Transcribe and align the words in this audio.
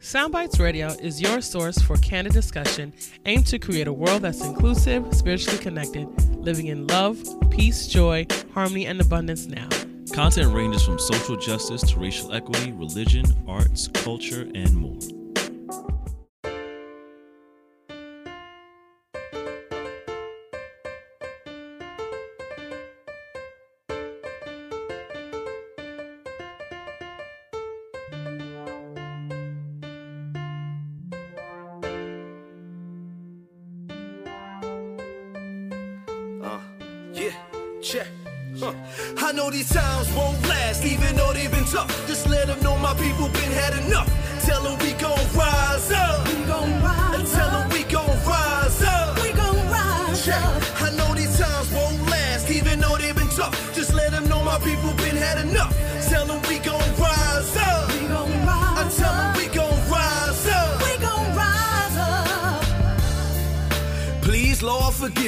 Soundbites 0.00 0.58
Radio 0.58 0.88
is 1.02 1.20
your 1.20 1.42
source 1.42 1.78
for 1.78 1.94
candid 1.98 2.32
discussion 2.32 2.90
aimed 3.26 3.46
to 3.48 3.58
create 3.58 3.86
a 3.86 3.92
world 3.92 4.22
that's 4.22 4.42
inclusive, 4.42 5.06
spiritually 5.12 5.58
connected, 5.58 6.08
living 6.36 6.68
in 6.68 6.86
love, 6.86 7.18
peace, 7.50 7.86
joy, 7.86 8.26
harmony, 8.54 8.86
and 8.86 8.98
abundance 8.98 9.44
now. 9.44 9.68
Content 10.14 10.54
ranges 10.54 10.84
from 10.84 10.98
social 10.98 11.36
justice 11.36 11.82
to 11.82 12.00
racial 12.00 12.32
equity, 12.32 12.72
religion, 12.72 13.26
arts, 13.46 13.88
culture, 13.88 14.48
and 14.54 14.72
more. 14.74 15.19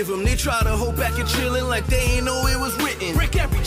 Forgive 0.02 0.16
them. 0.16 0.24
They 0.24 0.34
try 0.34 0.60
to 0.64 0.70
hold 0.70 0.96
back 0.96 1.16
and 1.18 1.28
chillin' 1.28 1.68
like 1.68 1.86
they 1.86 2.00
ain't 2.00 2.24
know 2.24 2.46
it 2.48 2.58
was 2.58 2.74
written. 2.82 2.91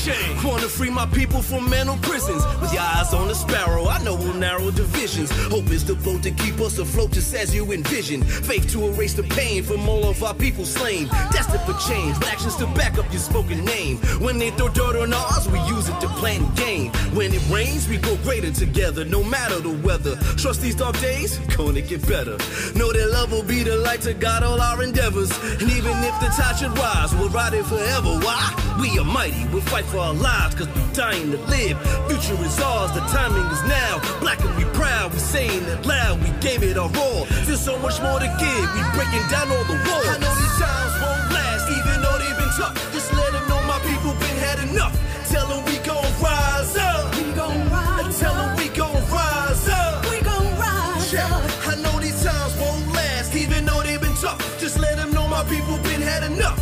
Chain. 0.05 0.37
Wanna 0.43 0.69
free 0.69 0.91
my 0.91 1.07
people 1.07 1.41
from 1.41 1.67
mental 1.67 1.97
prisons. 1.97 2.45
With 2.61 2.71
your 2.71 2.83
eyes 2.83 3.11
on 3.11 3.27
the 3.27 3.33
sparrow, 3.33 3.87
I 3.87 4.03
know 4.03 4.13
we'll 4.13 4.35
narrow 4.35 4.69
divisions. 4.69 5.31
Hope 5.49 5.71
is 5.71 5.83
the 5.83 5.95
boat 5.95 6.21
to 6.21 6.29
keep 6.29 6.59
us 6.59 6.77
afloat 6.77 7.09
just 7.09 7.33
as 7.33 7.55
you 7.55 7.71
envision. 7.71 8.21
Faith 8.21 8.69
to 8.73 8.85
erase 8.85 9.15
the 9.15 9.23
pain 9.23 9.63
from 9.63 9.89
all 9.89 10.07
of 10.07 10.23
our 10.23 10.35
people 10.35 10.63
slain. 10.63 11.07
Destined 11.31 11.61
for 11.61 11.73
change, 11.89 12.19
with 12.19 12.27
actions 12.27 12.55
to 12.57 12.67
back 12.67 12.99
up 12.99 13.11
your 13.11 13.19
spoken 13.19 13.65
name. 13.65 13.97
When 14.21 14.37
they 14.37 14.51
throw 14.51 14.69
dirt 14.69 14.95
on 14.95 15.11
ours, 15.11 15.49
we 15.49 15.59
use 15.61 15.89
it 15.89 15.99
to 16.01 16.07
plant 16.19 16.55
gain. 16.55 16.91
When 17.17 17.33
it 17.33 17.41
rains, 17.49 17.89
we 17.89 17.97
grow 17.97 18.15
greater 18.17 18.51
together, 18.51 19.05
no 19.05 19.23
matter 19.23 19.59
the 19.59 19.71
weather. 19.71 20.17
Trust 20.37 20.61
these 20.61 20.75
dark 20.75 20.99
days, 20.99 21.39
gonna 21.57 21.81
get 21.81 22.07
better. 22.07 22.37
Know 22.77 22.93
that 22.93 23.09
love 23.11 23.31
will 23.31 23.41
be 23.41 23.63
the 23.63 23.77
light 23.77 24.01
to 24.01 24.13
guide 24.13 24.43
all 24.43 24.61
our 24.61 24.83
endeavors. 24.83 25.31
And 25.59 25.71
even 25.71 25.97
if 26.03 26.19
the 26.19 26.29
tide 26.37 26.59
should 26.59 26.77
rise, 26.77 27.15
we'll 27.15 27.29
ride 27.29 27.55
it 27.55 27.65
forever. 27.65 28.19
Why? 28.19 28.51
We 28.79 28.99
are 28.99 29.05
mighty, 29.05 29.47
we'll 29.47 29.61
fight 29.61 29.85
for 29.85 29.94
our 29.99 30.13
lives, 30.13 30.55
cause 30.55 30.67
we're 30.75 30.93
dying 30.93 31.31
to 31.31 31.37
live. 31.47 31.77
Future 32.07 32.37
is 32.43 32.59
ours, 32.59 32.91
the 32.91 33.01
timing 33.11 33.45
is 33.51 33.63
now. 33.63 33.99
Black 34.19 34.39
and 34.43 34.55
we 34.57 34.63
proud, 34.77 35.13
we 35.13 35.19
saying 35.19 35.63
it 35.63 35.85
loud, 35.85 36.21
we 36.21 36.29
gave 36.41 36.63
it 36.63 36.77
our 36.77 36.91
all. 36.97 37.25
There's 37.45 37.61
so 37.61 37.77
much 37.79 38.01
more 38.01 38.19
to 38.19 38.27
give, 38.39 38.65
we 38.75 38.81
breaking 38.95 39.25
down 39.29 39.49
all 39.51 39.63
the 39.65 39.77
walls. 39.87 40.07
I 40.07 40.17
know 40.19 40.33
these 40.35 40.57
times 40.59 40.93
won't 41.01 41.31
last, 41.33 41.65
even 41.71 42.01
though 42.01 42.17
they've 42.19 42.37
been 42.37 42.53
tough. 42.57 42.75
Just 42.93 43.13
let 43.13 43.31
them 43.31 43.47
know 43.49 43.61
my 43.67 43.79
people 43.87 44.11
been 44.19 44.37
had 44.37 44.59
enough. 44.69 44.93
Tell 45.29 45.47
them 45.47 45.63
we 45.65 45.77
gon' 45.79 46.03
rise 46.21 46.75
up. 46.77 47.15
We 47.15 47.23
gon' 47.33 47.69
rise 47.69 48.19
Tell 48.19 48.33
them 48.33 48.49
up. 48.51 48.57
we 48.57 48.67
gon' 48.69 49.01
rise 49.11 49.67
up. 49.69 50.05
We 50.11 50.21
gon' 50.21 50.47
rise 50.57 51.13
Yeah, 51.13 51.25
up. 51.27 51.67
I 51.67 51.75
know 51.81 51.99
these 51.99 52.23
times 52.23 52.53
won't 52.59 52.87
last, 52.93 53.35
even 53.35 53.65
though 53.65 53.81
they've 53.83 53.99
been 54.01 54.15
tough. 54.15 54.39
Just 54.59 54.79
let 54.79 54.97
them 54.97 55.11
know 55.11 55.27
my 55.27 55.43
people 55.45 55.77
been 55.83 56.01
had 56.01 56.23
enough. 56.23 56.59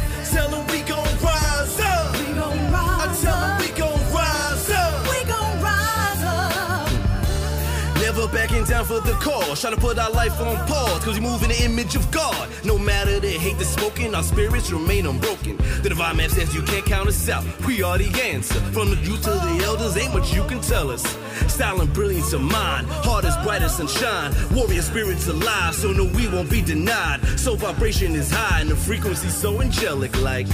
For 8.83 8.99
the 8.99 9.13
cause. 9.13 9.61
Try 9.61 9.71
to 9.71 9.77
put 9.77 9.97
our 9.97 10.11
life 10.11 10.39
on 10.39 10.55
pause, 10.67 11.03
cause 11.03 11.19
we 11.19 11.21
move 11.21 11.43
in 11.43 11.49
the 11.49 11.63
image 11.63 11.95
of 11.95 12.09
God. 12.11 12.49
No 12.63 12.77
matter 12.77 13.19
the 13.19 13.29
hate 13.29 13.57
that's 13.57 13.69
spoken, 13.69 14.15
our 14.15 14.23
spirits 14.23 14.71
remain 14.71 15.05
unbroken. 15.05 15.57
The 15.81 15.89
divine 15.89 16.17
man 16.17 16.29
says 16.29 16.53
you 16.53 16.61
can't 16.63 16.85
count 16.85 17.07
us 17.07 17.29
out. 17.29 17.43
We 17.65 17.83
are 17.83 17.97
the 17.97 18.09
answer. 18.21 18.59
From 18.71 18.89
the 18.89 18.97
youth 18.97 19.23
to 19.23 19.31
the 19.31 19.61
elders, 19.65 19.97
ain't 19.97 20.13
much 20.13 20.33
you 20.33 20.43
can 20.45 20.61
tell 20.61 20.89
us. 20.89 21.03
Style 21.47 21.81
and 21.81 21.93
brilliance 21.93 22.33
of 22.33 22.41
mind, 22.41 22.87
heart 22.87 23.25
as 23.25 23.37
bright 23.43 23.61
as 23.61 23.75
sunshine. 23.75 24.33
Warrior 24.53 24.81
spirits 24.81 25.27
alive, 25.27 25.75
so 25.75 25.91
no, 25.91 26.05
we 26.05 26.27
won't 26.27 26.49
be 26.49 26.61
denied. 26.61 27.21
So 27.39 27.55
vibration 27.55 28.13
is 28.15 28.31
high 28.31 28.61
and 28.61 28.69
the 28.69 28.75
frequency 28.75 29.29
so 29.29 29.61
angelic, 29.61 30.19
like. 30.21 30.47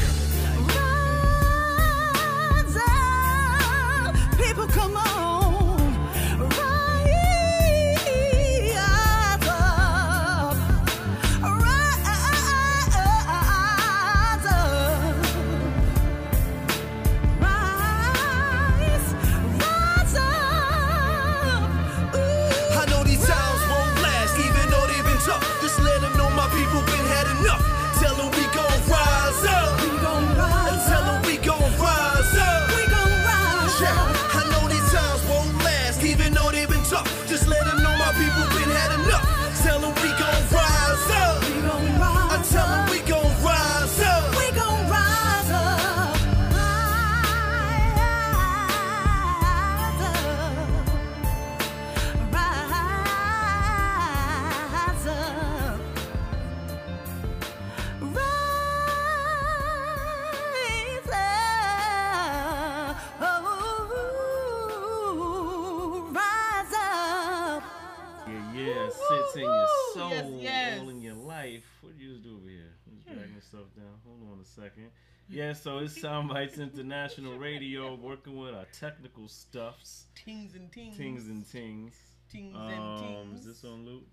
Yeah, 75.30 75.54
so 75.54 75.78
it's 75.78 75.98
Soundbites 76.00 76.60
International 76.60 77.38
Radio, 77.38 77.94
working 77.96 78.36
with 78.36 78.56
our 78.56 78.66
technical 78.78 79.28
stuffs, 79.28 80.06
Tings 80.16 80.56
and 80.56 80.72
tings. 80.72 80.98
tings 80.98 81.28
and 81.28 81.48
tings. 81.48 81.96
Tings 82.32 82.56
Um, 82.56 82.68
and 82.72 83.00
tings. 83.00 83.40
is 83.42 83.46
this 83.46 83.64
on 83.64 83.86
loop? 83.86 84.08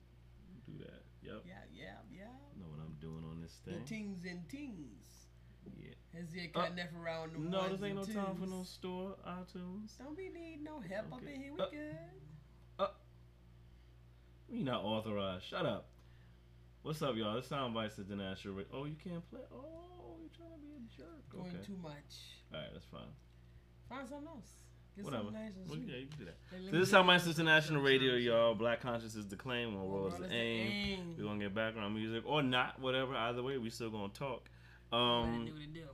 Do 0.66 0.72
that. 0.84 1.03
Yep. 1.22 1.43
Yeah, 1.47 1.54
yeah, 1.75 1.94
yeah. 2.12 2.25
Know 2.60 2.66
what 2.69 2.81
I'm 2.84 2.97
doing 3.00 3.25
on 3.31 3.41
this 3.41 3.54
thing. 3.65 3.78
The 3.78 3.81
tings 3.88 4.25
and 4.27 4.47
tings. 4.50 5.27
Yeah. 5.81 5.94
Has 6.12 6.31
there 6.32 6.49
Uh, 6.54 6.60
got 6.60 6.75
never 6.75 6.99
around 6.99 7.33
the 7.33 7.38
No, 7.38 7.69
this 7.69 7.83
ain't 7.83 7.97
no 7.97 8.04
time 8.04 8.37
for 8.37 8.47
no 8.47 8.62
store 8.62 9.16
iTunes. 9.27 9.97
Don't 9.98 10.16
be 10.16 10.28
need 10.28 10.62
no 10.62 10.81
help 10.81 11.12
up 11.12 11.22
Okay. 11.22 11.34
in 11.34 11.41
here. 11.41 11.54
We 11.54 11.60
Uh, 11.60 11.71
good. 11.71 12.88
We 14.48 14.62
not 14.62 14.84
authorized. 14.84 15.44
Shut 15.47 15.66
up. 15.66 15.89
What's 16.83 17.03
up, 17.03 17.16
y'all? 17.16 17.34
This 17.34 17.48
Soundbites 17.48 17.98
International 17.98 18.54
Radio. 18.54 18.72
Oh, 18.72 18.84
you 18.84 18.95
can't 18.95 19.28
play. 19.28 19.41
Oh, 19.51 20.16
you're 20.21 20.28
trying 20.30 20.53
to 20.53 20.59
be 20.59 20.72
a 20.77 20.80
jerk. 20.97 21.24
Doing 21.36 21.54
Okay. 21.54 21.65
too 21.66 21.77
much. 21.83 22.15
All 22.53 22.60
right, 22.60 22.68
that's 22.72 22.84
fine. 22.86 23.00
Find 23.88 24.09
something 24.09 24.28
else. 24.28 24.47
Get 24.97 25.04
Whatever. 25.04 25.30
nice 25.30 25.53
Well, 25.68 25.78
yeah, 25.78 25.97
you 25.97 26.06
can 26.06 26.18
do 26.18 26.24
that. 26.24 26.36
So 26.50 26.71
this 26.71 26.88
is 26.88 26.91
how 26.94 27.18
some- 27.18 27.30
International 27.30 27.83
Radio, 27.83 28.15
y'all. 28.15 28.54
Black 28.54 28.80
conscious 28.80 29.15
is 29.15 29.28
the 29.28 29.36
claim, 29.36 29.74
one 29.74 29.86
world 29.88 30.15
is 30.15 30.18
World 30.18 30.22
the 30.22 30.24
is 30.24 30.30
the 30.30 30.36
aim. 30.36 30.98
aim. 31.00 31.15
We're 31.18 31.24
gonna 31.24 31.38
get 31.41 31.54
background 31.54 31.94
music 31.94 32.24
or 32.27 32.42
not, 32.42 32.78
whatever. 32.80 33.15
Either 33.15 33.42
way, 33.42 33.59
we 33.59 33.68
still 33.68 33.91
gonna 33.91 34.09
talk. 34.12 34.48
Um, 34.92 35.47
to 35.47 35.88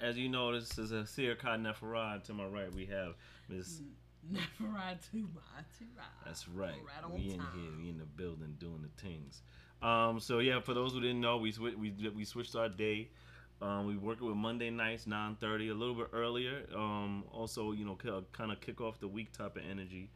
as 0.00 0.16
you 0.16 0.28
know, 0.30 0.52
this 0.52 0.78
is 0.78 0.92
a 0.92 1.06
Seer 1.06 1.34
Khan 1.36 1.62
Neferad. 1.62 2.24
To 2.24 2.32
my 2.34 2.46
right, 2.46 2.72
we 2.72 2.86
have 2.86 3.14
Miss. 3.48 3.82
Never 4.28 4.44
ride 4.72 4.98
too 5.10 5.28
much. 5.34 5.64
Too 5.78 5.84
ride. 5.96 6.06
That's 6.24 6.48
right. 6.48 6.70
Right 6.86 7.04
on 7.04 7.12
we 7.12 7.30
in 7.32 7.38
time. 7.38 7.48
here, 7.60 7.70
we 7.76 7.90
in 7.90 7.98
the 7.98 8.04
building 8.06 8.54
doing 8.58 8.80
the 8.82 9.02
things. 9.02 9.42
Um, 9.82 10.20
so 10.20 10.38
yeah, 10.38 10.60
for 10.60 10.74
those 10.74 10.92
who 10.92 11.00
didn't 11.00 11.20
know, 11.20 11.36
we 11.38 11.52
swi- 11.52 11.76
we 11.76 11.90
we 12.14 12.24
switched 12.24 12.54
our 12.56 12.68
day. 12.68 13.10
Um, 13.62 13.86
we 13.86 13.96
working 13.96 14.26
with 14.26 14.36
Monday 14.36 14.70
nights, 14.70 15.06
nine 15.06 15.36
thirty, 15.36 15.68
a 15.68 15.74
little 15.74 15.94
bit 15.94 16.08
earlier. 16.12 16.64
Um, 16.74 17.22
also, 17.30 17.70
you 17.70 17.84
know, 17.84 17.96
kind 18.32 18.50
of 18.50 18.60
kick 18.60 18.80
off 18.80 18.98
the 18.98 19.06
week 19.06 19.30
type 19.32 19.56
of 19.56 19.62
energy. 19.70 20.10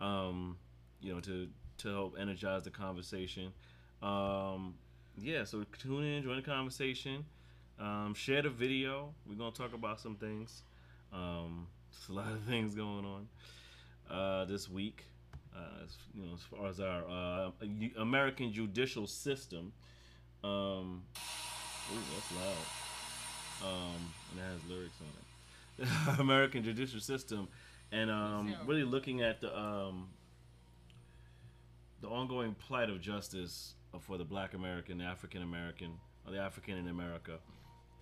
Um, 0.00 0.56
you 1.00 1.14
know, 1.14 1.20
to 1.20 1.48
to 1.78 1.88
help 1.88 2.16
energize 2.18 2.64
the 2.64 2.70
conversation. 2.70 3.52
Um, 4.02 4.74
yeah, 5.20 5.44
so 5.44 5.64
tune 5.78 6.02
in, 6.02 6.22
join 6.24 6.36
the 6.36 6.42
conversation, 6.42 7.24
um, 7.78 8.14
share 8.14 8.42
the 8.42 8.50
video. 8.50 9.14
We're 9.26 9.36
gonna 9.36 9.52
talk 9.52 9.74
about 9.74 10.00
some 10.00 10.16
things. 10.16 10.64
Um, 11.12 11.68
there's 11.92 12.08
a 12.08 12.12
lot 12.20 12.32
of 12.32 12.42
things 12.42 12.74
going 12.74 13.04
on 13.04 13.28
uh, 14.10 14.44
this 14.46 14.68
week. 14.68 15.04
Uh, 15.54 15.84
as, 15.84 15.96
you 16.14 16.22
know, 16.26 16.34
as 16.34 16.42
far 16.42 16.66
as 16.66 16.80
our 16.80 17.04
uh, 17.08 17.50
American 18.00 18.52
judicial 18.52 19.06
system. 19.06 19.72
Ooh, 20.44 21.00
that's 22.14 22.32
loud. 22.32 22.77
Um, 23.64 24.12
and 24.30 24.40
it 24.40 24.42
has 24.42 24.70
lyrics 24.70 24.94
on 25.00 25.08
it. 25.08 26.20
American 26.20 26.62
judicial 26.62 27.00
system, 27.00 27.48
and 27.92 28.10
um, 28.10 28.54
really 28.66 28.84
looking 28.84 29.22
at 29.22 29.40
the 29.40 29.56
um, 29.56 30.08
the 32.00 32.08
ongoing 32.08 32.54
plight 32.54 32.90
of 32.90 33.00
justice 33.00 33.74
for 34.00 34.18
the 34.18 34.24
Black 34.24 34.54
American, 34.54 34.98
the 34.98 35.04
African 35.04 35.42
American, 35.42 35.92
or 36.26 36.32
the 36.32 36.38
African 36.38 36.78
in 36.78 36.88
America, 36.88 37.38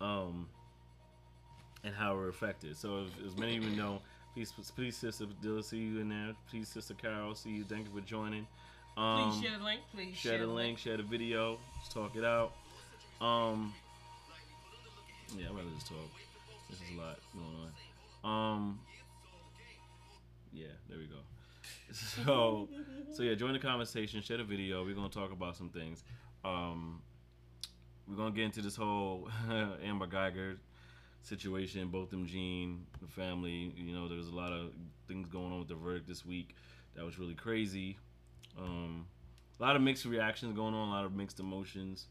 um, 0.00 0.48
and 1.84 1.94
how 1.94 2.14
we're 2.14 2.28
affected. 2.28 2.76
So, 2.76 3.04
as, 3.04 3.32
as 3.32 3.38
many 3.38 3.56
of 3.56 3.64
you 3.64 3.76
know, 3.76 4.00
please, 4.34 4.52
please, 4.74 4.96
sister 4.96 5.26
Dilla, 5.42 5.62
see 5.62 5.78
you 5.78 6.00
in 6.00 6.08
there. 6.08 6.34
Please, 6.50 6.68
sister 6.68 6.94
Carol, 6.94 7.34
see 7.34 7.50
you. 7.50 7.64
Thank 7.64 7.86
you 7.86 8.00
for 8.00 8.06
joining. 8.06 8.46
Um, 8.96 9.30
Please 9.30 9.42
share 9.42 9.58
the 9.58 9.64
link. 9.64 9.80
Please 9.92 10.16
share 10.16 10.38
the 10.38 10.46
link, 10.46 10.78
share 10.78 10.96
the 10.96 11.02
video, 11.02 11.58
let's 11.76 11.92
talk 11.92 12.16
it 12.16 12.24
out. 12.24 12.52
Um, 13.20 13.74
yeah, 15.34 15.46
I'd 15.48 15.56
rather 15.56 15.70
just 15.74 15.88
talk. 15.88 16.10
This 16.70 16.80
is 16.80 16.96
a 16.96 17.00
lot 17.00 17.18
going 17.34 17.70
on. 18.24 18.52
Um, 18.54 18.78
yeah, 20.52 20.66
there 20.88 20.98
we 20.98 21.06
go. 21.06 21.16
So, 21.92 22.68
so 23.12 23.22
yeah, 23.22 23.34
join 23.34 23.52
the 23.52 23.58
conversation, 23.58 24.20
share 24.20 24.36
the 24.38 24.44
video. 24.44 24.84
We're 24.84 24.94
gonna 24.94 25.08
talk 25.08 25.32
about 25.32 25.56
some 25.56 25.70
things. 25.70 26.02
Um, 26.44 27.00
we're 28.08 28.16
gonna 28.16 28.32
get 28.32 28.44
into 28.44 28.60
this 28.60 28.76
whole 28.76 29.28
Amber 29.82 30.06
Guyger 30.06 30.56
situation, 31.22 31.88
Botham 31.88 32.26
Jean, 32.26 32.86
the 33.00 33.06
family. 33.08 33.72
You 33.76 33.94
know, 33.94 34.08
there 34.08 34.16
was 34.16 34.28
a 34.28 34.34
lot 34.34 34.52
of 34.52 34.72
things 35.08 35.28
going 35.28 35.52
on 35.52 35.60
with 35.60 35.68
the 35.68 35.74
verdict 35.74 36.06
this 36.06 36.24
week 36.26 36.54
that 36.94 37.04
was 37.04 37.18
really 37.18 37.34
crazy. 37.34 37.96
Um, 38.58 39.06
a 39.58 39.62
lot 39.62 39.76
of 39.76 39.82
mixed 39.82 40.04
reactions 40.04 40.54
going 40.54 40.74
on, 40.74 40.88
a 40.88 40.90
lot 40.90 41.04
of 41.04 41.14
mixed 41.14 41.40
emotions 41.40 42.06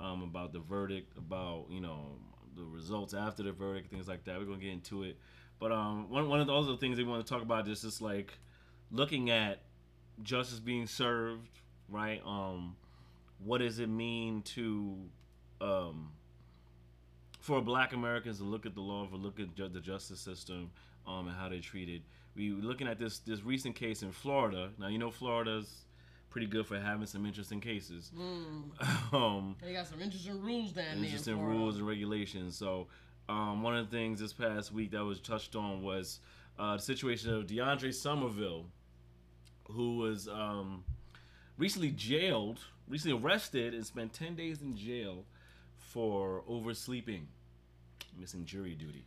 um, 0.00 0.22
about 0.22 0.52
the 0.52 0.60
verdict, 0.60 1.16
about 1.16 1.66
you 1.70 1.80
know 1.80 2.18
the 2.56 2.64
results 2.64 3.14
after 3.14 3.42
the 3.42 3.52
verdict, 3.52 3.90
things 3.90 4.08
like 4.08 4.24
that. 4.24 4.38
We're 4.38 4.46
gonna 4.46 4.58
get 4.58 4.72
into 4.72 5.02
it, 5.02 5.16
but 5.58 5.72
um, 5.72 6.08
one 6.10 6.28
one 6.28 6.40
of 6.40 6.46
the 6.46 6.54
other 6.54 6.76
things 6.76 6.98
we 6.98 7.04
want 7.04 7.24
to 7.24 7.32
talk 7.32 7.42
about 7.42 7.68
is 7.68 7.82
just 7.82 8.00
like 8.00 8.38
looking 8.90 9.30
at 9.30 9.60
justice 10.22 10.58
being 10.58 10.86
served, 10.86 11.48
right? 11.88 12.20
Um, 12.24 12.76
what 13.44 13.58
does 13.58 13.78
it 13.78 13.88
mean 13.88 14.42
to 14.42 14.96
um, 15.60 16.10
for 17.40 17.60
Black 17.60 17.92
Americans 17.92 18.38
to 18.38 18.44
look 18.44 18.66
at 18.66 18.74
the 18.74 18.80
law, 18.80 19.06
for 19.06 19.16
look 19.16 19.40
at 19.40 19.54
ju- 19.54 19.68
the 19.68 19.80
justice 19.80 20.20
system, 20.20 20.70
um, 21.06 21.28
and 21.28 21.36
how 21.36 21.48
they're 21.48 21.60
treated? 21.60 22.02
We 22.34 22.50
looking 22.50 22.88
at 22.88 22.98
this 22.98 23.18
this 23.20 23.42
recent 23.42 23.74
case 23.76 24.02
in 24.02 24.12
Florida. 24.12 24.70
Now 24.78 24.88
you 24.88 24.98
know 24.98 25.10
Florida's 25.10 25.85
pretty 26.30 26.46
good 26.46 26.66
for 26.66 26.78
having 26.78 27.06
some 27.06 27.24
interesting 27.26 27.60
cases. 27.60 28.10
um, 29.12 29.56
They 29.62 29.72
got 29.72 29.86
some 29.86 30.00
interesting 30.00 30.40
rules 30.42 30.72
down 30.72 30.84
there. 30.96 31.04
interesting 31.04 31.34
in 31.34 31.38
Florida. 31.40 31.58
rules 31.58 31.76
and 31.78 31.86
regulations. 31.86 32.56
So, 32.56 32.88
um, 33.28 33.62
one 33.62 33.76
of 33.76 33.90
the 33.90 33.96
things 33.96 34.20
this 34.20 34.32
past 34.32 34.72
week 34.72 34.90
that 34.92 35.04
was 35.04 35.20
touched 35.20 35.56
on 35.56 35.82
was 35.82 36.20
uh, 36.58 36.76
the 36.76 36.82
situation 36.82 37.32
of 37.34 37.46
DeAndre 37.46 37.92
Somerville, 37.92 38.66
who 39.70 39.96
was 39.98 40.28
um, 40.28 40.84
recently 41.58 41.90
jailed, 41.90 42.60
recently 42.88 43.18
arrested, 43.20 43.74
and 43.74 43.84
spent 43.84 44.12
10 44.12 44.34
days 44.36 44.62
in 44.62 44.76
jail 44.76 45.24
for 45.76 46.42
oversleeping, 46.48 47.26
missing 48.18 48.44
jury 48.44 48.74
duty. 48.74 49.06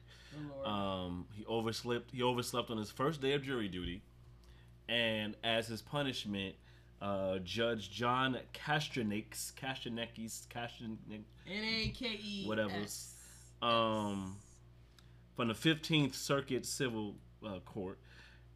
Oh, 0.66 0.69
Um, 0.69 1.25
he 1.33 1.45
overslept. 1.45 2.12
He 2.12 2.21
overslept 2.21 2.69
on 2.69 2.77
his 2.77 2.92
first 2.92 3.21
day 3.21 3.33
of 3.33 3.44
jury 3.44 3.68
duty, 3.68 4.01
and 4.88 5.36
as 5.44 5.68
his 5.68 5.81
punishment, 5.81 6.56
uh, 7.01 7.40
Judge 7.40 7.90
John 7.92 8.38
Kastrenakes, 8.54 9.54
Kastrenakes, 9.54 10.48
Kastrenakes, 10.48 11.24
N 11.48 11.63
A 11.63 11.90
K 11.90 12.19
E. 12.22 12.44
whatever. 12.46 12.74
Um, 13.62 14.38
from 15.36 15.48
the 15.50 15.54
15th 15.54 16.16
Circuit 16.16 16.66
Civil 16.66 17.16
uh, 17.46 17.60
Court, 17.60 18.00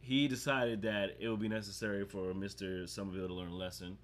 he 0.00 0.28
decided 0.28 0.82
that 0.82 1.16
it 1.18 1.28
would 1.28 1.40
be 1.40 1.48
necessary 1.48 2.04
for 2.04 2.34
Mr. 2.34 2.88
Somerville 2.88 3.28
to 3.28 3.34
learn 3.34 3.48
a 3.48 3.56
lesson. 3.56 3.96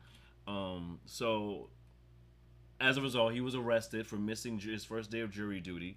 Um, 0.47 0.99
so, 1.05 1.69
as 2.81 2.97
a 2.97 3.03
result, 3.03 3.33
he 3.33 3.43
was 3.43 3.55
arrested 3.55 4.07
for 4.07 4.17
missing 4.17 4.59
his 4.59 4.85
first 4.85 5.11
day 5.11 5.21
of 5.21 5.31
jury 5.31 5.61
duty, 5.61 5.97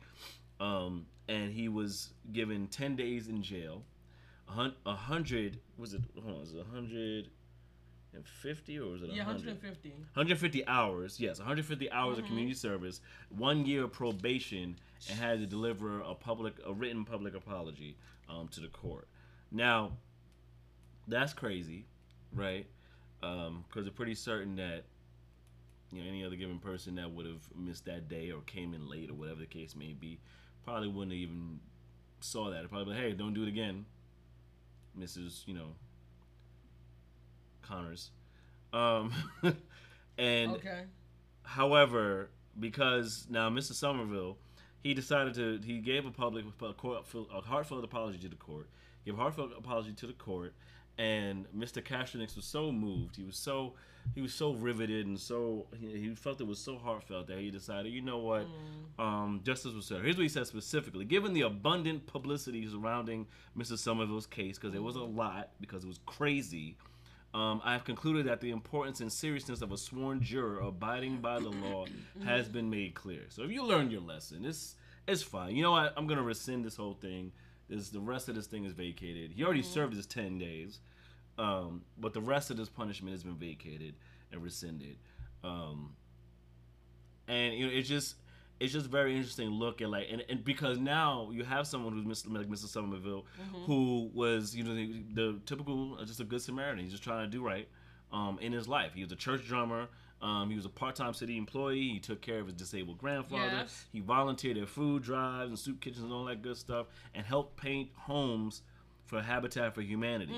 um, 0.59 1.05
and 1.29 1.51
he 1.51 1.69
was 1.69 2.09
given 2.33 2.67
10 2.67 2.95
days 2.97 3.29
in 3.29 3.41
jail. 3.41 3.83
A 4.49 4.71
a 4.85 4.93
hundred 4.93 5.59
was 5.77 5.93
it? 5.93 6.01
Hold 6.21 6.35
on, 6.35 6.41
was 6.41 6.53
it 6.53 6.59
a 6.59 6.75
hundred 6.75 7.29
and 8.15 8.25
fifty 8.27 8.79
or 8.79 8.91
was 8.91 9.01
it 9.01 9.09
a 9.09 9.13
Yeah, 9.13 9.25
150. 9.25 9.89
150 9.89 10.67
hours, 10.67 11.19
yes, 11.19 11.39
150 11.39 11.91
hours 11.91 12.17
of 12.19 12.25
community 12.25 12.53
service, 12.55 13.01
one 13.29 13.65
year 13.65 13.85
of 13.85 13.91
probation, 13.93 14.75
and 15.09 15.19
had 15.19 15.39
to 15.39 15.45
deliver 15.45 16.01
a 16.01 16.13
public, 16.13 16.53
a 16.65 16.73
written 16.73 17.05
public 17.05 17.35
apology 17.35 17.97
um, 18.29 18.47
to 18.49 18.59
the 18.59 18.67
court. 18.67 19.07
Now, 19.51 19.93
that's 21.07 21.33
crazy, 21.33 21.85
right? 22.33 22.65
Because 23.21 23.85
they're 23.85 23.91
pretty 23.91 24.15
certain 24.15 24.55
that 24.57 24.83
you 25.91 26.01
know 26.01 26.07
any 26.09 26.23
other 26.25 26.35
given 26.35 26.59
person 26.59 26.95
that 26.95 27.11
would 27.11 27.25
have 27.25 27.47
missed 27.55 27.85
that 27.85 28.09
day 28.09 28.31
or 28.31 28.41
came 28.41 28.73
in 28.73 28.89
late 28.89 29.09
or 29.09 29.13
whatever 29.13 29.39
the 29.39 29.45
case 29.45 29.75
may 29.75 29.93
be, 29.93 30.19
probably 30.65 30.87
wouldn't 30.87 31.11
have 31.11 31.21
even 31.21 31.59
saw 32.19 32.49
that. 32.49 32.69
Probably, 32.69 32.93
like 32.93 33.03
hey, 33.03 33.11
don't 33.13 33.33
do 33.33 33.43
it 33.43 33.47
again, 33.49 33.85
Mrs. 34.97 35.47
You 35.47 35.53
know, 35.55 35.67
Connors. 37.63 38.11
Um, 38.71 39.11
and 40.17 40.51
Okay. 40.51 40.83
however, 41.43 42.29
because 42.59 43.27
now 43.29 43.49
Mr. 43.49 43.73
Somerville, 43.73 44.37
he 44.81 44.93
decided 44.93 45.33
to 45.35 45.59
he 45.65 45.79
gave 45.79 46.05
a 46.05 46.11
public 46.11 46.45
a, 46.61 47.41
heartfelt 47.41 47.83
apology 47.83 48.17
to 48.19 48.29
the 48.29 48.35
court, 48.35 48.69
gave 49.05 49.13
a 49.15 49.17
heartfelt 49.17 49.51
apology 49.57 49.93
to 49.93 50.07
the 50.07 50.13
court, 50.13 50.53
and 50.97 51.45
Mr. 51.55 51.81
Kastrenakes 51.81 52.35
was 52.35 52.45
so 52.45 52.71
moved, 52.71 53.15
he 53.15 53.23
was 53.23 53.37
so 53.37 53.73
he 54.15 54.21
was 54.21 54.33
so 54.33 54.51
riveted 54.51 55.07
and 55.07 55.17
so 55.17 55.65
he, 55.79 55.97
he 55.97 56.15
felt 56.15 56.41
it 56.41 56.47
was 56.47 56.59
so 56.59 56.77
heartfelt 56.77 57.27
that 57.27 57.37
he 57.39 57.49
decided, 57.49 57.93
you 57.93 58.01
know 58.01 58.17
what, 58.17 58.45
um, 58.99 59.39
justice 59.45 59.73
was 59.73 59.85
served. 59.85 60.03
Here's 60.03 60.17
what 60.17 60.23
he 60.23 60.29
said 60.29 60.45
specifically: 60.45 61.05
given 61.05 61.33
the 61.33 61.41
abundant 61.41 62.05
publicity 62.05 62.67
surrounding 62.67 63.27
Mr. 63.57 63.77
Somerville's 63.77 64.27
case, 64.27 64.57
because 64.57 64.73
there 64.73 64.81
was 64.81 64.97
a 64.97 65.03
lot, 65.03 65.51
because 65.61 65.83
it 65.85 65.87
was 65.87 65.99
crazy. 66.05 66.75
Um, 67.33 67.61
I 67.63 67.73
have 67.73 67.83
concluded 67.83 68.27
that 68.27 68.41
the 68.41 68.51
importance 68.51 68.99
and 68.99 69.11
seriousness 69.11 69.61
of 69.61 69.71
a 69.71 69.77
sworn 69.77 70.21
juror 70.21 70.59
abiding 70.59 71.17
by 71.17 71.39
the 71.39 71.49
law 71.49 71.85
has 72.25 72.47
been 72.47 72.69
made 72.69 72.93
clear. 72.93 73.21
So 73.29 73.41
if 73.41 73.51
you 73.51 73.65
learn 73.65 73.89
your 73.89 74.01
lesson, 74.01 74.45
it's 74.45 74.75
it's 75.07 75.23
fine. 75.23 75.55
You 75.55 75.63
know 75.63 75.71
what? 75.71 75.93
I'm 75.97 76.05
gonna 76.05 76.21
rescind 76.23 76.63
this 76.63 76.75
whole 76.75 76.93
thing. 76.93 77.31
This 77.69 77.89
the 77.89 77.99
rest 77.99 78.29
of 78.29 78.35
this 78.35 78.45
thing 78.45 78.65
is 78.65 78.73
vacated. 78.73 79.31
He 79.31 79.43
already 79.43 79.63
served 79.63 79.95
his 79.95 80.05
ten 80.05 80.37
days, 80.37 80.79
um, 81.39 81.81
but 81.97 82.13
the 82.13 82.21
rest 82.21 82.51
of 82.51 82.57
this 82.57 82.69
punishment 82.69 83.13
has 83.13 83.23
been 83.23 83.35
vacated 83.35 83.95
and 84.31 84.43
rescinded. 84.43 84.97
Um, 85.43 85.95
and 87.27 87.55
you 87.55 87.65
know, 87.65 87.73
it's 87.73 87.89
just 87.89 88.15
it's 88.63 88.71
just 88.71 88.87
very 88.87 89.15
interesting 89.15 89.49
look 89.49 89.81
at 89.81 89.89
like 89.89 90.07
and, 90.09 90.23
and 90.29 90.43
because 90.43 90.79
now 90.79 91.29
you 91.31 91.43
have 91.43 91.67
someone 91.67 91.93
who's 91.93 92.05
Mr. 92.23 92.33
like 92.33 92.47
Mr. 92.47 92.65
Somerville 92.65 93.25
who 93.65 94.09
was 94.13 94.55
you 94.55 94.63
know 94.63 94.73
the, 94.73 95.03
the 95.13 95.39
typical 95.45 95.97
uh, 95.99 96.05
just 96.05 96.19
a 96.21 96.23
good 96.23 96.41
Samaritan. 96.41 96.79
He's 96.79 96.91
just 96.91 97.03
trying 97.03 97.29
to 97.29 97.29
do 97.29 97.45
right 97.45 97.67
um, 98.13 98.39
in 98.41 98.53
his 98.53 98.67
life. 98.67 98.93
He 98.95 99.03
was 99.03 99.11
a 99.11 99.17
church 99.17 99.45
drummer. 99.45 99.87
Um, 100.21 100.49
he 100.49 100.55
was 100.55 100.65
a 100.65 100.69
part-time 100.69 101.13
city 101.13 101.37
employee. 101.37 101.89
He 101.89 101.99
took 101.99 102.21
care 102.21 102.39
of 102.39 102.45
his 102.45 102.55
disabled 102.55 102.97
grandfather. 102.97 103.57
Yes. 103.57 103.85
He 103.91 103.99
volunteered 103.99 104.57
at 104.57 104.69
food 104.69 105.03
drives 105.03 105.49
and 105.49 105.59
soup 105.59 105.81
kitchens 105.81 106.05
and 106.05 106.13
all 106.13 106.23
that 106.25 106.41
good 106.41 106.55
stuff, 106.55 106.87
and 107.13 107.25
helped 107.25 107.57
paint 107.57 107.89
homes 107.97 108.61
for 109.03 109.21
Habitat 109.21 109.75
for 109.75 109.81
Humanity. 109.81 110.33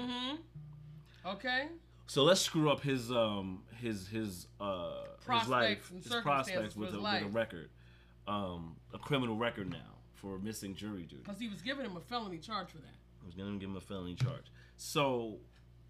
Okay. 1.24 1.68
So 2.08 2.24
let's 2.24 2.42
screw 2.42 2.72
up 2.72 2.82
his 2.82 3.12
um 3.12 3.64
his 3.80 4.08
his 4.08 4.48
uh 4.60 5.04
his 5.32 5.48
life 5.48 5.92
his 5.92 6.14
prospects 6.22 6.74
for 6.74 6.82
with 6.82 6.94
a, 6.94 7.00
life. 7.00 7.24
with 7.24 7.32
a 7.32 7.36
record, 7.36 7.70
um 8.28 8.76
a 8.94 8.98
criminal 8.98 9.36
record 9.36 9.70
now 9.70 9.98
for 10.14 10.40
missing 10.40 10.76
jury 10.76 11.04
duty. 11.04 11.22
Because 11.24 11.40
he 11.40 11.48
was 11.48 11.62
giving 11.62 11.86
him 11.86 11.98
a 11.98 12.02
felony 12.02 12.38
charge 12.38 12.70
for 12.70 12.78
that. 12.78 12.96
I 13.22 13.26
was 13.26 13.36
gonna 13.36 13.58
give 13.58 13.70
him 13.70 13.78
a 13.78 13.82
felony 13.82 14.16
charge. 14.16 14.52
So 14.78 15.38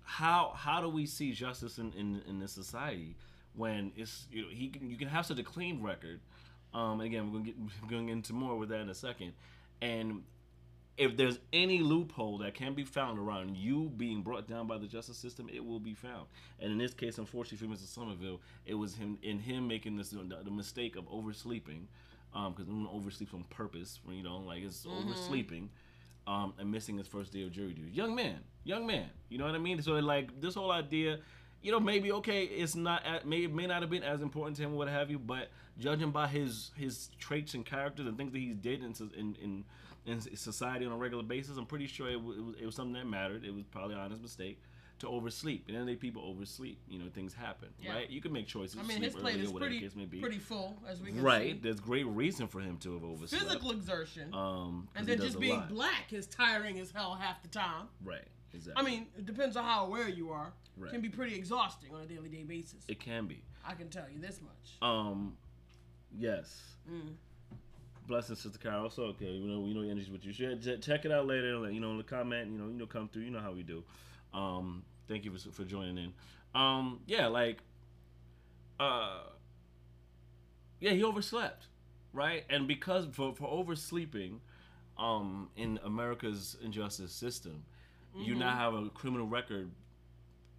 how 0.04 0.54
how 0.56 0.82
do 0.82 0.90
we 0.90 1.06
see 1.06 1.32
justice 1.32 1.78
in 1.78 1.92
in, 1.94 2.22
in 2.28 2.40
this 2.40 2.52
society 2.52 3.16
when 3.54 3.92
it's 3.96 4.28
you 4.32 4.44
know 4.44 4.50
he 4.50 4.70
can 4.70 4.90
you 4.90 4.98
can 4.98 5.08
have 5.08 5.26
such 5.26 5.40
a 5.40 5.44
clean 5.44 5.82
record, 5.82 6.20
um 6.74 7.02
again 7.02 7.32
we're 7.32 7.40
gonna 7.40 7.52
get 7.52 7.90
gonna 7.90 8.12
into 8.12 8.34
more 8.34 8.58
with 8.58 8.70
that 8.70 8.80
in 8.80 8.90
a 8.90 8.96
second, 8.96 9.34
and 9.82 10.24
if 10.98 11.18
there's 11.18 11.40
any 11.52 11.80
loophole 11.80 12.38
that 12.38 12.54
can 12.54 12.74
be 12.74 12.84
found 12.84 13.20
around 13.20 13.58
you 13.58 13.92
being 13.98 14.22
brought 14.22 14.48
down 14.48 14.66
by 14.66 14.78
the 14.78 14.88
justice 14.88 15.18
system, 15.18 15.50
it 15.54 15.64
will 15.64 15.80
be 15.80 15.94
found. 15.94 16.26
And 16.60 16.72
in 16.72 16.78
this 16.78 16.94
case, 16.94 17.18
unfortunately 17.18 17.68
for 17.68 17.74
Mr. 17.74 17.86
Somerville, 17.86 18.40
it 18.66 18.76
was 18.76 18.96
him 18.96 19.18
in 19.22 19.40
him 19.40 19.68
making 19.68 19.98
this 19.98 20.10
the 20.10 20.52
mistake 20.52 20.96
of 20.96 21.06
oversleeping, 21.12 21.88
because 22.36 22.68
um, 22.68 22.90
oversleeps 22.94 23.34
on 23.34 23.46
purpose, 23.50 24.00
you 24.10 24.24
know, 24.24 24.38
like 24.38 24.64
it's 24.64 24.86
oversleeping. 24.86 25.70
Um, 26.28 26.56
and 26.58 26.72
missing 26.72 26.98
his 26.98 27.08
first 27.08 27.32
day 27.32 27.44
of 27.44 27.52
jury 27.52 27.74
duty. 27.74 27.92
Young 27.92 28.16
man, 28.16 28.40
young 28.64 28.88
man. 28.88 29.06
You 29.30 29.38
know 29.38 29.46
what 29.46 29.54
I 29.54 29.60
mean? 29.60 29.80
So 29.84 29.92
like 29.94 30.42
this 30.42 30.56
whole 30.56 30.72
idea, 30.72 31.20
you 31.62 31.72
know, 31.72 31.80
maybe 31.80 32.12
okay, 32.14 32.46
it's 32.46 32.76
not 32.76 33.06
at, 33.06 33.28
may 33.28 33.46
may 33.46 33.68
not 33.68 33.84
have 33.84 33.92
been 33.92 34.02
as 34.02 34.22
important 34.22 34.58
to 34.58 34.64
him, 34.64 34.74
what 34.74 34.88
have 34.88 35.12
you. 35.12 35.20
But 35.20 35.50
judging 35.78 36.10
by 36.10 36.26
his 36.26 36.72
his 36.76 37.12
traits 37.20 37.54
and 37.54 37.64
characters 37.64 38.08
and 38.08 38.18
things 38.18 38.32
that 38.32 38.40
he 38.40 38.54
did 38.54 38.84
in 38.84 38.96
in 39.16 39.36
in, 39.40 39.64
in 40.08 40.20
society 40.36 40.88
on 40.88 40.92
a 40.92 40.98
regular 40.98 41.24
basis, 41.24 41.58
I'm 41.58 41.68
pretty 41.68 41.86
sure 41.86 42.10
it 42.10 42.20
was, 42.20 42.38
it 42.38 42.44
was, 42.44 42.56
it 42.62 42.66
was 42.66 42.74
something 42.74 42.94
that 42.94 43.06
mattered. 43.06 43.46
It 43.46 43.54
was 43.54 43.64
probably 43.66 43.94
an 43.94 44.02
honest 44.02 44.24
mistake 44.24 44.60
to 45.00 45.08
oversleep. 45.08 45.66
And 45.68 45.76
then 45.78 45.86
they 45.86 45.96
people 45.96 46.22
oversleep. 46.24 46.80
You 46.88 47.00
know, 47.00 47.06
things 47.14 47.34
happen, 47.34 47.70
Yeah. 47.82 47.94
right? 47.94 48.10
You 48.10 48.22
can 48.22 48.32
make 48.32 48.48
choices. 48.48 48.78
I 48.80 48.84
mean, 48.84 49.02
his 49.02 49.14
plate 49.14 49.40
is 49.40 49.52
pretty 49.52 49.80
case 49.80 49.96
may 49.96 50.06
be. 50.06 50.20
pretty 50.20 50.40
full, 50.40 50.82
as 50.88 51.02
we 51.02 51.12
can 51.12 51.22
right. 51.22 51.54
see. 51.54 51.60
There's 51.62 51.80
great 51.80 52.06
reason 52.08 52.48
for 52.48 52.60
him 52.62 52.78
to 52.80 52.94
have 52.94 53.04
overslept. 53.04 53.44
Physical 53.44 53.72
exertion, 53.72 54.34
Um, 54.34 54.88
and 54.96 55.06
then 55.06 55.20
just 55.20 55.40
being 55.40 55.58
lot. 55.58 55.70
black 55.70 56.14
is 56.14 56.28
tiring 56.28 56.80
as 56.80 56.92
hell 56.92 57.16
half 57.16 57.42
the 57.42 57.50
time. 57.50 57.88
Right. 58.04 58.28
Exactly. 58.54 58.82
I 58.82 58.90
mean, 58.90 59.08
it 59.18 59.26
depends 59.26 59.58
on 59.58 59.66
how 59.66 59.86
aware 59.86 60.08
you 60.08 60.30
are. 60.32 60.54
Right. 60.78 60.92
Can 60.92 61.02
be 61.02 61.10
pretty 61.10 61.36
exhausting 61.36 61.94
on 61.94 62.02
a 62.02 62.06
daily 62.06 62.30
day 62.30 62.44
basis. 62.44 62.84
it 62.88 63.00
can 63.00 63.28
be. 63.28 63.44
I 63.66 63.74
can 63.74 63.90
tell 63.90 64.06
you 64.14 64.20
this 64.20 64.40
much. 64.42 64.78
Um, 64.82 65.36
yes. 66.18 66.76
Mm. 66.90 67.16
Blessings, 68.08 68.40
Sister 68.42 68.60
Carol. 68.60 68.90
So 68.90 69.04
okay, 69.04 69.32
you 69.32 69.48
know, 69.48 69.66
you 69.66 69.74
know, 69.74 69.82
energy 69.82 70.12
what 70.12 70.24
you 70.24 70.32
should 70.32 70.82
check 70.82 71.06
it 71.06 71.12
out 71.12 71.26
later. 71.28 71.70
You 71.72 71.80
know, 71.80 71.92
in 71.92 71.98
the 71.98 72.04
comment, 72.04 72.52
you 72.52 72.58
know, 72.58 72.68
you 72.68 72.78
know, 72.78 72.86
come 72.86 73.10
through. 73.10 73.24
You 73.24 73.32
know 73.32 73.40
how 73.40 73.52
we 73.52 73.64
do. 73.64 73.84
Um, 74.36 74.84
thank 75.08 75.24
you 75.26 75.32
for 75.32 75.52
for 75.52 75.64
joining 75.64 75.98
in. 75.98 76.14
Um, 76.54 77.00
yeah, 77.08 77.28
like, 77.28 77.60
uh, 78.80 79.24
yeah, 80.80 80.92
he 80.92 81.04
overslept, 81.04 81.68
right? 82.14 82.44
And 82.50 82.68
because 82.68 83.08
for 83.12 83.34
for 83.34 83.48
oversleeping, 83.50 84.40
um, 84.98 85.50
in 85.56 85.80
America's 85.84 86.58
injustice 86.64 87.12
system, 87.12 87.64
you 88.18 88.36
now 88.36 88.56
have 88.56 88.74
a 88.74 88.90
criminal 88.90 89.28
record 89.28 89.72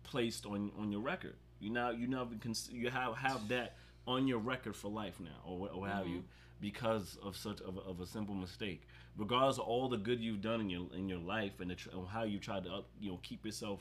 placed 0.04 0.47
on 0.47 0.71
on 0.78 0.90
your 0.90 1.00
record. 1.00 1.37
You 1.61 1.71
now 1.71 1.90
you 1.90 2.06
now 2.06 2.28
you 2.71 2.90
have 2.90 3.16
have 3.16 3.49
that 3.49 3.76
on 4.06 4.26
your 4.28 4.38
record 4.38 4.76
for 4.76 4.88
life 4.90 5.18
now, 5.21 5.40
or 5.45 5.59
what 5.59 5.73
or 5.73 5.87
have 5.88 6.06
you, 6.06 6.25
because 6.61 7.18
of 7.23 7.37
such 7.37 7.61
of 7.62 7.78
of 7.78 8.00
a 8.00 8.06
simple 8.06 8.35
mistake. 8.35 8.83
Regardless 9.16 9.58
of 9.58 9.64
all 9.64 9.88
the 9.88 9.96
good 9.96 10.20
you've 10.20 10.42
done 10.42 10.61
in 10.61 10.68
your 10.70 10.87
in 10.94 11.08
your 11.08 11.18
life 11.18 11.61
and, 11.61 11.70
the, 11.70 11.75
tr- 11.75 11.90
and 11.92 12.06
how 12.06 12.25
you 12.25 12.38
tried 12.38 12.64
to 12.64 12.70
up, 12.70 12.88
you 13.00 13.11
know 13.11 13.18
keep 13.23 13.44
yourself 13.46 13.80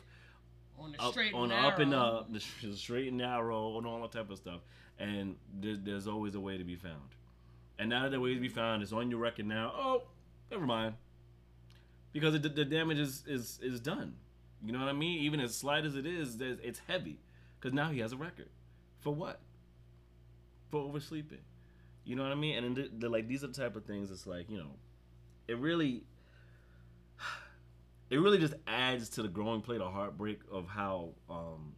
On 0.79 0.91
the 0.93 1.01
up, 1.01 1.11
straight 1.11 1.33
on 1.33 1.43
and 1.43 1.51
the 1.51 1.55
up 1.67 1.79
and 1.79 1.93
up, 1.93 2.31
the, 2.33 2.43
the 2.63 2.77
straight 2.77 3.09
and 3.09 3.17
narrow, 3.17 3.77
and 3.77 3.85
all 3.85 4.01
that 4.01 4.11
type 4.11 4.29
of 4.29 4.37
stuff. 4.37 4.61
And 4.97 5.35
there, 5.59 5.75
there's 5.75 6.07
always 6.07 6.35
a 6.35 6.39
way 6.39 6.57
to 6.57 6.63
be 6.63 6.75
found. 6.75 7.15
And 7.77 7.89
now 7.89 8.03
that 8.03 8.11
the 8.11 8.19
way 8.19 8.33
to 8.33 8.39
be 8.39 8.47
found 8.47 8.81
is 8.81 8.93
on 8.93 9.09
your 9.09 9.19
record 9.19 9.45
now, 9.45 9.73
oh, 9.75 10.03
never 10.49 10.65
mind, 10.65 10.95
because 12.13 12.39
the, 12.39 12.47
the 12.47 12.63
damage 12.63 12.97
is, 12.99 13.23
is 13.27 13.59
is 13.61 13.79
done. 13.81 14.15
You 14.63 14.71
know 14.71 14.79
what 14.79 14.87
I 14.87 14.93
mean? 14.93 15.19
Even 15.21 15.41
as 15.41 15.55
slight 15.55 15.85
as 15.85 15.95
it 15.95 16.05
is, 16.05 16.37
it's 16.39 16.79
heavy 16.87 17.19
because 17.59 17.73
now 17.73 17.89
he 17.91 17.99
has 17.99 18.13
a 18.13 18.17
record 18.17 18.47
for 19.01 19.13
what? 19.13 19.39
For 20.71 20.79
oversleeping. 20.79 21.41
You 22.05 22.15
know 22.15 22.23
what 22.23 22.31
I 22.31 22.35
mean? 22.35 22.63
And 22.63 22.75
the, 22.75 22.89
the, 22.97 23.09
like 23.09 23.27
these 23.27 23.43
are 23.43 23.47
the 23.47 23.53
type 23.53 23.75
of 23.75 23.85
things. 23.85 24.11
It's 24.11 24.25
like 24.25 24.49
you 24.49 24.57
know, 24.57 24.71
it 25.47 25.57
really 25.57 26.03
it 28.09 28.17
really 28.17 28.37
just 28.37 28.53
adds 28.67 29.09
to 29.09 29.21
the 29.21 29.27
growing 29.27 29.61
plate 29.61 29.81
of 29.81 29.91
heartbreak 29.91 30.39
of 30.51 30.67
how 30.67 31.09
um, 31.29 31.73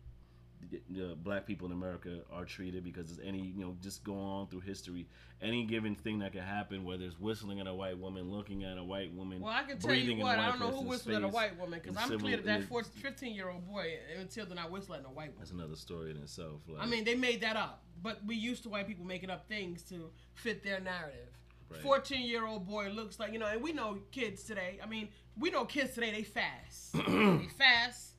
the, 0.69 0.81
the 0.89 1.15
black 1.15 1.45
people 1.45 1.67
in 1.67 1.71
America 1.71 2.19
are 2.31 2.43
treated 2.43 2.83
because 2.83 3.07
there's 3.07 3.25
any 3.25 3.53
you 3.55 3.63
know 3.63 3.75
just 3.81 4.03
going 4.03 4.19
on 4.19 4.47
through 4.47 4.59
history, 4.61 5.07
any 5.41 5.63
given 5.63 5.95
thing 5.95 6.19
that 6.19 6.33
can 6.33 6.41
happen, 6.41 6.83
whether 6.83 7.05
it's 7.05 7.19
whistling 7.19 7.59
at 7.59 7.67
a 7.67 7.73
white 7.73 7.97
woman, 7.97 8.29
looking 8.29 8.63
at 8.63 8.77
a 8.77 8.83
white 8.83 9.13
woman, 9.13 9.39
Well, 9.39 9.53
I 9.53 9.63
can 9.63 9.79
tell 9.79 9.93
you 9.93 10.17
what, 10.17 10.37
I 10.37 10.49
don't 10.49 10.59
know 10.59 10.71
who 10.71 10.87
whistled 10.87 11.15
at 11.15 11.23
a 11.23 11.27
white 11.27 11.57
woman 11.57 11.79
because 11.81 11.97
I'm 11.97 12.19
clear 12.19 12.37
that 12.37 12.45
that 12.45 12.63
14 12.63 12.91
15 13.01 13.33
year 13.33 13.49
old 13.49 13.65
boy 13.67 13.93
until 14.19 14.45
then 14.45 14.57
I 14.57 14.67
whistle 14.67 14.95
at 14.95 15.01
a 15.01 15.09
white 15.09 15.29
woman. 15.29 15.35
That's 15.39 15.51
another 15.51 15.75
story 15.75 16.11
in 16.11 16.17
itself. 16.17 16.61
Like, 16.67 16.83
I 16.83 16.85
mean, 16.85 17.05
they 17.05 17.15
made 17.15 17.41
that 17.41 17.55
up, 17.55 17.83
but 18.01 18.19
we 18.25 18.35
used 18.35 18.63
to 18.63 18.69
white 18.69 18.87
people 18.87 19.05
making 19.05 19.29
up 19.29 19.47
things 19.47 19.83
to 19.83 20.09
fit 20.33 20.63
their 20.63 20.81
narrative. 20.81 21.29
Right. 21.69 21.81
14 21.81 22.21
year 22.25 22.45
old 22.45 22.65
boy 22.65 22.89
looks 22.89 23.19
like, 23.19 23.33
you 23.33 23.39
know, 23.39 23.47
and 23.47 23.61
we 23.61 23.73
know 23.73 23.99
kids 24.11 24.43
today. 24.43 24.79
I 24.81 24.85
mean, 24.85 25.09
we 25.37 25.49
know 25.49 25.65
kids 25.65 25.93
today, 25.93 26.11
they 26.11 26.23
fast. 26.23 26.93
they 26.93 27.49
fast, 27.57 28.11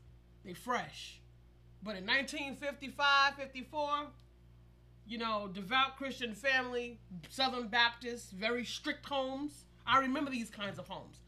they 0.45 0.55
fresh. 0.55 1.21
But 1.83 1.97
in 1.97 2.07
1955, 2.07 3.35
54, 3.35 3.89
you 5.07 5.19
know, 5.19 5.49
devout 5.53 5.97
Christian 5.97 6.35
family, 6.35 7.01
Southern 7.31 7.69
Baptist, 7.69 8.33
very 8.33 8.65
strict 8.65 9.07
homes. 9.07 9.65
I 9.87 10.01
remember 10.01 10.31
these 10.31 10.51
kinds 10.51 10.79
of 10.79 10.87
homes. 10.87 11.21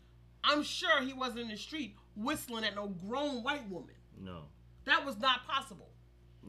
I'm 0.44 0.62
sure 0.62 1.00
he 1.02 1.12
wasn't 1.12 1.40
in 1.40 1.48
the 1.48 1.56
street 1.56 1.96
whistling 2.16 2.64
at 2.64 2.74
no 2.74 2.88
grown 2.88 3.42
white 3.42 3.68
woman. 3.70 3.94
no, 4.22 4.42
That 4.84 5.06
was 5.06 5.18
not 5.18 5.46
possible. 5.46 5.88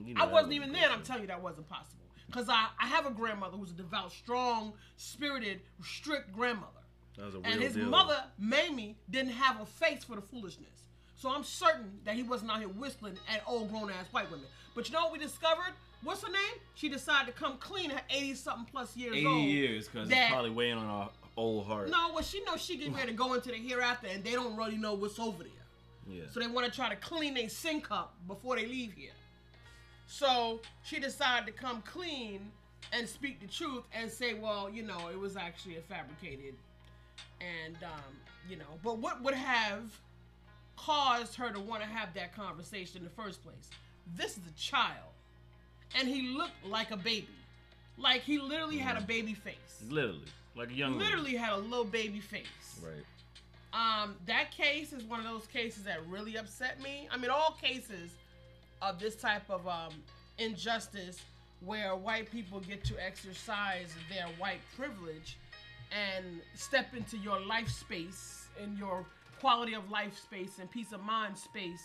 You 0.06 0.14
know 0.14 0.24
I 0.24 0.26
wasn't 0.26 0.54
even 0.54 0.72
there, 0.72 0.90
I'm 0.90 1.04
telling 1.04 1.24
you 1.24 1.28
that 1.28 1.42
wasn't 1.42 1.68
possible. 1.70 2.01
Because 2.32 2.48
I, 2.50 2.68
I 2.80 2.88
have 2.88 3.06
a 3.06 3.12
grandmother 3.12 3.58
who's 3.58 3.72
a 3.72 3.76
devout, 3.76 4.12
strong, 4.12 4.74
spirited, 4.96 5.60
strict 5.84 6.32
grandmother. 6.34 6.68
That 7.18 7.28
a 7.28 7.32
real 7.32 7.42
And 7.44 7.62
his 7.62 7.74
deal. 7.74 7.86
mother, 7.88 8.24
Mamie, 8.40 8.96
didn't 9.10 9.34
have 9.34 9.60
a 9.60 9.66
face 9.66 10.04
for 10.04 10.16
the 10.16 10.22
foolishness. 10.22 10.70
So 11.16 11.30
I'm 11.30 11.44
certain 11.44 12.00
that 12.06 12.16
he 12.16 12.24
wasn't 12.24 12.52
out 12.52 12.60
here 12.60 12.70
whistling 12.70 13.18
at 13.30 13.44
old 13.46 13.70
grown 13.70 13.92
ass 13.92 14.06
white 14.12 14.32
women. 14.32 14.46
But 14.74 14.88
you 14.88 14.94
know 14.94 15.04
what 15.04 15.12
we 15.14 15.20
discovered? 15.20 15.74
What's 16.04 16.24
her 16.24 16.32
name? 16.32 16.62
She 16.74 16.90
decided 16.90 17.34
to 17.36 17.40
come 17.40 17.58
clean 17.58 17.92
at 17.92 18.06
80 18.10 18.34
something 18.36 18.66
plus 18.72 18.96
years 18.98 19.16
80 19.18 19.26
old. 19.28 19.44
years 19.44 19.88
because 19.88 20.10
it's 20.10 20.30
probably 20.30 20.50
weighing 20.50 20.78
on 20.78 20.88
our 20.88 21.10
old 21.38 21.66
heart. 21.68 21.90
No, 21.90 22.12
well, 22.14 22.24
she 22.24 22.44
knows 22.44 22.62
she 22.62 22.78
getting 22.78 22.94
ready 22.96 23.12
to 23.12 23.14
go 23.14 23.34
into 23.34 23.50
the 23.50 23.58
hereafter, 23.58 24.08
and 24.08 24.24
they 24.24 24.32
don't 24.32 24.56
really 24.56 24.78
know 24.78 24.94
what's 24.96 25.20
over 25.20 25.44
there. 25.44 25.52
Yeah. 26.10 26.24
So 26.32 26.40
they 26.40 26.48
want 26.48 26.66
to 26.66 26.72
try 26.72 26.90
to 26.90 26.96
clean 26.96 27.36
their 27.36 27.50
sink 27.50 27.92
up 27.92 28.16
before 28.28 28.56
they 28.56 28.66
leave 28.66 28.94
here. 28.94 29.12
So 30.12 30.60
she 30.84 31.00
decided 31.00 31.46
to 31.46 31.54
come 31.54 31.82
clean 31.84 32.52
and 32.92 33.08
speak 33.08 33.40
the 33.40 33.48
truth 33.48 33.84
and 33.94 34.12
say, 34.12 34.34
well, 34.34 34.70
you 34.70 34.84
know, 34.84 35.08
it 35.10 35.18
was 35.18 35.38
actually 35.38 35.78
a 35.78 35.82
fabricated. 35.82 36.54
And, 37.40 37.78
um, 37.82 38.14
you 38.50 38.58
know, 38.58 38.66
but 38.84 38.98
what 38.98 39.24
would 39.24 39.34
have 39.34 39.98
caused 40.76 41.36
her 41.36 41.54
to 41.54 41.60
want 41.62 41.82
to 41.82 41.88
have 41.88 42.14
that 42.16 42.36
conversation 42.36 42.98
in 42.98 43.04
the 43.06 43.10
first 43.10 43.42
place? 43.42 43.70
This 44.18 44.32
is 44.32 44.44
a 44.46 44.60
child. 44.60 45.14
And 45.96 46.10
he 46.10 46.24
looked 46.28 46.66
like 46.66 46.92
a 46.92 46.98
baby. 46.98 47.30
Like 47.98 48.22
he 48.22 48.38
literally 48.38 48.80
had 48.80 48.98
a 48.98 49.02
baby 49.02 49.34
face. 49.34 49.56
Literally, 49.90 50.26
like 50.58 50.72
a 50.72 50.74
young 50.74 50.98
man. 50.98 51.08
Literally 51.08 51.36
had 51.36 51.54
a 51.54 51.58
little 51.58 51.86
baby 51.86 52.20
face. 52.20 52.46
Right. 52.84 53.06
Um, 53.74 54.16
that 54.28 54.52
case 54.52 54.92
is 54.92 55.04
one 55.06 55.20
of 55.20 55.26
those 55.26 55.48
cases 55.48 55.84
that 55.84 56.06
really 56.10 56.36
upset 56.38 56.82
me. 56.82 57.08
I 57.10 57.18
mean, 57.18 57.32
all 57.32 57.58
cases 57.62 58.12
of 58.82 59.00
this 59.00 59.16
type 59.16 59.50
of 59.50 59.68
um, 59.68 59.94
injustice 60.38 61.22
where 61.66 61.96
white 61.96 62.32
people 62.32 62.60
get 62.60 62.84
to 62.86 62.94
exercise 63.04 63.94
their 64.10 64.28
white 64.40 64.62
privilege 64.76 65.38
and 65.92 66.26
step 66.56 66.88
into 66.96 67.18
your 67.18 67.40
life 67.40 67.70
space 67.70 68.48
and 68.62 68.78
your 68.78 69.06
quality 69.40 69.74
of 69.74 69.90
life 69.90 70.18
space 70.18 70.58
and 70.60 70.70
peace 70.72 70.92
of 70.92 71.02
mind 71.04 71.38
space 71.38 71.84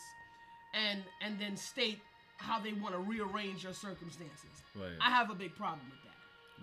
and 0.75 1.03
and 1.23 1.39
then 1.39 1.57
state 1.57 2.01
how 2.39 2.61
they 2.61 2.73
want 2.75 2.95
to 2.95 3.01
rearrange 3.01 3.65
your 3.65 3.73
circumstances. 3.73 4.63
Right. 4.75 4.93
I 5.01 5.11
have 5.11 5.31
a 5.31 5.35
big 5.35 5.55
problem 5.57 5.81
with 5.91 6.03
that. 6.03 6.06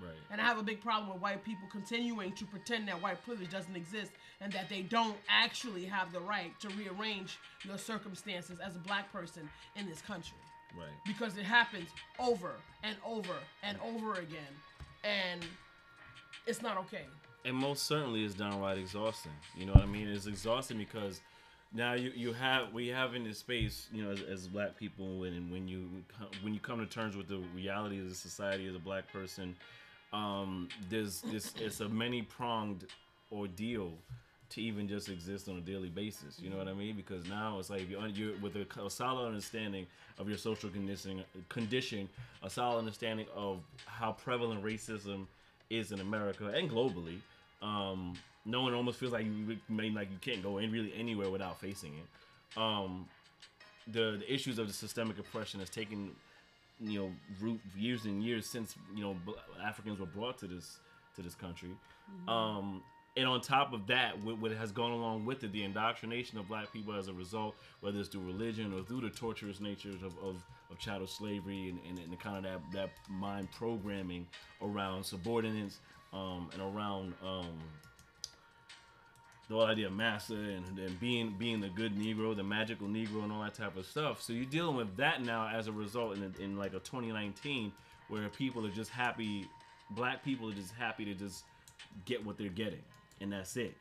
Right. 0.02 0.12
And 0.32 0.42
I 0.42 0.44
have 0.46 0.58
a 0.58 0.64
big 0.64 0.82
problem 0.82 1.14
with 1.14 1.22
white 1.22 1.44
people 1.44 1.68
continuing 1.72 2.32
to 2.34 2.46
pretend 2.46 2.88
that 2.88 3.02
white 3.02 3.24
privilege 3.24 3.52
doesn't 3.52 3.76
exist 3.76 4.12
and 4.42 4.52
that 4.54 4.68
they 4.70 4.82
don't 4.82 5.18
actually 5.30 5.86
have 5.86 6.12
the 6.12 6.20
right 6.20 6.52
to 6.62 6.70
rearrange 6.70 7.38
your 7.64 7.78
circumstances 7.78 8.60
as 8.60 8.76
a 8.76 8.80
black 8.80 9.12
person 9.14 9.50
in 9.76 9.88
this 9.88 10.02
country. 10.02 10.38
Right. 10.76 10.88
Because 11.06 11.38
it 11.38 11.44
happens 11.46 11.90
over 12.20 12.52
and 12.82 12.96
over 13.06 13.36
and 13.62 13.78
over 13.86 14.14
again. 14.16 14.54
And 15.04 15.46
it's 16.48 16.62
not 16.62 16.78
okay. 16.78 17.06
and 17.46 17.56
most 17.56 17.84
certainly 17.86 18.24
is 18.24 18.34
downright 18.34 18.78
exhausting. 18.78 19.32
You 19.56 19.66
know 19.66 19.74
what 19.74 19.84
I 19.84 19.88
mean? 19.88 20.08
It's 20.08 20.28
exhausting 20.28 20.78
because 20.78 21.22
now 21.74 21.94
you, 21.94 22.12
you 22.16 22.34
have 22.34 22.72
we 22.74 22.88
have 22.90 23.16
in 23.16 23.24
this 23.24 23.40
space, 23.40 23.88
you 23.92 24.04
know, 24.04 24.12
as, 24.12 24.22
as 24.22 24.48
black 24.48 24.78
people, 24.78 25.24
and 25.24 25.52
when 25.52 25.68
you 25.68 25.90
when 26.42 26.54
you 26.54 26.60
come 26.60 26.80
to 26.80 26.86
terms 26.86 27.16
with 27.18 27.28
the 27.28 27.42
reality 27.56 28.00
of 28.00 28.10
the 28.10 28.16
society 28.16 28.68
as 28.68 28.76
a 28.76 28.80
black 28.80 29.12
person, 29.12 29.56
um, 30.13 30.70
there's 30.89 31.22
this 31.22 31.53
it's 31.60 31.79
a 31.82 31.89
many 31.89 32.22
pronged 32.22 32.86
ordeal 33.32 33.93
to 34.50 34.62
even 34.62 34.88
just 34.88 35.10
exist 35.10 35.50
on 35.50 35.58
a 35.58 35.62
daily 35.62 35.89
basis. 35.89 36.39
You 36.39 36.51
know 36.51 36.58
what 36.58 36.67
I 36.67 36.74
mean? 36.74 36.96
Because 36.96 37.27
now 37.27 37.58
it's 37.58 37.72
like 37.72 37.89
you're, 37.89 38.08
you're 38.08 38.38
with 38.38 38.55
a, 38.55 38.67
a 38.86 38.89
solid 38.89 39.25
understanding 39.25 39.88
of 40.20 40.29
your 40.29 40.38
social 40.38 40.70
conditioning, 40.70 41.24
condition, 41.50 42.08
a 42.43 42.50
solid 42.50 42.77
understanding 42.77 43.25
of 43.36 43.62
how 43.86 44.12
prevalent 44.12 44.63
racism 44.63 45.25
is 45.72 45.91
in 45.91 46.01
America 46.01 46.48
and 46.48 46.70
globally. 46.70 47.17
Um, 47.63 48.13
no 48.46 48.62
one 48.62 48.75
almost 48.75 49.00
feels 49.00 49.13
like 49.13 49.25
you 49.25 49.58
like 49.70 50.12
you 50.12 50.17
can't 50.22 50.43
go 50.43 50.60
in 50.60 50.72
really 50.72 50.93
anywhere 50.96 51.32
without 51.32 51.60
facing 51.60 51.93
it. 51.93 52.60
Um, 52.60 53.08
the, 53.88 54.17
the 54.20 54.32
issues 54.32 54.60
of 54.60 54.67
the 54.67 54.74
systemic 54.74 55.17
oppression 55.17 55.60
has 55.62 55.70
taken 55.70 56.12
you 56.84 57.00
know 57.00 57.12
root 57.42 57.60
years 57.78 58.06
and 58.06 58.24
years 58.24 58.46
since 58.46 58.75
you 58.96 59.04
know 59.04 59.16
Africans 59.63 60.00
were 60.00 60.06
brought 60.06 60.38
to 60.40 60.48
this 60.48 60.78
to 61.16 61.22
this 61.22 61.36
country. 61.36 61.70
Um, 62.28 62.84
and 63.16 63.28
on 63.28 63.42
top 63.42 63.74
of 63.74 63.86
that, 63.88 64.22
what, 64.24 64.40
what 64.40 64.52
has 64.52 64.72
gone 64.72 64.92
along 64.92 65.25
with 65.25 65.44
it, 65.44 65.52
the 65.52 65.63
indoctrination 65.63 66.40
of 66.40 66.48
black 66.48 66.74
people 66.74 66.96
as 66.96 67.08
a 67.08 67.13
result, 67.13 67.56
whether 67.82 68.00
it's 68.00 68.10
through 68.10 68.25
religion 68.25 68.74
or 68.74 68.82
through 68.84 69.02
the 69.02 69.10
torturous 69.10 69.60
natures 69.60 70.02
of, 70.02 70.18
of, 70.24 70.44
of 70.72 70.80
chattel 70.80 71.06
slavery 71.06 71.70
and, 71.70 71.80
and, 71.88 72.00
and 72.00 72.12
the 72.12 72.18
kind 72.18 72.38
of 72.38 72.44
that, 72.44 72.62
that 72.74 72.90
mind 73.10 73.50
programming 73.52 74.25
around 74.63 75.04
subordinates 75.04 75.80
um, 76.12 76.50
and 76.54 76.62
around 76.62 77.13
um, 77.24 77.60
the 79.48 79.56
whole 79.56 79.66
idea 79.66 79.88
of 79.88 79.94
massa 79.94 80.34
and, 80.34 80.78
and 80.80 81.00
being 81.00 81.36
being 81.38 81.60
the 81.60 81.70
good 81.70 81.96
Negro, 81.96 82.36
the 82.36 82.44
magical 82.44 82.88
Negro, 82.88 83.24
and 83.24 83.32
all 83.32 83.42
that 83.44 83.54
type 83.54 83.76
of 83.76 83.86
stuff. 83.86 84.22
So 84.22 84.34
you're 84.34 84.46
dealing 84.46 84.76
with 84.76 84.96
that 84.98 85.24
now 85.24 85.48
as 85.48 85.68
a 85.68 85.72
result 85.72 86.18
in, 86.18 86.34
in 86.40 86.58
like 86.58 86.74
a 86.74 86.80
2019 86.80 87.72
where 88.08 88.30
people 88.30 88.66
are 88.66 88.72
just 88.72 88.90
happy, 88.90 89.48
black 89.92 90.24
people 90.24 90.50
are 90.50 90.54
just 90.54 90.74
happy 90.74 91.06
to 91.06 91.14
just 91.14 91.44
get 92.06 92.26
what 92.26 92.38
they're 92.38 92.50
getting, 92.50 92.82
and 93.22 93.32
that's 93.32 93.58
it, 93.58 93.76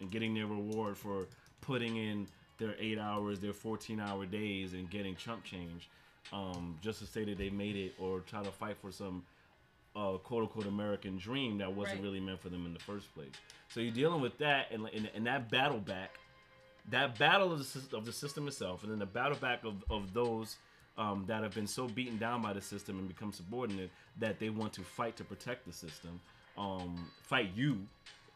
and 0.00 0.10
getting 0.10 0.34
their 0.34 0.46
reward 0.46 0.96
for 0.96 1.26
putting 1.60 1.96
in 1.96 2.26
their 2.58 2.74
eight 2.78 2.98
hours, 2.98 3.38
their 3.38 3.52
14 3.52 4.00
hour 4.00 4.24
days, 4.26 4.72
and 4.72 4.90
getting 4.90 5.14
chump 5.16 5.44
change, 5.44 5.88
um, 6.32 6.76
just 6.80 7.00
to 7.00 7.06
say 7.06 7.24
that 7.24 7.38
they 7.38 7.50
made 7.50 7.76
it 7.76 7.94
or 7.98 8.20
try 8.20 8.42
to 8.42 8.50
fight 8.50 8.76
for 8.78 8.90
some 8.90 9.22
uh, 9.96 10.18
quote 10.18 10.42
unquote 10.42 10.66
American 10.66 11.16
dream 11.16 11.58
that 11.58 11.72
wasn't 11.72 11.96
Right. 11.96 12.04
really 12.04 12.20
meant 12.20 12.40
for 12.40 12.50
them 12.50 12.66
in 12.66 12.72
the 12.74 12.78
first 12.80 13.12
place. 13.14 13.32
So 13.68 13.80
you're 13.80 13.94
dealing 13.94 14.20
with 14.20 14.36
that 14.38 14.70
and, 14.70 14.86
and, 14.94 15.10
and 15.14 15.26
that 15.26 15.50
battle 15.50 15.78
back, 15.80 16.18
that 16.90 17.18
battle 17.18 17.52
of 17.52 17.58
the, 17.90 17.96
of 17.96 18.04
the 18.04 18.12
system 18.12 18.46
itself, 18.46 18.82
and 18.82 18.92
then 18.92 18.98
the 18.98 19.06
battle 19.06 19.38
back 19.38 19.64
of, 19.64 19.82
of 19.90 20.12
those 20.12 20.56
um, 20.98 21.24
that 21.26 21.42
have 21.42 21.54
been 21.54 21.66
so 21.66 21.88
beaten 21.88 22.18
down 22.18 22.42
by 22.42 22.52
the 22.52 22.60
system 22.60 22.98
and 22.98 23.08
become 23.08 23.32
subordinate 23.32 23.90
that 24.18 24.38
they 24.38 24.50
want 24.50 24.72
to 24.74 24.82
fight 24.82 25.16
to 25.16 25.24
protect 25.24 25.66
the 25.66 25.72
system, 25.72 26.20
um, 26.56 27.10
fight 27.22 27.50
you 27.54 27.78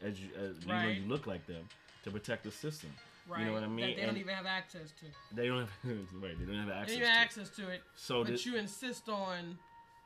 as 0.02 0.18
you, 0.20 0.28
as 0.38 0.56
you 0.64 0.72
know 0.72 0.88
you 0.88 1.02
look 1.08 1.26
like 1.26 1.46
them 1.46 1.62
to 2.04 2.10
protect 2.10 2.44
the 2.44 2.50
system. 2.50 2.90
Right. 3.28 3.40
You 3.40 3.46
know 3.46 3.52
what 3.52 3.62
I 3.62 3.66
mean? 3.68 3.86
That 3.90 3.96
they 3.96 4.06
don't 4.06 4.16
even 4.16 4.34
have 4.34 4.46
access 4.46 4.92
to. 4.98 5.36
they 5.36 5.46
don't 5.46 5.60
have 5.60 5.68
right. 6.22 6.38
They 6.38 6.44
don't 6.46 6.56
have 6.56 6.68
They 6.68 6.72
access. 6.72 6.86
don't 6.86 6.86
to 6.86 6.92
even 6.96 7.06
have 7.06 7.16
it. 7.16 7.24
access 7.24 7.50
to 7.50 7.68
it. 7.68 7.82
So 7.96 8.24
but 8.24 8.32
this- 8.32 8.46
you 8.46 8.56
insist 8.56 9.08
on 9.08 9.58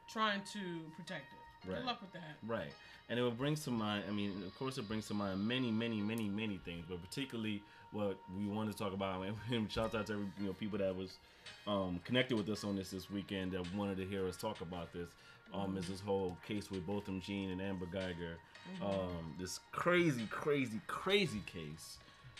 trying 0.09 0.43
to 0.53 0.61
protect 0.97 1.33
it. 1.33 1.39
Right. 1.67 1.77
Good 1.77 1.87
luck 1.87 2.01
with 2.01 2.13
that. 2.13 2.37
Right. 2.47 2.73
And 3.09 3.19
it 3.19 3.23
will 3.23 3.31
bring 3.31 3.55
to 3.55 3.71
mind, 3.71 4.05
I 4.09 4.13
mean, 4.13 4.43
of 4.47 4.59
course, 4.59 4.79
it 4.79 4.89
brings 4.89 5.07
to 5.09 5.15
mind 5.15 5.47
many, 5.47 5.71
many, 5.71 6.01
many, 6.01 6.29
many 6.29 6.59
things, 6.65 6.87
but 6.89 7.03
particularly 7.03 7.63
what 7.93 8.17
we 8.37 8.47
want 8.47 8.71
to 8.71 8.77
talk 8.77 8.93
about. 8.93 9.25
And 9.51 9.71
shout 9.71 9.95
out 9.95 10.07
to 10.07 10.15
every, 10.15 10.27
you 10.41 10.47
know, 10.47 10.53
people 10.55 10.79
that 10.79 10.95
was 10.95 11.19
um, 11.67 12.01
connected 12.05 12.37
with 12.37 12.49
us 12.49 12.65
on 12.65 12.77
this 12.77 12.91
this 12.91 13.11
weekend 13.11 13.53
that 13.53 13.63
wanted 13.75 13.99
to 13.99 14.05
hear 14.05 14.27
us 14.27 14.37
talk 14.37 14.61
about 14.61 14.93
this. 14.93 15.09
Um, 15.53 15.77
is 15.77 15.87
this 15.87 16.01
whole 16.01 16.37
case 16.47 16.71
with 16.71 16.85
Botham 16.87 17.21
Jean 17.21 17.51
and 17.51 17.61
Amber 17.61 17.87
Guyger? 17.87 18.35
Um, 18.83 19.35
this 19.39 19.61
crazy, 19.71 20.27
crazy, 20.31 20.81
crazy 20.87 21.43
case. 21.47 21.99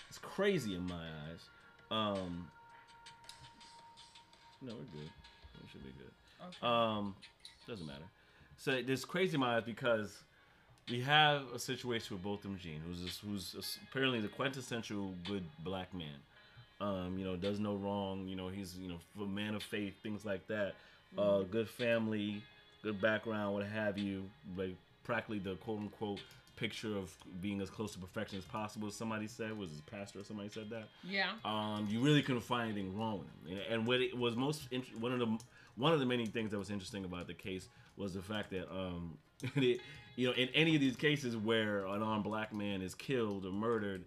It's 0.09 0.19
crazy 0.19 0.75
in 0.75 0.87
my 0.87 0.95
eyes. 0.95 1.49
Um, 1.91 2.49
no, 4.63 4.73
we're 4.75 5.01
good. 5.01 5.11
We 5.63 5.69
should 5.71 5.85
be 5.85 5.93
good. 5.99 6.11
Okay. 6.41 6.67
Um, 6.67 7.15
doesn't 7.69 7.87
matter. 7.87 8.05
So 8.57 8.81
this 8.83 9.05
crazy 9.05 9.37
mind 9.37 9.65
because 9.67 10.17
we 10.91 11.01
have 11.01 11.43
a 11.55 11.59
situation 11.59 12.15
with 12.17 12.23
Botham 12.23 12.59
Jean, 12.59 12.81
who's 12.87 13.03
this, 13.03 13.19
who's 13.19 13.79
apparently 13.91 14.21
the 14.21 14.29
quintessential 14.29 15.13
good 15.27 15.45
black 15.65 15.93
man. 15.95 16.19
Um, 16.81 17.17
you 17.19 17.25
know, 17.25 17.37
does 17.37 17.59
no 17.61 17.75
wrong. 17.77 18.27
You 18.29 18.37
know, 18.37 18.49
he's 18.49 18.77
you 18.79 18.89
know 18.89 18.99
a 19.23 19.27
man 19.27 19.55
of 19.55 19.63
faith, 19.63 19.95
things 20.03 20.25
like 20.25 20.47
that. 20.49 20.75
Uh, 21.17 21.41
good 21.43 21.69
family, 21.69 22.43
good 22.83 23.01
background, 23.01 23.55
what 23.55 23.65
have 23.65 23.97
you. 23.97 24.25
Like 24.57 24.75
practically 25.05 25.39
the 25.39 25.55
quote 25.57 25.79
unquote 25.81 26.21
picture 26.57 26.97
of 26.97 27.13
being 27.41 27.61
as 27.61 27.69
close 27.71 27.93
to 27.93 27.99
perfection 27.99 28.39
as 28.39 28.45
possible. 28.45 28.91
Somebody 28.91 29.27
said 29.27 29.57
was 29.57 29.71
his 29.71 29.81
pastor 29.83 30.21
or 30.21 30.25
somebody 30.25 30.49
said 30.51 30.71
that 30.71 30.85
yeah. 31.03 31.31
um, 31.45 31.87
you 31.91 32.01
really 32.01 32.23
couldn't 32.23 32.43
find 32.43 32.71
anything 32.71 32.97
wrong 32.97 33.19
with 33.19 33.29
him. 33.29 33.59
And- 33.65 33.75
And 33.75 33.87
what 33.87 34.01
it 34.01 34.17
was 34.17 34.37
most 34.37 34.69
int- 34.71 34.97
one 35.01 35.13
of 35.13 35.19
the 35.19 35.39
one 35.77 35.93
of 35.93 35.99
the 36.01 36.07
many 36.07 36.27
things 36.27 36.51
that 36.53 36.59
was 36.59 36.71
interesting 36.71 37.05
about 37.05 37.27
the 37.27 37.35
case 37.35 37.69
was 37.97 38.15
the 38.15 38.23
fact 38.23 38.51
that 38.51 38.71
um, 38.71 39.17
it, 39.57 39.81
you 40.17 40.29
know 40.29 40.35
in 40.35 40.49
any 40.55 40.75
of 40.75 40.81
these 40.81 40.97
cases 40.97 41.37
where 41.37 41.87
an 41.87 41.95
unarmed 41.97 42.25
black 42.25 42.53
man 42.53 42.83
is 42.83 42.95
killed 42.95 43.45
or 43.47 43.53
murdered, 43.53 44.05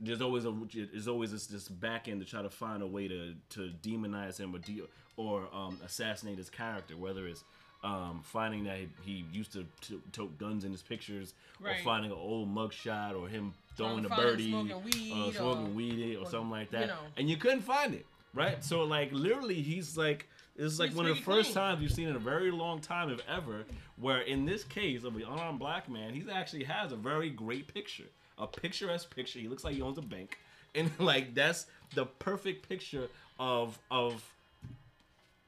there's 0.00 0.20
always 0.20 0.44
a 0.44 0.54
there's 0.92 1.08
always 1.08 1.32
this, 1.32 1.46
this 1.46 1.68
back 1.68 2.08
end 2.08 2.20
to 2.20 2.26
try 2.26 2.42
to 2.42 2.50
find 2.50 2.82
a 2.82 2.86
way 2.86 3.08
to 3.08 3.34
to 3.50 3.70
demonize 3.82 4.38
him 4.38 4.54
or 4.54 4.58
de- 4.58 4.82
or 5.16 5.48
um, 5.54 5.78
assassinate 5.84 6.38
his 6.38 6.50
character, 6.50 6.96
whether 6.96 7.26
it's 7.28 7.44
um, 7.84 8.20
finding 8.24 8.64
that 8.64 8.78
he, 8.78 8.88
he 9.02 9.24
used 9.30 9.52
to, 9.52 9.64
to 9.82 10.00
tote 10.10 10.36
guns 10.38 10.64
in 10.64 10.72
his 10.72 10.82
pictures, 10.82 11.34
Right. 11.60 11.78
or 11.78 11.84
finding 11.84 12.10
an 12.10 12.16
old 12.16 12.52
mugshot, 12.52 13.14
or 13.14 13.28
him 13.28 13.52
throwing 13.76 14.04
a 14.06 14.08
birdie, 14.08 14.50
smoking 14.50 14.82
weed, 14.82 15.12
uh, 15.12 15.32
smoking 15.32 15.66
or- 15.66 15.70
weed, 15.70 16.16
or, 16.16 16.22
or, 16.22 16.26
something 16.26 16.50
like 16.50 16.72
you 16.72 16.78
that, 16.78 16.86
know. 16.88 16.98
and 17.18 17.28
you 17.30 17.36
couldn't 17.36 17.60
find 17.60 17.94
it, 17.94 18.06
right? 18.32 18.64
So 18.64 18.82
like 18.84 19.12
literally, 19.12 19.62
he's 19.62 19.96
like. 19.96 20.28
This 20.56 20.72
is 20.72 20.78
like 20.78 20.92
one 20.94 21.06
of 21.06 21.16
the 21.16 21.22
first 21.22 21.52
clean. 21.52 21.54
times 21.54 21.82
you've 21.82 21.92
seen 21.92 22.08
in 22.08 22.14
a 22.16 22.20
very 22.20 22.50
long 22.52 22.80
time, 22.80 23.10
if 23.10 23.20
ever, 23.28 23.64
where 23.96 24.20
in 24.20 24.44
this 24.44 24.62
case 24.64 25.02
of 25.04 25.14
the 25.14 25.22
unarmed 25.28 25.58
black 25.58 25.88
man, 25.90 26.14
he 26.14 26.24
actually 26.30 26.64
has 26.64 26.92
a 26.92 26.96
very 26.96 27.28
great 27.30 27.72
picture, 27.72 28.04
a 28.38 28.46
picturesque 28.46 29.14
picture. 29.14 29.40
He 29.40 29.48
looks 29.48 29.64
like 29.64 29.74
he 29.74 29.82
owns 29.82 29.98
a 29.98 30.02
bank, 30.02 30.38
and 30.74 30.90
like 31.00 31.34
that's 31.34 31.66
the 31.94 32.06
perfect 32.06 32.68
picture 32.68 33.08
of 33.40 33.78
of 33.90 34.24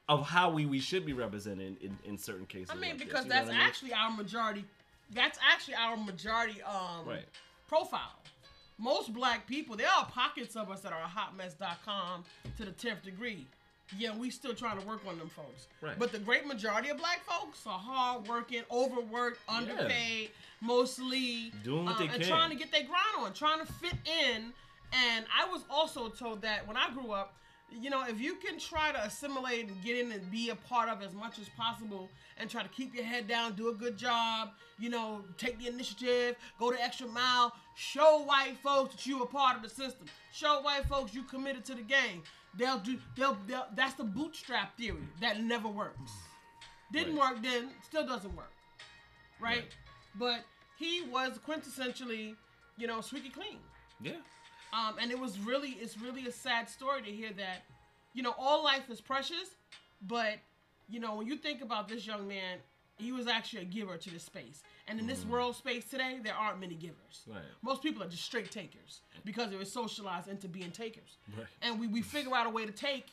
of 0.09 0.25
how 0.25 0.49
we, 0.49 0.65
we 0.65 0.79
should 0.79 1.05
be 1.05 1.11
represented 1.13 1.77
in, 1.81 1.97
in 2.05 2.17
certain 2.17 2.45
cases. 2.45 2.69
I 2.71 2.75
mean, 2.75 2.91
like 2.91 2.99
because 2.99 3.25
know 3.25 3.29
that's 3.29 3.49
I 3.49 3.51
mean? 3.53 3.61
actually 3.61 3.93
our 3.93 4.11
majority. 4.11 4.65
That's 5.13 5.37
actually 5.51 5.75
our 5.75 5.95
majority 5.97 6.61
um, 6.63 7.05
Right. 7.05 7.25
profile. 7.67 8.15
Most 8.77 9.13
black 9.13 9.47
people, 9.47 9.75
there 9.75 9.87
are 9.89 10.05
pockets 10.05 10.55
of 10.55 10.69
us 10.69 10.81
that 10.81 10.93
are 10.93 11.01
hotmess.com 11.09 12.23
to 12.57 12.65
the 12.65 12.71
10th 12.71 13.03
degree. 13.03 13.47
Yeah, 13.97 14.15
we 14.15 14.29
still 14.29 14.53
trying 14.53 14.79
to 14.79 14.85
work 14.85 15.01
on 15.07 15.17
them 15.17 15.29
folks. 15.29 15.67
Right. 15.81 15.97
But 15.97 16.11
the 16.11 16.19
great 16.19 16.45
majority 16.45 16.89
of 16.89 16.97
black 16.97 17.21
folks 17.25 17.65
are 17.65 17.79
hardworking, 17.79 18.63
overworked, 18.71 19.39
underpaid, 19.47 20.31
mostly 20.61 21.53
Doing 21.63 21.85
what 21.85 21.97
they 21.97 22.05
um, 22.05 22.11
and 22.11 22.21
can. 22.21 22.29
trying 22.29 22.49
to 22.49 22.55
get 22.55 22.71
their 22.71 22.83
grind 22.83 23.25
on, 23.25 23.33
trying 23.33 23.65
to 23.65 23.71
fit 23.73 23.95
in. 24.05 24.51
And 24.93 25.25
I 25.37 25.49
was 25.49 25.63
also 25.69 26.09
told 26.09 26.41
that 26.41 26.67
when 26.67 26.75
I 26.77 26.89
grew 26.91 27.11
up, 27.11 27.33
you 27.69 27.89
know, 27.89 28.03
if 28.07 28.19
you 28.21 28.35
can 28.35 28.57
try 28.57 28.91
to 28.91 29.03
assimilate 29.03 29.67
and 29.67 29.83
get 29.83 29.97
in 29.97 30.11
and 30.11 30.31
be 30.31 30.49
a 30.49 30.55
part 30.55 30.89
of 30.89 31.01
as 31.01 31.13
much 31.13 31.37
as 31.37 31.49
possible 31.49 32.09
and 32.37 32.49
try 32.49 32.63
to 32.63 32.69
keep 32.69 32.95
your 32.95 33.03
head 33.03 33.27
down, 33.27 33.53
do 33.53 33.69
a 33.69 33.73
good 33.73 33.97
job, 33.97 34.51
you 34.79 34.89
know, 34.89 35.21
take 35.37 35.59
the 35.59 35.67
initiative, 35.67 36.35
go 36.59 36.71
the 36.71 36.81
extra 36.81 37.07
mile, 37.07 37.53
show 37.75 38.23
white 38.23 38.55
folks 38.63 38.95
that 38.95 39.05
you 39.05 39.21
a 39.21 39.25
part 39.25 39.57
of 39.57 39.63
the 39.63 39.69
system. 39.69 40.07
Show 40.31 40.61
white 40.61 40.85
folks 40.85 41.13
you 41.13 41.23
committed 41.23 41.65
to 41.65 41.75
the 41.75 41.81
game. 41.81 42.23
They'll 42.55 42.79
do 42.79 42.97
they'll, 43.15 43.37
they'll 43.47 43.67
that's 43.75 43.93
the 43.95 44.03
bootstrap 44.03 44.77
theory 44.77 45.07
that 45.21 45.41
never 45.41 45.67
works. 45.67 46.11
Didn't 46.91 47.17
Right. 47.17 47.33
work 47.33 47.43
then, 47.43 47.69
still 47.83 48.05
doesn't 48.05 48.35
work. 48.35 48.51
Right? 49.39 49.57
Right. 49.57 49.75
But 50.15 50.39
he 50.77 51.03
was 51.11 51.39
quintessentially, 51.47 52.35
you 52.77 52.87
know, 52.87 53.01
squeaky 53.01 53.29
clean. 53.29 53.59
Yeah. 54.01 54.13
Um, 54.73 54.95
and 54.99 55.11
it 55.11 55.19
was 55.19 55.37
really, 55.39 55.71
it's 55.71 55.97
really 55.97 56.27
a 56.27 56.31
sad 56.31 56.69
story 56.69 57.01
to 57.01 57.11
hear 57.11 57.31
that, 57.37 57.63
you 58.13 58.23
know, 58.23 58.33
all 58.37 58.63
life 58.63 58.89
is 58.89 58.99
precious, 58.99 59.55
but, 60.01 60.35
you 60.89 60.99
know, 60.99 61.15
when 61.15 61.27
you 61.27 61.37
think 61.37 61.61
about 61.61 61.87
this 61.87 62.05
young 62.05 62.27
man, 62.27 62.59
he 62.97 63.11
was 63.11 63.27
actually 63.27 63.61
a 63.61 63.65
giver 63.65 63.97
to 63.97 64.09
this 64.09 64.23
space. 64.23 64.63
And 64.87 64.99
in 64.99 65.05
this 65.05 65.25
world 65.25 65.55
space 65.55 65.85
today, 65.89 66.19
there 66.23 66.33
aren't 66.33 66.59
many 66.59 66.75
givers. 66.75 67.21
Mm. 67.29 67.35
Right. 67.35 67.43
Most 67.61 67.83
people 67.83 68.01
are 68.03 68.07
just 68.07 68.23
straight 68.23 68.51
takers 68.51 69.01
because 69.25 69.51
they 69.51 69.57
were 69.57 69.65
socialized 69.65 70.27
into 70.27 70.47
being 70.47 70.71
takers. 70.71 71.17
Right. 71.37 71.47
And 71.61 71.79
we, 71.79 71.87
we 71.87 72.01
figure 72.01 72.35
out 72.35 72.47
a 72.47 72.49
way 72.49 72.65
to 72.65 72.71
take 72.71 73.07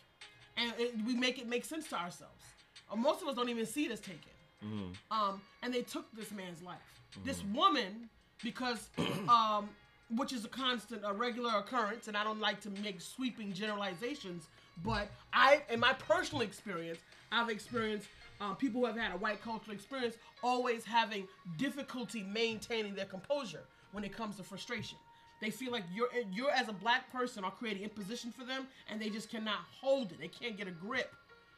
and 0.57 0.73
it, 0.79 0.95
we 1.07 1.15
make 1.15 1.39
it 1.39 1.49
make 1.49 1.65
sense 1.65 1.89
to 1.89 1.97
ourselves. 1.97 2.45
Uh, 2.91 2.97
most 2.97 3.23
of 3.23 3.29
us 3.29 3.35
don't 3.35 3.49
even 3.49 3.67
see 3.67 3.87
it 3.87 3.91
as 3.91 4.01
taken. 4.01 4.21
Mm-hmm. 4.65 4.93
Um, 5.11 5.41
and 5.63 5.75
they 5.75 5.83
took 5.83 6.05
this 6.15 6.31
man's 6.31 6.63
life. 6.63 6.79
This 7.25 7.43
woman, 7.53 8.09
because 8.43 8.89
um, 9.29 9.69
which 10.17 10.33
is 10.33 10.45
a 10.45 10.49
constant, 10.49 11.03
a 11.05 11.13
regular 11.13 11.59
occurrence, 11.59 12.09
and 12.09 12.17
I 12.17 12.25
don't 12.25 12.41
like 12.41 12.61
to 12.63 12.71
make 12.83 13.01
sweeping 13.01 13.53
generalizations, 13.53 14.49
but 14.85 15.09
I, 15.33 15.63
in 15.71 15.81
my 15.81 15.93
personal 15.95 16.43
experience, 16.43 16.99
I've 17.31 17.51
experienced 17.51 18.09
uh, 18.41 18.55
people 18.55 18.81
who 18.81 18.87
have 18.87 18.97
had 18.97 19.13
a 19.13 19.17
white 19.17 19.43
cultural 19.43 19.75
experience 19.75 20.17
always 20.43 20.85
having 20.85 21.27
difficulty 21.57 22.23
maintaining 22.23 22.95
their 22.95 23.07
composure 23.07 23.65
when 23.93 24.05
it 24.05 24.13
comes 24.13 24.37
to 24.37 24.43
frustration. 24.43 24.99
They 25.41 25.51
feel 25.51 25.73
like 25.73 25.85
you're 25.95 26.09
you're 26.33 26.51
as 26.51 26.69
a 26.69 26.73
black 26.73 27.13
person 27.13 27.45
are 27.45 27.51
creating 27.51 27.83
imposition 27.83 28.33
for 28.33 28.45
them, 28.45 28.67
and 28.89 29.01
they 29.01 29.11
just 29.11 29.31
cannot 29.31 29.59
hold 29.81 30.13
it. 30.13 30.21
They 30.21 30.29
can't 30.29 30.57
get 30.57 30.69
a 30.69 30.73
grip. 30.73 31.13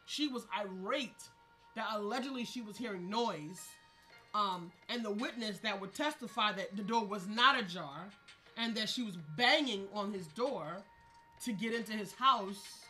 She 0.05 0.27
was 0.27 0.45
irate 0.57 1.29
that 1.75 1.87
allegedly 1.93 2.43
she 2.43 2.61
was 2.61 2.77
hearing 2.77 3.09
noise, 3.09 3.67
um, 4.33 4.71
and 4.89 5.05
the 5.05 5.11
witness 5.11 5.59
that 5.59 5.79
would 5.79 5.93
testify 5.93 6.51
that 6.53 6.75
the 6.75 6.83
door 6.83 7.05
was 7.05 7.27
not 7.27 7.59
ajar 7.59 8.09
and 8.57 8.75
that 8.75 8.89
she 8.89 9.03
was 9.03 9.17
banging 9.37 9.87
on 9.93 10.11
his 10.11 10.27
door 10.27 10.83
to 11.43 11.53
get 11.53 11.73
into 11.73 11.93
his 11.93 12.13
house 12.13 12.81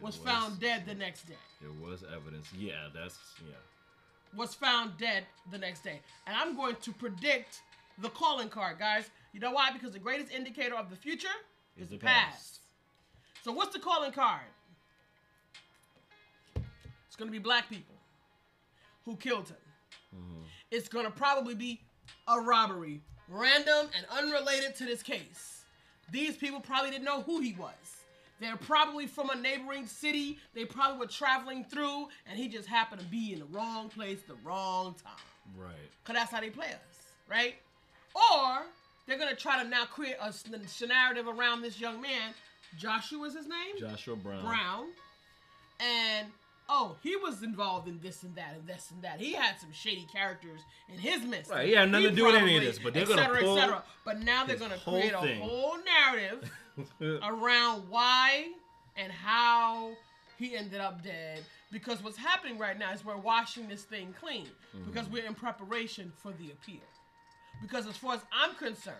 was, 0.00 0.18
was. 0.18 0.26
found 0.26 0.60
dead 0.60 0.84
the 0.86 0.94
next 0.94 1.26
day. 1.26 1.34
There 1.62 1.70
was 1.88 2.04
evidence. 2.14 2.48
Yeah, 2.56 2.88
that's 2.94 3.18
yeah. 3.46 3.54
Was 4.36 4.54
found 4.54 4.98
dead 4.98 5.24
the 5.50 5.58
next 5.58 5.84
day. 5.84 6.00
And 6.26 6.36
I'm 6.36 6.56
going 6.56 6.76
to 6.82 6.92
predict 6.92 7.60
the 7.98 8.08
calling 8.08 8.48
card, 8.48 8.78
guys. 8.78 9.10
You 9.32 9.40
know 9.40 9.52
why? 9.52 9.70
Because 9.72 9.92
the 9.92 9.98
greatest 9.98 10.32
indicator 10.32 10.74
of 10.74 10.90
the 10.90 10.96
future 10.96 11.28
is, 11.76 11.84
Is 11.84 11.90
the 11.90 11.98
past. 11.98 12.32
past. 12.32 12.60
So 13.44 13.52
what's 13.52 13.72
the 13.72 13.78
calling 13.78 14.12
card? 14.12 14.40
It's 17.06 17.16
going 17.16 17.28
to 17.28 17.32
be 17.32 17.38
black 17.38 17.68
people 17.68 17.94
who 19.04 19.16
killed 19.16 19.48
him. 19.48 19.56
Mm-hmm. 20.16 20.42
It's 20.70 20.88
going 20.88 21.04
to 21.04 21.10
probably 21.10 21.54
be 21.54 21.80
a 22.26 22.40
robbery, 22.40 23.00
random 23.28 23.88
and 23.96 24.06
unrelated 24.10 24.74
to 24.76 24.86
this 24.86 25.02
case. 25.02 25.64
These 26.10 26.36
people 26.36 26.60
probably 26.60 26.90
didn't 26.90 27.04
know 27.04 27.22
who 27.22 27.40
he 27.40 27.52
was. 27.52 27.72
They're 28.42 28.56
probably 28.56 29.06
from 29.06 29.30
a 29.30 29.36
neighboring 29.36 29.86
city. 29.86 30.38
They 30.52 30.64
probably 30.64 30.98
were 30.98 31.06
traveling 31.06 31.62
through, 31.62 32.08
and 32.26 32.36
he 32.36 32.48
just 32.48 32.66
happened 32.66 33.00
to 33.00 33.06
be 33.06 33.32
in 33.32 33.38
the 33.38 33.44
wrong 33.44 33.88
place, 33.88 34.18
the 34.26 34.34
wrong 34.44 34.96
time. 35.02 35.12
Right. 35.56 35.72
Cause 36.04 36.16
that's 36.16 36.32
how 36.32 36.40
they 36.40 36.50
play 36.50 36.66
us, 36.66 37.06
right? 37.30 37.54
Or 38.16 38.64
they're 39.06 39.18
gonna 39.18 39.36
try 39.36 39.62
to 39.62 39.68
now 39.68 39.84
create 39.84 40.16
a 40.20 40.86
narrative 40.86 41.28
around 41.28 41.62
this 41.62 41.80
young 41.80 42.00
man. 42.00 42.34
Joshua 42.76 43.28
is 43.28 43.36
his 43.36 43.46
name. 43.46 43.78
Joshua 43.78 44.16
Brown. 44.16 44.44
Brown. 44.44 44.86
And 45.78 46.26
oh, 46.68 46.96
he 47.00 47.14
was 47.14 47.44
involved 47.44 47.86
in 47.86 48.00
this 48.02 48.24
and 48.24 48.34
that 48.34 48.56
and 48.56 48.66
this 48.66 48.90
and 48.90 49.02
that. 49.02 49.20
He 49.20 49.34
had 49.34 49.60
some 49.60 49.72
shady 49.72 50.06
characters 50.12 50.60
in 50.92 50.98
his 50.98 51.22
midst. 51.22 51.52
Right, 51.52 51.68
he 51.68 51.74
had 51.74 51.92
nothing 51.92 52.10
to 52.10 52.16
do 52.16 52.26
with 52.26 52.34
any 52.34 52.56
of 52.56 52.64
this, 52.64 52.80
but 52.80 52.92
they're 52.92 53.06
gonna 53.06 53.22
cetera, 53.22 53.44
et 53.44 53.54
cetera. 53.54 53.82
But 54.04 54.20
now 54.20 54.44
they're 54.44 54.56
gonna 54.56 54.78
create 54.78 55.12
a 55.12 55.20
thing. 55.20 55.40
whole 55.40 55.76
narrative 55.84 56.50
around 57.22 57.82
why 57.88 58.48
and 58.96 59.12
how 59.12 59.90
he 60.38 60.56
ended 60.56 60.80
up 60.80 61.02
dead. 61.02 61.40
Because 61.70 62.02
what's 62.02 62.16
happening 62.18 62.58
right 62.58 62.78
now 62.78 62.92
is 62.92 63.04
we're 63.04 63.16
washing 63.16 63.68
this 63.68 63.82
thing 63.82 64.14
clean 64.20 64.46
because 64.86 65.04
Mm-hmm. 65.06 65.14
we're 65.14 65.24
in 65.26 65.34
preparation 65.34 66.12
for 66.22 66.32
the 66.32 66.50
appeal. 66.50 66.80
Because 67.60 67.86
as 67.86 67.96
far 67.96 68.14
as 68.14 68.20
I'm 68.32 68.54
concerned, 68.56 68.96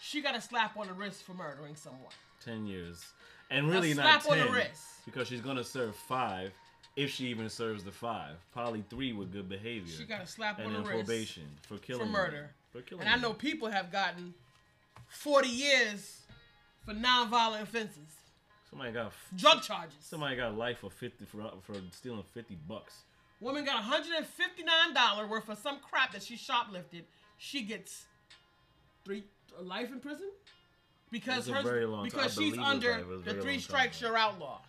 she 0.00 0.20
got 0.20 0.34
a 0.36 0.40
slap 0.40 0.76
on 0.76 0.86
the 0.88 0.92
wrist 0.92 1.22
for 1.22 1.34
murdering 1.34 1.76
someone. 1.76 2.12
ten 2.44 2.66
years, 2.66 3.04
and 3.50 3.70
really 3.70 3.92
a 3.92 3.94
slap 3.94 4.24
not 4.24 4.32
on 4.32 4.38
the 4.38 4.44
ten 4.44 4.52
wrist. 4.54 4.82
because 5.04 5.28
she's 5.28 5.40
gonna 5.40 5.62
serve 5.64 5.94
five 5.94 6.52
if 6.96 7.10
she 7.10 7.26
even 7.26 7.48
serves 7.48 7.84
the 7.84 7.92
five. 7.92 8.34
Probably 8.52 8.82
three 8.90 9.12
with 9.12 9.32
good 9.32 9.48
behavior. 9.48 9.94
She 9.96 10.04
got 10.04 10.22
a 10.22 10.26
slap 10.26 10.58
and 10.58 10.68
on 10.68 10.72
the 10.72 10.78
wrist 10.80 11.06
probation 11.06 11.44
for 11.62 11.78
killing 11.78 12.06
for 12.06 12.10
murder. 12.12 12.50
For 12.72 12.80
killing. 12.82 13.04
And 13.06 13.14
I 13.14 13.18
know 13.18 13.32
people 13.32 13.68
have 13.68 13.92
gotten 13.92 14.34
40 15.08 15.48
years 15.48 16.20
for 16.86 16.94
nonviolent 16.94 17.62
offenses, 17.62 18.08
somebody 18.70 18.92
got 18.92 19.12
drug 19.36 19.62
charges. 19.62 19.96
somebody 20.00 20.36
got 20.36 20.56
life 20.56 20.78
for 20.78 20.90
fifty 20.90 21.24
for 21.26 21.50
for 21.62 21.74
stealing 21.92 22.22
fifty 22.32 22.56
bucks. 22.68 22.94
Woman 23.38 23.66
got 23.66 23.84
$159 23.84 25.28
worth 25.28 25.50
of 25.50 25.58
some 25.58 25.78
crap 25.80 26.12
that 26.12 26.22
she 26.22 26.36
shoplifted. 26.36 27.02
She 27.36 27.62
gets 27.64 28.06
three 29.04 29.24
life 29.60 29.92
in 29.92 30.00
prison 30.00 30.30
because 31.10 31.46
It 31.46 31.54
was 31.54 31.64
a 31.66 31.68
her 31.68 31.86
time. 31.86 32.04
because 32.04 32.24
I 32.24 32.28
she's 32.28 32.36
believe 32.36 32.54
it 32.54 32.58
was 32.60 32.68
under 32.68 32.90
life. 32.92 33.00
It 33.00 33.06
was 33.08 33.26
a 33.26 33.34
the 33.34 33.42
three 33.42 33.58
strikes 33.58 33.98
time. 34.00 34.08
you're 34.08 34.16
outlaw. 34.18 34.60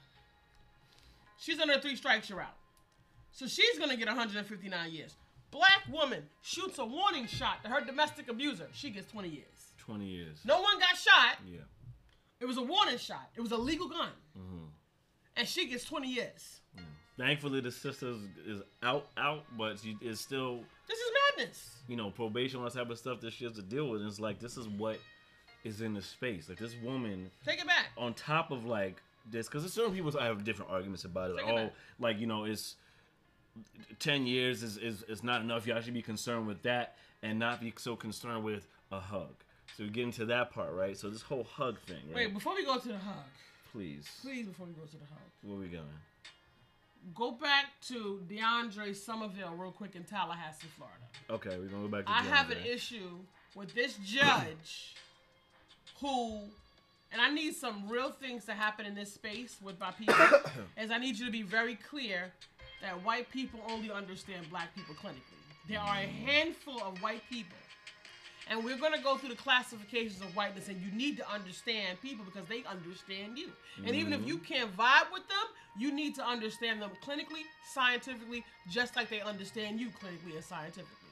She's 1.40 1.60
under 1.62 1.80
three 1.80 1.96
strikes 1.96 2.30
you're 2.30 2.42
out. 2.42 2.58
So 3.32 3.48
she's 3.48 3.80
gonna 3.80 3.96
get 3.96 4.08
159 4.08 4.92
years. 4.92 5.16
Black 5.52 5.84
woman 5.90 6.24
shoots 6.42 6.78
a 6.78 6.86
warning 6.86 7.26
shot 7.26 7.64
to 7.64 7.70
her 7.70 7.80
domestic 7.86 8.28
abuser. 8.28 8.68
She 8.74 8.90
gets 8.90 9.10
20 9.12 9.30
years. 9.30 9.46
Twenty 9.78 10.08
years. 10.08 10.40
No 10.44 10.60
one 10.62 10.78
got 10.78 10.98
shot. 10.98 11.38
Yeah. 11.50 11.60
It 12.39 12.45
was 12.45 12.58
a 12.58 12.62
warning 12.62 12.97
shot. 12.97 13.30
It 13.36 13.41
was 13.41 13.52
a 13.52 13.58
legal 13.58 13.88
gun. 13.89 14.10
Mm-hmm. 14.38 14.65
And 15.38 15.47
she 15.47 15.67
gets 15.67 15.86
20 15.86 16.08
years. 16.08 16.62
Thankfully, 17.17 17.62
the 17.62 17.71
sister 17.71 18.13
is, 18.45 18.62
out 18.84 19.08
out, 19.17 19.43
but 19.58 19.80
she 19.80 19.97
is 20.02 20.19
still 20.19 20.60
This 20.88 21.00
is 21.00 21.12
madness. 21.36 21.76
you 21.88 21.95
know 21.95 22.12
probation, 22.12 22.60
all 22.60 22.65
that 22.65 22.73
type 22.73 22.89
of 22.91 22.97
stuff 23.00 23.21
that 23.21 23.34
she 23.34 23.43
has 23.43 23.54
to 23.54 23.63
deal 23.63 23.89
with. 23.89 24.02
And 24.02 24.10
it's 24.10 24.19
like 24.19 24.39
this 24.39 24.56
is 24.56 24.67
what 24.67 25.00
is 25.63 25.82
in 25.82 25.95
the 25.95 26.02
space. 26.02 26.47
Like 26.47 26.60
this 26.60 26.76
woman 26.84 27.32
Take 27.43 27.60
it 27.60 27.65
back. 27.65 27.88
on 27.97 28.13
top 28.13 28.52
of 28.52 28.65
like 28.65 29.02
this 29.30 29.47
because 29.47 29.71
certain 29.73 29.93
people 29.93 30.13
I 30.19 30.26
have 30.26 30.43
different 30.43 30.71
arguments 30.71 31.06
about 31.06 31.32
it. 31.32 31.38
Like, 31.38 31.47
it 31.47 31.52
oh, 31.52 31.56
back. 31.56 31.73
like 32.00 32.19
you 32.19 32.28
know, 32.28 32.43
it's 32.45 32.76
ten 33.97 34.28
years 34.28 34.62
is, 34.62 34.78
is 34.78 35.04
is 35.04 35.23
not 35.23 35.41
enough. 35.41 35.65
You 35.65 35.73
actually 35.73 35.93
be 35.93 36.04
concerned 36.04 36.45
with 36.45 36.62
that 36.63 36.97
and 37.23 37.39
not 37.39 37.60
be 37.62 37.73
so 37.78 37.95
concerned 37.95 38.43
with 38.43 38.67
a 38.91 39.00
hug. 39.00 39.43
So 39.78 39.84
we 39.84 39.90
get 39.92 40.06
into 40.06 40.26
that 40.26 40.52
part, 40.52 40.74
right? 40.74 40.98
So 40.98 41.08
this 41.10 41.22
whole 41.22 41.44
hug 41.44 41.80
thing, 41.82 42.02
right? 42.08 42.16
Wait, 42.16 42.34
before 42.34 42.56
we 42.56 42.66
go 42.66 42.80
to 42.80 42.88
the 42.88 42.98
hug, 42.98 43.26
please, 43.72 44.10
please, 44.24 44.48
before 44.48 44.66
we 44.66 44.74
go 44.74 44.82
to 44.82 44.98
the 44.98 45.06
hug, 45.06 45.22
where 45.44 45.58
we 45.58 45.68
going? 45.68 45.86
go 47.16 47.32
back 47.32 47.66
to 47.88 48.22
DeAndre 48.30 48.96
Somerville 48.96 49.54
real 49.56 49.72
quick 49.72 49.96
in 49.96 50.04
Tallahassee, 50.04 50.68
Florida. 50.76 50.98
Okay, 51.30 51.58
we're 51.58 51.68
gonna 51.70 51.84
go 51.84 51.88
back 51.88 52.06
to. 52.06 52.12
I 52.12 52.24
have 52.24 52.50
an 52.50 52.58
issue 52.66 53.20
with 53.56 53.74
this 53.74 53.98
judge 54.04 54.96
who, 56.02 56.40
and 57.12 57.22
I 57.22 57.30
need 57.30 57.56
some 57.56 57.88
real 57.88 58.12
things 58.12 58.46
to 58.46 58.54
happen 58.54 58.86
in 58.86 58.96
this 58.96 59.13
space 59.13 59.58
with 59.62 59.80
my 59.80 59.92
people, 59.92 60.16
is 60.82 60.92
I 60.92 60.98
need 60.98 61.18
you 61.18 61.26
to 61.26 61.32
be 61.32 61.44
very 61.44 61.76
clear 61.76 62.32
that 62.82 63.04
white 63.06 63.30
people 63.32 63.60
only 63.70 63.92
understand 63.92 64.50
black 64.50 64.76
people 64.76 64.96
clinically. 64.96 65.22
There 65.68 65.80
are 65.80 65.98
a 65.98 66.08
handful 66.08 66.82
of 66.82 67.02
white 67.02 67.22
people. 67.30 67.58
And 68.50 68.64
we're 68.64 68.78
going 68.78 68.94
to 68.94 69.02
go 69.02 69.18
through 69.18 69.30
the 69.30 69.36
classifications 69.36 70.22
of 70.22 70.36
whiteness, 70.36 70.70
and 70.70 70.82
you 70.82 70.90
need 70.92 71.18
to 71.18 71.30
understand 71.30 72.02
people 72.02 72.24
because 72.24 72.48
they 72.48 72.64
understand 72.64 73.38
you. 73.38 73.50
And 73.86 73.96
even 73.96 74.14
if 74.14 74.26
you 74.26 74.38
mm-hmm. 74.38 74.54
can't 74.54 74.78
vibe 74.78 75.12
with 75.12 75.28
them, 75.28 75.48
you 75.78 75.92
need 75.92 76.16
to 76.16 76.26
understand 76.26 76.82
them 76.82 76.92
clinically, 77.06 77.44
scientifically, 77.74 78.46
just 78.70 78.96
like 78.96 79.10
they 79.10 79.22
understand 79.22 79.80
you 79.80 79.90
clinically 79.90 80.36
and 80.36 80.44
scientifically. 80.44 81.10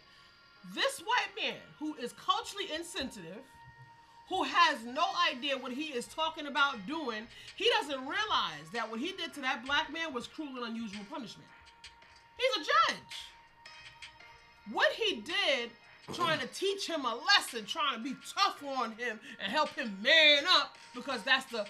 This 0.73 0.99
white 0.99 1.43
man 1.43 1.59
who 1.77 1.93
is 1.95 2.13
culturally 2.13 2.65
insensitive, 2.73 3.43
who 4.29 4.43
has 4.43 4.83
no 4.85 5.05
idea 5.31 5.57
what 5.57 5.71
he 5.71 5.93
is 5.93 6.07
talking 6.07 6.47
about 6.47 6.87
doing, 6.87 7.27
he 7.55 7.69
doesn't 7.79 7.99
realize 7.99 8.67
that 8.73 8.89
what 8.89 8.99
he 8.99 9.11
did 9.11 9.33
to 9.33 9.41
that 9.41 9.63
black 9.65 9.91
man 9.93 10.13
was 10.13 10.25
cruel 10.25 10.63
and 10.63 10.75
unusual 10.75 11.05
punishment. 11.11 11.47
He's 12.37 12.63
a 12.63 12.65
judge. 12.65 12.99
What 14.71 14.91
he 14.93 15.17
did, 15.17 15.69
trying 16.13 16.39
to 16.39 16.47
teach 16.47 16.87
him 16.87 17.05
a 17.05 17.15
lesson, 17.15 17.65
trying 17.65 17.97
to 17.97 18.03
be 18.03 18.15
tough 18.35 18.63
on 18.63 18.91
him 18.91 19.19
and 19.41 19.51
help 19.51 19.69
him 19.75 19.97
man 20.01 20.43
up, 20.47 20.75
because 20.93 21.21
that's 21.23 21.45
the 21.45 21.65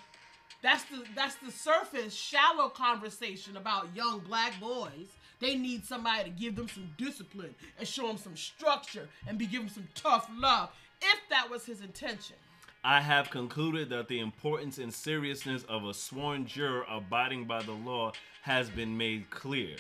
that's 0.62 0.84
the 0.86 1.04
that's 1.16 1.36
the 1.36 1.52
surface 1.52 2.14
shallow 2.14 2.70
conversation 2.70 3.58
about 3.58 3.96
young 3.96 4.20
black 4.20 4.60
boys. 4.60 5.08
They 5.40 5.56
need 5.56 5.86
somebody 5.86 6.26
to 6.26 6.30
give 6.30 6.56
them 6.56 6.70
some 6.70 6.90
discipline 6.98 7.54
and 7.78 7.88
show 7.88 8.08
them 8.08 8.18
some 8.18 8.38
structure 8.38 9.10
and 9.28 9.38
be 9.38 9.46
giving 9.46 9.70
some 9.70 9.88
tough 9.94 10.30
love. 10.38 10.70
If 11.02 11.20
that 11.30 11.50
was 11.50 11.66
his 11.66 11.82
intention. 11.82 12.38
I 12.84 13.02
have 13.02 13.32
concluded 13.32 13.90
that 13.90 14.08
the 14.08 14.20
importance 14.20 14.78
and 14.78 14.94
seriousness 14.94 15.64
of 15.64 15.86
a 15.86 15.94
sworn 15.94 16.46
juror 16.46 16.86
abiding 16.90 17.46
by 17.46 17.64
the 17.64 17.74
law 17.74 18.14
has 18.44 18.70
been 18.70 18.96
made 18.96 19.30
clear. 19.30 19.76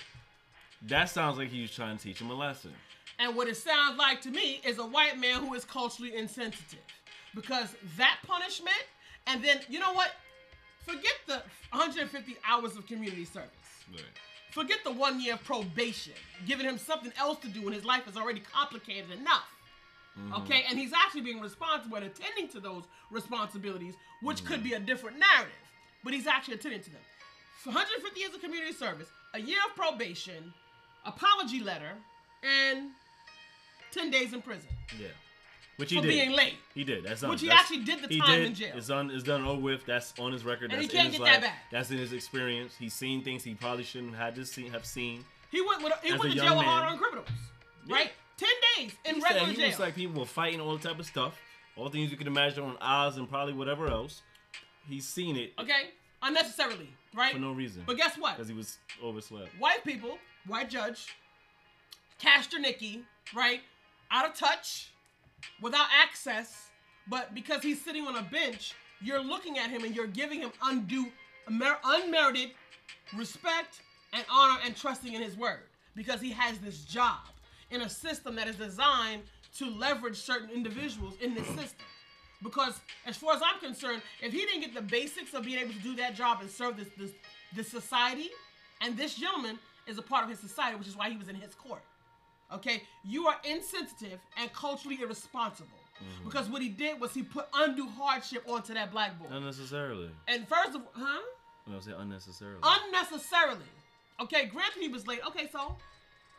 That 0.82 1.06
sounds 1.06 1.38
like 1.38 1.50
he 1.50 1.62
was 1.62 1.72
trying 1.72 1.98
to 1.98 2.04
teach 2.04 2.20
him 2.20 2.32
a 2.32 2.34
lesson. 2.34 2.74
And 3.20 3.36
what 3.36 3.48
it 3.48 3.58
sounds 3.58 3.98
like 3.98 4.22
to 4.22 4.30
me 4.30 4.62
is 4.66 4.78
a 4.78 4.86
white 4.86 5.20
man 5.20 5.46
who 5.46 5.54
is 5.54 5.64
culturally 5.64 6.16
insensitive. 6.16 6.80
Because 7.34 7.76
that 7.98 8.18
punishment, 8.26 8.76
and 9.28 9.44
then, 9.44 9.60
you 9.70 9.80
know 9.80 9.94
what? 9.94 10.12
Forget 10.86 11.16
the 11.28 11.42
150 11.72 12.38
hours 12.48 12.76
of 12.76 12.86
community 12.88 13.26
service. 13.26 13.50
Forget 14.52 14.80
the 14.84 14.92
one 14.92 15.20
year 15.20 15.34
of 15.34 15.44
probation, 15.44 16.14
giving 16.48 16.66
him 16.66 16.78
something 16.78 17.12
else 17.20 17.40
to 17.40 17.50
do 17.50 17.64
when 17.64 17.74
his 17.74 17.84
life 17.84 18.08
is 18.08 18.16
already 18.16 18.40
complicated 18.40 19.12
enough. 19.12 19.50
Mm-hmm. 20.18 20.34
Okay, 20.44 20.64
and 20.70 20.80
he's 20.80 20.94
actually 20.94 21.22
being 21.22 21.42
responsible 21.42 21.98
and 21.98 22.06
attending 22.06 22.48
to 22.50 22.62
those 22.62 22.84
responsibilities, 23.12 23.96
which 24.22 24.46
could 24.46 24.64
be 24.64 24.74
a 24.74 24.80
different 24.80 25.18
narrative, 25.20 25.54
but 26.06 26.14
he's 26.14 26.28
actually 26.28 26.54
attending 26.54 26.82
to 26.82 26.90
them. 26.90 27.02
For 27.64 27.72
150 27.72 28.18
years 28.18 28.34
of 28.34 28.42
community 28.42 28.72
service, 28.72 29.10
a 29.34 29.42
year 29.42 29.58
of 29.68 29.76
probation, 29.76 30.54
apology 31.06 31.60
letter, 31.60 31.92
and 32.44 32.92
10 33.96 34.12
days 34.12 34.34
in 34.34 34.42
prison. 34.42 34.68
Yeah. 35.00 35.08
Which 35.78 35.90
he 35.90 35.98
For 35.98 36.04
did. 36.04 36.08
being 36.10 36.32
late. 36.32 36.54
He 36.74 36.84
did. 36.86 37.04
That's 37.04 37.22
on. 37.24 37.32
Which 37.32 37.42
he 37.42 37.48
that's- 37.48 37.64
actually 37.64 37.84
did 37.84 38.02
the 38.02 38.08
he 38.08 38.20
time 38.22 38.38
did. 38.40 38.48
in 38.48 38.54
jail. 38.54 38.72
It's 38.78 38.88
done. 38.88 39.12
It's 39.12 39.24
done 39.24 39.44
over 39.44 39.60
with. 39.60 39.86
That's 39.86 40.14
on 40.20 40.32
his 40.32 40.46
record. 40.46 40.72
And 40.72 40.82
That's 40.82 40.92
he 40.94 40.98
in 40.98 41.04
can't 41.04 41.14
his 41.14 41.20
get 41.20 41.26
that 41.26 41.42
life. 41.42 41.42
back. 41.52 41.72
That's 41.72 41.92
in 41.92 41.98
his 41.98 42.14
experience. 42.14 42.76
He's 42.80 42.94
seen 42.94 43.24
things 43.24 43.44
he 43.44 43.56
probably 43.56 43.84
shouldn't 43.84 44.16
have 44.16 44.36
to 44.36 44.46
see, 44.46 44.70
have 44.70 44.86
seen. 44.86 45.26
He 45.52 45.60
went 45.62 45.84
with 45.84 45.92
he 46.04 46.12
went 46.12 46.24
to 46.24 46.30
jail 46.30 46.56
with 46.56 46.66
man. 46.66 46.66
hard 46.66 46.92
on 46.94 46.98
criminals, 46.98 47.28
right? 47.90 48.12
10 48.38 48.50
days 48.78 48.92
in 49.06 49.16
He 49.16 49.22
regular 49.22 49.40
said 49.48 49.50
he 49.50 49.56
jail. 49.58 49.68
was 49.68 49.80
like 49.80 49.96
people 49.96 50.20
were 50.20 50.26
fighting 50.26 50.60
all 50.62 50.78
the 50.78 50.88
type 50.88 51.00
of 51.00 51.06
stuff, 51.06 51.38
all 51.78 51.90
things 51.90 52.10
you 52.12 52.18
could 52.18 52.28
imagine 52.28 52.64
on 52.64 52.78
Oz 52.82 53.18
and 53.18 53.30
probably 53.30 53.54
whatever 53.54 53.88
else. 53.88 54.22
He's 54.90 55.08
seen 55.08 55.36
it 55.38 55.54
okay, 55.60 55.90
unnecessarily, 56.22 56.90
right? 57.14 57.34
for 57.34 57.40
no 57.40 57.52
reason. 57.54 57.84
But 57.86 57.98
guess 57.98 58.18
what? 58.18 58.36
Because 58.36 58.48
he 58.50 58.54
was 58.56 58.78
overslept. 59.04 59.50
white 59.60 59.84
people, 59.86 60.18
white 60.48 60.70
judge, 60.70 61.08
Castor 62.20 62.60
Nicky, 62.60 63.04
right? 63.34 63.62
Out 64.12 64.30
of 64.30 64.36
touch, 64.36 64.92
without 65.62 65.88
access, 66.02 66.70
but 67.08 67.34
because 67.34 67.62
he's 67.62 67.84
sitting 67.84 68.08
on 68.08 68.16
a 68.16 68.24
bench, 68.24 68.74
you're 69.02 69.24
looking 69.24 69.58
at 69.58 69.70
him 69.70 69.84
and 69.84 69.96
you're 69.96 70.08
giving 70.08 70.42
him 70.42 70.52
undue, 70.64 71.08
mer- 71.50 71.78
unmerited 71.84 72.52
respect 73.16 73.82
and 74.14 74.24
honor 74.32 74.60
and 74.64 74.76
trusting 74.76 75.14
in 75.14 75.22
his 75.22 75.36
word 75.36 75.62
because 75.96 76.22
he 76.22 76.32
has 76.32 76.58
this 76.60 76.84
job 76.86 77.20
in 77.72 77.82
a 77.82 77.90
system 77.90 78.36
that 78.36 78.48
is 78.48 78.56
designed 78.56 79.24
to 79.58 79.70
leverage 79.70 80.18
certain 80.18 80.50
individuals 80.50 81.16
in 81.22 81.34
this 81.34 81.48
system. 81.48 81.86
Because 82.44 82.80
as 83.06 83.18
far 83.18 83.36
as 83.36 83.42
I'm 83.44 83.60
concerned, 83.60 84.02
if 84.22 84.32
he 84.34 84.40
didn't 84.40 84.62
get 84.62 84.74
the 84.74 84.82
basics 84.82 85.34
of 85.34 85.44
being 85.44 85.60
able 85.60 85.74
to 85.74 85.80
do 85.80 85.96
that 85.96 86.16
job 86.16 86.40
and 86.42 86.50
serve 86.50 86.78
this 86.78 86.90
this, 86.98 87.12
this 87.56 87.68
society, 87.70 88.30
and 88.82 88.98
this 88.98 89.16
gentleman 89.16 89.58
is 89.88 89.98
a 89.98 90.02
part 90.02 90.24
of 90.24 90.30
his 90.30 90.40
society, 90.40 90.76
which 90.76 90.88
is 90.88 90.96
why 90.96 91.10
he 91.10 91.18
was 91.18 91.30
in 91.30 91.36
his 91.36 91.56
court. 91.56 91.82
Okay, 92.54 92.84
you 93.04 93.28
are 93.28 93.36
insensitive 93.44 94.20
and 94.38 94.52
culturally 94.54 95.00
irresponsible 95.02 95.68
because 96.24 96.50
what 96.50 96.62
he 96.62 96.70
did 96.70 97.00
was 97.00 97.14
he 97.14 97.24
put 97.24 97.48
undue 97.54 97.88
hardship 97.88 98.44
onto 98.48 98.74
that 98.74 98.92
black 98.92 99.18
boy. 99.20 99.26
Unnecessarily. 99.32 100.10
And 100.28 100.48
first 100.48 100.76
of 100.76 100.82
all, 100.82 100.92
huh? 100.94 101.22
No, 101.68 101.80
say 101.80 101.94
unnecessarily. 101.98 102.60
unnecessarily. 102.62 103.66
Okay, 104.22 104.46
granted 104.46 104.82
he 104.82 104.88
was 104.88 105.08
late. 105.08 105.20
Okay, 105.28 105.50
so 105.52 105.76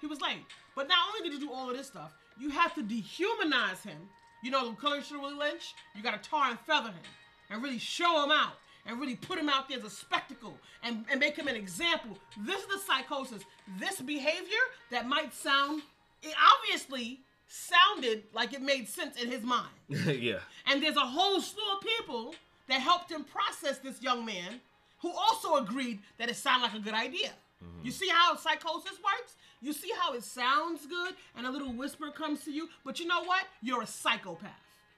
he 0.01 0.07
was 0.07 0.21
late. 0.21 0.45
But 0.75 0.89
not 0.89 0.99
only 1.09 1.29
did 1.29 1.41
you 1.41 1.49
do 1.49 1.53
all 1.53 1.71
of 1.71 1.77
this 1.77 1.87
stuff, 1.87 2.15
you 2.39 2.51
have 2.51 2.75
to 2.75 2.83
dehumanize 2.83 3.83
him. 3.83 3.99
You 4.43 4.51
know, 4.51 4.71
the 4.71 4.77
color 4.77 5.03
Shirley 5.03 5.35
Lynch, 5.35 5.75
you 5.95 6.03
gotta 6.03 6.19
tar 6.19 6.51
and 6.51 6.61
feather 6.61 6.91
him 6.91 7.03
and 7.51 7.63
really 7.63 7.79
show 7.79 8.23
him 8.23 8.31
out 8.31 8.55
and 8.87 9.01
really 9.01 9.17
put 9.17 9.39
him 9.39 9.49
out 9.49 9.69
there 9.69 9.79
as 9.79 9.85
a 9.85 9.91
spectacle 9.91 10.57
and, 10.83 11.05
and 11.11 11.19
make 11.19 11.37
him 11.37 11.49
an 11.49 11.57
example. 11.57 12.17
This 12.39 12.61
is 12.61 12.67
the 12.67 12.79
psychosis. 12.79 13.43
This 13.79 14.01
behavior 14.01 14.63
that 14.91 15.09
might 15.09 15.35
sound, 15.35 15.83
it 16.27 16.35
obviously 16.55 17.21
sounded 17.49 18.25
like 18.33 18.53
it 18.53 18.63
made 18.63 18.89
sense 18.89 19.21
in 19.21 19.31
his 19.31 19.43
mind. 19.43 19.69
yeah. 19.89 20.39
And 20.67 20.83
there's 20.83 20.97
a 20.97 21.01
whole 21.01 21.41
slew 21.41 21.63
of 21.75 21.81
people 21.81 22.35
that 22.69 22.81
helped 22.81 23.11
him 23.11 23.25
process 23.25 23.79
this 23.79 24.03
young 24.03 24.25
man 24.25 24.61
who 25.01 25.13
also 25.13 25.57
agreed 25.57 26.01
that 26.19 26.29
it 26.29 26.37
sounded 26.37 26.65
like 26.65 26.75
a 26.75 26.81
good 26.81 26.95
idea. 26.95 27.31
Mm-hmm. 27.63 27.87
You 27.87 27.91
see 27.91 28.09
how 28.09 28.37
psychosis 28.37 28.99
works? 29.03 29.37
You 29.61 29.73
see 29.73 29.91
how 29.99 30.15
it 30.15 30.25
sounds 30.25 30.87
good 30.87 31.15
and 31.37 31.47
a 31.47 31.51
little 31.51 31.73
whisper 31.73 32.11
comes 32.11 32.45
to 32.45 32.51
you, 32.51 32.69
but 32.85 33.01
you 33.01 33.07
know 33.07 33.25
what? 33.25 33.45
You're 33.63 33.83
a 33.83 33.87
psychopath. 33.87 34.51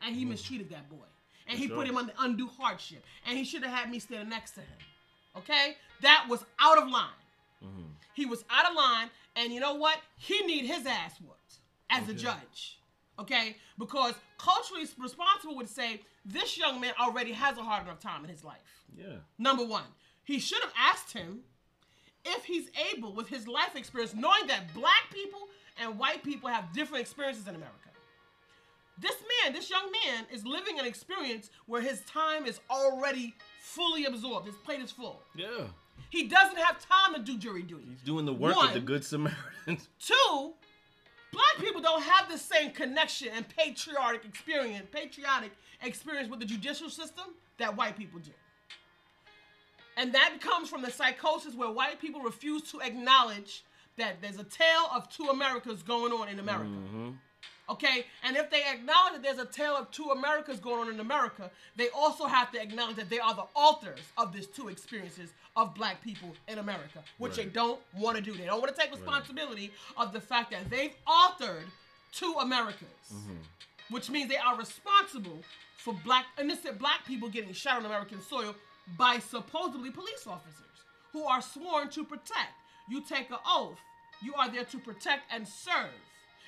And 0.05 0.15
he 0.15 0.25
mm. 0.25 0.31
mistreated 0.31 0.71
that 0.71 0.89
boy. 0.89 1.07
And 1.49 1.59
he 1.59 1.67
sure. 1.67 1.77
put 1.77 1.87
him 1.89 1.97
under 1.97 2.13
undue 2.19 2.49
hardship. 2.49 3.05
And 3.27 3.39
he 3.39 3.45
should 3.45 3.63
have 3.63 3.73
had 3.73 3.91
me 3.91 3.99
standing 3.99 4.29
next 4.29 4.53
to 4.53 4.61
him. 4.61 4.79
Okay? 5.37 5.77
That 6.03 6.27
was 6.29 6.45
out 6.61 6.79
of 6.79 6.89
line. 6.89 7.07
Mm-hmm. 7.65 7.89
He 8.19 8.27
was 8.27 8.45
out 8.51 8.69
of 8.69 8.77
line, 8.77 9.11
and 9.37 9.53
you 9.53 9.61
know 9.61 9.75
what? 9.75 9.97
He 10.17 10.41
need 10.41 10.65
his 10.65 10.85
ass 10.87 11.15
whooped 11.21 11.61
as 11.89 12.09
a 12.09 12.13
judge. 12.13 12.81
Okay? 13.17 13.57
Because 13.79 14.15
culturally 14.39 14.85
responsible 14.99 15.55
would 15.55 15.69
say 15.69 16.03
this 16.25 16.59
young 16.59 16.81
man 16.81 16.95
already 17.01 17.31
has 17.31 17.57
a 17.59 17.63
hard 17.63 17.85
enough 17.85 18.01
time 18.01 18.25
in 18.25 18.31
his 18.31 18.43
life. 18.43 18.83
Yeah. 18.97 19.19
Number 19.39 19.65
one, 19.65 19.85
he 20.25 20.41
should 20.41 20.61
have 20.63 20.73
asked 20.77 21.13
him 21.13 21.43
if 22.25 22.45
he's 22.45 22.69
able, 22.93 23.15
with 23.15 23.29
his 23.29 23.47
life 23.47 23.77
experience, 23.77 24.15
knowing 24.15 24.49
that 24.49 24.75
black 24.75 25.05
people 25.15 25.49
and 25.81 25.97
white 25.97 26.25
people 26.25 26.49
have 26.49 26.73
different 26.73 27.03
experiences 27.03 27.47
in 27.47 27.55
America. 27.55 27.77
This 29.01 29.15
man, 29.45 29.53
this 29.53 29.71
young 29.71 29.93
man, 30.05 30.27
is 30.33 30.45
living 30.45 30.81
an 30.81 30.87
experience 30.87 31.51
where 31.67 31.81
his 31.81 32.01
time 32.01 32.47
is 32.47 32.59
already 32.69 33.37
fully 33.61 34.07
absorbed. 34.07 34.47
His 34.47 34.57
plate 34.57 34.81
is 34.81 34.91
full. 34.91 35.23
Yeah. 35.37 35.69
He 36.11 36.27
doesn't 36.27 36.59
have 36.59 36.79
time 36.81 37.15
to 37.15 37.21
do 37.21 37.37
jury 37.37 37.63
duty. 37.63 37.85
He's 37.91 38.03
doing 38.03 38.25
the 38.25 38.33
work 38.33 38.57
of 38.57 38.73
the 38.73 38.81
good 38.81 39.05
Samaritans. 39.05 39.89
Two, 39.99 40.53
black 41.33 41.59
people 41.59 41.81
don't 41.81 42.03
have 42.03 42.31
the 42.31 42.39
same 42.39 42.71
connection 42.73 43.29
and 43.35 43.47
patriotic 43.49 44.25
experience, 44.25 44.87
patriotic 44.91 45.53
experience 45.83 46.31
with 46.31 46.41
the 46.41 46.47
judicial 46.47 46.91
system 46.91 47.27
that 47.59 47.77
white 47.77 47.97
people 47.97 48.21
do. 48.21 48.31
And 49.97 50.15
that 50.15 50.37
comes 50.41 50.69
from 50.69 50.83
the 50.83 50.91
psychosis 50.91 51.55
where 51.55 51.71
white 51.71 52.01
people 52.01 52.21
refuse 52.21 52.63
to 52.71 52.81
acknowledge 52.81 53.65
that 53.97 54.23
there's 54.23 54.39
a 54.39 54.45
tale 54.45 54.89
of 54.95 55.09
two 55.11 55.25
Americas 55.25 55.83
going 55.83 56.13
on 56.13 56.29
in 56.29 56.39
America. 56.39 56.71
Mm-hmm. 56.71 57.11
Okay? 57.71 58.07
And 58.25 58.37
if 58.37 58.51
they 58.51 58.63
acknowledge 58.63 59.15
that 59.15 59.23
there's 59.23 59.39
a 59.39 59.45
tale 59.45 59.75
of 59.77 59.91
two 59.91 60.11
Americas 60.11 60.59
going 60.59 60.89
on 60.89 60.95
in 60.95 61.01
America, 61.01 61.51
they 61.77 61.89
also 61.91 62.27
have 62.27 62.51
to 62.53 62.63
acknowledge 62.63 62.97
that 62.97 63.11
they 63.11 63.19
are 63.19 63.35
the 63.35 63.45
authors 63.55 64.01
of 64.17 64.33
these 64.33 64.47
two 64.47 64.69
experiences 64.69 65.31
of 65.57 65.75
black 65.75 66.03
people 66.03 66.31
in 66.47 66.59
America, 66.59 67.03
which 67.19 67.37
they 67.37 67.45
don't 67.45 67.81
want 67.97 68.17
to 68.17 68.23
do. 68.23 68.33
They 68.33 68.47
don't 68.47 68.61
want 68.61 68.75
to 68.75 68.81
take 68.81 68.93
responsibility 68.93 69.71
of 69.97 70.13
the 70.13 70.21
fact 70.21 70.51
that 70.53 70.71
they've 70.71 70.95
authored 71.07 71.65
two 72.13 72.35
Americas, 72.41 72.87
mm-hmm. 73.13 73.35
which 73.91 74.09
means 74.09 74.29
they 74.31 74.37
are 74.37 74.57
responsible 74.57 75.39
for 75.77 75.95
black 76.05 76.27
innocent 76.41 76.79
black 76.79 77.05
people 77.07 77.29
getting 77.29 77.53
shot 77.53 77.79
on 77.79 77.87
American 77.87 78.21
soil 78.23 78.55
by 78.97 79.19
supposedly 79.19 79.91
police 79.91 80.27
officers 80.27 80.65
who 81.13 81.25
are 81.25 81.43
sworn 81.43 81.89
to 81.91 82.05
protect. 82.05 82.55
You 82.89 83.03
take 83.03 83.31
an 83.31 83.37
oath. 83.47 83.79
You 84.23 84.35
are 84.35 84.51
there 84.51 84.65
to 84.65 84.79
protect 84.79 85.33
and 85.33 85.47
serve. 85.47 85.91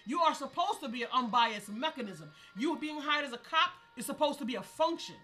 You 0.06 0.20
are 0.20 0.34
supposed 0.34 0.80
to 0.82 0.88
be 0.88 1.02
an 1.02 1.08
unbiased 1.12 1.68
mechanism. 1.68 2.30
You 2.56 2.76
being 2.78 3.00
hired 3.00 3.24
as 3.26 3.32
a 3.32 3.38
cop 3.38 3.70
is 3.96 4.06
supposed 4.06 4.38
to 4.40 4.44
be 4.44 4.54
a 4.56 4.62
function. 4.62 5.16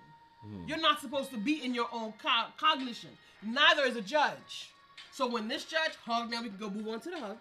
Hmm. 0.42 0.68
You're 0.68 0.80
not 0.80 1.00
supposed 1.00 1.30
to 1.30 1.38
be 1.38 1.64
in 1.64 1.74
your 1.74 1.88
own 1.92 2.12
co- 2.22 2.46
cognition. 2.58 3.10
Neither 3.42 3.84
is 3.84 3.96
a 3.96 4.02
judge. 4.02 4.70
So 5.12 5.26
when 5.26 5.48
this 5.48 5.64
judge 5.64 5.92
hug, 6.04 6.30
now 6.30 6.42
we 6.42 6.48
can 6.48 6.58
go 6.58 6.68
move 6.70 6.88
on 6.88 7.00
to 7.00 7.10
the 7.10 7.18
hug. 7.20 7.38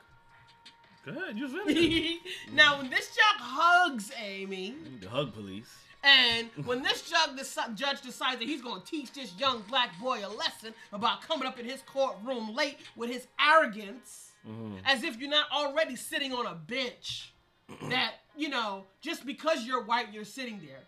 Go 1.06 1.12
ahead, 1.12 1.38
you 1.38 1.48
finish. 1.48 2.18
now 2.54 2.78
when 2.80 2.90
this 2.90 3.08
judge 3.10 3.40
hugs 3.40 4.12
Amy, 4.20 4.74
the 5.02 5.10
hug 5.10 5.34
police. 5.34 5.72
and 6.04 6.50
when 6.66 6.82
this 6.82 7.08
judge, 7.08 7.38
deci- 7.38 7.76
judge 7.76 8.02
decides 8.02 8.40
that 8.40 8.48
he's 8.48 8.62
going 8.62 8.82
to 8.82 8.88
teach 8.88 9.12
this 9.14 9.34
young 9.38 9.62
black 9.70 9.92
boy 10.00 10.22
a 10.26 10.30
lesson 10.30 10.74
about 10.94 11.22
coming 11.22 11.48
up 11.48 11.60
in 11.60 11.66
his 11.66 11.82
courtroom 11.84 12.56
late 12.56 12.78
with 12.96 13.12
his 13.12 13.28
arrogance, 13.40 14.32
Mm-hmm. 14.50 14.78
as 14.86 15.04
if 15.04 15.20
you're 15.20 15.30
not 15.30 15.48
already 15.52 15.96
sitting 15.96 16.32
on 16.32 16.46
a 16.46 16.54
bench, 16.54 17.34
that 17.90 18.14
you 18.38 18.50
know 18.50 18.84
just 19.02 19.26
because 19.26 19.66
you're 19.66 19.84
white 19.84 20.14
you're 20.14 20.24
sitting 20.24 20.60
there. 20.66 20.82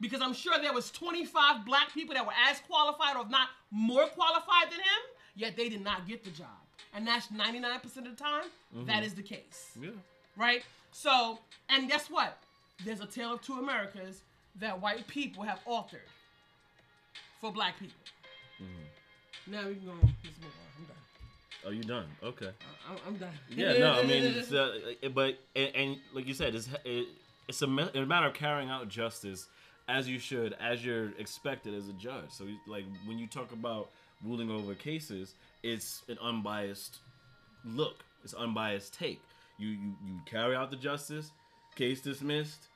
Because 0.00 0.22
I'm 0.22 0.32
sure 0.32 0.56
there 0.60 0.72
was 0.72 0.92
25 0.92 1.64
black 1.66 1.92
people 1.92 2.14
that 2.14 2.24
were 2.24 2.32
as 2.48 2.60
qualified, 2.60 3.16
or 3.16 3.22
if 3.22 3.30
not 3.30 3.48
more 3.72 4.06
qualified 4.06 4.70
than 4.70 4.78
him, 4.78 5.02
yet 5.34 5.56
they 5.56 5.68
did 5.68 5.82
not 5.82 6.06
get 6.06 6.22
the 6.22 6.30
job, 6.30 6.46
and 6.94 7.06
that's 7.06 7.28
99% 7.28 7.84
of 7.84 8.04
the 8.04 8.10
time 8.10 8.44
that 8.72 8.86
mm-hmm. 8.86 9.02
is 9.04 9.14
the 9.14 9.22
case 9.22 9.70
Yeah. 9.80 9.90
right? 10.36 10.62
So, 10.92 11.40
and 11.68 11.88
guess 11.88 12.08
what? 12.08 12.38
There's 12.84 13.00
a 13.00 13.06
tale 13.06 13.34
of 13.34 13.42
two 13.42 13.54
Americas 13.54 14.22
that 14.60 14.80
white 14.80 15.06
people 15.06 15.42
have 15.42 15.60
altered 15.66 16.08
for 17.40 17.52
black 17.52 17.78
people. 17.78 17.94
Mm-hmm. 18.62 19.52
Now 19.52 19.68
we 19.68 19.74
can 19.74 19.86
go. 19.86 19.92
Let's 19.92 20.38
move 20.40 20.52
on. 20.60 20.67
I'm. 21.64 21.68
Oh, 21.68 21.70
you 21.72 21.82
done? 21.82 22.06
Okay. 22.22 22.50
I'm, 22.88 22.96
I'm 23.06 23.16
done. 23.16 23.30
Yeah, 23.50 23.78
no, 23.78 23.92
I 23.92 24.02
mean, 24.02 24.24
it's, 24.36 24.52
uh, 24.52 24.78
but 25.14 25.38
and, 25.54 25.74
and 25.74 25.96
like 26.14 26.26
you 26.26 26.34
said, 26.34 26.54
it's 26.54 26.68
it, 26.84 27.08
it's 27.48 27.62
a, 27.62 27.66
a 27.66 28.06
matter 28.06 28.26
of 28.26 28.34
carrying 28.34 28.70
out 28.70 28.88
justice 28.88 29.48
as 29.88 30.08
you 30.08 30.18
should, 30.18 30.54
as 30.60 30.84
you're 30.84 31.12
expected 31.18 31.74
as 31.74 31.88
a 31.88 31.92
judge. 31.94 32.30
So, 32.30 32.44
like 32.66 32.84
when 33.06 33.18
you 33.18 33.26
talk 33.26 33.52
about 33.52 33.88
ruling 34.24 34.50
over 34.50 34.74
cases, 34.74 35.34
it's 35.62 36.02
an 36.08 36.18
unbiased 36.20 36.98
look, 37.64 38.04
it's 38.22 38.34
unbiased 38.34 38.94
take. 38.94 39.20
You 39.58 39.68
you 39.68 39.94
you 40.06 40.20
carry 40.26 40.54
out 40.54 40.70
the 40.70 40.76
justice, 40.76 41.32
case 41.74 42.00
dismissed. 42.00 42.68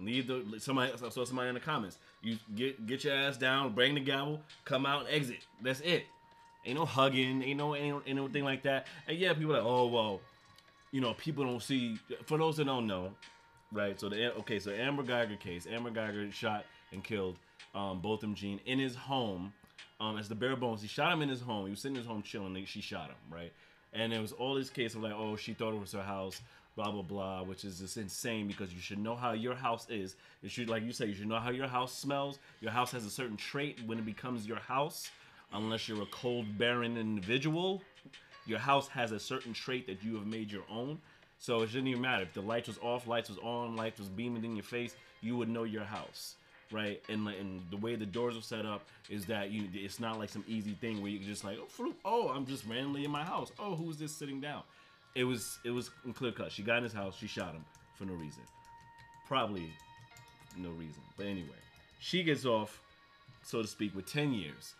Leave 0.00 0.28
the 0.28 0.60
somebody. 0.60 0.92
I 0.92 1.08
saw 1.08 1.24
somebody 1.24 1.48
in 1.48 1.54
the 1.54 1.60
comments. 1.60 1.98
You 2.22 2.38
get 2.54 2.86
get 2.86 3.02
your 3.02 3.14
ass 3.14 3.36
down, 3.36 3.72
bring 3.72 3.94
the 3.94 4.00
gavel, 4.00 4.40
come 4.64 4.86
out, 4.86 5.06
and 5.06 5.14
exit. 5.14 5.38
That's 5.60 5.80
it. 5.80 6.04
Ain't 6.68 6.76
no 6.78 6.84
hugging, 6.84 7.42
ain't 7.42 7.56
no 7.56 7.74
ain't, 7.74 8.02
ain't 8.06 8.44
like 8.44 8.62
that. 8.64 8.88
And 9.06 9.16
yeah, 9.16 9.32
people 9.32 9.52
are 9.52 9.62
like, 9.62 9.64
oh 9.64 9.86
well, 9.86 10.20
you 10.92 11.00
know, 11.00 11.14
people 11.14 11.42
don't 11.42 11.62
see. 11.62 11.98
For 12.26 12.36
those 12.36 12.58
that 12.58 12.66
don't 12.66 12.86
know, 12.86 13.14
right? 13.72 13.98
So 13.98 14.10
the 14.10 14.34
okay, 14.40 14.58
so 14.58 14.70
Amber 14.70 15.02
Guyger 15.02 15.40
case. 15.40 15.66
Amber 15.66 15.90
Guyger 15.90 16.30
shot 16.30 16.66
and 16.92 17.02
killed 17.02 17.36
um, 17.74 18.00
Botham 18.00 18.34
Jean 18.34 18.60
in 18.66 18.78
his 18.78 18.94
home. 18.94 19.54
Um, 19.98 20.18
as 20.18 20.28
the 20.28 20.34
bare 20.34 20.56
bones, 20.56 20.82
he 20.82 20.88
shot 20.88 21.10
him 21.10 21.22
in 21.22 21.30
his 21.30 21.40
home. 21.40 21.64
He 21.64 21.70
was 21.70 21.80
sitting 21.80 21.96
in 21.96 22.02
his 22.02 22.06
home 22.06 22.22
chilling. 22.22 22.62
She 22.66 22.82
shot 22.82 23.08
him, 23.08 23.16
right? 23.32 23.52
And 23.94 24.12
it 24.12 24.20
was 24.20 24.32
all 24.32 24.54
this 24.54 24.68
case 24.68 24.94
of 24.94 25.02
like, 25.02 25.14
oh, 25.16 25.36
she 25.36 25.54
thought 25.54 25.72
it 25.72 25.80
was 25.80 25.92
her 25.92 26.02
house, 26.02 26.42
blah 26.76 26.90
blah 26.90 27.00
blah, 27.00 27.44
which 27.44 27.64
is 27.64 27.78
just 27.80 27.96
insane 27.96 28.46
because 28.46 28.74
you 28.74 28.80
should 28.80 28.98
know 28.98 29.16
how 29.16 29.32
your 29.32 29.54
house 29.54 29.86
is. 29.88 30.16
You 30.42 30.50
should, 30.50 30.68
like 30.68 30.82
you 30.84 30.92
say, 30.92 31.06
you 31.06 31.14
should 31.14 31.28
know 31.28 31.40
how 31.40 31.50
your 31.50 31.66
house 31.66 31.94
smells. 31.94 32.38
Your 32.60 32.72
house 32.72 32.92
has 32.92 33.06
a 33.06 33.10
certain 33.10 33.38
trait 33.38 33.78
when 33.86 33.98
it 33.98 34.04
becomes 34.04 34.46
your 34.46 34.58
house, 34.58 35.10
unless 35.52 35.88
you're 35.88 36.02
a 36.02 36.06
cold, 36.06 36.58
barren 36.58 36.96
individual 36.96 37.82
your 38.48 38.58
house 38.58 38.88
has 38.88 39.12
a 39.12 39.20
certain 39.20 39.52
trait 39.52 39.86
that 39.86 40.02
you 40.02 40.14
have 40.14 40.26
made 40.26 40.50
your 40.50 40.64
own. 40.70 40.98
So 41.38 41.60
it 41.60 41.68
shouldn't 41.68 41.88
even 41.88 42.00
matter 42.00 42.22
if 42.22 42.32
the 42.32 42.40
lights 42.40 42.66
was 42.66 42.78
off, 42.78 43.06
lights 43.06 43.28
was 43.28 43.38
on, 43.38 43.76
lights 43.76 44.00
was 44.00 44.08
beaming 44.08 44.44
in 44.44 44.56
your 44.56 44.64
face. 44.64 44.96
You 45.20 45.36
would 45.36 45.48
know 45.48 45.64
your 45.64 45.84
house, 45.84 46.34
right? 46.72 47.00
And 47.08 47.28
and 47.28 47.62
the 47.70 47.76
way 47.76 47.94
the 47.94 48.06
doors 48.06 48.36
are 48.36 48.42
set 48.42 48.66
up 48.66 48.88
is 49.08 49.26
that 49.26 49.50
you 49.50 49.68
it's 49.72 50.00
not 50.00 50.18
like 50.18 50.30
some 50.30 50.44
easy 50.48 50.72
thing 50.72 51.02
where 51.02 51.10
you 51.10 51.18
just 51.20 51.44
like 51.44 51.58
oh, 51.78 51.92
oh 52.04 52.28
I'm 52.30 52.46
just 52.46 52.64
randomly 52.66 53.04
in 53.04 53.10
my 53.10 53.22
house. 53.22 53.52
Oh 53.58 53.76
who's 53.76 53.98
this 53.98 54.16
sitting 54.16 54.40
down? 54.40 54.62
It 55.14 55.24
was 55.24 55.58
it 55.64 55.70
was 55.70 55.90
clear 56.14 56.32
cut. 56.32 56.50
She 56.50 56.62
got 56.62 56.78
in 56.78 56.84
his 56.84 56.92
house. 56.92 57.16
She 57.16 57.28
shot 57.28 57.52
him 57.52 57.64
for 57.94 58.04
no 58.04 58.14
reason. 58.14 58.42
Probably 59.26 59.70
no 60.56 60.70
reason. 60.70 61.02
But 61.16 61.26
anyway, 61.26 61.60
she 62.00 62.22
gets 62.22 62.46
off, 62.46 62.80
so 63.44 63.60
to 63.60 63.68
speak, 63.68 63.94
with 63.94 64.10
10 64.10 64.32
years. 64.32 64.74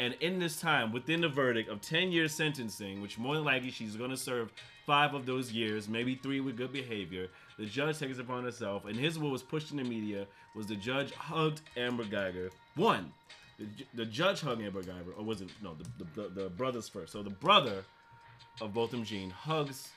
And 0.00 0.14
in 0.20 0.38
this 0.38 0.58
time, 0.58 0.92
within 0.92 1.20
the 1.20 1.28
verdict 1.28 1.68
of 1.68 1.82
10 1.82 2.10
years 2.10 2.32
sentencing, 2.32 3.02
which 3.02 3.18
more 3.18 3.34
than 3.34 3.44
likely 3.44 3.70
she's 3.70 3.96
going 3.96 4.08
to 4.08 4.16
serve 4.16 4.50
five 4.86 5.12
of 5.12 5.26
those 5.26 5.52
years, 5.52 5.90
maybe 5.90 6.14
three 6.14 6.40
with 6.40 6.56
good 6.56 6.72
behavior, 6.72 7.28
the 7.58 7.66
judge 7.66 7.98
takes 7.98 8.16
it 8.16 8.22
upon 8.22 8.42
herself. 8.42 8.86
And 8.86 8.96
here's 8.96 9.18
what 9.18 9.30
was 9.30 9.42
pushed 9.42 9.72
in 9.72 9.76
the 9.76 9.84
media 9.84 10.26
was 10.56 10.66
the 10.66 10.74
judge 10.74 11.12
hugged 11.12 11.60
Amber 11.76 12.04
Guyger. 12.04 12.48
One, 12.76 13.12
the, 13.58 13.66
the 13.92 14.06
judge 14.06 14.40
hugged 14.40 14.62
Amber 14.62 14.82
Guyger, 14.82 15.18
or 15.18 15.22
was 15.22 15.42
it, 15.42 15.50
no, 15.62 15.74
the, 15.74 16.04
the, 16.04 16.22
the, 16.22 16.42
the 16.44 16.48
brothers 16.48 16.88
first. 16.88 17.12
So 17.12 17.22
the 17.22 17.28
brother 17.28 17.84
of 18.62 18.72
Botham 18.72 19.04
Jean 19.04 19.28
hugs 19.28 19.90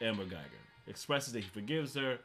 Amber 0.00 0.24
Guyger, 0.24 0.88
expresses 0.88 1.32
that 1.34 1.44
he 1.44 1.48
forgives 1.48 1.94
her. 1.94 2.18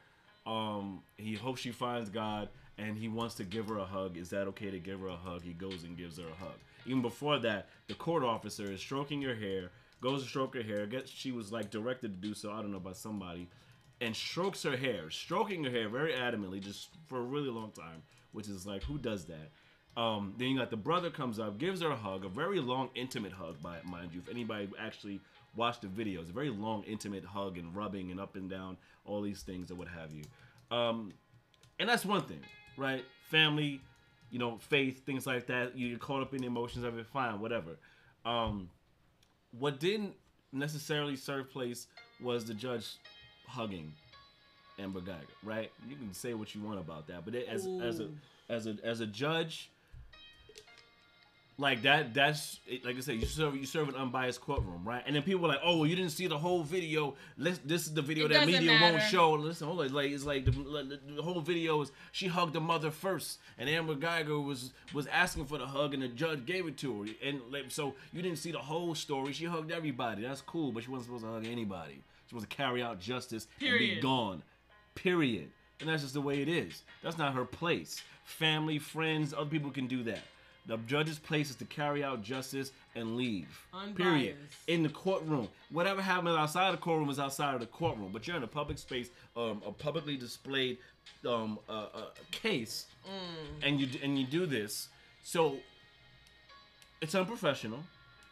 Um, 0.48 1.04
he 1.18 1.36
hopes 1.36 1.62
she 1.62 1.72
finds 1.72 2.10
God, 2.10 2.50
and 2.78 2.98
he 2.98 3.08
wants 3.08 3.36
to 3.36 3.44
give 3.44 3.68
her 3.68 3.78
a 3.78 3.86
hug. 3.86 4.18
Is 4.18 4.30
that 4.30 4.48
okay 4.48 4.72
to 4.72 4.80
give 4.80 5.00
her 5.00 5.10
a 5.10 5.16
hug? 5.16 5.42
He 5.44 5.54
goes 5.54 5.84
and 5.84 5.98
gives 5.98 6.18
her 6.18 6.28
a 6.28 6.44
hug. 6.44 6.58
Even 6.86 7.02
before 7.02 7.40
that, 7.40 7.70
the 7.88 7.94
court 7.94 8.24
officer 8.24 8.72
is 8.72 8.80
stroking 8.80 9.22
her 9.22 9.36
hair, 9.36 9.72
goes 10.02 10.24
to 10.24 10.30
stroke 10.30 10.56
her 10.56 10.64
hair. 10.64 10.86
Gets 10.86 11.12
she 11.12 11.32
was 11.32 11.52
like 11.52 11.70
directed 11.70 12.22
to 12.22 12.28
do 12.28 12.34
so. 12.34 12.52
I 12.52 12.62
don't 12.62 12.72
know 12.72 12.80
by 12.80 12.94
somebody, 12.94 13.48
and 14.02 14.16
strokes 14.16 14.64
her 14.64 14.76
hair, 14.76 15.10
stroking 15.10 15.64
her 15.64 15.70
hair 15.70 15.88
very 15.90 16.14
adamantly, 16.14 16.62
just 16.62 16.90
for 17.08 17.20
a 17.20 17.24
really 17.24 17.50
long 17.50 17.72
time. 17.72 18.04
Which 18.32 18.48
is 18.48 18.66
like, 18.66 18.84
who 18.84 18.98
does 18.98 19.26
that? 19.26 19.52
Um, 19.96 20.34
then 20.38 20.48
you 20.48 20.58
got 20.58 20.72
the 20.72 20.78
brother 20.78 21.12
comes 21.12 21.40
up, 21.40 21.60
gives 21.60 21.82
her 21.82 21.92
a 21.92 21.96
hug, 21.96 22.26
a 22.26 22.30
very 22.30 22.60
long, 22.60 22.90
intimate 22.96 23.32
hug, 23.32 23.62
by 23.62 23.78
mind 23.84 24.12
you. 24.12 24.20
If 24.20 24.30
anybody 24.30 24.68
actually 24.80 25.22
watched 25.56 25.84
the 25.84 25.88
videos, 25.88 26.30
a 26.30 26.34
very 26.34 26.50
long, 26.50 26.84
intimate 26.84 27.24
hug 27.24 27.60
and 27.60 27.76
rubbing 27.76 28.10
and 28.10 28.20
up 28.20 28.36
and 28.36 28.50
down, 28.50 28.78
all 29.06 29.22
these 29.22 29.44
things 29.44 29.70
or 29.70 29.76
what 29.76 29.88
have 29.88 30.12
you. 30.12 30.24
Um, 30.76 31.14
and 31.80 31.88
that's 31.88 32.06
one 32.06 32.24
thing, 32.24 32.40
right? 32.78 33.04
Family, 33.30 33.82
you 34.32 34.40
know, 34.40 34.58
faith, 34.58 35.06
things 35.06 35.26
like 35.26 35.48
that. 35.48 35.78
You 35.78 35.90
get 35.92 36.00
caught 36.00 36.22
up 36.22 36.34
in 36.34 36.42
the 36.42 36.48
emotions 36.48 36.84
of 36.84 36.98
it, 36.98 37.06
fine, 37.08 37.40
whatever. 37.40 37.78
Um, 38.26 38.70
what 39.58 39.80
didn't 39.80 40.14
necessarily 40.52 41.16
serve 41.16 41.50
place 41.50 41.88
was 42.22 42.46
the 42.46 42.54
judge 42.54 42.96
hugging 43.48 43.94
Amber 44.80 45.02
Guyger, 45.02 45.28
right? 45.44 45.72
You 45.88 45.96
can 45.96 46.14
say 46.14 46.34
what 46.34 46.56
you 46.56 46.62
want 46.62 46.80
about 46.80 47.08
that, 47.08 47.26
but 47.26 47.36
it, 47.36 47.48
as 47.48 47.68
as 47.82 48.00
a 48.00 48.10
as 48.50 48.68
a 48.68 48.78
as 48.84 49.00
a 49.00 49.08
judge, 49.08 49.70
like 51.58 51.84
that 51.84 52.14
that's 52.14 52.60
like 52.84 52.98
I 52.98 53.00
said, 53.00 53.16
you 53.16 53.26
serve 53.28 53.56
you 53.56 53.66
serve 53.66 53.90
an 53.90 53.96
unbiased 53.96 54.42
courtroom, 54.42 54.82
right? 54.84 55.04
And 55.06 55.16
then 55.16 55.24
people 55.24 55.46
are 55.46 55.50
like, 55.50 55.62
oh, 55.64 55.84
you 55.84 55.96
didn't 55.96 56.12
see 56.12 56.28
the 56.28 56.38
whole 56.38 56.64
video. 56.64 57.16
Let's, 57.38 57.60
this 57.60 57.86
is 57.86 57.94
the 57.94 58.02
video 58.02 58.26
It 58.26 58.30
that 58.30 58.48
media 58.48 58.80
won't 58.82 59.02
show. 59.04 59.34
Listen, 59.34 59.68
hold 59.68 59.82
on, 59.82 59.94
like 59.94 60.12
it's 60.12 60.26
like 60.26 60.46
the, 60.46 60.52
the, 60.52 61.00
the 61.16 61.22
whole 61.22 61.42
video 61.42 61.82
is 61.82 61.92
she 62.12 62.28
hugged 62.28 62.54
the 62.54 62.62
mother 62.62 62.90
first, 62.90 63.40
and 63.58 63.70
Amber 63.70 63.96
Guyger 63.96 64.44
was 64.44 64.72
was 64.94 65.06
asking 65.08 65.46
for 65.46 65.58
the 65.58 65.68
hug, 65.68 65.94
and 65.94 66.02
the 66.02 66.08
judge 66.08 66.46
gave 66.46 66.68
it 66.68 66.78
to 66.78 67.04
her, 67.04 67.10
and 67.24 67.42
like 67.52 67.66
so 67.70 67.94
you 68.12 68.22
didn't 68.22 68.40
see 68.40 68.52
the 68.52 68.58
whole 68.58 68.96
story. 68.96 69.32
She 69.34 69.46
hugged 69.46 69.72
everybody. 69.72 70.24
That's 70.24 70.42
cool, 70.42 70.72
but 70.72 70.84
she 70.84 70.90
wasn't 70.90 71.06
supposed 71.06 71.26
to 71.26 71.32
hug 71.32 71.46
anybody. 71.46 72.02
She 72.28 72.36
was 72.36 72.44
to 72.44 72.50
carry 72.50 72.82
out 72.82 73.00
justice 73.00 73.48
and 73.62 73.78
be 73.78 74.00
gone. 74.02 74.42
Period. 74.96 75.52
And 75.80 75.90
that's 75.90 76.02
just 76.02 76.14
the 76.14 76.22
way 76.22 76.42
it 76.42 76.48
is. 76.48 76.84
That's 77.04 77.18
not 77.18 77.34
her 77.34 77.46
place. 77.46 78.02
Family, 78.24 78.80
friends, 78.80 79.34
other 79.34 79.50
people 79.50 79.70
can 79.70 79.88
do 79.88 80.04
that. 80.04 80.22
The 80.66 80.78
judge's 80.78 81.20
place 81.20 81.50
is 81.50 81.58
to 81.58 81.66
carry 81.66 82.04
out 82.04 82.24
justice 82.24 82.72
and 82.96 83.18
leave. 83.18 83.48
Period. 83.96 84.38
In 84.68 84.84
the 84.84 84.90
courtroom. 84.90 85.50
Whatever 85.72 86.02
happens 86.02 86.38
outside 86.38 86.74
the 86.74 86.78
courtroom 86.78 87.10
is 87.10 87.20
outside 87.20 87.54
of 87.54 87.60
the 87.60 87.66
courtroom. 87.66 88.12
But 88.14 88.28
you're 88.28 88.38
in 88.38 88.44
a 88.44 88.48
public 88.48 88.78
space, 88.78 89.10
um, 89.36 89.62
a 89.66 89.72
publicly 89.72 90.16
displayed 90.16 90.78
um, 91.28 91.60
uh, 91.68 91.88
uh, 91.94 92.02
case, 92.32 92.86
and 93.62 93.80
you 93.80 93.88
and 94.02 94.18
you 94.18 94.26
do 94.26 94.46
this. 94.46 94.88
So 95.24 95.58
it's 97.02 97.14
unprofessional, 97.14 97.80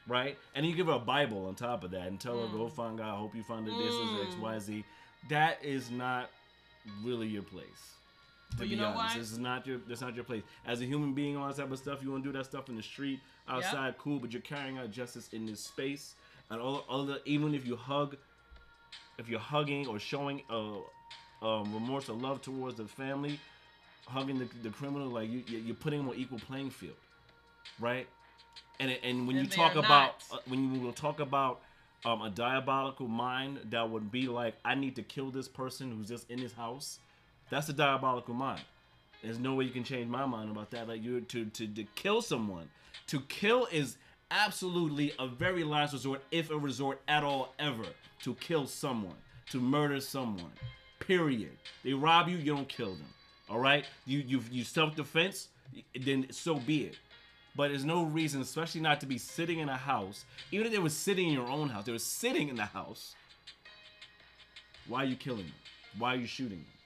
right? 0.08 0.38
And 0.56 0.66
you 0.66 0.74
give 0.74 0.88
her 0.88 0.94
a 0.94 1.00
Bible 1.00 1.46
on 1.48 1.56
top 1.56 1.84
of 1.84 1.92
that 1.92 2.08
and 2.08 2.20
tell 2.20 2.40
her, 2.40 2.48
go 2.48 2.70
find 2.70 2.98
God. 2.98 3.14
I 3.14 3.18
hope 3.18 3.36
you 3.36 3.44
find 3.44 3.68
that 3.68 3.78
this 3.78 3.94
is 3.94 4.28
X, 4.28 4.36
Y, 4.42 4.60
Z. 4.60 4.86
That 5.30 5.58
is 5.64 5.92
not 5.92 6.30
really 7.04 7.28
your 7.28 7.44
place. 7.44 7.96
To 8.52 8.58
But 8.58 8.68
be 8.68 8.76
you 8.76 8.82
know 8.82 8.88
honest, 8.90 9.16
this 9.16 9.32
is 9.32 9.40
not 9.40 9.66
your. 9.66 9.80
That's 9.88 10.02
not 10.02 10.16
your 10.16 10.24
place. 10.24 10.44
As 10.66 10.82
a 10.82 10.86
human 10.86 11.14
being, 11.14 11.38
all 11.38 11.48
that 11.48 11.58
type 11.58 11.72
of 11.72 11.78
stuff. 11.78 12.00
You 12.04 12.12
want 12.12 12.24
to 12.24 12.32
do 12.32 12.38
that 12.38 12.46
stuff 12.46 12.70
in 12.70 12.76
the 12.76 12.84
street, 12.84 13.20
outside, 13.48 13.98
cool. 13.98 14.20
But 14.20 14.32
you're 14.34 14.42
carrying 14.42 14.78
out 14.78 14.92
justice 14.92 15.30
in 15.34 15.46
this 15.46 15.62
space, 15.62 16.16
and 16.50 16.62
all 16.62 16.84
other. 16.90 17.20
Even 17.26 17.54
if 17.56 17.66
you 17.66 17.76
hug, 17.76 18.18
if 19.18 19.30
you're 19.30 19.40
hugging 19.40 19.88
or 19.88 20.00
showing 20.00 20.42
uh, 20.50 20.78
um, 21.46 21.74
remorse 21.74 22.10
or 22.10 22.14
love 22.18 22.42
towards 22.42 22.76
the 22.76 22.86
family, 22.86 23.40
hugging 24.08 24.38
the, 24.40 24.48
the 24.64 24.70
criminal, 24.70 25.08
like 25.08 25.30
you, 25.30 25.44
you- 25.48 25.60
you're 25.60 25.76
putting 25.76 26.00
them 26.00 26.10
on 26.10 26.16
equal 26.16 26.40
playing 26.40 26.70
field, 26.72 26.96
right? 27.80 28.08
And 28.80 28.92
and 29.04 29.28
when 29.28 29.38
And 29.38 29.46
you 29.48 29.52
talk 29.52 29.76
about 29.76 30.16
uh, 30.32 30.38
when 30.48 30.74
you 30.74 30.80
will 30.82 30.94
talk 30.94 31.20
about 31.20 31.62
um, 32.04 32.22
a 32.22 32.30
diabolical 32.30 33.08
mind 33.08 33.60
that 33.70 33.90
would 33.90 34.12
be 34.12 34.28
like, 34.28 34.56
I 34.66 34.76
need 34.76 34.96
to 34.98 35.04
kill 35.04 35.30
this 35.30 35.48
person 35.48 35.92
who's 35.96 36.08
just 36.08 36.30
in 36.30 36.40
his 36.40 36.54
house. 36.54 37.00
That's 37.52 37.68
a 37.68 37.74
diabolical 37.74 38.34
mind. 38.34 38.62
There's 39.22 39.38
no 39.38 39.54
way 39.54 39.66
you 39.66 39.72
can 39.72 39.84
change 39.84 40.08
my 40.08 40.26
mind 40.26 40.50
about 40.50 40.72
that. 40.72 40.88
Like 40.88 41.04
you 41.04 41.22
to, 41.22 41.46
to 41.46 41.68
to 41.68 41.84
kill 41.96 42.22
someone, 42.22 42.70
to 43.08 43.20
kill 43.22 43.68
is 43.72 43.98
absolutely 44.32 45.14
a 45.20 45.28
very 45.28 45.64
last 45.64 45.94
resort, 45.94 46.24
if 46.32 46.50
a 46.50 46.58
resort 46.58 47.02
at 47.08 47.24
all 47.24 47.54
ever, 47.60 47.86
to 48.24 48.34
kill 48.36 48.66
someone, 48.66 49.18
to 49.52 49.60
murder 49.60 50.00
someone. 50.00 50.54
Period. 51.00 51.52
They 51.84 51.94
rob 51.94 52.30
you, 52.30 52.38
you 52.38 52.56
don't 52.56 52.70
kill 52.70 52.92
them. 52.96 53.14
All 53.50 53.60
right. 53.60 53.86
You 54.06 54.20
you 54.20 54.42
you 54.50 54.64
self 54.64 54.96
defense, 54.96 55.50
then 55.94 56.28
so 56.32 56.56
be 56.56 56.86
it. 56.86 56.98
But 57.54 57.68
there's 57.68 57.84
no 57.84 58.04
reason, 58.04 58.42
especially 58.42 58.80
not 58.80 59.02
to 59.02 59.06
be 59.06 59.18
sitting 59.18 59.60
in 59.60 59.68
a 59.68 59.76
house. 59.76 60.24
Even 60.54 60.68
if 60.68 60.72
they 60.72 60.80
were 60.80 60.90
sitting 60.90 61.28
in 61.28 61.34
your 61.34 61.50
own 61.50 61.68
house, 61.68 61.84
they 61.84 61.92
were 61.92 62.00
sitting 62.00 62.48
in 62.48 62.56
the 62.56 62.64
house. 62.64 63.14
Why 64.88 65.04
are 65.04 65.06
you 65.06 65.18
killing 65.18 65.44
them? 65.44 65.54
Why 66.00 66.14
are 66.14 66.18
you 66.18 66.28
shooting 66.28 66.60
them? 66.60 66.81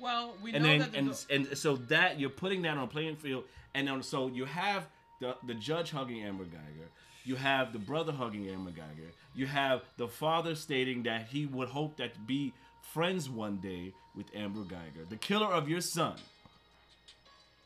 Well, 0.00 0.34
we 0.42 0.52
and 0.52 0.64
know 0.64 0.70
then 0.70 0.78
that 0.80 0.94
and 0.94 1.48
and 1.48 1.58
so 1.58 1.76
that 1.76 2.18
you're 2.18 2.30
putting 2.30 2.62
that 2.62 2.76
on 2.76 2.84
a 2.84 2.86
playing 2.86 3.16
field, 3.16 3.44
and 3.74 3.86
then 3.86 4.02
so 4.02 4.28
you 4.28 4.46
have 4.46 4.86
the 5.20 5.36
the 5.46 5.54
judge 5.54 5.90
hugging 5.90 6.22
Amber 6.22 6.44
Guyger, 6.44 6.88
you 7.24 7.36
have 7.36 7.72
the 7.72 7.78
brother 7.78 8.12
hugging 8.12 8.48
Amber 8.48 8.70
Guyger, 8.70 9.10
you 9.34 9.46
have 9.46 9.82
the 9.98 10.08
father 10.08 10.54
stating 10.54 11.02
that 11.04 11.26
he 11.28 11.46
would 11.46 11.68
hope 11.68 11.96
that 11.98 12.14
to 12.14 12.20
be 12.20 12.52
friends 12.80 13.28
one 13.28 13.58
day 13.58 13.92
with 14.16 14.26
Amber 14.34 14.60
Guyger, 14.60 15.08
the 15.08 15.16
killer 15.16 15.46
of 15.46 15.68
your 15.68 15.80
son. 15.80 16.14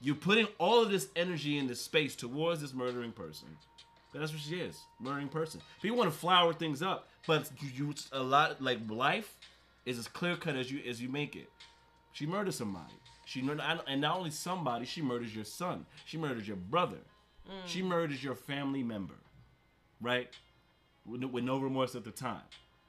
You're 0.01 0.17
putting 0.17 0.49
all 0.59 0.83
of 0.83 0.91
this 0.91 1.09
energy 1.17 1.57
in 1.57 1.67
this 1.67 1.81
space 1.81 2.15
towards 2.15 2.61
this 2.61 2.75
murdering 2.75 3.13
person. 3.13 3.49
But 4.13 4.21
that's 4.21 4.33
what 4.33 4.43
she 4.43 4.57
is, 4.57 4.79
murdering 5.01 5.29
person. 5.29 5.61
People 5.81 5.97
want 5.99 6.13
to 6.13 6.17
flower 6.17 6.53
things 6.53 6.83
up, 6.83 7.09
but 7.27 7.51
you, 7.61 7.87
you 7.89 7.95
a 8.13 8.23
lot 8.23 8.61
like 8.61 8.79
life 8.89 9.35
is 9.87 9.99
as 9.99 10.07
clear 10.09 10.37
cut 10.37 10.57
as 10.57 10.71
you 10.71 10.81
as 10.89 11.01
you 11.01 11.09
make 11.09 11.37
it. 11.37 11.51
She 12.15 12.25
murdered 12.27 12.55
somebody. 12.55 12.95
She 13.27 13.43
murdered, 13.43 13.65
and 13.87 14.01
not 14.01 14.17
only 14.17 14.31
somebody, 14.31 14.87
she 14.87 15.03
murders 15.03 15.35
your 15.35 15.45
son. 15.45 15.85
She 16.07 16.17
murders 16.17 16.49
your 16.49 16.57
brother. 16.57 16.99
She 17.67 17.83
murders 17.83 18.25
your 18.25 18.35
family 18.35 18.83
member, 18.83 19.15
right? 20.01 20.31
With, 21.05 21.21
no- 21.21 21.27
with 21.27 21.45
no 21.45 21.59
remorse 21.59 21.95
at 21.95 22.05
the 22.05 22.11
time, 22.11 22.41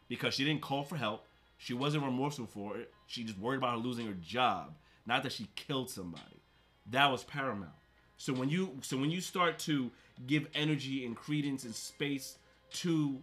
because 0.07 0.33
she 0.33 0.45
didn't 0.45 0.61
call 0.61 0.83
for 0.83 0.95
help. 0.95 1.25
She 1.57 1.73
wasn't 1.73 2.03
remorseful 2.05 2.45
for 2.45 2.77
it. 2.77 2.93
She 3.07 3.23
just 3.25 3.37
worried 3.39 3.57
about 3.57 3.71
her 3.71 3.77
losing 3.77 4.05
her 4.07 4.15
job, 4.21 4.73
not 5.05 5.23
that 5.23 5.33
she 5.33 5.47
killed 5.55 5.89
somebody. 5.89 6.39
That 6.91 7.11
was 7.11 7.23
paramount. 7.23 7.71
So 8.17 8.31
when 8.33 8.47
you 8.49 8.77
so 8.81 8.95
when 8.97 9.11
you 9.11 9.19
start 9.19 9.59
to 9.59 9.91
give 10.27 10.47
energy 10.55 11.05
and 11.05 11.15
credence 11.15 11.65
and 11.65 11.75
space 11.75 12.37
to 12.73 13.17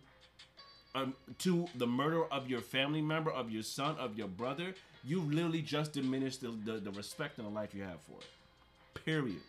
um, 0.94 1.14
to 1.38 1.66
the 1.76 1.86
murder 1.86 2.24
of 2.26 2.50
your 2.50 2.60
family 2.60 3.00
member, 3.00 3.30
of 3.30 3.50
your 3.50 3.62
son, 3.62 3.96
of 3.98 4.18
your 4.18 4.28
brother, 4.28 4.74
you 5.04 5.20
literally 5.20 5.62
just 5.62 5.92
diminished 5.92 6.40
the, 6.40 6.54
the, 6.64 6.78
the 6.78 6.90
respect 6.92 7.38
and 7.38 7.46
the 7.46 7.50
life 7.50 7.74
you 7.74 7.82
have 7.82 8.00
for 8.02 8.18
it. 8.20 9.04
Period. 9.04 9.40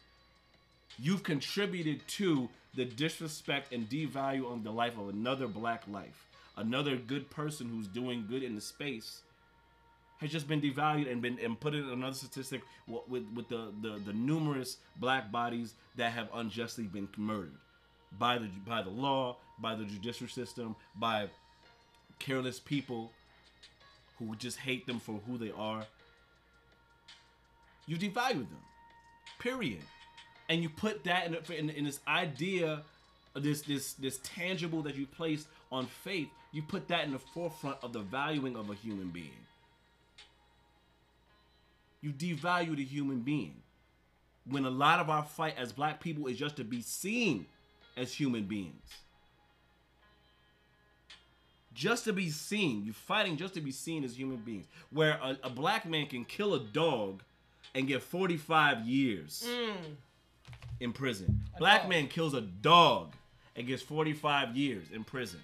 You've 0.99 1.24
contributed 1.24 2.08
to 2.08 2.49
the 2.76 2.86
disrespect 2.86 3.74
and 3.74 3.89
devalue 3.89 4.49
on 4.49 4.64
the 4.64 4.72
life 4.72 4.97
of 4.97 5.10
another 5.10 5.47
black 5.47 5.84
life. 5.88 6.28
Another 6.56 6.95
good 6.95 7.30
person 7.30 7.68
who's 7.70 7.88
doing 7.88 8.26
good 8.30 8.43
in 8.43 8.56
the 8.56 8.62
space 8.62 9.22
has 10.20 10.32
just 10.32 10.47
been 10.47 10.62
devalued 10.62 11.12
and 11.12 11.22
been 11.22 11.39
and 11.43 11.60
put 11.60 11.74
in 11.74 11.89
another 11.89 12.16
statistic 12.16 12.62
with 12.88 13.08
with, 13.08 13.26
with 13.36 13.49
the, 13.49 13.74
the 13.82 13.99
the 14.06 14.14
numerous 14.14 14.78
black 14.97 15.32
bodies 15.32 15.74
that 15.95 16.12
have 16.12 16.30
unjustly 16.34 16.86
been 16.86 17.08
murdered 17.18 17.58
by 18.20 18.38
the 18.38 18.47
by 18.68 18.82
the 18.82 18.89
law, 18.89 19.36
by 19.60 19.76
the 19.76 19.84
judicial 19.84 20.28
system, 20.28 20.76
by 20.95 21.28
careless 22.20 22.60
people 22.60 23.12
who 24.28 24.36
just 24.36 24.57
hate 24.59 24.88
them 24.88 24.99
for 24.99 25.19
who 25.28 25.38
they 25.38 25.51
are. 25.51 25.86
You 27.88 27.97
devalue 27.97 28.47
them. 28.49 28.63
Period. 29.39 29.82
And 30.49 30.61
you 30.63 30.69
put 30.69 31.03
that 31.05 31.28
in, 31.28 31.36
in, 31.55 31.69
in 31.69 31.86
this 31.86 31.99
idea, 32.07 32.84
this 33.36 33.61
this 33.63 33.93
this 33.93 34.19
tangible 34.24 34.82
that 34.84 34.95
you 34.95 35.07
placed 35.07 35.47
on 35.71 35.88
faith. 35.88 36.30
You 36.51 36.61
put 36.63 36.88
that 36.89 37.05
in 37.05 37.11
the 37.11 37.19
forefront 37.19 37.78
of 37.84 37.93
the 37.93 38.01
valuing 38.01 38.55
of 38.55 38.69
a 38.69 38.76
human 38.76 39.09
being. 39.09 39.32
you 42.03 42.11
devalue 42.11 42.76
the 42.76 42.84
human 42.84 43.21
being. 43.21 43.55
When 44.45 44.65
a 44.65 44.69
lot 44.69 44.99
of 44.99 45.09
our 45.09 45.24
fight 45.24 45.55
as 45.57 45.71
black 45.71 46.01
people 46.01 46.28
is 46.28 46.38
just 46.38 46.57
to 46.57 46.65
be 46.65 46.82
seen 46.82 47.45
as 47.95 48.13
human 48.13 48.43
beings. 48.43 48.84
Just 51.74 52.05
to 52.05 52.13
be 52.13 52.30
seen. 52.30 52.84
You're 52.86 52.93
fighting 52.93 53.38
just 53.38 53.53
to 53.55 53.61
be 53.61 53.71
seen 53.71 54.03
as 54.03 54.17
human 54.17 54.38
beings. 54.38 54.65
Where 54.91 55.19
a, 55.21 55.38
a 55.43 55.49
black 55.49 55.86
man 55.86 56.07
can 56.07 56.26
kill 56.26 56.53
a 56.53 56.59
dog 56.59 57.24
and 57.76 57.88
get 57.88 58.01
45 58.03 58.86
years 58.86 59.47
in 60.80 60.93
prison. 60.93 61.43
Black 61.57 61.82
dog. 61.82 61.89
man 61.89 62.07
kills 62.07 62.34
a 62.34 62.41
dog 62.41 63.15
and 63.55 63.67
gets 63.67 63.82
45 63.82 64.55
years 64.55 64.86
in 64.93 65.03
prison. 65.03 65.39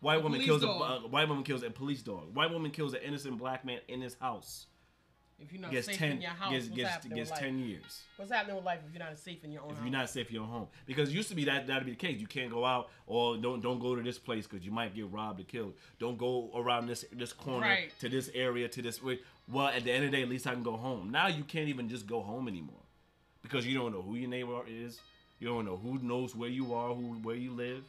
White 0.00 0.22
woman 0.22 0.40
police 0.40 0.46
kills 0.46 0.62
a 0.62 0.68
uh, 0.68 0.98
white 1.00 1.28
woman 1.28 1.42
kills 1.42 1.62
a 1.62 1.70
police 1.70 2.02
dog. 2.02 2.34
White 2.34 2.52
woman 2.52 2.70
kills 2.70 2.92
an 2.94 3.00
innocent 3.02 3.38
black 3.38 3.64
man 3.64 3.80
in 3.88 4.00
his 4.00 4.14
house. 4.20 4.66
If 5.38 5.52
you're 5.52 5.60
not 5.60 5.70
Gets 5.70 5.86
safe 5.86 5.98
ten 5.98 6.12
in 6.12 6.20
your 6.22 6.30
house, 6.30 6.50
gets 6.52 6.64
what's 6.66 6.76
gets, 6.76 6.90
happening 6.90 7.16
gets 7.18 7.30
with 7.30 7.38
ten 7.40 7.58
life? 7.60 7.66
years. 7.68 8.02
What's 8.16 8.32
happening 8.32 8.56
with 8.56 8.64
life 8.64 8.80
if 8.86 8.94
you're 8.94 9.04
not 9.06 9.18
safe 9.18 9.44
in 9.44 9.52
your 9.52 9.62
own 9.62 9.68
house? 9.68 9.72
If 9.72 9.78
house? 9.82 9.90
you're 9.90 9.98
not 10.00 10.10
safe 10.10 10.28
in 10.28 10.34
your 10.34 10.46
home, 10.46 10.68
because 10.86 11.08
it 11.10 11.12
used 11.12 11.28
to 11.28 11.34
be 11.34 11.44
that 11.44 11.66
that'd 11.66 11.84
be 11.84 11.90
the 11.90 11.96
case. 11.96 12.18
You 12.18 12.26
can't 12.26 12.50
go 12.50 12.64
out 12.64 12.88
or 13.06 13.36
don't 13.36 13.60
don't 13.60 13.78
go 13.78 13.94
to 13.94 14.02
this 14.02 14.18
place 14.18 14.46
because 14.46 14.64
you 14.64 14.72
might 14.72 14.94
get 14.94 15.10
robbed 15.12 15.40
or 15.40 15.44
killed. 15.44 15.74
Don't 15.98 16.16
go 16.16 16.50
around 16.54 16.86
this 16.86 17.04
this 17.12 17.34
corner 17.34 17.66
Right. 17.66 17.92
to 18.00 18.08
this 18.08 18.30
area 18.34 18.66
to 18.68 18.80
this 18.80 19.02
way. 19.02 19.20
Well, 19.46 19.66
at 19.68 19.84
the 19.84 19.92
end 19.92 20.06
of 20.06 20.10
the 20.10 20.16
day, 20.16 20.22
at 20.22 20.28
least 20.30 20.46
I 20.46 20.54
can 20.54 20.62
go 20.62 20.76
home. 20.76 21.10
Now 21.10 21.26
you 21.28 21.44
can't 21.44 21.68
even 21.68 21.88
just 21.90 22.06
go 22.06 22.22
home 22.22 22.48
anymore 22.48 22.80
because 23.42 23.66
you 23.66 23.76
don't 23.78 23.92
know 23.92 24.00
who 24.02 24.14
your 24.14 24.30
neighbor 24.30 24.62
is. 24.66 25.00
You 25.38 25.48
don't 25.48 25.66
know 25.66 25.76
who 25.76 25.98
knows 25.98 26.34
where 26.34 26.48
you 26.48 26.72
are, 26.72 26.94
who 26.94 27.18
where 27.22 27.36
you 27.36 27.52
live. 27.52 27.84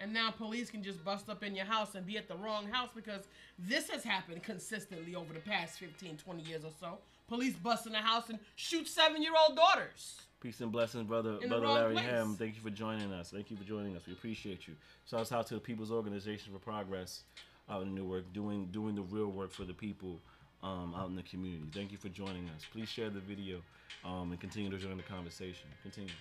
And 0.00 0.12
now 0.12 0.30
police 0.30 0.70
can 0.70 0.82
just 0.82 1.04
bust 1.04 1.28
up 1.28 1.42
in 1.42 1.54
your 1.54 1.66
house 1.66 1.94
and 1.94 2.04
be 2.04 2.18
at 2.18 2.28
the 2.28 2.34
wrong 2.36 2.66
house 2.66 2.90
because 2.94 3.22
this 3.58 3.88
has 3.90 4.02
happened 4.02 4.42
consistently 4.42 5.14
over 5.14 5.32
the 5.32 5.40
past 5.40 5.78
15, 5.78 6.16
20 6.16 6.42
years 6.42 6.64
or 6.64 6.72
so. 6.80 6.98
Police 7.28 7.54
bust 7.54 7.86
in 7.86 7.92
the 7.92 7.98
house 7.98 8.28
and 8.28 8.38
shoot 8.56 8.88
seven 8.88 9.22
year 9.22 9.32
old 9.36 9.56
daughters. 9.56 10.20
Peace 10.40 10.60
and 10.60 10.70
blessings, 10.70 11.06
brother, 11.06 11.38
the 11.40 11.48
brother 11.48 11.66
Larry 11.66 11.94
place. 11.94 12.04
Ham. 12.06 12.36
Thank 12.38 12.56
you 12.56 12.60
for 12.60 12.70
joining 12.70 13.12
us. 13.12 13.30
Thank 13.30 13.50
you 13.50 13.56
for 13.56 13.64
joining 13.64 13.96
us. 13.96 14.02
We 14.06 14.12
appreciate 14.12 14.68
you. 14.68 14.74
Shouts 15.08 15.32
out 15.32 15.46
to 15.46 15.54
the 15.54 15.60
People's 15.60 15.90
Organization 15.90 16.52
for 16.52 16.58
Progress 16.58 17.22
out 17.70 17.82
in 17.82 17.94
Newark, 17.94 18.30
doing 18.34 18.66
doing 18.66 18.94
the 18.94 19.02
real 19.02 19.28
work 19.28 19.52
for 19.52 19.64
the 19.64 19.72
people 19.72 20.20
um, 20.62 20.94
out 20.94 21.08
in 21.08 21.16
the 21.16 21.22
community. 21.22 21.64
Thank 21.72 21.92
you 21.92 21.98
for 21.98 22.10
joining 22.10 22.48
us. 22.50 22.62
Please 22.72 22.88
share 22.88 23.08
the 23.08 23.20
video 23.20 23.62
um, 24.04 24.32
and 24.32 24.40
continue 24.40 24.70
to 24.70 24.76
join 24.76 24.98
the 24.98 25.02
conversation. 25.02 25.68
Continue. 25.82 26.12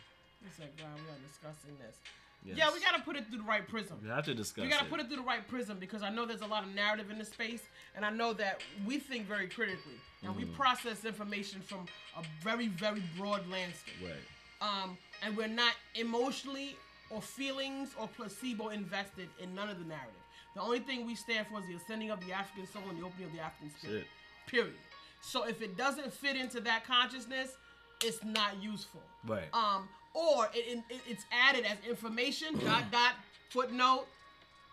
It's 0.45 0.59
like, 0.59 0.71
wow, 0.79 0.87
we 0.95 1.09
are 1.09 1.19
discussing 1.27 1.77
this. 1.79 1.97
Yes. 2.45 2.57
Yeah, 2.57 2.73
we 2.73 2.81
got 2.81 2.95
to 2.95 3.01
put 3.01 3.15
it 3.15 3.27
through 3.27 3.37
the 3.37 3.43
right 3.43 3.67
prism. 3.67 3.97
We 4.01 4.09
have 4.09 4.25
to 4.25 4.33
discuss 4.33 4.63
We 4.63 4.69
got 4.69 4.79
to 4.79 4.85
put 4.85 4.99
it 4.99 5.07
through 5.07 5.17
the 5.17 5.23
right 5.23 5.47
prism 5.47 5.77
because 5.79 6.03
I 6.03 6.09
know 6.09 6.25
there's 6.25 6.41
a 6.41 6.47
lot 6.47 6.63
of 6.63 6.73
narrative 6.75 7.09
in 7.09 7.17
this 7.17 7.29
space, 7.29 7.61
and 7.95 8.05
I 8.05 8.09
know 8.09 8.33
that 8.33 8.61
we 8.85 8.99
think 8.99 9.27
very 9.27 9.47
critically 9.47 9.99
and 10.23 10.35
we 10.35 10.45
process 10.45 11.05
information 11.05 11.61
from 11.61 11.85
a 12.17 12.23
very, 12.43 12.67
very 12.67 13.03
broad 13.17 13.47
landscape. 13.49 13.95
Right. 14.01 14.13
Um, 14.61 14.97
and 15.21 15.35
we're 15.35 15.47
not 15.47 15.73
emotionally 15.95 16.77
or 17.09 17.21
feelings 17.21 17.89
or 17.99 18.07
placebo 18.07 18.69
invested 18.69 19.27
in 19.41 19.53
none 19.53 19.69
of 19.69 19.79
the 19.79 19.85
narrative. 19.85 20.13
The 20.55 20.61
only 20.61 20.79
thing 20.79 21.05
we 21.05 21.15
stand 21.15 21.47
for 21.47 21.59
is 21.59 21.65
the 21.67 21.75
ascending 21.75 22.11
of 22.11 22.19
the 22.25 22.31
African 22.31 22.67
soul 22.67 22.83
and 22.89 22.99
the 22.99 23.05
opening 23.05 23.27
of 23.27 23.33
the 23.33 23.39
African 23.39 23.71
spirit. 23.77 24.01
it. 24.01 24.07
Period. 24.47 24.73
So 25.21 25.47
if 25.47 25.61
it 25.61 25.77
doesn't 25.77 26.13
fit 26.13 26.35
into 26.35 26.59
that 26.61 26.85
consciousness, 26.85 27.55
it's 28.03 28.23
not 28.23 28.61
useful. 28.61 29.01
Right. 29.25 29.47
Um, 29.53 29.87
or 30.13 30.47
it, 30.53 30.79
it, 30.89 31.01
it's 31.07 31.25
added 31.31 31.65
as 31.65 31.77
information, 31.87 32.57
dot 32.65 32.83
dot 32.91 33.13
footnote, 33.49 34.05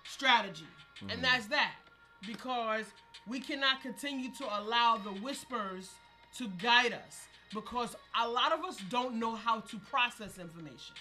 strategy, 0.05 0.65
and 1.11 1.23
that's 1.25 1.47
that. 1.47 1.75
Because 2.27 2.85
we 3.27 3.41
cannot 3.41 3.81
continue 3.83 4.31
to 4.39 4.45
allow 4.61 4.97
the 4.99 5.11
whispers 5.11 5.91
to 6.37 6.49
guide 6.63 6.93
us. 6.93 7.27
Because 7.53 7.97
a 8.21 8.29
lot 8.29 8.53
of 8.53 8.63
us 8.65 8.77
don't 8.91 9.15
know 9.17 9.35
how 9.35 9.61
to 9.61 9.79
process 9.91 10.39
information. 10.39 10.95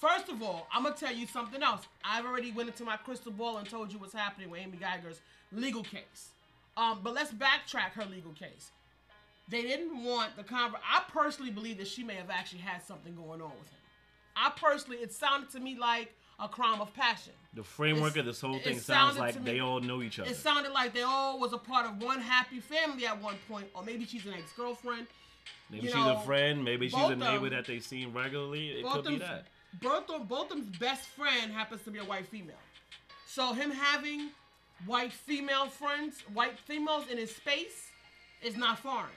First 0.00 0.28
of 0.28 0.42
all, 0.42 0.68
I'm 0.72 0.84
gonna 0.84 0.94
tell 0.94 1.12
you 1.12 1.26
something 1.26 1.62
else. 1.62 1.82
I've 2.04 2.24
already 2.24 2.52
went 2.52 2.68
into 2.68 2.84
my 2.84 2.96
crystal 2.96 3.32
ball 3.32 3.56
and 3.56 3.68
told 3.68 3.92
you 3.92 3.98
what's 3.98 4.12
happening 4.12 4.50
with 4.50 4.60
Amy 4.60 4.78
Guyger's 4.78 5.20
legal 5.50 5.82
case. 5.82 6.30
Um, 6.76 7.00
but 7.02 7.14
let's 7.14 7.32
backtrack 7.32 7.92
her 7.94 8.04
legal 8.04 8.32
case. 8.32 8.70
They 9.48 9.62
didn't 9.62 10.04
want 10.04 10.36
the 10.36 10.44
conver. 10.44 10.74
I 10.88 11.02
personally 11.08 11.50
believe 11.50 11.78
that 11.78 11.88
she 11.88 12.02
may 12.02 12.14
have 12.14 12.30
actually 12.30 12.60
had 12.60 12.82
something 12.82 13.14
going 13.14 13.42
on 13.42 13.50
with 13.58 13.68
him. 13.68 13.78
I 14.36 14.50
personally, 14.56 14.98
it 14.98 15.12
sounded 15.12 15.50
to 15.50 15.60
me 15.60 15.76
like 15.78 16.14
a 16.40 16.48
crime 16.48 16.80
of 16.80 16.92
passion. 16.94 17.34
The 17.54 17.62
framework 17.62 18.12
It's- 18.12 18.20
of 18.20 18.26
this 18.26 18.40
whole 18.40 18.58
thing 18.58 18.78
sounds 18.80 19.18
like 19.18 19.36
me- 19.36 19.52
they 19.52 19.60
all 19.60 19.80
know 19.80 20.00
each 20.02 20.18
other. 20.18 20.30
It 20.30 20.36
sounded 20.36 20.72
like 20.72 20.94
they 20.94 21.02
all 21.02 21.38
was 21.38 21.52
a 21.52 21.58
part 21.58 21.86
of 21.86 21.98
one 22.00 22.20
happy 22.20 22.60
family 22.60 23.06
at 23.06 23.20
one 23.20 23.36
point, 23.48 23.68
or 23.74 23.82
maybe 23.84 24.06
she's 24.06 24.24
an 24.24 24.34
ex-girlfriend. 24.34 25.06
Maybe 25.68 25.86
you 25.86 25.92
she's 25.92 25.96
know, 25.96 26.16
a 26.16 26.20
friend. 26.22 26.64
Maybe 26.64 26.88
she's 26.88 26.98
a 26.98 27.16
neighbor 27.16 27.50
them- 27.50 27.50
that 27.50 27.66
they 27.66 27.80
seen 27.80 28.12
regularly. 28.12 28.70
It 28.70 28.86
could 28.86 29.04
be 29.04 29.18
that. 29.18 29.46
Both 29.74 30.08
of 30.10 30.28
both 30.28 30.48
them's 30.50 30.76
best 30.78 31.08
friend 31.08 31.52
happens 31.52 31.82
to 31.84 31.90
be 31.90 31.98
a 31.98 32.04
white 32.04 32.26
female. 32.28 32.58
So 33.26 33.52
him 33.52 33.70
having 33.70 34.30
white 34.86 35.12
female 35.12 35.68
friends, 35.68 36.20
white 36.32 36.58
females 36.58 37.08
in 37.08 37.16
his 37.18 37.34
space, 37.34 37.90
is 38.42 38.56
not 38.56 38.78
foreign. 38.80 39.08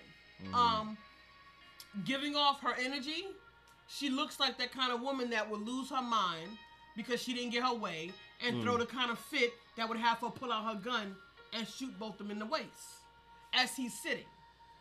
Mm-hmm. 0.43 0.53
Um, 0.55 0.97
giving 2.05 2.35
off 2.35 2.61
her 2.61 2.73
energy, 2.79 3.25
she 3.87 4.09
looks 4.09 4.39
like 4.39 4.57
that 4.57 4.71
kind 4.71 4.91
of 4.91 5.01
woman 5.01 5.29
that 5.29 5.49
would 5.49 5.61
lose 5.61 5.89
her 5.89 6.01
mind 6.01 6.49
because 6.97 7.21
she 7.21 7.33
didn't 7.33 7.51
get 7.51 7.63
her 7.63 7.73
way 7.73 8.11
and 8.45 8.57
Mm. 8.57 8.63
throw 8.63 8.77
the 8.77 8.85
kind 8.85 9.11
of 9.11 9.19
fit 9.19 9.53
that 9.77 9.87
would 9.87 9.97
have 9.97 10.17
her 10.19 10.29
pull 10.29 10.51
out 10.51 10.65
her 10.65 10.79
gun 10.79 11.15
and 11.53 11.67
shoot 11.67 11.97
both 11.99 12.13
of 12.13 12.17
them 12.19 12.31
in 12.31 12.39
the 12.39 12.45
waist 12.45 12.99
as 13.53 13.75
he's 13.75 13.93
sitting. 13.93 14.25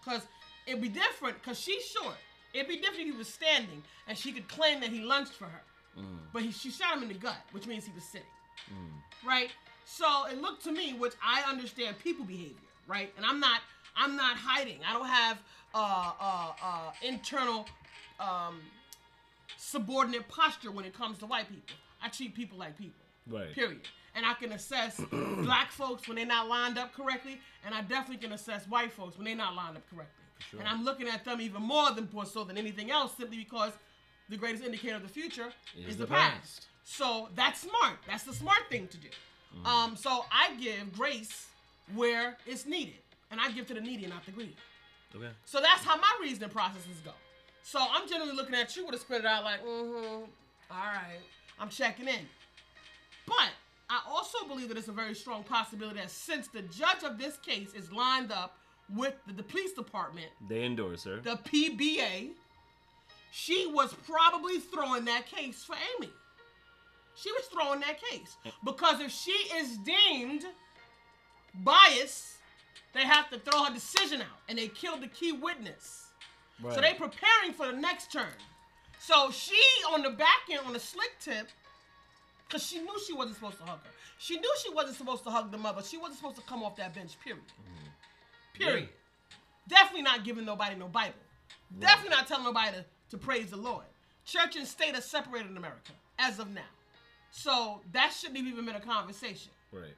Cause 0.04 0.22
it'd 0.66 0.80
be 0.82 0.88
different 0.88 1.40
because 1.40 1.58
she's 1.58 1.84
short. 1.84 2.16
It'd 2.52 2.68
be 2.68 2.76
different 2.76 3.00
if 3.00 3.06
he 3.06 3.12
was 3.12 3.28
standing 3.32 3.82
and 4.08 4.16
she 4.18 4.32
could 4.32 4.48
claim 4.48 4.80
that 4.80 4.90
he 4.90 5.00
lunged 5.00 5.32
for 5.32 5.44
her. 5.46 5.62
But 6.32 6.42
he, 6.42 6.50
she 6.50 6.70
shot 6.72 6.96
him 6.96 7.02
in 7.04 7.08
the 7.08 7.14
gut, 7.14 7.36
which 7.52 7.66
means 7.68 7.84
he 7.86 7.92
was 7.94 8.02
sitting. 8.04 8.26
Right? 9.24 9.50
So 9.84 10.26
it 10.26 10.40
looked 10.40 10.64
to 10.64 10.72
me, 10.72 10.94
which 10.94 11.12
I 11.22 11.42
understand 11.48 11.98
people 12.00 12.24
behavior, 12.24 12.56
right? 12.88 13.12
And 13.16 13.24
I'm 13.24 13.38
not 13.38 13.60
I'm 13.96 14.16
not 14.16 14.36
hiding. 14.36 14.78
I 14.88 14.92
don't 14.92 15.06
have 15.06 15.38
uh 15.74 16.12
uh 16.20 16.52
uh 16.62 16.92
internal 17.02 17.66
um 18.20 18.60
subordinate 19.56 20.28
posture 20.28 20.70
when 20.70 20.84
it 20.84 20.94
comes 20.94 21.18
to 21.18 21.26
white 21.26 21.48
people. 21.48 21.76
I 22.02 22.08
treat 22.08 22.34
people 22.34 22.58
like 22.58 22.76
people. 22.78 23.00
Right. 23.28 23.52
Period. 23.54 23.80
And 24.14 24.24
I 24.24 24.34
can 24.34 24.52
assess 24.52 25.00
black 25.10 25.70
folks 25.72 26.06
when 26.06 26.16
they're 26.16 26.26
not 26.26 26.48
lined 26.48 26.78
up 26.78 26.94
correctly, 26.94 27.40
and 27.64 27.74
I 27.74 27.80
definitely 27.82 28.18
can 28.18 28.32
assess 28.32 28.66
white 28.68 28.92
folks 28.92 29.16
when 29.16 29.24
they're 29.24 29.34
not 29.36 29.54
lined 29.56 29.76
up 29.76 29.82
correctly. 29.90 30.24
sure. 30.50 30.60
And 30.60 30.68
I'm 30.68 30.84
looking 30.84 31.08
at 31.08 31.24
them 31.24 31.40
even 31.40 31.62
more 31.62 31.90
than 31.92 32.08
more 32.12 32.26
so 32.26 32.44
than 32.44 32.56
anything 32.58 32.90
else, 32.90 33.12
simply 33.16 33.38
because 33.38 33.72
the 34.28 34.36
greatest 34.36 34.62
indicator 34.62 34.96
of 34.96 35.02
the 35.02 35.08
future 35.08 35.48
Is 35.76 35.90
is, 35.90 35.96
the 35.96 36.04
the, 36.04 36.10
past. 36.14 36.40
past. 36.40 36.66
So 36.84 37.28
that's 37.34 37.60
smart. 37.62 37.96
That's 38.06 38.24
the 38.24 38.34
smart 38.34 38.62
thing 38.70 38.86
to 38.88 38.96
do. 38.98 39.08
Um, 39.64 39.96
so 39.96 40.24
I 40.32 40.54
give 40.60 40.92
grace 40.92 41.46
where 41.94 42.36
it's 42.46 42.66
needed, 42.66 42.94
and 43.30 43.40
I 43.40 43.50
give 43.50 43.66
to 43.66 43.74
the 43.74 43.80
needy, 43.80 44.06
not 44.06 44.24
the 44.24 44.32
greedy. 44.32 44.56
Okay. 45.14 45.28
So 45.44 45.60
that's 45.60 45.84
how 45.84 45.96
my 45.96 46.18
reasoning 46.20 46.50
processes 46.50 47.00
go. 47.04 47.12
So 47.62 47.78
I'm 47.80 48.08
generally 48.08 48.34
looking 48.34 48.54
at 48.54 48.76
you 48.76 48.84
with 48.86 48.94
a 48.94 48.98
spit 48.98 49.24
out 49.24 49.44
like, 49.44 49.64
mm-hmm, 49.64 50.24
all 50.70 50.86
right, 50.86 51.18
I'm 51.58 51.68
checking 51.68 52.08
in. 52.08 52.26
But 53.26 53.50
I 53.88 54.00
also 54.08 54.46
believe 54.46 54.68
that 54.68 54.76
it's 54.78 54.88
a 54.88 54.92
very 54.92 55.14
strong 55.14 55.44
possibility 55.44 56.00
that 56.00 56.10
since 56.10 56.48
the 56.48 56.62
judge 56.62 57.02
of 57.04 57.18
this 57.18 57.36
case 57.38 57.72
is 57.74 57.90
lined 57.92 58.32
up 58.32 58.58
with 58.94 59.14
the, 59.26 59.32
the 59.32 59.42
police 59.42 59.72
department, 59.72 60.26
They 60.48 60.64
endorse 60.64 61.04
her. 61.04 61.20
the 61.20 61.36
PBA, 61.36 62.30
she 63.30 63.66
was 63.72 63.94
probably 64.06 64.58
throwing 64.58 65.04
that 65.06 65.26
case 65.26 65.64
for 65.64 65.76
Amy. 65.96 66.10
She 67.16 67.30
was 67.32 67.44
throwing 67.52 67.80
that 67.80 67.98
case. 68.10 68.36
Because 68.64 69.00
if 69.00 69.10
she 69.10 69.30
is 69.32 69.78
deemed 69.78 70.44
biased, 71.62 72.33
they 72.94 73.02
have 73.02 73.28
to 73.30 73.38
throw 73.38 73.64
her 73.64 73.72
decision 73.74 74.20
out. 74.22 74.38
And 74.48 74.58
they 74.58 74.68
killed 74.68 75.02
the 75.02 75.08
key 75.08 75.32
witness. 75.32 76.08
So 76.62 76.68
Right. 76.68 76.80
they 76.80 76.94
preparing 76.94 77.52
for 77.52 77.66
the 77.66 77.72
next 77.72 78.12
turn. 78.12 78.32
So 79.00 79.30
she 79.30 79.60
on 79.92 80.02
the 80.02 80.10
back 80.10 80.42
end 80.50 80.60
on 80.66 80.72
the 80.72 80.80
slick 80.80 81.18
tip, 81.20 81.48
because 82.46 82.64
she 82.64 82.78
knew 82.78 82.98
she 83.06 83.12
wasn't 83.12 83.34
supposed 83.36 83.58
to 83.58 83.64
hug 83.64 83.82
her. 83.82 83.90
She 84.18 84.38
knew 84.38 84.50
she 84.62 84.72
wasn't 84.72 84.96
supposed 84.96 85.24
to 85.24 85.30
hug 85.30 85.50
the 85.50 85.58
mother. 85.58 85.82
She 85.82 85.98
wasn't 85.98 86.18
supposed 86.18 86.36
to 86.36 86.42
come 86.42 86.62
off 86.62 86.76
that 86.76 86.94
bench, 86.94 87.18
period. 87.20 87.42
Mm-hmm. 87.44 88.62
Period. 88.62 88.88
Definitely 89.68 90.02
not 90.02 90.24
giving 90.24 90.44
nobody 90.44 90.76
no 90.76 90.86
Bible. 90.86 91.14
Definitely 91.78 92.16
not 92.16 92.28
telling 92.28 92.44
nobody 92.44 92.76
to, 92.78 92.84
to 93.10 93.18
praise 93.18 93.50
the 93.50 93.56
Lord. 93.56 93.84
Church 94.24 94.56
and 94.56 94.66
state 94.66 94.96
are 94.96 95.00
separated 95.00 95.50
in 95.50 95.56
America 95.56 95.92
as 96.18 96.38
of 96.38 96.50
now. 96.50 96.62
So 97.30 97.80
that 97.92 98.12
shouldn't 98.12 98.38
have 98.38 98.46
even 98.46 98.64
been 98.64 98.76
a 98.76 98.80
conversation. 98.80 99.50
Right. 99.72 99.96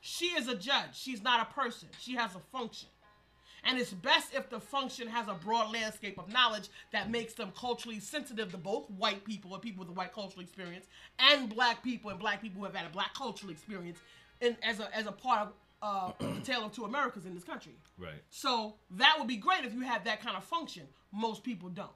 She 0.00 0.26
is 0.26 0.48
a 0.48 0.54
judge. 0.54 0.94
She's 0.94 1.22
not 1.22 1.48
a 1.48 1.52
person. 1.52 1.88
She 1.98 2.14
has 2.14 2.34
a 2.34 2.40
function. 2.52 2.88
And 3.64 3.78
it's 3.78 3.92
best 3.92 4.34
if 4.34 4.48
the 4.48 4.60
function 4.60 5.08
has 5.08 5.28
a 5.28 5.34
broad 5.34 5.72
landscape 5.72 6.18
of 6.18 6.32
knowledge 6.32 6.68
that 6.92 7.10
makes 7.10 7.34
them 7.34 7.52
culturally 7.58 8.00
sensitive 8.00 8.52
to 8.52 8.56
both 8.56 8.88
white 8.90 9.24
people 9.24 9.52
or 9.52 9.58
people 9.58 9.80
with 9.80 9.90
a 9.90 9.92
white 9.92 10.12
cultural 10.12 10.42
experience 10.42 10.86
and 11.18 11.52
black 11.54 11.82
people 11.82 12.10
and 12.10 12.20
black 12.20 12.40
people 12.40 12.60
who 12.60 12.64
have 12.64 12.74
had 12.74 12.86
a 12.86 12.92
black 12.92 13.14
cultural 13.14 13.50
experience 13.50 13.98
and 14.40 14.56
as 14.62 14.78
a 14.78 14.96
as 14.96 15.06
a 15.06 15.12
part 15.12 15.48
of 15.48 15.52
uh, 15.82 16.26
a 16.38 16.40
tale 16.44 16.64
of 16.64 16.72
two 16.72 16.84
Americas 16.84 17.26
in 17.26 17.34
this 17.34 17.44
country. 17.44 17.72
Right. 17.98 18.22
So 18.30 18.74
that 18.92 19.16
would 19.18 19.28
be 19.28 19.36
great 19.36 19.64
if 19.64 19.74
you 19.74 19.80
have 19.80 20.04
that 20.04 20.22
kind 20.22 20.36
of 20.36 20.44
function. 20.44 20.84
Most 21.12 21.42
people 21.42 21.68
don't. 21.68 21.90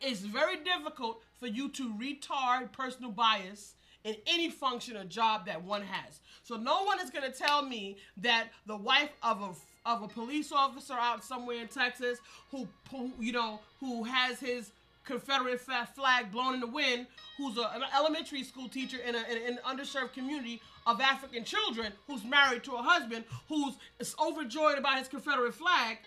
It's 0.00 0.20
very 0.20 0.56
difficult 0.58 1.22
for 1.38 1.46
you 1.46 1.68
to 1.70 1.94
retard 1.94 2.72
personal 2.72 3.10
bias 3.10 3.74
in 4.04 4.16
any 4.26 4.50
function 4.50 4.96
or 4.96 5.04
job 5.04 5.46
that 5.46 5.62
one 5.62 5.82
has. 5.82 6.20
So 6.42 6.56
no 6.56 6.84
one 6.84 7.00
is 7.00 7.10
going 7.10 7.30
to 7.30 7.36
tell 7.36 7.62
me 7.62 7.96
that 8.18 8.48
the 8.66 8.76
wife 8.76 9.10
of 9.22 9.42
a 9.42 9.50
of 9.86 10.02
a 10.02 10.08
police 10.08 10.50
officer 10.50 10.94
out 10.94 11.22
somewhere 11.22 11.60
in 11.60 11.68
Texas 11.68 12.18
who, 12.50 12.66
who 12.90 13.10
you 13.20 13.32
know 13.32 13.60
who 13.80 14.04
has 14.04 14.40
his 14.40 14.70
Confederate 15.04 15.60
flag 15.60 16.32
blown 16.32 16.54
in 16.54 16.60
the 16.60 16.66
wind, 16.66 17.06
who's 17.36 17.58
a, 17.58 17.70
an 17.74 17.82
elementary 17.94 18.42
school 18.42 18.68
teacher 18.68 18.96
in, 19.06 19.14
a, 19.14 19.18
in 19.30 19.52
an 19.52 19.58
underserved 19.66 20.14
community 20.14 20.62
of 20.86 20.98
African 21.00 21.44
children, 21.44 21.92
who's 22.06 22.24
married 22.24 22.64
to 22.64 22.72
a 22.72 22.82
husband 22.82 23.24
who's 23.48 23.74
is 23.98 24.14
overjoyed 24.18 24.78
about 24.78 24.98
his 24.98 25.08
Confederate 25.08 25.54
flag, 25.54 25.98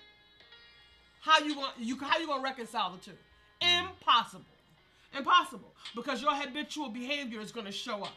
how 1.21 1.39
you 1.39 1.55
going 1.55 1.71
you 1.77 1.97
how 1.99 2.17
you 2.17 2.27
gonna 2.27 2.41
reconcile 2.41 2.91
the 2.91 2.97
two? 2.97 3.17
Mm. 3.61 3.89
Impossible. 3.89 4.45
Impossible. 5.17 5.73
Because 5.95 6.21
your 6.21 6.33
habitual 6.33 6.89
behavior 6.89 7.41
is 7.41 7.51
gonna 7.51 7.71
show 7.71 8.03
up. 8.03 8.13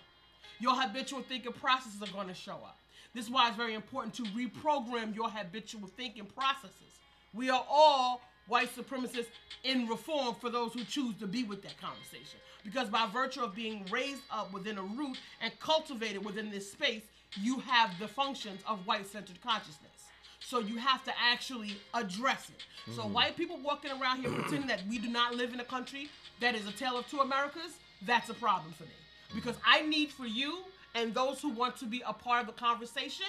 Your 0.59 0.75
habitual 0.75 1.23
thinking 1.23 1.53
processes 1.53 2.03
are 2.03 2.13
gonna 2.13 2.35
show 2.35 2.57
up. 2.57 2.79
This 3.15 3.25
is 3.25 3.31
why 3.31 3.49
it's 3.49 3.57
very 3.57 3.75
important 3.75 4.15
to 4.15 4.23
reprogram 4.25 5.15
your 5.15 5.31
habitual 5.31 5.89
thinking 5.97 6.27
processes. 6.27 7.01
We 7.33 7.49
are 7.49 7.65
all 7.69 8.21
white 8.47 8.75
supremacists 8.75 9.29
in 9.65 9.87
reform 9.87 10.35
for 10.35 10.51
those 10.51 10.75
who 10.75 10.85
choose 10.85 11.15
to 11.21 11.27
be 11.27 11.45
with 11.45 11.63
that 11.63 11.81
conversation. 11.81 12.39
Because 12.65 12.89
by 12.89 13.09
virtue 13.13 13.43
of 13.43 13.55
being 13.55 13.87
raised 13.91 14.23
up 14.31 14.53
within 14.53 14.77
a 14.77 14.83
root 14.83 15.19
and 15.41 15.59
cultivated 15.61 16.25
within 16.25 16.51
this 16.51 16.71
space, 16.71 17.05
you 17.41 17.61
have 17.61 17.99
the 17.99 18.09
functions 18.09 18.61
of 18.67 18.87
white 18.87 19.07
centered 19.07 19.41
consciousness. 19.41 20.10
So 20.51 20.59
you 20.59 20.79
have 20.79 21.05
to 21.05 21.13
actually 21.17 21.77
address 21.95 22.51
it. 22.51 22.65
So 22.93 23.03
mm-hmm. 23.03 23.13
white 23.13 23.37
people 23.37 23.61
walking 23.63 23.93
around 23.93 24.23
here 24.23 24.31
pretending 24.31 24.67
that 24.67 24.83
we 24.89 24.99
do 24.99 25.09
not 25.09 25.37
live 25.37 25.55
in 25.55 25.61
a 25.61 25.65
country 25.65 26.09
that 26.41 26.57
is 26.57 26.67
a 26.67 26.73
tale 26.73 26.99
of 26.99 27.09
two 27.09 27.21
Americas, 27.21 27.79
that's 28.05 28.31
a 28.31 28.35
problem 28.35 28.73
for 28.73 28.83
me. 28.83 28.91
Because 29.33 29.55
I 29.65 29.83
need 29.83 30.11
for 30.11 30.27
you 30.27 30.65
and 30.97 31.15
those 31.15 31.41
who 31.41 31.51
want 31.51 31.77
to 31.77 31.87
be 31.87 32.03
a 32.05 32.13
part 32.13 32.41
of 32.41 32.47
the 32.49 32.61
conversation 32.61 33.27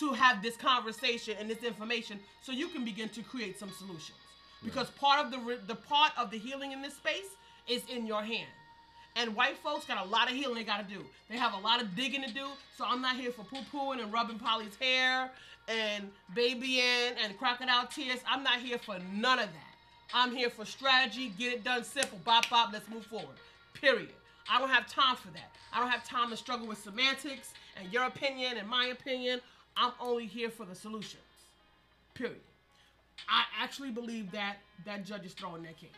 to 0.00 0.12
have 0.12 0.42
this 0.42 0.56
conversation 0.56 1.36
and 1.38 1.48
this 1.48 1.62
information 1.62 2.18
so 2.42 2.50
you 2.50 2.66
can 2.66 2.84
begin 2.84 3.08
to 3.10 3.22
create 3.22 3.56
some 3.56 3.70
solutions. 3.70 4.18
Because 4.64 4.90
part 4.90 5.24
of 5.24 5.30
the 5.30 5.60
the 5.68 5.76
part 5.76 6.10
of 6.18 6.32
the 6.32 6.38
healing 6.38 6.72
in 6.72 6.82
this 6.82 6.96
space 6.96 7.30
is 7.68 7.84
in 7.88 8.08
your 8.08 8.22
hand. 8.22 8.48
And 9.14 9.36
white 9.36 9.58
folks 9.58 9.84
got 9.84 10.04
a 10.04 10.08
lot 10.08 10.28
of 10.28 10.36
healing 10.36 10.56
they 10.56 10.64
got 10.64 10.88
to 10.88 10.94
do. 10.94 11.04
They 11.28 11.36
have 11.36 11.54
a 11.54 11.58
lot 11.58 11.80
of 11.80 11.94
digging 11.94 12.22
to 12.22 12.32
do. 12.32 12.48
So 12.76 12.84
I'm 12.84 13.00
not 13.00 13.16
here 13.16 13.30
for 13.30 13.44
poo 13.44 13.62
pooing 13.72 14.02
and 14.02 14.12
rubbing 14.12 14.38
Polly's 14.38 14.76
hair 14.80 15.30
and 15.68 16.10
babying 16.34 17.14
and 17.22 17.38
crocodile 17.38 17.86
tears. 17.86 18.20
I'm 18.26 18.42
not 18.42 18.60
here 18.60 18.78
for 18.78 18.98
none 19.12 19.38
of 19.38 19.46
that. 19.46 19.68
I'm 20.14 20.34
here 20.34 20.48
for 20.48 20.64
strategy, 20.64 21.32
get 21.38 21.52
it 21.52 21.64
done 21.64 21.84
simple, 21.84 22.18
bop 22.24 22.48
bop, 22.48 22.72
let's 22.72 22.88
move 22.88 23.04
forward. 23.04 23.36
Period. 23.74 24.08
I 24.50 24.58
don't 24.58 24.70
have 24.70 24.86
time 24.86 25.16
for 25.16 25.28
that. 25.28 25.50
I 25.72 25.80
don't 25.80 25.90
have 25.90 26.04
time 26.04 26.30
to 26.30 26.36
struggle 26.36 26.66
with 26.66 26.78
semantics 26.78 27.52
and 27.78 27.92
your 27.92 28.04
opinion 28.04 28.56
and 28.56 28.66
my 28.66 28.86
opinion. 28.86 29.40
I'm 29.76 29.92
only 30.00 30.26
here 30.26 30.48
for 30.48 30.64
the 30.64 30.74
solutions. 30.74 31.22
Period. 32.14 32.40
I 33.28 33.44
actually 33.60 33.90
believe 33.90 34.30
that 34.32 34.56
that 34.86 35.04
judge 35.04 35.26
is 35.26 35.34
throwing 35.34 35.62
that 35.64 35.76
case. 35.76 35.90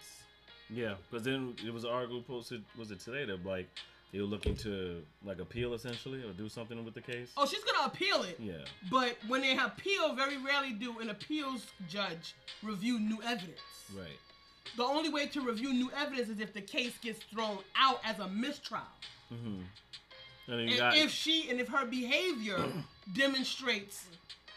Yeah, 0.68 0.94
because 1.08 1.24
then 1.24 1.54
it 1.64 1.72
was 1.72 1.84
an 1.84 1.90
article 1.90 2.22
posted. 2.22 2.64
Was 2.76 2.90
it 2.90 3.00
today 3.00 3.24
that 3.24 3.44
like 3.46 3.68
were 4.18 4.26
looking 4.26 4.56
to 4.56 5.02
like 5.24 5.38
appeal 5.38 5.74
essentially 5.74 6.22
or 6.24 6.32
do 6.32 6.48
something 6.48 6.84
with 6.84 6.94
the 6.94 7.00
case? 7.00 7.30
Oh, 7.36 7.46
she's 7.46 7.62
gonna 7.62 7.86
appeal 7.86 8.22
it. 8.24 8.36
Yeah. 8.40 8.54
But 8.90 9.16
when 9.28 9.40
they 9.42 9.56
appeal, 9.56 10.14
very 10.14 10.36
rarely 10.36 10.72
do 10.72 10.98
an 10.98 11.10
appeals 11.10 11.66
judge 11.88 12.34
review 12.62 12.98
new 12.98 13.22
evidence. 13.22 13.60
Right. 13.96 14.18
The 14.76 14.84
only 14.84 15.08
way 15.08 15.26
to 15.26 15.40
review 15.40 15.72
new 15.72 15.90
evidence 15.96 16.28
is 16.28 16.40
if 16.40 16.52
the 16.52 16.60
case 16.60 16.92
gets 17.00 17.20
thrown 17.24 17.58
out 17.76 18.00
as 18.04 18.18
a 18.18 18.28
mistrial. 18.28 18.82
Mm-hmm. 19.32 19.62
And 20.48 20.58
then 20.58 20.58
you 20.60 20.70
And 20.70 20.78
got 20.78 20.96
if 20.96 21.10
she 21.10 21.48
and 21.48 21.60
if 21.60 21.68
her 21.68 21.86
behavior 21.86 22.58
demonstrates 23.14 24.06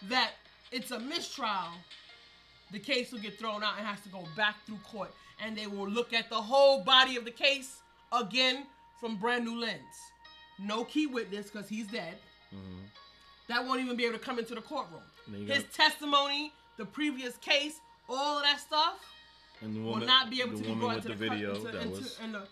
that 0.09 0.31
it's 0.71 0.89
a 0.89 0.99
mistrial, 0.99 1.69
the 2.71 2.79
case 2.79 3.11
will 3.11 3.19
get 3.19 3.37
thrown 3.37 3.63
out 3.63 3.77
and 3.77 3.85
has 3.85 4.01
to 4.01 4.09
go 4.09 4.23
back 4.35 4.55
through 4.65 4.79
court. 4.83 5.11
And 5.43 5.55
they 5.55 5.67
will 5.67 5.87
look 5.87 6.13
at 6.13 6.29
the 6.29 6.41
whole 6.41 6.83
body 6.83 7.17
of 7.17 7.25
the 7.25 7.31
case 7.31 7.81
again 8.11 8.65
from 9.03 9.17
brand 9.17 9.43
new 9.43 9.59
lens. 9.59 9.81
No 10.57 10.85
key 10.85 11.07
witness 11.07 11.49
because 11.49 11.67
he's 11.67 11.87
dead. 11.87 12.15
That 13.49 13.65
won't 13.65 13.81
even 13.81 13.97
be 13.97 14.05
able 14.05 14.17
to 14.17 14.23
come 14.23 14.39
into 14.39 14.55
the 14.55 14.61
courtroom. 14.61 15.01
His 15.45 15.63
got- 15.63 15.73
testimony, 15.73 16.53
the 16.77 16.85
previous 16.85 17.35
case, 17.37 17.81
all 18.07 18.37
of 18.37 18.43
that 18.43 18.61
stuff 18.61 18.95
the 19.61 19.79
will 19.81 19.97
not 19.97 20.29
be 20.29 20.41
able 20.41 20.57
to 20.57 20.63
be 20.63 20.73
brought 20.73 20.97
into 20.97 21.09
the 21.09 21.15
the, 21.15 21.29
video 21.29 21.55
into, 21.55 21.67
into, 21.67 21.89
was 21.89 22.19
in 22.23 22.31
the, 22.31 22.43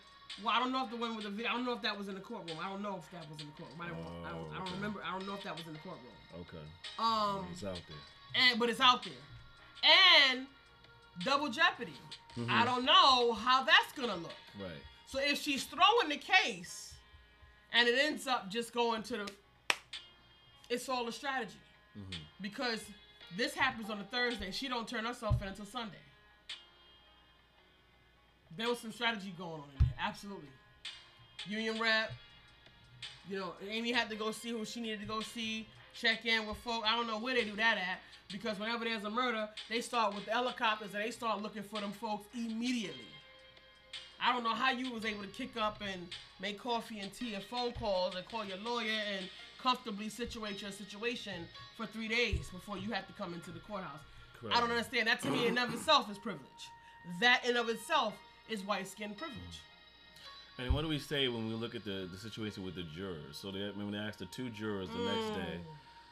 well, 0.43 0.53
I 0.55 0.59
don't 0.59 0.71
know 0.71 0.83
if 0.85 0.91
the 0.91 0.97
one 0.97 1.15
with 1.15 1.25
the 1.25 1.31
video. 1.31 1.51
I 1.51 1.55
don't 1.55 1.65
know 1.65 1.73
if 1.73 1.81
that 1.81 1.97
was 1.97 2.07
in 2.07 2.15
the 2.15 2.21
courtroom. 2.21 2.57
I 2.61 2.69
don't 2.69 2.81
know 2.81 2.99
if 2.99 3.09
that 3.11 3.29
was 3.29 3.39
in 3.41 3.47
the 3.47 3.53
courtroom. 3.53 3.81
I 3.81 3.87
don't, 3.87 3.97
I 4.25 4.29
don't, 4.31 4.51
I 4.51 4.57
don't 4.57 4.67
okay. 4.67 4.75
remember. 4.75 4.99
I 5.05 5.11
don't 5.11 5.27
know 5.27 5.35
if 5.35 5.43
that 5.43 5.55
was 5.55 5.65
in 5.67 5.73
the 5.73 5.79
courtroom. 5.79 6.13
okay. 6.35 6.65
Um, 6.99 7.47
It's 7.51 7.63
out 7.63 7.79
there. 7.87 8.41
and 8.43 8.59
but 8.59 8.69
it's 8.69 8.79
out 8.79 9.03
there, 9.03 9.23
and 10.29 10.47
double 11.23 11.49
jeopardy. 11.49 11.99
Mm-hmm. 12.37 12.49
I 12.49 12.65
don't 12.65 12.85
know 12.85 13.33
how 13.33 13.63
that's 13.63 13.91
gonna 13.95 14.15
look. 14.15 14.39
Right. 14.59 14.71
So 15.11 15.19
if 15.21 15.41
she's 15.41 15.65
throwing 15.65 16.07
the 16.07 16.15
case, 16.15 16.93
and 17.73 17.85
it 17.85 17.95
ends 17.99 18.27
up 18.27 18.49
just 18.49 18.73
going 18.73 19.03
to 19.03 19.17
the, 19.17 19.29
it's 20.69 20.87
all 20.87 21.07
a 21.07 21.11
strategy, 21.11 21.55
Mm-hmm. 21.99 22.21
because 22.39 22.79
this 23.35 23.53
happens 23.53 23.89
on 23.89 23.99
a 23.99 24.03
Thursday. 24.05 24.49
She 24.51 24.69
don't 24.69 24.87
turn 24.87 25.03
herself 25.03 25.41
in 25.41 25.49
until 25.49 25.65
Sunday. 25.65 25.97
There 28.55 28.69
was 28.69 28.79
some 28.79 28.93
strategy 28.93 29.33
going 29.37 29.55
on 29.61 29.63
in 29.77 29.79
there, 29.85 29.93
absolutely. 29.99 30.47
Union 31.49 31.77
rep, 31.81 32.13
you 33.29 33.37
know, 33.37 33.51
Amy 33.69 33.91
had 33.91 34.09
to 34.09 34.15
go 34.15 34.31
see 34.31 34.51
who 34.51 34.63
she 34.63 34.79
needed 34.79 35.01
to 35.01 35.05
go 35.05 35.19
see, 35.19 35.67
check 35.93 36.25
in 36.25 36.47
with 36.47 36.55
folk. 36.59 36.85
I 36.87 36.95
don't 36.95 37.07
know 37.07 37.19
where 37.19 37.35
they 37.35 37.43
do 37.43 37.57
that 37.57 37.75
at 37.77 37.99
because 38.31 38.57
whenever 38.57 38.85
there's 38.85 39.03
a 39.03 39.09
murder, 39.09 39.49
they 39.69 39.81
start 39.81 40.15
with 40.15 40.23
the 40.23 40.31
helicopters 40.31 40.93
and 40.93 41.03
they 41.03 41.11
start 41.11 41.41
looking 41.41 41.63
for 41.63 41.81
them 41.81 41.91
folks 41.91 42.25
immediately. 42.33 43.03
I 44.23 44.31
don't 44.33 44.43
know 44.43 44.53
how 44.53 44.71
you 44.71 44.91
was 44.91 45.05
able 45.05 45.21
to 45.23 45.27
kick 45.29 45.57
up 45.57 45.81
and 45.81 46.07
make 46.39 46.59
coffee 46.59 46.99
and 46.99 47.11
tea 47.13 47.33
and 47.33 47.43
phone 47.43 47.71
calls 47.73 48.15
and 48.15 48.25
call 48.27 48.45
your 48.45 48.57
lawyer 48.57 48.99
and 49.17 49.25
comfortably 49.61 50.09
situate 50.09 50.61
your 50.61 50.71
situation 50.71 51.47
for 51.77 51.85
three 51.85 52.07
days 52.07 52.49
before 52.51 52.77
you 52.77 52.91
have 52.91 53.07
to 53.07 53.13
come 53.13 53.33
into 53.33 53.51
the 53.51 53.59
courthouse. 53.59 53.99
Correct. 54.39 54.55
I 54.55 54.59
don't 54.59 54.71
understand. 54.71 55.07
That 55.07 55.21
to 55.21 55.29
me 55.31 55.47
in 55.47 55.57
of 55.57 55.73
itself 55.73 56.09
is 56.11 56.17
privilege. 56.17 56.69
That 57.19 57.43
in 57.47 57.57
of 57.57 57.69
itself 57.69 58.13
is 58.49 58.61
white 58.63 58.87
skin 58.87 59.13
privilege. 59.15 59.61
And 60.59 60.73
what 60.73 60.81
do 60.81 60.87
we 60.87 60.99
say 60.99 61.27
when 61.27 61.47
we 61.47 61.53
look 61.55 61.73
at 61.75 61.83
the, 61.83 62.07
the 62.11 62.17
situation 62.17 62.63
with 62.63 62.75
the 62.75 62.83
jurors? 62.95 63.37
So 63.37 63.51
they 63.51 63.71
when 63.75 63.91
they 63.91 63.97
asked 63.97 64.19
the 64.19 64.25
two 64.25 64.49
jurors 64.49 64.89
the 64.89 65.03
next 65.03 65.29
day 65.35 65.59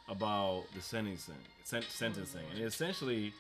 Mm. 0.09 0.13
about 0.13 0.63
the 0.73 0.81
sentencing, 0.81 1.35
sen- 1.63 1.83
sentencing, 1.87 2.41
and 2.55 2.63
essentially, 2.63 3.31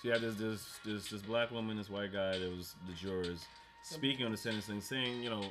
so 0.00 0.08
you 0.08 0.12
had 0.12 0.22
this 0.22 0.36
this 0.36 0.78
this 0.84 1.08
this 1.10 1.20
black 1.20 1.50
woman, 1.50 1.76
this 1.76 1.90
white 1.90 2.12
guy 2.14 2.38
that 2.38 2.50
was 2.56 2.74
the 2.86 2.94
jurors 2.94 3.44
speaking 3.84 4.24
on 4.24 4.32
the 4.32 4.36
sentencing, 4.36 4.80
saying 4.80 5.22
you 5.22 5.30
know 5.30 5.44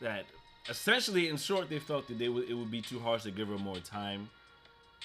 that 0.00 0.24
essentially, 0.68 1.28
in 1.28 1.36
short, 1.36 1.68
they 1.68 1.78
felt 1.78 2.06
that 2.08 2.18
they 2.18 2.28
would 2.28 2.48
it 2.48 2.54
would 2.54 2.70
be 2.70 2.82
too 2.82 2.98
harsh 2.98 3.24
to 3.24 3.30
give 3.30 3.48
her 3.48 3.58
more 3.58 3.78
time, 3.78 4.28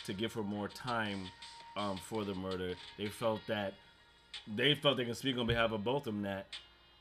to 0.06 0.14
give 0.14 0.34
her 0.34 0.44
more 0.44 0.68
time 0.68 1.22
um, 1.78 1.98
for 1.98 2.24
the 2.24 2.36
murder. 2.36 2.74
They 2.98 3.08
felt 3.08 3.42
that 3.48 3.74
they 4.56 4.76
felt 4.76 4.98
they 4.98 5.06
can 5.06 5.16
speak 5.16 5.38
on 5.38 5.48
behalf 5.48 5.72
of 5.72 5.84
both 5.84 6.08
of 6.08 6.14
them 6.14 6.22
that 6.24 6.48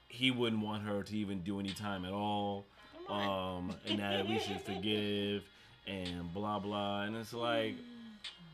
he 0.08 0.30
wouldn't 0.30 0.62
want 0.62 0.84
her 0.84 1.02
to 1.02 1.16
even 1.16 1.40
do 1.40 1.58
any 1.58 1.70
time 1.70 2.04
at 2.04 2.12
all, 2.12 2.64
um, 3.08 3.74
and 3.86 3.98
that 3.98 4.26
we 4.26 4.38
should 4.38 4.60
forgive 4.60 5.42
and 5.86 6.32
blah 6.32 6.58
blah. 6.58 7.02
And 7.02 7.16
it's 7.16 7.32
like, 7.32 7.74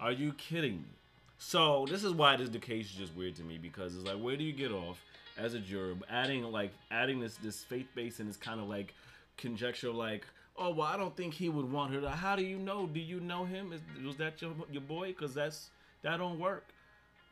are 0.01 0.13
you 0.13 0.33
kidding 0.33 0.79
me? 0.79 0.89
So 1.39 1.87
this 1.89 2.05
is 2.05 2.13
why 2.13 2.37
this 2.37 2.49
the 2.51 2.59
case 2.59 2.87
is 2.87 2.93
just 2.93 3.17
weird 3.17 3.37
to 3.37 3.43
me 3.43 3.59
because 3.59 3.95
it's 3.95 4.05
like, 4.05 4.19
where 4.19 4.37
do 4.37 4.45
you 4.45 4.53
get 4.53 4.73
off 4.73 5.03
as 5.41 5.55
a 5.55 5.59
juror 5.59 5.95
adding 6.09 6.45
like 6.45 6.71
adding 6.91 7.21
this 7.21 7.37
this 7.37 7.63
faith 7.65 7.89
base 7.95 8.21
and 8.21 8.29
this 8.29 8.37
kind 8.37 8.61
of 8.61 8.69
like 8.69 8.95
conjecture 9.37 9.91
like. 9.91 10.27
Oh 10.57 10.71
well, 10.71 10.87
I 10.87 10.97
don't 10.97 11.17
think 11.17 11.35
he 11.35 11.49
would 11.49 11.71
want 11.71 11.95
her 11.95 12.01
to. 12.01 12.11
How 12.11 12.37
do 12.37 12.43
you 12.43 12.59
know? 12.59 12.87
Do 12.87 13.01
you 13.01 13.21
know 13.21 13.45
him? 13.45 13.73
Is, 13.73 13.81
was 14.05 14.17
that 14.17 14.43
your 14.43 14.53
your 14.71 14.83
boy? 14.83 15.09
Because 15.09 15.35
that's 15.35 15.71
that 16.03 16.19
don't 16.19 16.39
work 16.39 16.65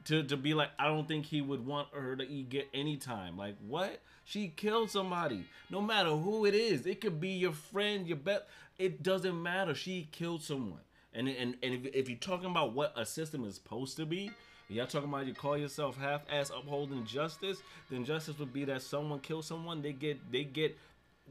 to 0.06 0.22
to 0.22 0.36
be 0.36 0.54
like 0.54 0.70
I 0.78 0.86
don't 0.86 1.06
think 1.06 1.26
he 1.26 1.40
would 1.40 1.66
want 1.66 1.88
her 1.92 2.16
to 2.16 2.26
eat, 2.26 2.48
get 2.48 2.68
any 2.72 2.96
time. 2.96 3.36
Like 3.36 3.56
what? 3.66 4.00
She 4.24 4.48
killed 4.48 4.90
somebody. 4.90 5.44
No 5.70 5.80
matter 5.80 6.10
who 6.10 6.44
it 6.44 6.54
is, 6.54 6.86
it 6.86 7.00
could 7.00 7.20
be 7.20 7.30
your 7.30 7.52
friend, 7.52 8.06
your 8.06 8.16
bet. 8.16 8.46
It 8.78 9.02
doesn't 9.02 9.42
matter. 9.42 9.74
She 9.74 10.08
killed 10.12 10.42
someone. 10.42 10.80
And 11.12 11.28
and 11.28 11.56
and 11.62 11.74
if, 11.74 11.94
if 11.94 12.08
you're 12.08 12.18
talking 12.18 12.50
about 12.50 12.72
what 12.72 12.92
a 12.96 13.04
system 13.04 13.44
is 13.44 13.56
supposed 13.56 13.96
to 13.96 14.06
be, 14.06 14.30
y'all 14.68 14.86
talking 14.86 15.08
about 15.08 15.26
you 15.26 15.34
call 15.34 15.56
yourself 15.56 15.96
half-ass 15.96 16.50
upholding 16.50 17.04
justice, 17.04 17.62
then 17.90 18.04
justice 18.04 18.38
would 18.38 18.52
be 18.52 18.64
that 18.66 18.82
someone 18.82 19.20
kills 19.20 19.46
someone, 19.46 19.82
they 19.82 19.92
get 19.92 20.30
they 20.30 20.44
get 20.44 20.76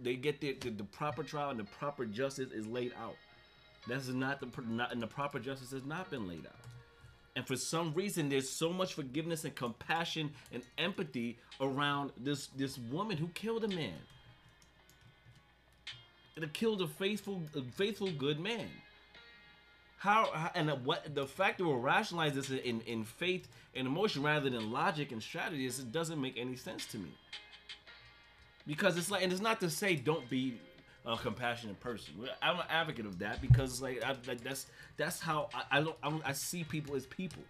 they 0.02 0.16
get 0.16 0.42
the, 0.42 0.54
the, 0.54 0.70
the 0.70 0.84
proper 0.84 1.24
trial 1.24 1.50
and 1.50 1.60
the 1.60 1.64
proper 1.66 2.06
justice 2.06 2.52
is 2.52 2.68
laid 2.68 2.94
out. 3.02 3.16
That's 3.88 4.08
not 4.08 4.40
the 4.40 4.48
not 4.68 4.92
and 4.92 5.02
the 5.02 5.08
proper 5.08 5.40
justice 5.40 5.72
has 5.72 5.86
not 5.86 6.10
been 6.10 6.28
laid 6.28 6.46
out. 6.46 6.56
And 7.36 7.46
for 7.46 7.56
some 7.56 7.94
reason, 7.94 8.30
there's 8.30 8.50
so 8.50 8.74
much 8.74 8.96
forgiveness 8.96 9.46
and 9.46 9.54
compassion 9.54 10.32
and 10.52 10.64
empathy 10.80 11.38
around 11.62 12.12
this 12.18 12.48
this 12.48 12.78
woman 12.78 13.16
who 13.16 13.28
killed 13.30 13.64
a 13.64 13.68
man. 13.68 14.00
And 16.36 16.52
killed 16.54 16.82
a 16.82 16.88
faithful, 16.88 17.42
a 17.56 17.62
faithful, 17.62 18.12
good 18.12 18.40
man. 18.40 18.70
How, 19.98 20.52
and 20.54 20.70
what 20.86 21.16
the 21.16 21.26
fact 21.26 21.58
that 21.58 21.66
we'll 21.66 21.80
rationalize 21.80 22.36
this 22.36 22.52
in, 22.52 22.82
in 22.82 23.04
faith 23.04 23.48
and 23.76 23.88
emotion 23.88 24.22
rather 24.22 24.50
than 24.50 24.72
logic 24.72 25.12
and 25.12 25.22
strategy 25.22 25.66
is 25.66 25.80
it 25.80 25.92
doesn't 25.92 26.22
make 26.22 26.38
any 26.38 26.56
sense 26.56 26.86
to 26.88 26.98
me. 27.00 27.10
Because 28.68 28.98
it's 28.98 29.10
like, 29.10 29.24
and 29.24 29.32
it's 29.32 29.42
not 29.42 29.60
to 29.62 29.70
say 29.70 29.96
don't 29.96 30.30
be 30.30 30.60
a 31.06 31.18
compassionate 31.18 31.80
person. 31.80 32.14
I'm 32.42 32.58
an 32.58 32.66
advocate 32.70 33.06
of 33.06 33.20
that 33.20 33.42
because 33.42 33.82
like, 33.82 34.04
I, 34.04 34.16
like 34.28 34.42
that's 34.44 34.68
that's 34.98 35.20
how 35.20 35.50
I, 35.54 35.80
I 35.80 35.82
don't 35.82 35.96
I, 36.04 36.20
I 36.26 36.34
see 36.34 36.64
people 36.64 36.96
as 36.96 37.06
people. 37.06 37.42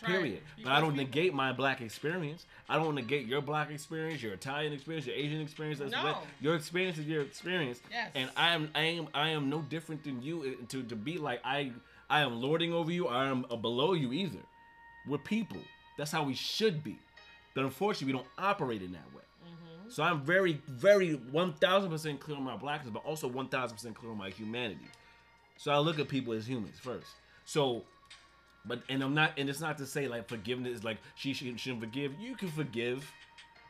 That's 0.00 0.10
right. 0.10 0.18
Period. 0.20 0.40
But 0.64 0.72
I 0.72 0.80
don't 0.80 0.92
people. 0.92 1.04
negate 1.04 1.34
my 1.34 1.52
black 1.52 1.82
experience. 1.82 2.46
I 2.68 2.78
don't 2.78 2.94
negate 2.94 3.26
your 3.26 3.42
black 3.42 3.70
experience, 3.70 4.22
your 4.22 4.32
Italian 4.32 4.72
experience, 4.72 5.06
your 5.06 5.14
Asian 5.14 5.40
experience. 5.42 5.78
That's 5.78 5.92
No. 5.92 6.18
your 6.40 6.56
experience 6.56 6.98
is 6.98 7.06
your 7.06 7.22
experience. 7.22 7.80
Yes. 7.90 8.10
And 8.14 8.30
I 8.34 8.54
am 8.54 8.70
I 8.74 8.80
am 8.80 9.08
I 9.14 9.28
am 9.28 9.50
no 9.50 9.60
different 9.60 10.02
than 10.04 10.22
you 10.22 10.56
uh, 10.60 10.66
to 10.70 10.82
to 10.82 10.96
be 10.96 11.18
like 11.18 11.40
I 11.44 11.70
I 12.12 12.20
am 12.20 12.42
lording 12.42 12.74
over 12.74 12.92
you. 12.92 13.08
I 13.08 13.24
am 13.24 13.46
uh, 13.50 13.56
below 13.56 13.94
you 13.94 14.12
either. 14.12 14.40
We're 15.08 15.16
people. 15.16 15.56
That's 15.96 16.12
how 16.12 16.22
we 16.24 16.34
should 16.34 16.84
be. 16.84 16.98
But 17.54 17.64
unfortunately, 17.64 18.12
we 18.12 18.18
don't 18.18 18.28
operate 18.36 18.82
in 18.82 18.92
that 18.92 19.14
way. 19.14 19.22
Mm-hmm. 19.42 19.88
So 19.88 20.02
I'm 20.02 20.20
very, 20.20 20.60
very 20.68 21.16
1,000% 21.16 22.20
clear 22.20 22.36
on 22.36 22.42
my 22.42 22.58
blackness, 22.58 22.92
but 22.92 23.02
also 23.06 23.30
1,000% 23.30 23.94
clear 23.94 24.12
on 24.12 24.18
my 24.18 24.28
humanity. 24.28 24.86
So 25.56 25.72
I 25.72 25.78
look 25.78 25.98
at 25.98 26.08
people 26.08 26.34
as 26.34 26.46
humans 26.46 26.78
first. 26.78 27.08
So, 27.46 27.82
but, 28.66 28.82
and 28.90 29.02
I'm 29.02 29.14
not, 29.14 29.32
and 29.38 29.48
it's 29.48 29.62
not 29.62 29.78
to 29.78 29.86
say 29.86 30.06
like 30.06 30.28
forgiveness 30.28 30.84
like 30.84 30.98
she 31.14 31.32
shouldn't, 31.32 31.60
shouldn't 31.60 31.80
forgive. 31.80 32.12
You 32.20 32.36
can 32.36 32.48
forgive. 32.48 33.10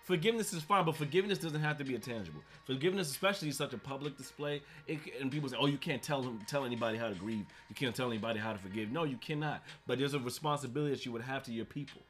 Forgiveness 0.05 0.53
is 0.53 0.63
fine, 0.63 0.85
but 0.85 0.97
forgiveness 0.97 1.39
doesn't 1.39 1.61
have 1.61 1.79
to 1.79 1.85
be 1.85 1.95
a 1.95 1.99
tangible. 1.99 2.43
Forgiveness, 2.65 3.11
especially 3.11 3.49
is 3.49 3.57
such 3.57 3.73
a 3.73 3.79
public 3.79 4.17
display, 4.17 4.61
it, 4.89 4.99
and 5.21 5.31
people 5.31 5.49
say, 5.49 5.57
"Oh, 5.59 5.67
you 5.67 5.79
can't 5.79 6.03
tell 6.03 6.37
tell 6.49 6.65
anybody 6.65 6.99
how 6.99 7.09
to 7.09 7.15
grieve. 7.15 7.47
You 7.69 7.75
can't 7.77 7.95
tell 7.95 8.11
anybody 8.11 8.41
how 8.41 8.53
to 8.53 8.59
forgive." 8.59 8.91
No, 8.91 9.05
you 9.05 9.17
cannot. 9.17 9.63
But 9.87 9.99
there's 9.99 10.15
a 10.15 10.19
responsibility 10.19 10.95
that 10.95 11.07
you 11.07 11.13
would 11.13 11.23
have 11.23 11.45
to 11.45 11.53
your 11.53 11.65
people. 11.65 12.03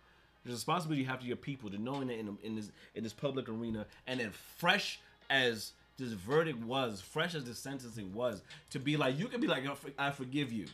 There's 0.43 0.55
a 0.55 0.57
responsibility 0.57 1.03
you 1.03 1.09
have 1.09 1.21
to 1.21 1.27
your 1.27 1.37
people 1.37 1.71
to 1.71 1.79
knowing 1.79 2.09
that 2.09 2.19
in, 2.19 2.39
in 2.43 2.57
this 2.57 2.71
in 2.95 3.05
this 3.05 3.13
public 3.13 3.49
arena, 3.49 3.87
and 4.07 4.21
then 4.21 4.31
fresh 4.57 4.99
as 5.29 5.73
this 5.99 6.13
verdict 6.13 6.59
was, 6.65 7.03
fresh 7.03 7.35
as 7.35 7.45
the 7.45 7.55
sentencing 7.55 8.15
was, 8.15 8.41
to 8.71 8.79
be 8.79 8.97
like, 8.97 9.19
you 9.19 9.29
can 9.29 9.41
be 9.41 9.47
like, 9.47 9.65
"I 9.99 10.11
forgive 10.11 10.51
you," 10.51 10.67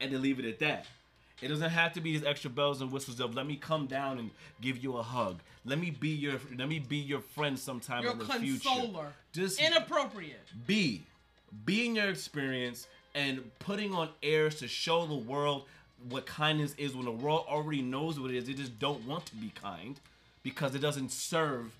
and 0.00 0.12
then 0.12 0.22
leave 0.22 0.38
it 0.38 0.44
at 0.44 0.60
that. 0.60 0.86
It 1.42 1.48
doesn't 1.48 1.70
have 1.70 1.92
to 1.94 2.00
be 2.00 2.12
these 2.12 2.24
extra 2.26 2.50
bells 2.50 2.80
and 2.80 2.92
whistles 2.92 3.18
of 3.20 3.34
let 3.34 3.46
me 3.46 3.56
come 3.56 3.86
down 3.86 4.18
and 4.18 4.30
give 4.60 4.78
you 4.82 4.96
a 4.96 5.02
hug. 5.02 5.40
Let 5.64 5.78
me 5.78 5.90
be 5.90 6.08
your 6.10 6.38
let 6.56 6.68
me 6.68 6.78
be 6.78 6.96
your 6.96 7.20
friend 7.20 7.58
sometime 7.58 8.02
Your 8.02 8.12
in 8.12 8.18
the 8.18 8.24
future. 8.26 8.68
consoler. 8.68 9.12
Just 9.32 9.60
Inappropriate. 9.60 10.40
be 10.66 11.02
being 11.64 11.96
your 11.96 12.08
experience 12.10 12.86
and 13.14 13.42
putting 13.58 13.94
on 13.94 14.08
airs 14.22 14.56
to 14.56 14.68
show 14.68 15.06
the 15.06 15.14
world 15.14 15.64
what 16.08 16.24
kindness 16.26 16.74
is 16.78 16.94
when 16.94 17.04
the 17.04 17.10
world 17.12 17.44
already 17.48 17.82
knows 17.82 18.18
what 18.20 18.30
it 18.30 18.36
is. 18.36 18.46
They 18.46 18.54
just 18.54 18.78
don't 18.78 19.04
want 19.06 19.26
to 19.26 19.36
be 19.36 19.50
kind 19.54 19.98
because 20.42 20.74
it 20.74 20.78
doesn't 20.78 21.10
serve 21.10 21.72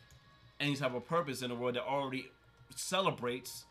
any 0.58 0.76
type 0.76 0.94
of 0.94 1.06
purpose 1.08 1.42
in 1.42 1.50
a 1.50 1.54
world 1.54 1.76
that 1.76 1.84
already 1.84 2.28
celebrates 2.76 3.64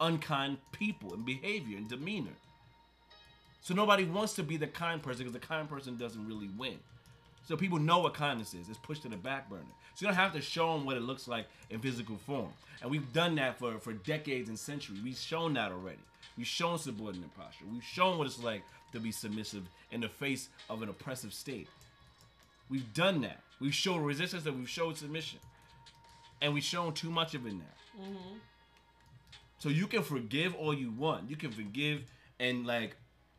unkind 0.00 0.58
people 0.72 1.14
and 1.14 1.24
behavior 1.24 1.76
and 1.76 1.88
demeanor. 1.88 2.32
So 3.64 3.72
nobody 3.72 4.04
wants 4.04 4.34
to 4.34 4.42
be 4.42 4.58
the 4.58 4.66
kind 4.66 5.02
person 5.02 5.20
because 5.24 5.32
the 5.32 5.44
kind 5.44 5.66
person 5.66 5.96
doesn't 5.96 6.28
really 6.28 6.50
win. 6.58 6.78
So 7.48 7.56
people 7.56 7.78
know 7.78 7.98
what 8.00 8.12
kindness 8.12 8.52
is. 8.52 8.68
It's 8.68 8.76
pushed 8.76 9.02
to 9.02 9.08
the 9.08 9.16
back 9.16 9.48
burner. 9.48 9.62
So 9.94 10.02
you 10.04 10.06
don't 10.08 10.16
have 10.16 10.34
to 10.34 10.42
show 10.42 10.74
them 10.74 10.84
what 10.84 10.98
it 10.98 11.02
looks 11.02 11.26
like 11.26 11.46
in 11.70 11.80
physical 11.80 12.18
form. 12.26 12.50
And 12.82 12.90
we've 12.90 13.10
done 13.14 13.34
that 13.36 13.58
for, 13.58 13.78
for 13.78 13.94
decades 13.94 14.50
and 14.50 14.58
centuries. 14.58 15.00
We've 15.02 15.16
shown 15.16 15.54
that 15.54 15.72
already. 15.72 15.98
We've 16.36 16.46
shown 16.46 16.78
subordinate 16.78 17.34
posture. 17.34 17.64
We've 17.72 17.82
shown 17.82 18.18
what 18.18 18.26
it's 18.26 18.42
like 18.42 18.62
to 18.92 19.00
be 19.00 19.10
submissive 19.10 19.62
in 19.90 20.02
the 20.02 20.10
face 20.10 20.50
of 20.68 20.82
an 20.82 20.90
oppressive 20.90 21.32
state. 21.32 21.68
We've 22.68 22.92
done 22.92 23.22
that. 23.22 23.40
We've 23.60 23.74
shown 23.74 24.02
resistance 24.02 24.44
and 24.44 24.58
we've 24.58 24.68
shown 24.68 24.94
submission. 24.94 25.38
And 26.42 26.52
we've 26.52 26.62
shown 26.62 26.92
too 26.92 27.08
much 27.08 27.34
of 27.34 27.46
it 27.46 27.54
now. 27.54 27.98
Mm-hmm. 27.98 28.36
So 29.58 29.70
you 29.70 29.86
can 29.86 30.02
forgive 30.02 30.54
all 30.54 30.74
you 30.74 30.90
want. 30.90 31.30
You 31.30 31.36
can 31.36 31.50
forgive 31.50 32.02
and 32.38 32.66
like 32.66 32.96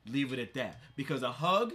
leave 0.08 0.34
it 0.34 0.40
at 0.40 0.54
that. 0.56 0.80
Because 0.96 1.24
a 1.24 1.32
hug 1.32 1.74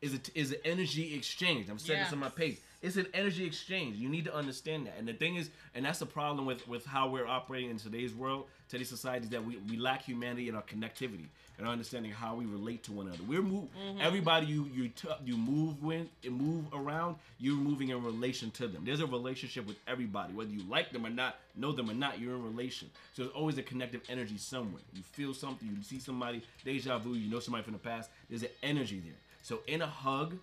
is 0.00 0.14
a, 0.14 0.20
is 0.34 0.52
an 0.52 0.58
energy 0.64 1.14
exchange. 1.14 1.68
I'm 1.68 1.78
saying 1.78 2.00
this 2.04 2.12
on 2.12 2.18
my 2.18 2.26
Yes. 2.26 2.34
page. 2.34 2.56
It's 2.82 2.96
an 2.96 3.06
energy 3.14 3.44
exchange. 3.46 3.96
You 3.96 4.08
need 4.08 4.24
to 4.24 4.34
understand 4.34 4.86
that. 4.86 4.94
And 4.98 5.06
the 5.06 5.12
thing 5.12 5.36
is, 5.36 5.50
and 5.76 5.84
that's 5.84 6.00
the 6.00 6.06
problem 6.06 6.46
with 6.46 6.66
with 6.66 6.84
how 6.84 7.08
we're 7.08 7.26
operating 7.26 7.70
in 7.70 7.76
today's 7.78 8.12
world, 8.12 8.48
today's 8.68 8.88
society, 8.88 9.24
is 9.26 9.30
that 9.30 9.44
we, 9.44 9.58
we 9.70 9.76
lack 9.76 10.02
humanity 10.02 10.48
and 10.48 10.56
our 10.56 10.64
connectivity 10.64 11.26
and 11.62 11.68
our 11.68 11.72
understanding 11.74 12.10
how 12.10 12.34
we 12.34 12.44
relate 12.44 12.82
to 12.82 12.90
one 12.90 13.06
another. 13.06 13.22
We're 13.22 13.40
move 13.40 13.68
everybody 14.00 14.46
you 14.46 14.68
you 14.74 14.88
t- 14.88 15.08
you 15.24 15.36
move 15.36 15.80
with 15.80 16.08
and 16.24 16.32
move 16.34 16.64
around. 16.72 17.16
You're 17.38 17.54
moving 17.54 17.90
in 17.90 18.02
relation 18.02 18.50
to 18.52 18.66
them. 18.66 18.82
There's 18.84 18.98
a 18.98 19.06
relationship 19.06 19.64
with 19.68 19.76
everybody, 19.86 20.32
whether 20.32 20.50
you 20.50 20.64
like 20.68 20.90
them 20.90 21.06
or 21.06 21.10
not, 21.10 21.36
know 21.54 21.70
them 21.70 21.88
or 21.88 21.94
not. 21.94 22.18
You're 22.18 22.34
in 22.34 22.44
relation. 22.44 22.90
So 23.14 23.22
there's 23.22 23.34
always 23.34 23.58
a 23.58 23.62
connective 23.62 24.00
energy 24.08 24.38
somewhere. 24.38 24.82
You 24.92 25.04
feel 25.12 25.34
something. 25.34 25.68
You 25.68 25.84
see 25.84 26.00
somebody. 26.00 26.42
Deja 26.64 26.98
vu. 26.98 27.14
You 27.14 27.30
know 27.30 27.38
somebody 27.38 27.62
from 27.62 27.74
the 27.74 27.78
past. 27.78 28.10
There's 28.28 28.42
an 28.42 28.50
energy 28.64 28.98
there. 28.98 29.14
So 29.42 29.60
in 29.68 29.82
a 29.82 29.86
hug, 29.86 30.34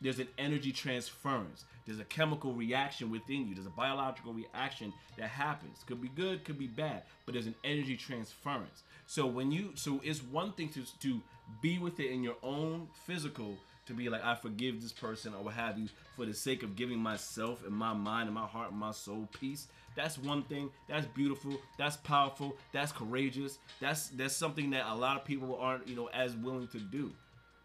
there's 0.00 0.20
an 0.20 0.28
energy 0.38 0.72
transference. 0.72 1.64
There's 1.86 2.00
a 2.00 2.04
chemical 2.04 2.54
reaction 2.54 3.10
within 3.10 3.46
you. 3.46 3.54
There's 3.54 3.66
a 3.66 3.70
biological 3.70 4.32
reaction 4.32 4.94
that 5.18 5.28
happens. 5.28 5.84
Could 5.86 6.00
be 6.00 6.08
good, 6.08 6.44
could 6.44 6.58
be 6.58 6.66
bad, 6.66 7.02
but 7.26 7.34
there's 7.34 7.46
an 7.46 7.56
energy 7.62 7.96
transference. 7.96 8.84
So 9.12 9.26
when 9.26 9.52
you, 9.52 9.72
so 9.74 10.00
it's 10.02 10.22
one 10.22 10.52
thing 10.52 10.70
to 10.70 10.84
to 11.00 11.20
be 11.60 11.78
with 11.78 12.00
it 12.00 12.10
in 12.10 12.22
your 12.22 12.36
own 12.42 12.88
physical, 13.04 13.58
to 13.84 13.92
be 13.92 14.08
like, 14.08 14.24
I 14.24 14.34
forgive 14.34 14.80
this 14.80 14.90
person 14.90 15.34
or 15.34 15.44
what 15.44 15.52
have 15.52 15.78
you, 15.78 15.90
for 16.16 16.24
the 16.24 16.32
sake 16.32 16.62
of 16.62 16.76
giving 16.76 16.98
myself 16.98 17.62
and 17.66 17.74
my 17.74 17.92
mind 17.92 18.28
and 18.28 18.34
my 18.34 18.46
heart 18.46 18.70
and 18.70 18.80
my 18.80 18.92
soul 18.92 19.28
peace. 19.38 19.68
That's 19.94 20.16
one 20.16 20.44
thing. 20.44 20.70
That's 20.88 21.04
beautiful. 21.08 21.60
That's 21.76 21.98
powerful. 21.98 22.56
That's 22.72 22.90
courageous. 22.90 23.58
That's 23.82 24.08
that's 24.08 24.34
something 24.34 24.70
that 24.70 24.86
a 24.90 24.94
lot 24.94 25.18
of 25.18 25.26
people 25.26 25.58
aren't, 25.60 25.86
you 25.86 25.94
know, 25.94 26.06
as 26.14 26.34
willing 26.34 26.68
to 26.68 26.78
do, 26.78 27.12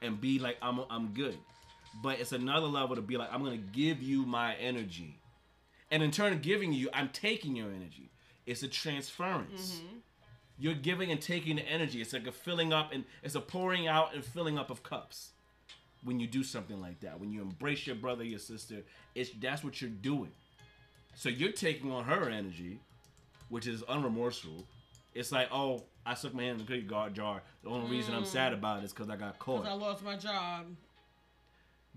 and 0.01 0.19
be 0.19 0.39
like, 0.39 0.57
I'm 0.61 0.81
I'm 0.89 1.13
good 1.13 1.37
but 2.03 2.19
it's 2.19 2.33
another 2.33 2.67
level 2.67 2.95
to 2.95 3.01
be 3.01 3.17
like 3.17 3.29
i'm 3.33 3.43
gonna 3.43 3.57
give 3.57 4.03
you 4.03 4.23
my 4.23 4.53
energy 4.55 5.17
and 5.89 6.03
in 6.03 6.11
turn 6.11 6.37
giving 6.39 6.71
you 6.71 6.89
i'm 6.93 7.09
taking 7.09 7.55
your 7.55 7.69
energy 7.69 8.11
it's 8.45 8.61
a 8.61 8.67
transference 8.67 9.79
mm-hmm. 9.79 9.97
You're 10.59 10.73
giving 10.73 11.11
and 11.11 11.21
taking 11.21 11.57
the 11.57 11.61
energy 11.63 12.01
it's 12.01 12.13
like 12.13 12.27
a 12.27 12.31
filling 12.31 12.73
up 12.73 12.91
and 12.93 13.03
it's 13.23 13.35
a 13.35 13.41
pouring 13.41 13.87
out 13.87 14.13
and 14.13 14.23
filling 14.23 14.57
up 14.57 14.69
of 14.69 14.83
cups 14.83 15.31
when 16.03 16.19
you 16.19 16.27
do 16.27 16.43
something 16.43 16.79
like 16.81 16.99
that 16.99 17.19
when 17.19 17.31
you 17.31 17.41
embrace 17.41 17.85
your 17.87 17.95
brother 17.95 18.23
your 18.23 18.39
sister 18.39 18.83
it's 19.15 19.31
that's 19.39 19.63
what 19.63 19.81
you're 19.81 19.89
doing 19.89 20.31
so 21.15 21.29
you're 21.29 21.51
taking 21.51 21.91
on 21.91 22.03
her 22.03 22.29
energy 22.29 22.79
which 23.49 23.67
is 23.67 23.81
unremorseful 23.83 24.63
it's 25.15 25.31
like 25.31 25.47
oh 25.51 25.83
i 26.05 26.13
stuck 26.13 26.33
my 26.33 26.43
hand 26.43 26.59
in 26.59 26.65
the 26.65 26.71
cookie 26.71 26.87
jar 26.87 27.09
jar 27.09 27.41
the 27.63 27.69
only 27.69 27.89
reason 27.89 28.13
i'm 28.13 28.25
sad 28.25 28.51
mm. 28.51 28.57
about 28.57 28.79
it 28.79 28.85
is 28.85 28.93
because 28.93 29.09
i 29.09 29.15
got 29.15 29.37
caught 29.39 29.63
'Cause 29.63 29.71
I 29.71 29.73
lost 29.73 30.03
my 30.03 30.15
job. 30.17 30.65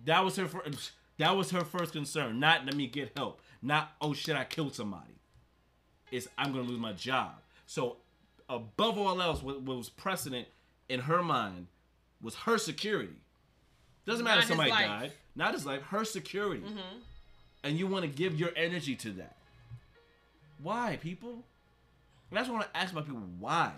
that 0.05 0.25
was 0.25 0.37
her 0.37 0.47
first. 0.47 0.93
That 1.19 1.37
was 1.37 1.51
her 1.51 1.65
first 1.67 1.93
concern. 1.93 2.41
Not 2.41 2.65
let 2.65 2.75
me 2.75 2.87
get 2.87 3.13
help. 3.15 3.43
Not 3.61 3.93
oh 4.01 4.15
shit, 4.15 4.35
I 4.37 4.45
killed 4.45 4.75
somebody. 4.75 5.17
It's 6.11 6.27
I'm 6.39 6.51
gonna 6.53 6.65
lose 6.65 6.79
my 6.79 6.95
job. 6.95 7.33
So 7.67 7.99
above 8.51 8.99
all 8.99 9.23
else, 9.23 9.43
what, 9.43 9.63
what 9.63 9.77
was 9.79 9.89
precedent 9.89 10.49
in 10.89 11.01
her 11.01 11.23
mind 11.23 11.69
was 12.21 12.35
her 12.35 12.59
security. 12.59 13.17
Doesn't 14.05 14.25
matter 14.25 14.37
Not 14.37 14.43
if 14.43 14.49
somebody. 14.49 14.71
Mm-hmm. 14.73 15.01
died. 15.01 15.13
Not 15.37 15.55
his 15.55 15.65
life. 15.65 15.83
Her 15.83 16.05
security. 16.05 16.65
And 17.63 17.79
you 17.79 17.87
want 17.87 18.05
to 18.05 18.11
give 18.11 18.39
your 18.39 18.51
energy 18.57 18.97
to 18.97 19.11
that. 19.13 19.37
Why, 20.63 20.99
people? 21.01 21.45
And 22.31 22.39
that's 22.39 22.49
what 22.49 22.55
I 22.55 22.59
want 22.59 22.75
to 22.75 22.81
ask 22.81 22.93
my 22.93 23.03
people. 23.03 23.23
Why? 23.39 23.73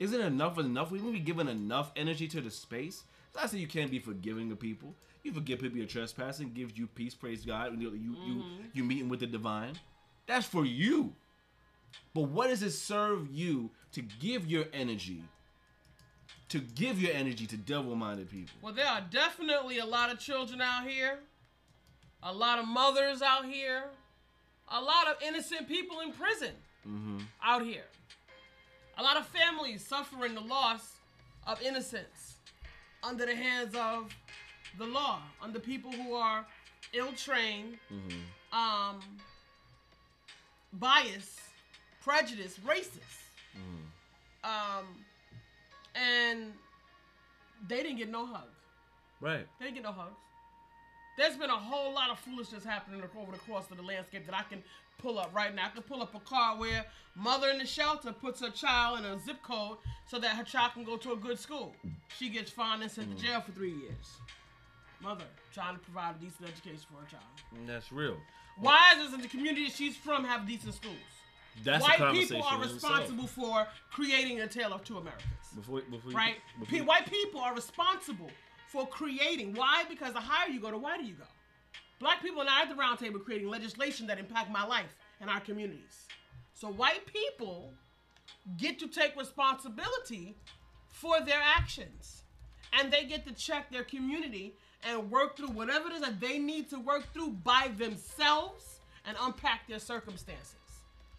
Isn't 0.00 0.20
enough 0.20 0.58
enough? 0.58 0.90
We 0.90 0.98
be 0.98 1.20
giving 1.20 1.48
enough 1.48 1.92
energy 1.96 2.28
to 2.28 2.40
the 2.40 2.50
space. 2.50 3.02
It's 3.26 3.36
not 3.36 3.50
saying 3.50 3.60
you 3.60 3.68
can't 3.68 3.90
be 3.90 3.98
forgiving 3.98 4.50
of 4.50 4.58
people. 4.58 4.94
You 5.22 5.32
forgive 5.32 5.58
people 5.60 5.76
you're 5.76 5.86
trespassing, 5.86 6.52
gives 6.52 6.78
you 6.78 6.86
peace, 6.86 7.14
praise 7.14 7.44
God. 7.44 7.80
You 7.80 7.90
you 7.90 8.16
you, 8.24 8.44
you 8.72 8.84
meeting 8.84 9.08
with 9.08 9.20
the 9.20 9.26
divine. 9.26 9.74
That's 10.26 10.46
for 10.46 10.64
you. 10.64 11.12
But 12.14 12.22
what 12.22 12.48
does 12.48 12.62
it 12.62 12.70
serve 12.70 13.28
you 13.30 13.70
to 13.92 14.02
give 14.02 14.46
your 14.46 14.64
energy? 14.72 15.22
To 16.50 16.58
give 16.60 17.00
your 17.00 17.12
energy 17.12 17.46
to 17.46 17.56
devil-minded 17.56 18.30
people. 18.30 18.54
Well, 18.62 18.72
there 18.72 18.86
are 18.86 19.02
definitely 19.10 19.78
a 19.78 19.84
lot 19.86 20.10
of 20.10 20.18
children 20.18 20.60
out 20.60 20.86
here, 20.86 21.18
a 22.22 22.32
lot 22.32 22.58
of 22.58 22.66
mothers 22.66 23.20
out 23.22 23.44
here, 23.44 23.84
a 24.70 24.80
lot 24.80 25.08
of 25.08 25.16
innocent 25.22 25.68
people 25.68 26.00
in 26.00 26.12
prison 26.12 26.52
Mm-hmm. 26.88 27.18
out 27.42 27.62
here, 27.66 27.84
a 28.96 29.02
lot 29.02 29.16
of 29.18 29.26
families 29.26 29.84
suffering 29.84 30.34
the 30.34 30.40
loss 30.40 30.92
of 31.46 31.60
innocence 31.60 32.36
under 33.02 33.26
the 33.26 33.34
hands 33.34 33.74
of 33.74 34.08
the 34.78 34.86
law, 34.86 35.20
under 35.42 35.58
people 35.58 35.92
who 35.92 36.14
are 36.14 36.46
ill 36.94 37.12
trained, 37.12 37.76
um, 38.52 39.00
biased, 40.72 41.40
prejudiced, 42.02 42.64
racist. 42.64 43.27
Um, 44.44 44.86
and 45.94 46.52
they 47.68 47.82
didn't 47.82 47.98
get 47.98 48.08
no 48.08 48.26
hug. 48.26 48.48
Right. 49.20 49.46
They 49.58 49.66
didn't 49.66 49.76
get 49.76 49.84
no 49.84 49.92
hugs. 49.92 50.16
There's 51.16 51.36
been 51.36 51.50
a 51.50 51.56
whole 51.56 51.92
lot 51.92 52.10
of 52.10 52.18
foolishness 52.20 52.64
happening 52.64 53.02
over 53.02 53.32
the 53.32 53.38
course 53.38 53.64
of 53.70 53.76
the 53.76 53.82
landscape 53.82 54.24
that 54.26 54.36
I 54.36 54.42
can 54.42 54.62
pull 54.98 55.18
up 55.18 55.34
right 55.34 55.52
now. 55.52 55.66
I 55.66 55.70
can 55.70 55.82
pull 55.82 56.00
up 56.00 56.14
a 56.14 56.20
car 56.20 56.56
where 56.56 56.84
mother 57.16 57.48
in 57.50 57.58
the 57.58 57.66
shelter 57.66 58.12
puts 58.12 58.40
her 58.40 58.50
child 58.50 59.00
in 59.00 59.04
a 59.04 59.18
zip 59.18 59.42
code 59.42 59.78
so 60.06 60.20
that 60.20 60.36
her 60.36 60.44
child 60.44 60.74
can 60.74 60.84
go 60.84 60.96
to 60.96 61.12
a 61.12 61.16
good 61.16 61.38
school. 61.38 61.74
She 62.16 62.28
gets 62.28 62.52
fined 62.52 62.82
and 62.82 62.90
sent 62.90 63.16
to 63.16 63.24
jail 63.24 63.40
for 63.40 63.50
three 63.50 63.72
years. 63.72 64.18
Mother 65.02 65.24
trying 65.52 65.74
to 65.74 65.80
provide 65.80 66.14
a 66.16 66.24
decent 66.24 66.48
education 66.48 66.86
for 66.88 67.00
her 67.00 67.10
child. 67.10 67.24
And 67.56 67.68
that's 67.68 67.90
real. 67.90 68.16
Why 68.56 68.94
doesn't 68.96 69.22
the 69.22 69.28
community 69.28 69.70
she's 69.70 69.96
from 69.96 70.24
have 70.24 70.46
decent 70.46 70.74
schools? 70.74 70.96
That's 71.64 71.82
White 71.82 72.12
people 72.12 72.42
are 72.42 72.60
responsible 72.60 73.26
for 73.26 73.66
creating 73.90 74.40
a 74.40 74.46
tale 74.46 74.72
of 74.72 74.84
two 74.84 74.98
Americas 74.98 75.24
Before, 75.54 75.80
before 75.82 76.10
you- 76.10 76.16
right? 76.16 76.36
before 76.60 76.84
white 76.84 77.10
people 77.10 77.40
are 77.40 77.54
responsible 77.54 78.30
for 78.68 78.86
creating. 78.86 79.54
Why? 79.54 79.84
Because 79.88 80.12
the 80.12 80.20
higher 80.20 80.48
you 80.48 80.60
go, 80.60 80.70
the 80.70 80.78
wider 80.78 81.02
you 81.02 81.14
go. 81.14 81.24
Black 81.98 82.22
people 82.22 82.42
are 82.42 82.44
not 82.44 82.62
at 82.62 82.68
the 82.68 82.76
round 82.76 82.98
table 82.98 83.18
creating 83.18 83.48
legislation 83.48 84.06
that 84.06 84.18
impact 84.18 84.50
my 84.50 84.64
life 84.64 84.94
and 85.20 85.28
our 85.28 85.40
communities. 85.40 86.06
So 86.54 86.68
white 86.68 87.06
people 87.06 87.72
get 88.56 88.78
to 88.78 88.86
take 88.88 89.16
responsibility 89.16 90.36
for 90.92 91.20
their 91.20 91.40
actions. 91.42 92.22
And 92.72 92.92
they 92.92 93.04
get 93.04 93.26
to 93.26 93.32
check 93.32 93.70
their 93.70 93.84
community 93.84 94.54
and 94.84 95.10
work 95.10 95.36
through 95.36 95.48
whatever 95.48 95.88
it 95.88 95.94
is 95.94 96.00
that 96.02 96.20
they 96.20 96.38
need 96.38 96.68
to 96.70 96.78
work 96.78 97.12
through 97.12 97.30
by 97.30 97.70
themselves 97.76 98.80
and 99.06 99.16
unpack 99.20 99.66
their 99.66 99.78
circumstances. 99.78 100.56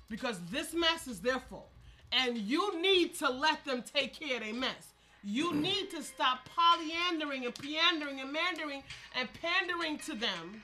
Because 0.10 0.40
this 0.52 0.74
mess 0.74 1.08
is 1.08 1.20
their 1.20 1.40
fault. 1.40 1.70
And 2.12 2.38
you 2.38 2.82
need 2.82 3.14
to 3.16 3.30
let 3.30 3.64
them 3.66 3.84
take 3.84 4.20
care 4.20 4.38
of 4.38 4.44
their 4.44 4.54
mess. 4.54 4.94
You 5.24 5.54
need 5.54 5.92
to 5.92 6.02
stop 6.02 6.50
polyandering 6.58 7.46
and 7.46 7.54
peandering 7.54 8.22
and 8.22 8.32
mandering 8.32 8.84
and 9.16 9.28
pandering 9.42 9.98
to 10.00 10.16
them 10.16 10.64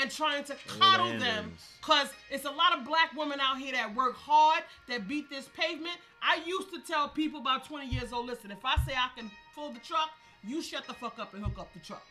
and 0.00 0.10
trying 0.10 0.44
to 0.44 0.54
coddle 0.78 1.18
them 1.18 1.52
because 1.80 2.08
it's 2.30 2.44
a 2.44 2.50
lot 2.50 2.76
of 2.76 2.84
black 2.84 3.12
women 3.16 3.40
out 3.40 3.58
here 3.58 3.72
that 3.72 3.94
work 3.94 4.14
hard, 4.14 4.62
that 4.88 5.08
beat 5.08 5.28
this 5.30 5.48
pavement. 5.56 5.96
I 6.22 6.40
used 6.46 6.72
to 6.72 6.80
tell 6.86 7.08
people 7.08 7.40
about 7.40 7.66
20 7.66 7.88
years 7.88 8.12
old, 8.12 8.26
listen, 8.26 8.50
if 8.50 8.64
I 8.64 8.76
say 8.86 8.92
I 8.92 9.08
can 9.18 9.30
pull 9.54 9.72
the 9.72 9.80
truck, 9.80 10.10
you 10.44 10.62
shut 10.62 10.86
the 10.86 10.94
fuck 10.94 11.18
up 11.18 11.34
and 11.34 11.42
hook 11.42 11.58
up 11.58 11.72
the 11.72 11.80
truck. 11.80 12.04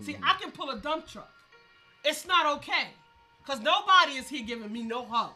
See, 0.00 0.16
I 0.22 0.36
can 0.40 0.50
pull 0.50 0.70
a 0.70 0.78
dump 0.78 1.06
truck. 1.06 1.30
It's 2.04 2.26
not 2.26 2.58
okay. 2.58 2.88
Because 3.44 3.60
nobody 3.60 4.12
is 4.12 4.28
here 4.28 4.44
giving 4.44 4.72
me 4.72 4.82
no 4.82 5.04
hug. 5.04 5.32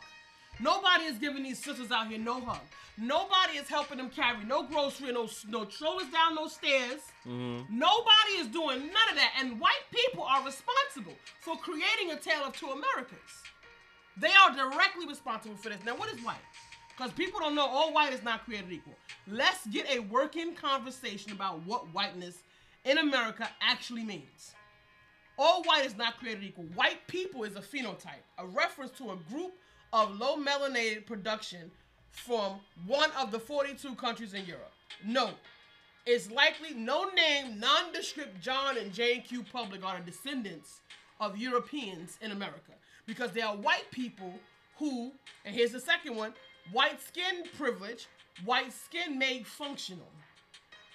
Nobody 0.63 1.05
is 1.05 1.19
giving 1.19 1.43
these 1.43 1.59
sisters 1.59 1.91
out 1.91 2.09
here 2.09 2.19
no 2.19 2.41
hug. 2.41 2.61
Nobody 2.99 3.57
is 3.57 3.67
helping 3.69 3.97
them 3.97 4.11
carry 4.11 4.45
no 4.45 4.63
grocery, 4.65 5.13
no 5.13 5.29
no 5.49 5.67
strollers 5.69 6.09
down 6.13 6.35
those 6.35 6.53
stairs. 6.53 7.01
Mm-hmm. 7.27 7.79
Nobody 7.79 8.33
is 8.39 8.49
doing 8.49 8.79
none 8.79 9.09
of 9.11 9.17
that. 9.17 9.33
And 9.41 9.59
white 9.59 9.85
people 9.91 10.23
are 10.23 10.45
responsible 10.45 11.17
for 11.41 11.57
creating 11.57 12.11
a 12.13 12.17
tale 12.17 12.45
of 12.45 12.55
two 12.55 12.67
Americas. 12.67 13.43
They 14.19 14.29
are 14.29 14.55
directly 14.55 15.07
responsible 15.07 15.57
for 15.57 15.71
this. 15.71 15.79
Now, 15.87 15.97
what 15.97 16.13
is 16.13 16.23
white? 16.23 16.37
Because 16.95 17.13
people 17.13 17.41
don't 17.41 17.55
know 17.55 17.67
all 17.67 17.93
white 17.95 18.13
is 18.13 18.23
not 18.23 18.45
created 18.45 18.71
equal. 18.71 18.97
Let's 19.27 19.67
get 19.69 19.89
a 19.91 20.01
working 20.01 20.55
conversation 20.55 21.33
about 21.33 21.65
what 21.65 21.87
whiteness 21.95 22.43
in 22.85 22.99
America 22.99 23.49
actually 23.63 24.05
means. 24.05 24.55
All 25.39 25.63
white 25.63 25.87
is 25.87 25.97
not 25.97 26.19
created 26.19 26.45
equal. 26.45 26.67
White 26.75 27.07
people 27.07 27.45
is 27.45 27.57
a 27.57 27.61
phenotype, 27.61 28.27
a 28.37 28.47
reference 28.47 28.91
to 28.99 29.13
a 29.13 29.17
group 29.33 29.55
of 29.93 30.19
low 30.19 30.37
melanated 30.37 31.07
production 31.07 31.71
from 32.11 32.61
one 32.87 33.11
of 33.19 33.31
the 33.31 33.39
42 33.39 33.95
countries 33.95 34.35
in 34.35 34.45
Europe. 34.47 34.73
Note, 35.05 35.35
it's 36.07 36.31
likely 36.31 36.75
no 36.75 37.05
name, 37.11 37.61
nondescript 37.61 38.41
John 38.41 38.79
and 38.79 38.93
Jane 38.93 39.23
Q. 39.23 39.45
Public 39.53 39.85
are 39.85 39.99
the 39.99 40.11
descendants 40.11 40.81
of 41.21 41.37
Europeans 41.37 42.19
in 42.21 42.33
America 42.33 42.73
because 43.07 43.33
they 43.33 43.43
are 43.43 43.57
white 43.57 43.91
people 43.91 44.33
who, 44.79 45.13
and 45.45 45.55
here's 45.55 45.73
the 45.73 45.81
second 45.81 46.17
one 46.17 46.33
white 46.73 47.01
skin 47.01 47.45
privilege, 47.57 48.07
white 48.45 48.73
skin 48.73 49.19
made 49.19 49.47
functional. 49.47 50.09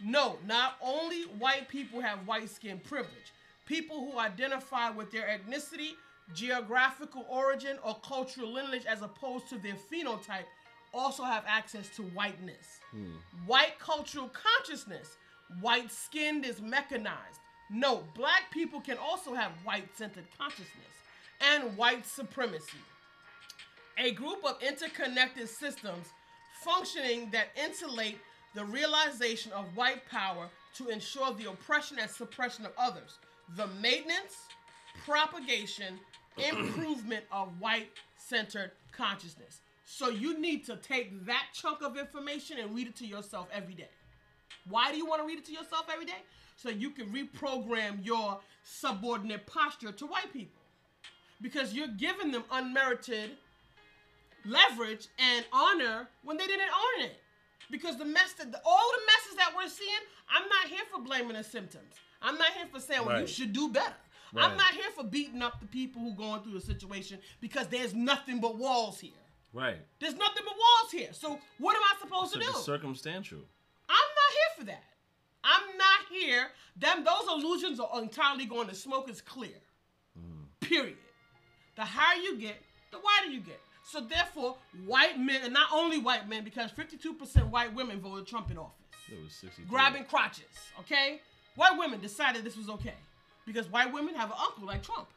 No, 0.04 0.38
not 0.46 0.76
only 0.82 1.24
white 1.40 1.68
people 1.70 2.02
have 2.02 2.28
white 2.28 2.50
skin 2.50 2.80
privilege. 2.80 3.34
People 3.66 4.10
who 4.12 4.20
identify 4.20 4.90
with 4.90 5.12
their 5.12 5.28
ethnicity, 5.28 5.94
geographical 6.34 7.26
origin, 7.30 7.78
or 7.84 7.96
cultural 8.04 8.52
lineage 8.52 8.86
as 8.86 9.02
opposed 9.02 9.48
to 9.50 9.58
their 9.58 9.76
phenotype 9.76 10.46
also 10.94 11.24
have 11.24 11.44
access 11.48 11.90
to 11.96 12.02
whiteness. 12.02 12.80
Hmm. 12.92 13.14
White 13.46 13.78
cultural 13.80 14.30
consciousness, 14.30 15.18
white 15.62 15.92
skinned 15.92 16.46
is 16.46 16.62
mechanized. 16.62 17.40
No, 17.70 18.04
black 18.16 18.52
people 18.52 18.80
can 18.80 18.98
also 18.98 19.34
have 19.34 19.52
white 19.64 19.96
centered 19.98 20.26
consciousness 20.38 20.70
and 21.42 21.76
white 21.78 22.06
supremacy 22.06 22.78
a 23.98 24.12
group 24.12 24.44
of 24.44 24.62
interconnected 24.62 25.50
systems 25.50 26.08
functioning 26.62 27.30
that 27.32 27.48
insulate 27.62 28.18
the 28.54 28.66
realization 28.66 29.52
of 29.52 29.66
white 29.76 30.08
power 30.10 30.48
to 30.74 30.88
ensure 30.90 31.34
the 31.34 31.50
oppression 31.50 31.98
and 32.00 32.10
suppression 32.10 32.66
of 32.66 32.72
others, 32.78 33.20
the 33.56 33.68
maintenance, 33.82 34.36
propagation, 35.06 36.00
improvement 36.50 37.24
of 37.32 37.50
white 37.60 37.90
centered 38.18 38.72
consciousness. 38.92 39.62
So 39.86 40.10
you 40.10 40.40
need 40.40 40.66
to 40.66 40.78
take 40.78 41.26
that 41.26 41.46
chunk 41.54 41.82
of 41.84 41.98
information 41.98 42.58
and 42.58 42.76
read 42.76 42.88
it 42.88 42.96
to 42.98 43.06
yourself 43.06 43.48
every 43.54 43.76
day. 43.76 43.90
Why 44.68 44.92
do 44.92 44.98
you 44.98 45.06
want 45.06 45.22
to 45.22 45.28
read 45.28 45.38
it 45.38 45.46
to 45.46 45.52
yourself 45.52 45.86
every 45.92 46.06
day? 46.06 46.24
So 46.58 46.70
you 46.70 46.90
can 46.90 47.08
reprogram 47.12 48.04
your 48.04 48.40
subordinate 48.64 49.46
posture 49.46 49.92
to 49.92 50.06
white 50.08 50.34
people. 50.34 50.62
Because 51.42 51.74
you're 51.74 51.90
giving 51.90 52.32
them 52.32 52.44
unmerited 52.52 53.32
leverage 54.46 55.08
and 55.20 55.46
honor 55.52 56.08
when 56.24 56.38
they 56.38 56.48
didn't 56.48 56.62
earn 56.62 57.06
it. 57.06 57.20
Because 57.70 57.98
the 57.98 58.06
mess 58.06 58.34
that 58.38 58.62
all 58.66 58.92
the 58.92 59.02
messes 59.06 59.38
that 59.38 59.54
we're 59.56 59.70
seeing, 59.70 59.90
I'm 60.30 60.48
not 60.48 60.68
here 60.70 60.84
for 60.92 61.02
blaming 61.02 61.36
the 61.36 61.44
symptoms. 61.44 61.94
I'm 62.22 62.38
not 62.38 62.52
here 62.52 62.68
for 62.72 62.80
saying, 62.80 63.06
well, 63.06 63.20
you 63.20 63.28
should 63.28 63.54
do 63.54 63.70
better. 63.70 63.94
I'm 64.36 64.58
not 64.58 64.74
here 64.74 64.90
for 64.96 65.04
beating 65.04 65.42
up 65.42 65.60
the 65.60 65.68
people 65.68 66.02
who 66.02 66.14
going 66.14 66.42
through 66.42 66.54
the 66.54 66.62
situation 66.62 67.20
because 67.42 67.68
there's 67.68 67.94
nothing 67.94 68.40
but 68.40 68.58
walls 68.58 69.00
here. 69.00 69.12
Right. 69.54 69.78
There's 70.00 70.16
nothing 70.16 70.44
but 70.46 70.54
walls 70.54 70.92
here. 70.92 71.14
So 71.14 71.40
what 71.60 71.76
am 71.76 71.82
I 71.84 72.00
supposed 72.02 72.34
So 72.34 72.40
to 72.40 72.46
do? 72.46 72.52
it's 72.52 72.66
circumstantial. 72.66 73.40
I'm 73.90 73.96
not 73.96 74.32
here 74.34 74.60
for 74.60 74.66
that. 74.66 74.84
I'm 75.44 75.78
not 75.78 76.00
here. 76.12 76.48
Them 76.76 77.06
those 77.06 77.28
illusions 77.44 77.80
are 77.80 78.02
entirely 78.02 78.46
going 78.46 78.68
to 78.68 78.76
smoke 78.76 79.10
is 79.10 79.22
clear. 79.22 79.56
Mm. 80.20 80.46
Period. 80.60 80.98
The 81.76 81.84
higher 81.86 82.20
you 82.22 82.38
get, 82.38 82.56
the 82.92 82.98
wider 82.98 83.32
you 83.32 83.40
get. 83.42 83.60
So 83.84 84.02
therefore, 84.02 84.58
white 84.86 85.20
men, 85.20 85.42
and 85.44 85.54
not 85.54 85.68
only 85.72 86.00
white 86.00 86.28
men, 86.28 86.44
because 86.44 86.72
52% 86.72 87.50
white 87.50 87.74
women 87.76 88.00
voted 88.02 88.26
Trump 88.28 88.50
in 88.50 88.58
office, 88.58 88.74
It 89.12 89.24
was 89.24 89.34
63. 89.34 89.66
grabbing 89.70 90.06
crotches. 90.06 90.46
Okay, 90.80 91.22
white 91.56 91.78
women 91.78 92.02
decided 92.02 92.44
this 92.44 92.58
was 92.58 92.68
okay 92.70 92.96
because 93.46 93.70
white 93.70 93.92
women 93.94 94.16
have 94.16 94.30
an 94.30 94.38
uncle 94.40 94.66
like 94.66 94.84
Trump, 94.84 95.08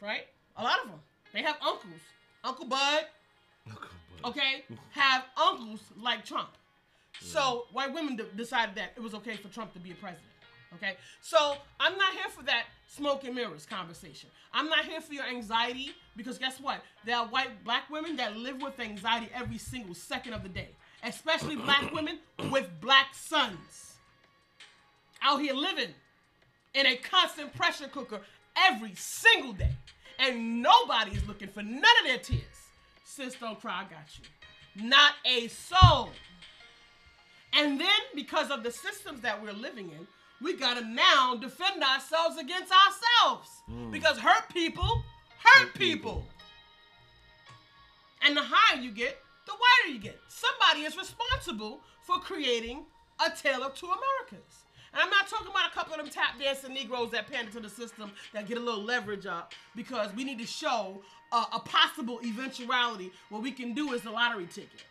right? 0.00 0.26
A 0.56 0.62
lot 0.62 0.80
of 0.84 0.90
them. 0.90 1.00
They 1.32 1.42
have 1.42 1.56
uncles. 1.62 2.00
Uncle 2.44 2.66
Bud, 2.66 3.04
okay, 4.24 4.64
have 4.90 5.24
uncles 5.36 5.80
like 6.00 6.24
Trump. 6.24 6.50
So 7.20 7.66
white 7.72 7.94
women 7.94 8.16
de- 8.16 8.24
decided 8.36 8.74
that 8.74 8.92
it 8.96 9.02
was 9.02 9.14
okay 9.14 9.36
for 9.36 9.48
Trump 9.48 9.72
to 9.74 9.78
be 9.78 9.92
a 9.92 9.94
president. 9.94 10.26
Okay, 10.74 10.96
so 11.20 11.56
I'm 11.78 11.96
not 11.98 12.12
here 12.14 12.28
for 12.34 12.42
that 12.44 12.64
smoke 12.88 13.24
and 13.24 13.34
mirrors 13.34 13.66
conversation. 13.66 14.30
I'm 14.54 14.68
not 14.68 14.86
here 14.86 15.00
for 15.02 15.12
your 15.12 15.24
anxiety 15.24 15.90
because 16.16 16.38
guess 16.38 16.58
what? 16.60 16.82
There 17.04 17.16
are 17.16 17.26
white 17.26 17.62
black 17.62 17.88
women 17.90 18.16
that 18.16 18.36
live 18.36 18.60
with 18.60 18.80
anxiety 18.80 19.28
every 19.34 19.58
single 19.58 19.94
second 19.94 20.32
of 20.32 20.42
the 20.42 20.48
day, 20.48 20.70
especially 21.04 21.56
black 21.56 21.92
women 21.92 22.18
with 22.50 22.68
black 22.80 23.14
sons 23.14 23.96
out 25.22 25.40
here 25.40 25.54
living 25.54 25.94
in 26.74 26.86
a 26.86 26.96
constant 26.96 27.54
pressure 27.54 27.88
cooker 27.88 28.20
every 28.56 28.94
single 28.94 29.52
day. 29.52 29.74
And 30.18 30.62
nobody 30.62 31.12
is 31.12 31.26
looking 31.26 31.48
for 31.48 31.62
none 31.62 31.82
of 32.00 32.06
their 32.06 32.18
tears. 32.18 32.42
Sis, 33.04 33.34
don't 33.34 33.60
cry, 33.60 33.80
I 33.80 33.92
got 33.92 34.08
you. 34.18 34.88
Not 34.88 35.14
a 35.26 35.48
soul. 35.48 36.10
And 37.54 37.78
then, 37.78 37.88
because 38.14 38.50
of 38.50 38.62
the 38.62 38.70
systems 38.70 39.20
that 39.20 39.42
we're 39.42 39.52
living 39.52 39.90
in, 39.90 40.06
we 40.40 40.56
gotta 40.56 40.84
now 40.84 41.36
defend 41.36 41.82
ourselves 41.82 42.38
against 42.38 42.72
ourselves. 42.72 43.48
Hmm. 43.66 43.90
Because 43.90 44.18
hurt 44.18 44.48
people 44.52 45.04
hurt 45.42 45.74
people. 45.74 46.24
And 48.24 48.36
the 48.36 48.42
higher 48.44 48.80
you 48.80 48.90
get, 48.90 49.18
the 49.46 49.52
wider 49.52 49.94
you 49.94 50.00
get. 50.00 50.18
Somebody 50.28 50.86
is 50.86 50.96
responsible 50.96 51.80
for 52.02 52.18
creating 52.18 52.84
a 53.24 53.30
tale 53.30 53.62
of 53.62 53.74
two 53.74 53.86
Americas. 53.86 54.64
And 54.92 55.02
I'm 55.02 55.10
not 55.10 55.28
talking 55.28 55.48
about 55.48 55.70
a 55.70 55.74
couple 55.74 55.94
of 55.94 56.00
them 56.00 56.08
tap 56.10 56.38
dancing 56.38 56.74
Negroes 56.74 57.10
that 57.12 57.30
pander 57.30 57.50
to 57.52 57.60
the 57.60 57.70
system 57.70 58.12
that 58.34 58.46
get 58.46 58.58
a 58.58 58.60
little 58.60 58.82
leverage 58.82 59.26
up 59.26 59.54
because 59.74 60.14
we 60.14 60.24
need 60.24 60.38
to 60.38 60.46
show 60.46 61.02
uh, 61.32 61.46
a 61.52 61.60
possible 61.60 62.20
eventuality. 62.24 63.10
What 63.30 63.42
we 63.42 63.52
can 63.52 63.72
do 63.72 63.92
is 63.92 64.04
a 64.04 64.10
lottery 64.10 64.46
ticket. 64.46 64.84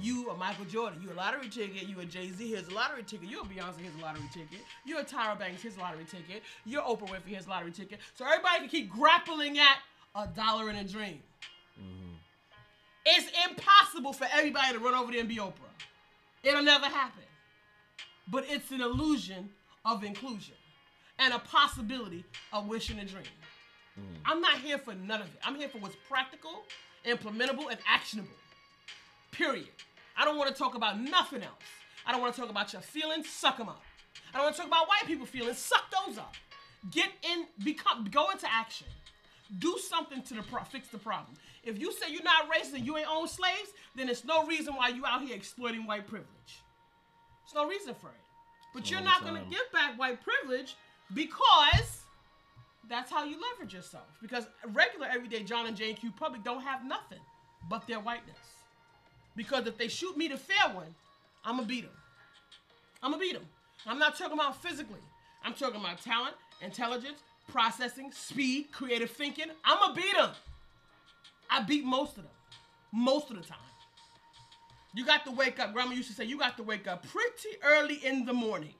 You 0.00 0.30
a 0.30 0.36
Michael 0.36 0.64
Jordan, 0.64 1.02
you 1.02 1.12
a 1.12 1.14
lottery 1.14 1.48
ticket. 1.48 1.88
You 1.88 2.00
a 2.00 2.04
Jay 2.04 2.30
Z, 2.30 2.48
here's 2.48 2.68
a 2.68 2.74
lottery 2.74 3.02
ticket. 3.02 3.28
You 3.28 3.40
a 3.40 3.44
Beyonce, 3.44 3.80
here's 3.80 3.94
a 3.94 4.02
lottery 4.02 4.28
ticket. 4.32 4.60
You 4.86 4.98
a 4.98 5.04
Tyra 5.04 5.38
Banks, 5.38 5.62
here's 5.62 5.76
a 5.76 5.80
lottery 5.80 6.04
ticket. 6.04 6.42
You're 6.64 6.82
Oprah 6.82 7.08
Winfrey, 7.08 7.28
here's 7.28 7.46
a 7.46 7.50
lottery 7.50 7.72
ticket. 7.72 7.98
So 8.14 8.24
everybody 8.24 8.60
can 8.60 8.68
keep 8.68 8.90
grappling 8.90 9.58
at 9.58 9.78
a 10.14 10.26
dollar 10.28 10.70
and 10.70 10.78
a 10.78 10.90
dream. 10.90 11.20
It's 13.04 13.30
impossible 13.48 14.12
for 14.12 14.26
everybody 14.32 14.72
to 14.72 14.78
run 14.78 14.94
over 14.94 15.12
there 15.12 15.20
and 15.20 15.28
be 15.28 15.36
Oprah. 15.36 15.52
It'll 16.42 16.62
never 16.62 16.86
happen. 16.86 17.27
But 18.30 18.44
it's 18.48 18.70
an 18.70 18.80
illusion 18.80 19.48
of 19.84 20.04
inclusion 20.04 20.54
and 21.18 21.32
a 21.32 21.38
possibility 21.38 22.24
of 22.52 22.66
wishing 22.66 22.98
a 22.98 23.04
dream. 23.04 23.24
Hmm. 23.94 24.02
I'm 24.24 24.40
not 24.40 24.58
here 24.58 24.78
for 24.78 24.94
none 24.94 25.20
of 25.20 25.26
it. 25.26 25.40
I'm 25.42 25.56
here 25.56 25.68
for 25.68 25.78
what's 25.78 25.96
practical, 26.08 26.62
implementable, 27.04 27.70
and 27.70 27.78
actionable. 27.86 28.30
Period. 29.32 29.68
I 30.16 30.24
don't 30.24 30.36
want 30.36 30.50
to 30.50 30.56
talk 30.56 30.74
about 30.74 31.00
nothing 31.00 31.42
else. 31.42 31.52
I 32.06 32.12
don't 32.12 32.20
want 32.20 32.34
to 32.34 32.40
talk 32.40 32.50
about 32.50 32.72
your 32.72 32.82
feelings. 32.82 33.28
Suck 33.28 33.56
them 33.56 33.68
up. 33.68 33.82
I 34.32 34.38
don't 34.38 34.46
want 34.46 34.56
to 34.56 34.62
talk 34.62 34.68
about 34.68 34.88
white 34.88 35.06
people 35.06 35.26
feelings. 35.26 35.58
Suck 35.58 35.84
those 35.90 36.18
up. 36.18 36.34
Get 36.90 37.08
in, 37.22 37.46
become, 37.64 38.08
go 38.10 38.30
into 38.30 38.46
action. 38.50 38.86
Do 39.58 39.78
something 39.78 40.22
to 40.22 40.34
the 40.34 40.42
pro- 40.42 40.64
fix 40.64 40.88
the 40.88 40.98
problem. 40.98 41.34
If 41.64 41.78
you 41.78 41.92
say 41.92 42.10
you're 42.10 42.22
not 42.22 42.50
racist 42.50 42.74
and 42.74 42.84
you 42.84 42.96
ain't 42.98 43.08
own 43.10 43.26
slaves, 43.28 43.70
then 43.96 44.06
there's 44.06 44.24
no 44.24 44.44
reason 44.46 44.74
why 44.74 44.88
you 44.88 45.04
out 45.06 45.22
here 45.22 45.34
exploiting 45.34 45.86
white 45.86 46.06
privilege. 46.06 46.62
There's 47.48 47.64
no 47.64 47.68
reason 47.68 47.94
for 47.94 48.08
it. 48.08 48.20
But 48.74 48.90
you're 48.90 49.00
not 49.00 49.22
going 49.22 49.42
to 49.42 49.48
give 49.48 49.72
back 49.72 49.98
white 49.98 50.18
privilege 50.22 50.76
because 51.14 52.02
that's 52.88 53.10
how 53.10 53.24
you 53.24 53.36
leverage 53.40 53.72
yourself. 53.72 54.04
Because 54.20 54.46
regular 54.72 55.06
everyday 55.10 55.42
John 55.42 55.66
and 55.66 55.76
Jane 55.76 55.94
Q 55.94 56.10
public 56.10 56.44
don't 56.44 56.62
have 56.62 56.84
nothing 56.84 57.18
but 57.70 57.86
their 57.86 58.00
whiteness. 58.00 58.36
Because 59.34 59.66
if 59.66 59.78
they 59.78 59.88
shoot 59.88 60.16
me 60.16 60.28
the 60.28 60.36
fair 60.36 60.74
one, 60.74 60.94
I'm 61.44 61.56
gonna 61.56 61.66
beat 61.68 61.82
them. 61.82 61.92
I'm 63.02 63.12
gonna 63.12 63.20
beat 63.20 63.34
them. 63.34 63.46
I'm 63.86 63.98
not 63.98 64.18
talking 64.18 64.34
about 64.34 64.60
physically. 64.60 65.00
I'm 65.42 65.54
talking 65.54 65.80
about 65.80 66.02
talent, 66.02 66.34
intelligence, 66.60 67.22
processing, 67.48 68.12
speed, 68.12 68.72
creative 68.72 69.10
thinking. 69.10 69.46
I'm 69.64 69.78
gonna 69.78 69.94
beat 69.94 70.14
them. 70.14 70.30
I 71.50 71.62
beat 71.62 71.84
most 71.84 72.18
of 72.18 72.24
them, 72.24 72.32
most 72.92 73.30
of 73.30 73.36
the 73.36 73.42
time. 73.42 73.58
You 74.98 75.06
got 75.06 75.24
to 75.26 75.30
wake 75.30 75.60
up. 75.60 75.72
Grandma 75.72 75.92
used 75.92 76.08
to 76.08 76.14
say 76.16 76.24
you 76.24 76.36
got 76.36 76.56
to 76.56 76.64
wake 76.64 76.88
up 76.88 77.06
pretty 77.06 77.56
early 77.62 78.04
in 78.04 78.24
the 78.24 78.32
morning 78.32 78.74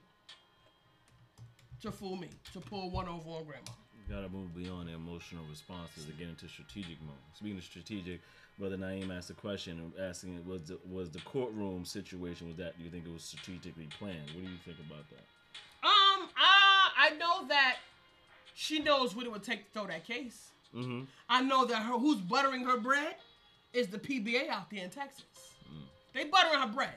to 1.81 1.93
fool 1.93 2.17
me, 2.17 2.27
to 2.51 2.59
pull 2.59 2.89
one 2.89 3.07
over 3.07 3.29
on 3.29 3.45
grandma. 3.45 3.71
You 4.05 4.13
gotta 4.13 4.27
move 4.27 4.53
beyond 4.53 4.89
the 4.89 4.95
emotional 4.95 5.45
responses 5.49 6.03
to 6.07 6.11
get 6.11 6.27
into 6.27 6.49
strategic 6.49 7.01
mode. 7.03 7.15
Speaking 7.35 7.57
of 7.57 7.63
strategic, 7.63 8.19
Brother 8.59 8.75
Naeem 8.75 9.17
asked 9.17 9.29
a 9.29 9.33
question 9.33 9.93
asking 9.97 10.45
was 10.45 10.63
the, 10.63 10.77
was 10.91 11.09
the 11.09 11.21
courtroom 11.21 11.85
situation 11.85 12.47
was 12.47 12.57
that 12.57 12.77
do 12.77 12.83
you 12.83 12.89
think 12.89 13.05
it 13.05 13.13
was 13.13 13.23
strategically 13.23 13.87
planned? 13.97 14.29
What 14.35 14.43
do 14.43 14.51
you 14.51 14.57
think 14.65 14.75
about 14.85 15.05
that? 15.11 15.23
Um, 15.87 16.27
uh, 16.35 16.89
I 16.97 17.11
know 17.17 17.47
that 17.47 17.77
she 18.55 18.79
knows 18.79 19.15
what 19.15 19.25
it 19.25 19.31
would 19.31 19.43
take 19.43 19.67
to 19.67 19.71
throw 19.71 19.87
that 19.87 20.05
case. 20.05 20.49
Mm-hmm. 20.75 21.03
I 21.29 21.41
know 21.43 21.63
that 21.63 21.81
her 21.83 21.97
who's 21.97 22.19
buttering 22.19 22.65
her 22.65 22.77
bread 22.77 23.15
is 23.71 23.87
the 23.87 23.99
PBA 23.99 24.49
out 24.49 24.69
there 24.69 24.83
in 24.83 24.89
Texas. 24.89 25.23
They 26.13 26.25
buttering 26.25 26.59
her 26.61 26.67
bread. 26.67 26.93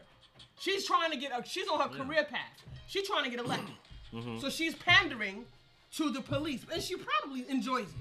She's 0.59 0.85
trying 0.87 1.11
to 1.11 1.17
get. 1.17 1.33
A, 1.33 1.45
she's 1.47 1.69
on 1.69 1.81
her 1.81 1.89
career 1.89 2.25
path. 2.25 2.63
She's 2.87 3.07
trying 3.07 3.25
to 3.25 3.31
get 3.31 3.41
elected. 3.41 3.75
So 4.41 4.51
she's 4.51 4.75
pandering 4.75 5.47
to 5.97 6.11
the 6.11 6.21
police, 6.21 6.67
and 6.71 6.83
she 6.83 6.97
probably 6.97 7.49
enjoys 7.49 7.89
it. 7.89 7.95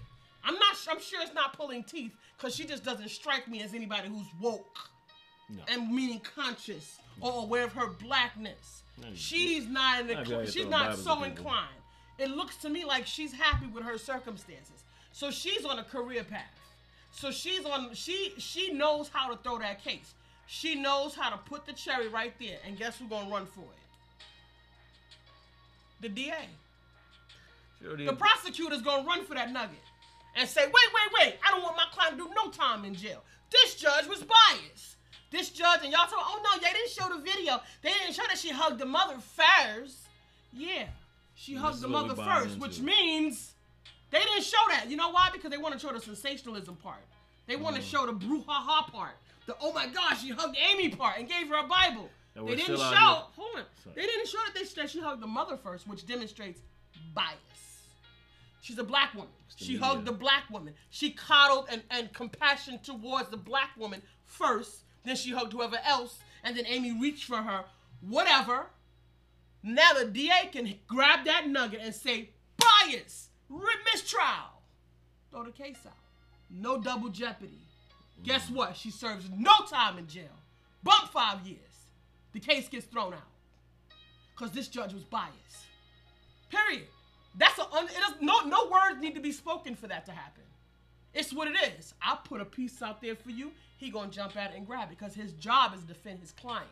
I'm 0.43 0.55
not. 0.55 0.75
I'm 0.89 0.99
sure 0.99 1.21
it's 1.21 1.33
not 1.33 1.53
pulling 1.53 1.85
teeth 1.85 2.11
because 2.37 2.53
she 2.53 2.65
just 2.65 2.83
doesn't 2.83 3.09
strike 3.09 3.47
me 3.47 3.61
as 3.63 3.73
anybody 3.73 4.09
who's 4.09 4.27
woke 4.41 4.77
No. 5.49 5.61
and 5.69 5.89
meaning 5.89 6.19
conscious 6.35 6.97
or 7.21 7.43
aware 7.43 7.63
of 7.63 7.71
her 7.73 7.87
blackness. 7.87 8.83
No, 9.01 9.07
She's 9.13 9.67
not. 9.67 10.01
In 10.01 10.07
the, 10.07 10.45
she's 10.51 10.65
not 10.65 10.97
so 10.97 11.23
inclined. 11.23 11.69
It 12.19 12.29
looks 12.31 12.57
to 12.57 12.69
me 12.69 12.83
like 12.83 13.07
she's 13.07 13.31
happy 13.31 13.67
with 13.67 13.85
her 13.85 13.97
circumstances. 13.97 14.83
So 15.13 15.31
she's 15.31 15.63
on 15.63 15.79
a 15.79 15.83
career 15.85 16.25
path. 16.25 16.51
So 17.11 17.31
she's 17.31 17.63
on. 17.65 17.93
She 17.93 18.33
she 18.37 18.73
knows 18.73 19.07
how 19.13 19.29
to 19.31 19.37
throw 19.37 19.59
that 19.59 19.81
case. 19.81 20.13
She 20.47 20.75
knows 20.75 21.15
how 21.15 21.29
to 21.29 21.37
put 21.37 21.65
the 21.65 21.73
cherry 21.73 22.07
right 22.07 22.33
there. 22.39 22.57
And 22.65 22.77
guess 22.77 22.97
who's 22.99 23.09
gonna 23.09 23.29
run 23.29 23.45
for 23.45 23.61
it? 23.61 23.79
The 26.01 26.09
DA. 26.09 26.47
The 27.81 28.13
prosecutor's 28.13 28.81
gonna 28.81 29.07
run 29.07 29.25
for 29.25 29.33
that 29.35 29.51
nugget 29.51 29.77
and 30.35 30.47
say, 30.47 30.65
wait, 30.65 30.73
wait, 30.73 31.11
wait, 31.19 31.35
I 31.45 31.51
don't 31.51 31.63
want 31.63 31.75
my 31.77 31.85
client 31.91 32.17
to 32.17 32.23
do 32.25 32.31
no 32.35 32.51
time 32.51 32.85
in 32.85 32.93
jail. 32.95 33.23
This 33.51 33.75
judge 33.75 34.07
was 34.07 34.23
biased. 34.23 34.95
This 35.31 35.49
judge, 35.49 35.79
and 35.83 35.91
y'all 35.91 36.05
talking, 36.07 36.19
oh 36.19 36.41
no, 36.43 36.59
they 36.61 36.71
didn't 36.73 36.89
show 36.89 37.07
the 37.09 37.21
video. 37.21 37.59
They 37.81 37.89
didn't 37.89 38.13
show 38.13 38.23
that 38.27 38.37
she 38.37 38.49
hugged 38.49 38.79
the 38.79 38.85
mother 38.85 39.15
first. 39.19 39.97
Yeah, 40.53 40.87
she 41.35 41.53
hugged 41.55 41.81
the 41.81 41.87
mother 41.87 42.15
first, 42.15 42.59
which 42.59 42.79
into. 42.79 42.83
means 42.91 43.51
they 44.09 44.19
didn't 44.19 44.43
show 44.43 44.57
that. 44.69 44.89
You 44.89 44.97
know 44.97 45.09
why? 45.11 45.29
Because 45.31 45.49
they 45.49 45.57
want 45.57 45.73
to 45.73 45.79
show 45.79 45.93
the 45.93 46.01
sensationalism 46.01 46.75
part. 46.77 47.03
They 47.47 47.55
want 47.55 47.75
Mm. 47.75 47.79
to 47.79 47.85
show 47.85 48.05
the 48.05 48.13
brouhaha 48.13 48.91
part. 48.91 49.15
The 49.45 49.55
oh 49.61 49.73
my 49.73 49.87
gosh, 49.87 50.21
she 50.21 50.29
hugged 50.29 50.57
Amy 50.71 50.89
part 50.89 51.17
and 51.17 51.27
gave 51.27 51.47
her 51.49 51.55
a 51.55 51.67
Bible. 51.67 52.09
And 52.35 52.47
they 52.47 52.55
didn't 52.55 52.77
show. 52.77 53.25
Hold 53.35 53.57
on. 53.57 53.63
Sorry. 53.83 53.95
They 53.95 54.05
didn't 54.05 54.27
show 54.27 54.37
that 54.45 54.53
they 54.55 54.81
that 54.81 54.89
she 54.89 55.01
hugged 55.01 55.21
the 55.21 55.27
mother 55.27 55.57
first, 55.57 55.87
which 55.87 56.05
demonstrates 56.05 56.61
bias. 57.13 57.37
She's 58.61 58.77
a 58.77 58.83
black 58.83 59.13
woman. 59.13 59.31
She 59.55 59.73
media. 59.73 59.85
hugged 59.85 60.05
the 60.05 60.11
black 60.11 60.49
woman. 60.49 60.73
She 60.91 61.11
coddled 61.11 61.67
and, 61.69 61.81
and 61.89 62.13
compassion 62.13 62.79
towards 62.83 63.29
the 63.29 63.37
black 63.37 63.71
woman 63.77 64.01
first. 64.23 64.83
Then 65.03 65.15
she 65.15 65.31
hugged 65.31 65.53
whoever 65.53 65.79
else. 65.83 66.19
And 66.43 66.55
then 66.55 66.65
Amy 66.67 66.91
reached 66.99 67.25
for 67.25 67.37
her. 67.37 67.65
Whatever. 68.01 68.67
Now 69.63 69.93
the 69.93 70.05
DA 70.05 70.49
can 70.51 70.75
grab 70.87 71.25
that 71.25 71.47
nugget 71.47 71.81
and 71.83 71.93
say, 71.93 72.29
bias, 72.57 73.29
ri- 73.49 73.65
mistrial. 73.91 74.61
Throw 75.31 75.43
the 75.43 75.51
case 75.51 75.77
out. 75.85 75.93
No 76.49 76.79
double 76.79 77.09
jeopardy. 77.09 77.59
Guess 78.23 78.49
what? 78.49 78.75
She 78.75 78.91
serves 78.91 79.29
no 79.35 79.51
time 79.69 79.97
in 79.97 80.07
jail. 80.07 80.37
Bump 80.83 81.11
five 81.11 81.45
years. 81.45 81.59
The 82.33 82.39
case 82.39 82.67
gets 82.69 82.85
thrown 82.85 83.13
out. 83.13 83.19
Because 84.35 84.53
this 84.53 84.67
judge 84.67 84.93
was 84.93 85.03
biased. 85.03 85.65
Period. 86.49 86.87
That's 87.37 87.57
a 87.59 87.69
un, 87.71 87.85
it 87.85 87.93
does, 87.93 88.15
no 88.21 88.41
no 88.41 88.67
words 88.69 88.99
need 88.99 89.15
to 89.15 89.21
be 89.21 89.31
spoken 89.31 89.75
for 89.75 89.87
that 89.87 90.05
to 90.07 90.11
happen. 90.11 90.43
It's 91.13 91.33
what 91.33 91.47
it 91.47 91.55
is. 91.77 91.93
I 92.01 92.17
put 92.23 92.41
a 92.41 92.45
piece 92.45 92.81
out 92.81 93.01
there 93.01 93.15
for 93.15 93.29
you. 93.29 93.51
He 93.77 93.89
gonna 93.89 94.11
jump 94.11 94.35
at 94.37 94.51
it 94.51 94.57
and 94.57 94.67
grab 94.67 94.91
it 94.91 94.97
because 94.97 95.13
his 95.13 95.31
job 95.33 95.73
is 95.73 95.81
to 95.81 95.87
defend 95.87 96.19
his 96.19 96.31
client. 96.31 96.67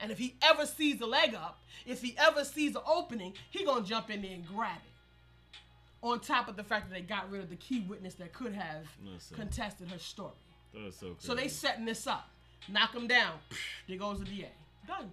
And 0.00 0.10
if 0.10 0.18
he 0.18 0.34
ever 0.42 0.66
sees 0.66 1.00
a 1.00 1.06
leg 1.06 1.34
up, 1.34 1.60
if 1.86 2.02
he 2.02 2.16
ever 2.18 2.44
sees 2.44 2.74
an 2.74 2.82
opening, 2.86 3.34
he 3.50 3.64
gonna 3.64 3.84
jump 3.84 4.10
in 4.10 4.22
there 4.22 4.32
and 4.32 4.46
grab 4.46 4.78
it. 4.78 5.58
On 6.04 6.18
top 6.18 6.48
of 6.48 6.56
the 6.56 6.64
fact 6.64 6.88
that 6.88 6.94
they 6.94 7.02
got 7.02 7.30
rid 7.30 7.40
of 7.42 7.50
the 7.50 7.56
key 7.56 7.80
witness 7.80 8.14
that 8.14 8.32
could 8.32 8.52
have 8.52 8.86
Listen. 9.04 9.36
contested 9.36 9.88
her 9.90 9.98
story. 9.98 10.32
That 10.74 10.84
was 10.84 10.96
so 10.96 11.06
crazy. 11.08 11.26
So 11.26 11.34
they 11.34 11.48
setting 11.48 11.84
this 11.84 12.06
up. 12.06 12.28
Knock 12.68 12.94
him 12.94 13.06
down. 13.06 13.34
There 13.88 13.98
goes 13.98 14.20
the 14.20 14.24
DA. 14.24 14.48
Done. 14.86 15.10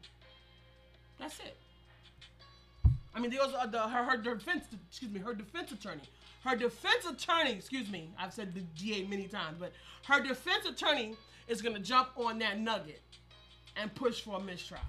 That's 1.20 1.39
it. 1.39 1.57
I 3.14 3.20
mean, 3.20 3.32
there 3.32 3.39
goes 3.39 3.53
uh, 3.53 3.66
the, 3.66 3.82
her, 3.82 4.03
her 4.03 4.18
defense, 4.18 4.66
excuse 4.89 5.12
me, 5.12 5.20
her 5.20 5.34
defense 5.34 5.72
attorney. 5.72 6.03
Her 6.45 6.55
defense 6.55 7.05
attorney, 7.05 7.51
excuse 7.51 7.89
me, 7.89 8.10
I've 8.18 8.34
said 8.34 8.53
the 8.53 8.62
DA 8.62 9.03
many 9.05 9.28
times, 9.28 9.57
but 9.60 9.74
her 10.05 10.22
defense 10.22 10.66
attorney 10.66 11.16
is 11.47 11.62
gonna 11.62 11.80
jump 11.80 12.10
on 12.16 12.39
that 12.39 12.60
nugget 12.60 13.01
and 13.76 13.93
push 13.93 14.22
for 14.22 14.38
a 14.38 14.39
mistrial 14.41 14.84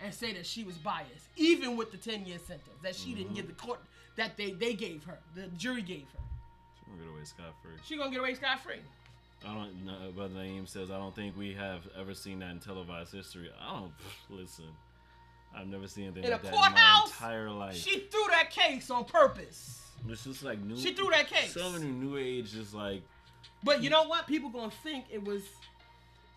and 0.00 0.12
say 0.12 0.32
that 0.34 0.44
she 0.44 0.64
was 0.64 0.76
biased, 0.76 1.28
even 1.36 1.76
with 1.76 1.90
the 1.92 1.96
10 1.96 2.26
year 2.26 2.38
sentence 2.38 2.76
that 2.82 2.94
she 2.94 3.14
didn't 3.14 3.34
get 3.34 3.46
the 3.46 3.54
court 3.54 3.80
that 4.16 4.36
they, 4.36 4.50
they 4.50 4.74
gave 4.74 5.04
her, 5.04 5.18
the 5.34 5.46
jury 5.56 5.82
gave 5.82 6.04
her. 6.12 6.20
She 6.84 6.90
gonna 6.90 7.00
get 7.00 7.10
away 7.10 7.24
scot 7.24 7.54
free. 7.62 7.72
She 7.86 7.96
gonna 7.96 8.10
get 8.10 8.20
away 8.20 8.34
scot 8.34 8.60
free. 8.60 8.80
I 9.46 9.54
don't. 9.54 9.84
No, 9.84 9.92
Brother 10.14 10.34
Naeem 10.34 10.68
says 10.68 10.90
I 10.90 10.98
don't 10.98 11.14
think 11.14 11.36
we 11.36 11.52
have 11.54 11.82
ever 11.98 12.14
seen 12.14 12.38
that 12.40 12.50
in 12.50 12.58
televised 12.60 13.12
history. 13.12 13.50
I 13.60 13.80
don't 13.80 13.92
listen. 14.30 14.66
I've 15.54 15.66
never 15.66 15.86
seen 15.86 16.04
anything 16.04 16.24
In 16.24 16.30
like 16.30 16.40
a 16.40 16.44
that 16.44 16.54
in 16.54 16.60
my 16.60 16.68
courthouse, 16.68 17.10
entire 17.10 17.50
life. 17.50 17.76
She 17.76 18.00
threw 18.10 18.26
that 18.30 18.50
case 18.50 18.90
on 18.90 19.04
purpose. 19.04 19.82
it's 20.08 20.24
just 20.24 20.42
like 20.42 20.60
new. 20.60 20.76
She 20.76 20.94
threw 20.94 21.10
that 21.10 21.28
case. 21.28 21.52
So 21.52 21.70
many 21.70 21.86
new 21.86 22.16
age, 22.16 22.54
is 22.54 22.72
like 22.72 23.02
But 23.62 23.82
you 23.82 23.90
know 23.90 24.04
what? 24.04 24.26
People 24.26 24.50
gonna 24.50 24.70
think 24.82 25.06
it 25.10 25.22
was 25.22 25.42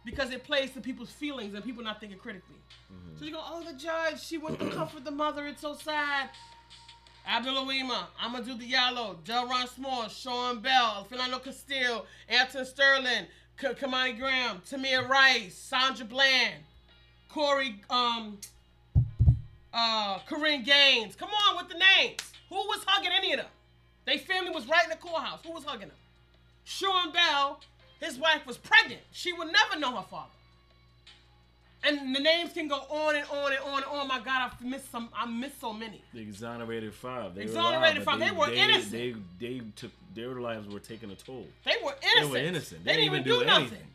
because 0.03 0.31
it 0.31 0.43
plays 0.43 0.71
to 0.71 0.81
people's 0.81 1.09
feelings 1.09 1.53
and 1.55 1.63
people 1.63 1.83
not 1.83 1.99
thinking 1.99 2.19
critically. 2.19 2.57
Mm-hmm. 2.93 3.17
So 3.17 3.25
you 3.25 3.31
go, 3.31 3.41
oh, 3.43 3.63
the 3.63 3.73
judge, 3.73 4.23
she 4.23 4.37
went 4.37 4.59
to 4.59 4.69
comfort 4.69 5.03
the 5.03 5.11
mother. 5.11 5.47
It's 5.47 5.61
so 5.61 5.73
sad. 5.73 6.29
Abner 7.27 7.51
Louima, 7.51 8.05
Amadou 8.23 8.59
Diallo, 8.59 9.15
Delrawn 9.23 9.67
Small, 9.67 10.07
Sean 10.09 10.59
Bell, 10.59 11.07
Philando 11.09 11.43
Castile, 11.43 12.05
Alton 12.31 12.65
Sterling, 12.65 13.25
K- 13.59 13.73
Kamani 13.73 14.17
Graham, 14.17 14.61
Tamir 14.69 15.07
Rice, 15.07 15.55
Sandra 15.55 16.05
Bland, 16.05 16.55
Corey, 17.29 17.81
um, 17.89 18.37
uh, 19.73 20.19
Korryn 20.29 20.63
Gaines. 20.63 21.15
Come 21.15 21.29
on 21.29 21.57
with 21.57 21.69
the 21.69 21.79
names. 21.79 22.19
Who 22.49 22.55
was 22.55 22.83
hugging 22.85 23.11
any 23.15 23.33
of 23.33 23.39
them? 23.39 23.49
They 24.05 24.19
family 24.19 24.51
was 24.51 24.67
right 24.67 24.83
in 24.83 24.91
the 24.91 24.95
courthouse. 24.97 25.39
Who 25.45 25.51
was 25.51 25.63
hugging 25.63 25.87
them? 25.87 25.97
Sean 26.63 27.11
Bell, 27.11 27.59
his 27.99 28.17
wife 28.17 28.45
was 28.45 28.57
pregnant. 28.57 29.01
She 29.11 29.33
would 29.33 29.51
never 29.51 29.79
know 29.79 29.95
her 29.95 30.05
father. 30.09 30.29
And 31.85 32.15
the 32.15 32.19
names 32.19 32.51
can 32.53 32.67
go 32.67 32.77
on 32.77 33.15
and 33.15 33.25
on 33.29 33.51
and 33.51 33.61
on 33.63 33.83
and 33.83 33.85
on. 33.85 34.07
My 34.07 34.19
God, 34.19 34.51
I 34.51 34.63
missed 34.63 34.91
some. 34.91 35.09
I 35.15 35.25
missed 35.25 35.61
so 35.61 35.71
many. 35.71 36.01
The 36.13 36.21
exonerated 36.21 36.93
five. 36.93 37.35
They 37.35 37.43
Exonerated 37.43 38.05
were 38.05 38.13
alive, 38.13 38.19
five. 38.19 38.19
They 38.19 38.35
were 38.35 38.51
innocent. 38.51 38.91
They, 38.91 39.15
they 39.39 39.61
took 39.75 39.91
their 40.15 40.39
lives 40.39 40.67
were 40.67 40.79
taking 40.79 41.11
a 41.11 41.15
toll. 41.15 41.45
They 41.63 41.75
were 41.83 41.93
innocent. 42.01 42.33
They 42.33 42.41
were 42.41 42.47
innocent. 42.47 42.85
They, 42.85 42.93
didn't 42.93 43.05
even 43.05 43.23
do, 43.23 43.41
anything. 43.41 43.47
nothing. 43.47 43.87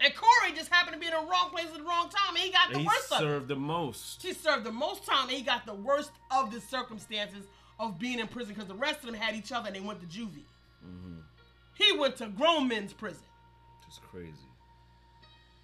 And 0.00 0.14
Korey 0.14 0.54
just 0.54 0.70
happened 0.70 0.94
to 0.94 1.00
be 1.00 1.06
in 1.06 1.12
the 1.12 1.18
wrong 1.18 1.50
place 1.50 1.66
at 1.66 1.78
the 1.78 1.82
wrong 1.82 2.08
time, 2.08 2.36
and 2.36 2.38
he 2.38 2.52
got 2.52 2.72
the 2.72 2.78
He 2.78 2.86
worst 2.86 3.12
of 3.12 3.20
it. 3.20 3.24
served 3.24 3.48
the 3.48 3.56
most. 3.56 4.22
He 4.22 4.32
served 4.32 4.64
the 4.64 4.72
most 4.72 5.04
time, 5.04 5.28
and 5.28 5.36
he 5.36 5.42
got 5.42 5.66
the 5.66 5.74
worst 5.74 6.10
of 6.30 6.52
the 6.52 6.60
circumstances 6.60 7.44
of 7.80 7.98
being 7.98 8.18
in 8.18 8.28
prison 8.28 8.54
because 8.54 8.68
the 8.68 8.74
rest 8.74 9.00
of 9.00 9.06
them 9.06 9.14
had 9.14 9.34
each 9.34 9.52
other 9.52 9.68
and 9.68 9.76
they 9.76 9.80
went 9.80 10.00
to 10.00 10.06
juvie. 10.06 10.44
Mm-hmm. 10.86 11.18
He 11.74 11.96
went 11.96 12.16
to 12.16 12.26
grown 12.26 12.68
men's 12.68 12.92
prison. 12.92 13.22
Just 13.86 14.02
crazy. 14.02 14.32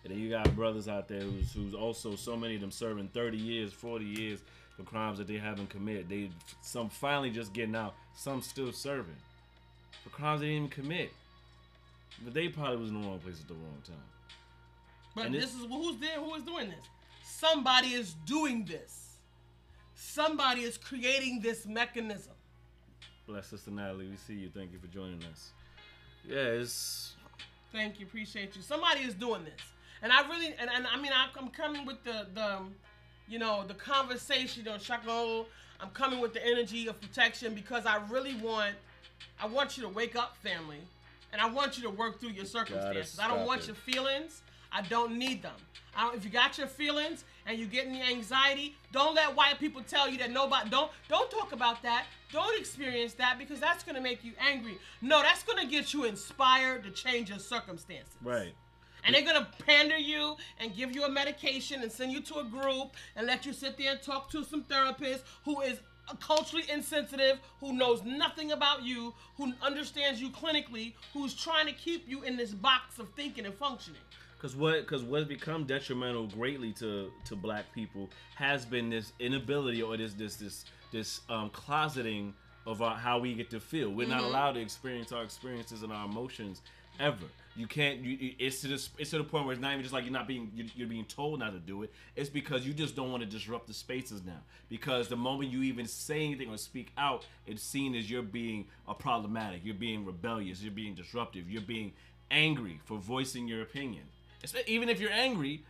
And 0.05 0.12
then 0.12 0.18
you 0.20 0.30
got 0.30 0.55
brothers 0.55 0.86
out 0.86 1.09
there 1.09 1.20
who's 1.20 1.52
who's 1.52 1.74
also 1.74 2.14
so 2.14 2.36
many 2.36 2.55
of 2.57 2.61
them 2.61 2.70
serving 2.70 3.09
30 3.09 3.38
years, 3.38 3.72
40 3.72 4.05
years 4.05 4.40
for 4.76 4.82
crimes 4.82 5.18
that 5.18 5.26
they 5.26 5.38
haven't 5.38 5.70
committed. 5.70 6.09
They 6.09 6.30
some 6.61 6.88
finally 6.90 7.30
just 7.30 7.52
getting 7.52 7.74
out, 7.74 7.94
some 8.14 8.42
still 8.42 8.72
serving 8.72 9.16
for 10.02 10.11
crimes 10.11 10.40
they 10.40 10.48
didn't 10.48 10.66
even 10.66 10.68
commit. 10.68 11.12
But 12.22 12.34
they 12.34 12.48
probably 12.48 12.76
was 12.76 12.90
in 12.90 13.00
the 13.00 13.09
wrong 13.09 13.18
place 13.18 13.40
at 13.40 13.48
the 13.48 13.55
wrong 13.55 13.82
time. 13.84 13.96
But 15.14 15.26
And 15.26 15.34
this 15.34 15.55
is 15.55 15.66
who's 15.68 15.98
there. 15.98 16.20
Who 16.20 16.34
is 16.34 16.42
doing 16.42 16.68
this? 16.68 16.86
Somebody 17.24 17.88
is 17.88 18.14
doing 18.26 18.64
this. 18.64 19.16
Somebody 19.94 20.62
is 20.62 20.76
creating 20.76 21.40
this 21.40 21.66
mechanism. 21.66 22.34
Bless 23.26 23.46
Sister 23.46 23.70
Natalie. 23.70 24.09
We 24.09 24.16
see 24.16 24.34
you. 24.34 24.50
Thank 24.55 24.72
you 24.72 24.78
for 24.78 24.86
joining 24.88 25.22
us. 25.24 25.50
Yeah, 26.28 26.64
Thank 27.72 27.98
you, 27.98 28.07
appreciate 28.07 28.55
you. 28.55 28.62
Somebody 28.62 29.00
is 29.00 29.14
doing 29.14 29.44
this, 29.44 29.61
and 30.05 30.12
I 30.12 30.28
really, 30.28 30.55
and, 30.61 30.70
and 30.70 30.86
I 30.86 31.00
mean, 31.00 31.12
I, 31.12 31.28
I'm 31.36 31.48
coming 31.48 31.84
with 31.86 32.05
the 32.05 32.26
the, 32.34 32.59
you 33.26 33.38
know, 33.38 33.64
the 33.66 33.74
conversation 33.74 34.68
on 34.68 34.78
Shako. 34.78 35.46
I'm 35.80 35.90
coming 35.90 36.20
with 36.20 36.34
the 36.34 36.46
energy 36.46 36.86
of 36.86 37.00
protection 37.00 37.55
because 37.55 37.84
I 37.84 37.96
really 38.09 38.34
want, 38.36 38.74
I 39.42 39.46
want 39.46 39.76
you 39.76 39.82
to 39.82 39.88
wake 39.88 40.14
up, 40.14 40.36
family, 40.36 40.78
and 41.32 41.42
I 41.42 41.48
want 41.48 41.76
you 41.76 41.82
to 41.84 41.90
work 41.90 42.20
through 42.20 42.30
your 42.30 42.44
circumstances. 42.44 43.18
I 43.20 43.28
don't 43.28 43.44
want 43.44 43.62
it. 43.62 43.66
your 43.68 43.76
feelings. 43.76 44.42
I 44.70 44.82
don't 44.82 45.18
need 45.18 45.42
them. 45.42 45.55
I 45.96 46.02
don't, 46.07 46.16
if 46.16 46.24
you 46.24 46.30
got 46.30 46.59
your 46.59 46.66
feelings 46.66 47.24
and 47.46 47.59
you're 47.59 47.68
getting 47.68 47.92
the 47.92 48.02
anxiety, 48.02 48.74
don't 48.92 49.14
let 49.14 49.34
white 49.36 49.59
people 49.61 49.82
tell 49.82 50.09
you 50.09 50.18
that 50.18 50.30
nobody 50.30 50.68
don't 50.68 50.90
don't 51.09 51.30
talk 51.30 51.52
about 51.52 51.82
that. 51.82 52.05
Don't 52.32 52.59
experience 52.59 53.14
that 53.14 53.38
because 53.38 53.61
that's 53.61 53.84
gonna 53.84 54.00
make 54.00 54.24
you 54.24 54.32
angry. 54.38 54.76
No, 55.00 55.22
that's 55.22 55.44
gonna 55.44 55.66
get 55.66 55.94
you 55.94 56.05
inspired 56.05 56.82
to 56.84 56.90
change 56.90 57.30
your 57.30 57.38
circumstances. 57.38 58.14
right. 58.22 58.52
And 59.05 59.14
they're 59.14 59.22
gonna 59.22 59.48
pander 59.66 59.98
you 59.98 60.36
and 60.59 60.74
give 60.74 60.94
you 60.94 61.05
a 61.05 61.09
medication 61.09 61.82
and 61.82 61.92
send 61.92 62.12
you 62.12 62.20
to 62.22 62.38
a 62.38 62.44
group 62.44 62.94
and 63.16 63.26
let 63.26 63.44
you 63.44 63.52
sit 63.52 63.76
there 63.76 63.92
and 63.92 64.02
talk 64.02 64.30
to 64.30 64.44
some 64.44 64.62
therapist 64.62 65.24
who 65.44 65.61
is 65.61 65.80
culturally 66.20 66.64
insensitive, 66.70 67.38
who 67.61 67.72
knows 67.72 68.02
nothing 68.02 68.52
about 68.52 68.82
you, 68.82 69.14
who 69.36 69.52
understands 69.62 70.20
you 70.20 70.30
clinically, 70.30 70.92
who's 71.12 71.34
trying 71.34 71.66
to 71.66 71.72
keep 71.72 72.09
you 72.09 72.22
in 72.22 72.36
this 72.36 72.52
box 72.52 72.98
of 72.98 73.09
thinking 73.16 73.46
and 73.46 73.55
functioning. 73.55 74.00
Because 74.36 74.57
what 74.57 74.80
because 74.80 75.02
what's 75.02 75.26
become 75.26 75.64
detrimental 75.64 76.26
greatly 76.26 76.72
to 76.74 77.11
to 77.24 77.36
black 77.36 77.72
people 77.72 78.11
has 78.34 78.66
been 78.66 78.90
this 78.90 79.12
inability 79.18 79.82
or 79.82 79.96
this 79.96 80.12
this 80.12 80.36
this 80.36 80.64
this 80.92 81.20
um, 81.30 81.48
closeting 81.50 82.32
of 82.66 82.82
our, 82.82 82.94
how 82.94 83.18
we 83.18 83.34
get 83.34 83.50
to 83.50 83.61
feel. 83.61 83.90
We're 83.90 84.09
not 84.09 84.22
allowed 84.22 84.52
to 84.52 84.61
experience 84.61 85.12
our 85.12 85.22
experiences 85.22 85.82
and 85.82 85.92
our 85.92 86.07
emotions 86.07 86.62
ever. 87.00 87.26
You 87.57 87.66
can't. 87.68 88.00
You, 88.00 88.34
it's 88.38 88.61
to 88.62 88.68
this. 88.68 88.90
It's 88.98 89.11
to 89.11 89.18
the 89.18 89.24
point 89.24 89.44
where 89.44 89.52
it's 89.52 89.62
not 89.62 89.72
even 89.72 89.82
just 89.82 89.92
like 89.92 90.05
you're 90.05 90.12
not 90.12 90.26
being. 90.26 90.50
You're, 90.55 90.66
you're 90.74 90.88
being 90.88 91.05
told 91.05 91.38
not 91.38 91.52
to 91.52 91.59
do 91.59 91.82
it. 91.84 91.92
It's 92.16 92.28
because 92.28 92.66
you 92.66 92.72
just 92.72 92.96
don't 92.96 93.11
want 93.12 93.22
to 93.22 93.28
disrupt 93.28 93.68
the 93.68 93.74
spaces 93.74 94.24
now. 94.24 94.40
Because 94.68 95.09
the 95.09 95.16
moment 95.16 95.50
you 95.50 95.62
even 95.62 95.86
say 95.86 96.24
anything 96.24 96.50
or 96.50 96.57
speak 96.57 96.90
out, 96.98 97.24
it's 97.46 97.62
seen 97.62 97.94
as 97.94 98.11
you're 98.11 98.22
being 98.22 98.66
a 98.88 98.94
problematic. 98.94 99.61
You're 99.64 99.74
being 99.74 100.05
rebellious. 100.05 100.62
You're 100.62 100.72
being 100.72 100.94
disruptive. 100.94 101.48
You're 101.48 101.62
being 101.62 101.92
angry 102.30 102.80
for 102.84 102.98
voicing 102.98 103.46
your 103.46 103.62
opinion. 103.62 104.02
Even 104.66 104.88
if 104.88 105.00
you're 105.00 105.12
angry, 105.12 105.62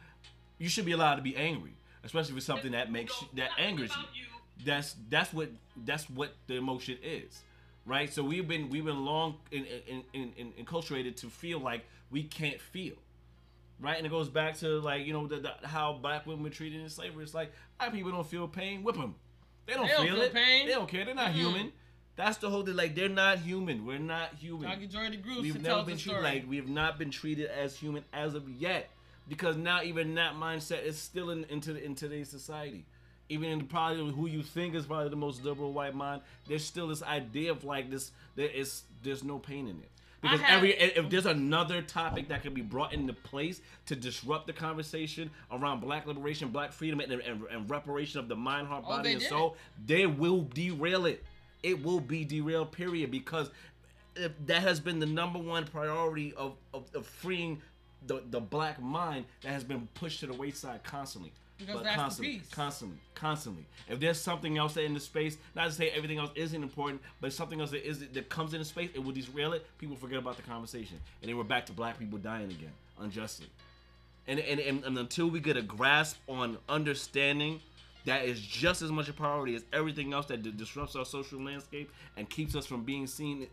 you 0.58 0.68
should 0.68 0.84
be 0.84 0.92
allowed 0.92 1.16
to 1.16 1.22
be 1.22 1.36
angry, 1.36 1.74
especially 2.02 2.34
for 2.34 2.40
something 2.40 2.72
that 2.72 2.90
makes 2.90 3.20
you, 3.20 3.28
that 3.34 3.50
angers 3.58 3.90
you. 4.14 4.24
That's 4.64 4.94
that's 5.10 5.32
what 5.32 5.50
that's 5.84 6.08
what 6.08 6.32
the 6.46 6.54
emotion 6.54 6.96
is, 7.02 7.42
right? 7.86 8.12
So 8.12 8.22
we've 8.22 8.46
been 8.46 8.70
we've 8.70 8.84
been 8.84 9.04
long 9.04 9.36
in, 9.50 9.64
in, 9.86 10.02
in, 10.12 10.32
in, 10.36 10.64
enculturated 10.64 11.16
to 11.16 11.28
feel 11.28 11.58
like 11.58 11.84
we 12.10 12.22
can't 12.22 12.60
feel, 12.60 12.94
right? 13.80 13.96
And 13.96 14.06
it 14.06 14.10
goes 14.10 14.28
back 14.28 14.56
to 14.58 14.80
like 14.80 15.06
you 15.06 15.12
know 15.12 15.26
the, 15.26 15.36
the, 15.40 15.68
how 15.68 15.94
black 15.94 16.26
women 16.26 16.42
were 16.42 16.50
treated 16.50 16.80
in 16.80 16.88
slavery. 16.88 17.24
It's 17.24 17.34
like 17.34 17.52
black 17.78 17.92
people 17.92 18.10
don't 18.12 18.26
feel 18.26 18.48
pain, 18.48 18.82
whip 18.82 18.96
them. 18.96 19.14
They 19.66 19.74
don't, 19.74 19.86
They 19.86 19.92
don't 19.92 20.06
feel, 20.06 20.14
feel 20.14 20.24
it. 20.24 20.34
pain. 20.34 20.66
They 20.66 20.72
don't 20.72 20.88
care. 20.88 21.04
They're 21.04 21.14
not 21.14 21.32
human. 21.32 21.72
That's 22.16 22.38
the 22.38 22.48
whole 22.48 22.64
thing. 22.64 22.76
Like 22.76 22.94
they're 22.94 23.08
not 23.08 23.38
human. 23.38 23.84
We're 23.84 23.98
not 23.98 24.34
human. 24.34 24.68
Dr. 24.68 24.86
Joy 24.86 25.08
DeGruy 25.08 25.42
We've 25.42 25.60
never 25.60 25.82
been 25.82 25.96
treated 25.96 26.22
like 26.22 26.48
we 26.48 26.56
have 26.56 26.68
not 26.68 26.98
been 26.98 27.10
treated 27.10 27.50
as 27.50 27.76
human 27.76 28.04
as 28.12 28.34
of 28.34 28.48
yet, 28.48 28.90
because 29.28 29.56
now 29.56 29.82
even 29.82 30.14
that 30.14 30.34
mindset 30.34 30.84
is 30.84 30.98
still 30.98 31.30
in 31.30 31.44
into 31.44 31.76
in 31.82 31.94
today's 31.94 32.28
society. 32.28 32.84
Even 33.28 33.48
in 33.48 33.58
the, 33.60 33.64
probably 33.64 34.12
who 34.12 34.26
you 34.26 34.42
think 34.42 34.74
is 34.74 34.86
probably 34.86 35.08
the 35.08 35.16
most 35.16 35.44
liberal 35.44 35.72
white 35.72 35.94
mind, 35.94 36.20
there's 36.46 36.64
still 36.64 36.88
this 36.88 37.02
idea 37.02 37.50
of 37.50 37.64
like 37.64 37.90
this. 37.90 38.12
There 38.36 38.48
is 38.48 38.82
there's 39.02 39.24
no 39.24 39.38
pain 39.38 39.66
in 39.68 39.78
it 39.78 39.90
because 40.20 40.40
have- 40.40 40.58
every 40.58 40.72
if 40.74 41.08
there's 41.10 41.26
another 41.26 41.80
topic 41.82 42.28
that 42.28 42.42
can 42.42 42.52
be 42.54 42.60
brought 42.62 42.92
into 42.92 43.12
place 43.12 43.60
to 43.86 43.96
disrupt 43.96 44.46
the 44.46 44.52
conversation 44.52 45.30
around 45.50 45.80
black 45.80 46.06
liberation, 46.06 46.48
black 46.48 46.72
freedom, 46.72 47.00
and, 47.00 47.12
and, 47.12 47.44
and 47.50 47.70
reparation 47.70 48.20
of 48.20 48.28
the 48.28 48.36
mind, 48.36 48.66
heart, 48.68 48.84
Oh, 48.86 48.90
body, 48.90 49.08
they 49.08 49.12
and 49.12 49.20
did. 49.20 49.28
soul, 49.28 49.56
they 49.86 50.06
will 50.06 50.42
derail 50.42 51.06
it. 51.06 51.24
It 51.62 51.82
will 51.82 52.00
be 52.00 52.24
derailed, 52.26 52.72
period, 52.72 53.10
because 53.10 53.50
if 54.16 54.32
that 54.46 54.62
has 54.62 54.80
been 54.80 54.98
the 54.98 55.06
number 55.06 55.38
one 55.38 55.64
priority 55.64 56.34
of, 56.34 56.56
of, 56.74 56.84
of 56.94 57.06
freeing 57.06 57.60
the, 58.06 58.22
the 58.30 58.40
black 58.40 58.80
mind 58.82 59.24
that 59.42 59.48
has 59.50 59.64
been 59.64 59.88
pushed 59.94 60.20
to 60.20 60.26
the 60.26 60.34
wayside 60.34 60.82
constantly. 60.84 61.32
Because 61.58 61.82
that's 61.82 61.96
the 61.96 62.02
constantly, 62.02 62.38
piece. 62.38 62.48
constantly, 62.50 62.98
constantly. 63.14 63.66
If 63.88 64.00
there's 64.00 64.20
something 64.20 64.58
else 64.58 64.74
that 64.74 64.84
in 64.84 64.94
the 64.94 65.00
space, 65.00 65.36
not 65.54 65.66
to 65.66 65.72
say 65.72 65.90
everything 65.90 66.18
else 66.18 66.30
isn't 66.34 66.62
important, 66.62 67.00
but 67.20 67.32
something 67.32 67.60
else 67.60 67.70
that 67.70 67.86
is 67.86 68.00
that 68.00 68.28
comes 68.28 68.54
into 68.54 68.64
space, 68.64 68.90
it 68.94 68.98
will 68.98 69.12
derail 69.12 69.52
it. 69.52 69.64
People 69.78 69.96
forget 69.96 70.18
about 70.18 70.36
the 70.36 70.42
conversation, 70.42 70.98
and 71.22 71.28
then 71.28 71.36
we're 71.36 71.44
back 71.44 71.66
to 71.66 71.72
black 71.72 71.98
people 71.98 72.18
dying 72.18 72.50
again 72.50 72.72
unjustly. 73.00 73.46
And 74.26 74.40
and, 74.40 74.58
and, 74.58 74.84
and 74.84 74.98
until 74.98 75.28
we 75.28 75.38
get 75.40 75.56
a 75.56 75.62
grasp 75.62 76.16
on 76.28 76.58
understanding 76.68 77.60
that 78.04 78.24
is 78.24 78.40
just 78.40 78.82
as 78.82 78.90
much 78.90 79.08
a 79.08 79.12
priority 79.12 79.54
as 79.54 79.64
everything 79.72 80.12
else 80.12 80.26
that 80.26 80.42
di- 80.42 80.50
disrupts 80.50 80.96
our 80.96 81.04
social 81.04 81.40
landscape 81.40 81.90
and 82.16 82.28
keeps 82.28 82.54
us 82.54 82.66
from 82.66 82.84
being 82.84 83.06
seen 83.06 83.46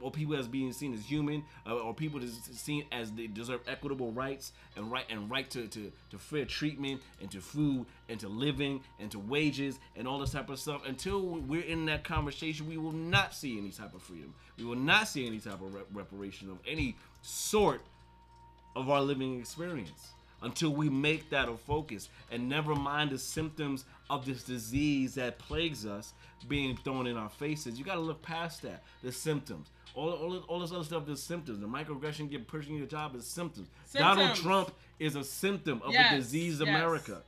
or 0.00 0.10
people 0.10 0.36
as 0.36 0.48
being 0.48 0.72
seen 0.72 0.94
as 0.94 1.04
human 1.04 1.44
uh, 1.66 1.74
or 1.74 1.94
people 1.94 2.22
as 2.22 2.38
seen 2.52 2.84
as 2.92 3.12
they 3.12 3.26
deserve 3.26 3.60
equitable 3.66 4.12
rights 4.12 4.52
and 4.76 4.90
right 4.90 5.04
and 5.10 5.30
right 5.30 5.50
to, 5.50 5.66
to, 5.68 5.92
to 6.10 6.18
fair 6.18 6.44
treatment 6.44 7.02
and 7.20 7.30
to 7.30 7.40
food 7.40 7.86
and 8.08 8.18
to 8.20 8.28
living 8.28 8.80
and 8.98 9.10
to 9.10 9.18
wages 9.18 9.78
and 9.96 10.08
all 10.08 10.18
this 10.18 10.30
type 10.30 10.48
of 10.48 10.58
stuff. 10.58 10.82
Until 10.86 11.20
we're 11.22 11.62
in 11.62 11.86
that 11.86 12.04
conversation 12.04 12.68
we 12.68 12.76
will 12.76 12.92
not 12.92 13.34
see 13.34 13.58
any 13.58 13.70
type 13.70 13.94
of 13.94 14.02
freedom. 14.02 14.34
We 14.56 14.64
will 14.64 14.76
not 14.76 15.08
see 15.08 15.26
any 15.26 15.38
type 15.38 15.60
of 15.60 15.74
rep- 15.74 15.86
reparation 15.92 16.50
of 16.50 16.58
any 16.66 16.96
sort 17.22 17.82
of 18.76 18.90
our 18.90 19.02
living 19.02 19.38
experience 19.38 20.13
until 20.44 20.70
we 20.70 20.88
make 20.88 21.30
that 21.30 21.48
a 21.48 21.56
focus 21.56 22.08
and 22.30 22.48
never 22.48 22.74
mind 22.74 23.10
the 23.10 23.18
symptoms 23.18 23.84
of 24.10 24.26
this 24.26 24.42
disease 24.42 25.14
that 25.14 25.38
plagues 25.38 25.86
us 25.86 26.12
being 26.48 26.76
thrown 26.76 27.06
in 27.06 27.16
our 27.16 27.30
faces. 27.30 27.78
You 27.78 27.84
got 27.84 27.94
to 27.94 28.00
look 28.00 28.22
past 28.22 28.62
that. 28.62 28.82
The 29.02 29.10
symptoms. 29.10 29.68
All, 29.94 30.10
all, 30.10 30.36
all 30.48 30.60
this 30.60 30.72
other 30.72 30.84
stuff 30.84 31.08
is 31.08 31.22
symptoms. 31.22 31.60
The 31.60 31.66
microaggression, 31.66 32.30
get 32.30 32.46
pushing 32.46 32.76
your 32.76 32.86
job 32.86 33.14
is 33.14 33.26
symptoms. 33.26 33.68
Donald 33.92 34.34
Trump 34.34 34.72
is 34.98 35.16
a 35.16 35.24
symptom 35.24 35.80
of 35.84 35.92
Yes, 35.92 36.10
the 36.10 36.16
disease 36.18 36.60
yes. 36.60 36.68
America. 36.68 37.22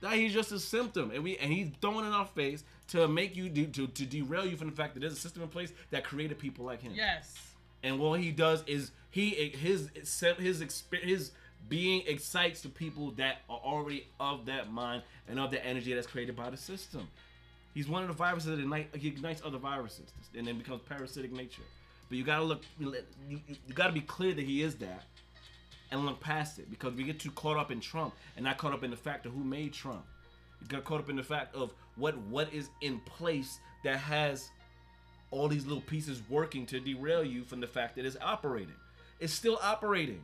That 0.00 0.14
he's 0.14 0.32
just 0.32 0.52
a 0.52 0.58
symptom, 0.58 1.10
and 1.10 1.24
we 1.24 1.38
and 1.38 1.50
he's 1.50 1.70
throwing 1.80 2.06
in 2.06 2.12
our 2.12 2.26
face 2.26 2.64
to 2.88 3.08
make 3.08 3.34
you 3.34 3.48
do, 3.48 3.66
to 3.66 3.86
to 3.86 4.04
derail 4.04 4.46
you 4.46 4.56
from 4.56 4.68
the 4.70 4.76
fact 4.76 4.94
that 4.94 5.00
there's 5.00 5.14
a 5.14 5.16
system 5.16 5.42
in 5.42 5.48
place 5.48 5.72
that 5.90 6.04
created 6.04 6.38
people 6.38 6.64
like 6.64 6.82
him 6.82 6.92
yes. 6.94 7.34
and 7.82 7.98
what 7.98 8.20
he 8.20 8.30
does 8.30 8.62
is 8.66 8.90
he 9.10 9.30
his 9.30 9.88
his 9.94 10.62
exp- 10.62 11.02
his 11.02 11.32
being 11.68 12.02
excites 12.06 12.60
the 12.60 12.68
people 12.68 13.10
that 13.12 13.38
are 13.50 13.60
already 13.64 14.06
of 14.20 14.46
that 14.46 14.72
mind 14.72 15.02
and 15.28 15.38
of 15.40 15.50
the 15.50 15.64
energy 15.64 15.92
that's 15.94 16.06
created 16.06 16.36
by 16.36 16.50
the 16.50 16.56
system. 16.56 17.08
He's 17.74 17.88
one 17.88 18.02
of 18.02 18.08
the 18.08 18.14
viruses 18.14 18.50
that 18.50 18.60
ignite, 18.60 18.88
ignites 18.94 19.42
other 19.44 19.58
viruses 19.58 20.10
and 20.36 20.46
then 20.46 20.58
becomes 20.58 20.80
parasitic 20.82 21.32
nature. 21.32 21.62
But 22.08 22.18
you 22.18 22.24
gotta 22.24 22.44
look, 22.44 22.62
you, 22.78 22.94
you, 23.28 23.40
you 23.48 23.74
gotta 23.74 23.92
be 23.92 24.00
clear 24.00 24.32
that 24.32 24.44
he 24.44 24.62
is 24.62 24.76
that, 24.76 25.02
and 25.90 26.04
look 26.06 26.20
past 26.20 26.58
it 26.58 26.70
because 26.70 26.94
we 26.94 27.04
get 27.04 27.18
too 27.18 27.30
caught 27.32 27.56
up 27.56 27.70
in 27.70 27.80
Trump 27.80 28.14
and 28.36 28.44
not 28.44 28.58
caught 28.58 28.72
up 28.72 28.84
in 28.84 28.90
the 28.90 28.96
fact 28.96 29.26
of 29.26 29.32
who 29.32 29.42
made 29.42 29.72
Trump. 29.72 30.04
You 30.60 30.68
got 30.68 30.84
caught 30.84 31.00
up 31.00 31.10
in 31.10 31.16
the 31.16 31.22
fact 31.22 31.54
of 31.54 31.72
what 31.96 32.16
what 32.18 32.52
is 32.52 32.68
in 32.80 33.00
place 33.00 33.58
that 33.84 33.98
has 33.98 34.50
all 35.30 35.48
these 35.48 35.66
little 35.66 35.82
pieces 35.82 36.22
working 36.28 36.66
to 36.66 36.80
derail 36.80 37.24
you 37.24 37.42
from 37.42 37.60
the 37.60 37.66
fact 37.66 37.96
that 37.96 38.06
it's 38.06 38.16
operating. 38.22 38.74
It's 39.20 39.32
still 39.32 39.58
operating. 39.62 40.22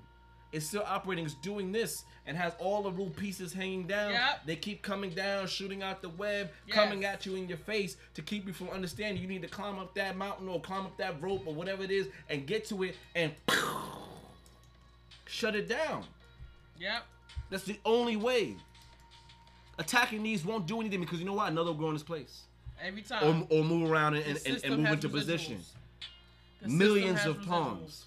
It's 0.53 0.67
still 0.67 0.85
operating. 0.87 1.25
It's 1.25 1.35
doing 1.35 1.73
this 1.73 2.05
and 2.27 2.37
has 2.37 2.53
all 2.59 2.83
the 2.83 2.91
little 2.91 3.09
pieces 3.11 3.53
hanging 3.53 3.87
down. 3.87 4.13
Yep. 4.13 4.41
They 4.47 4.57
keep 4.57 4.83
coming 4.83 5.11
down, 5.11 5.47
shooting 5.47 5.83
out 5.83 6.03
the 6.03 6.11
web, 6.11 6.51
Yes. 6.67 6.77
coming 6.77 7.05
at 7.05 7.25
you 7.27 7.35
in 7.37 7.49
your 7.49 7.59
face 7.59 7.97
to 8.15 8.23
keep 8.23 8.47
you 8.47 8.53
from 8.53 8.69
understanding. 8.69 9.21
You 9.23 9.29
need 9.29 9.43
to 9.43 9.49
climb 9.49 9.79
up 9.79 9.95
that 9.95 10.17
mountain 10.17 10.49
or 10.49 10.61
climb 10.61 10.83
up 10.85 10.97
that 10.99 11.21
rope 11.23 11.43
or 11.47 11.55
whatever 11.55 11.83
it 11.83 11.91
is 11.91 12.09
and 12.29 12.47
get 12.47 12.67
to 12.67 12.83
it 12.83 12.97
and 13.15 13.33
shut 15.27 15.55
it 15.57 15.69
down. 15.69 16.05
Yep. 16.79 17.03
That's 17.51 17.65
the 17.65 17.79
only 17.85 18.17
way. 18.17 18.57
Attacking 19.79 20.23
these 20.23 20.45
won't 20.45 20.67
do 20.67 20.81
anything 20.81 21.01
because 21.01 21.19
you 21.19 21.25
know 21.25 21.33
what? 21.35 21.51
Another 21.51 21.73
will 21.73 21.79
go 21.79 21.89
in 21.89 21.95
its 21.95 22.05
place. 22.05 22.43
Every 22.85 23.03
time. 23.03 23.47
Or, 23.51 23.59
or 23.59 23.65
move 23.65 23.91
around 23.91 24.15
and, 24.15 24.27
and, 24.47 24.65
and, 24.65 24.77
move 24.83 24.93
into 24.93 25.09
residuals. 25.09 25.13
position. 25.13 25.59
The 26.61 26.69
Millions 26.69 27.25
of 27.25 27.39
residuals. 27.39 27.47
pawns. 27.47 28.05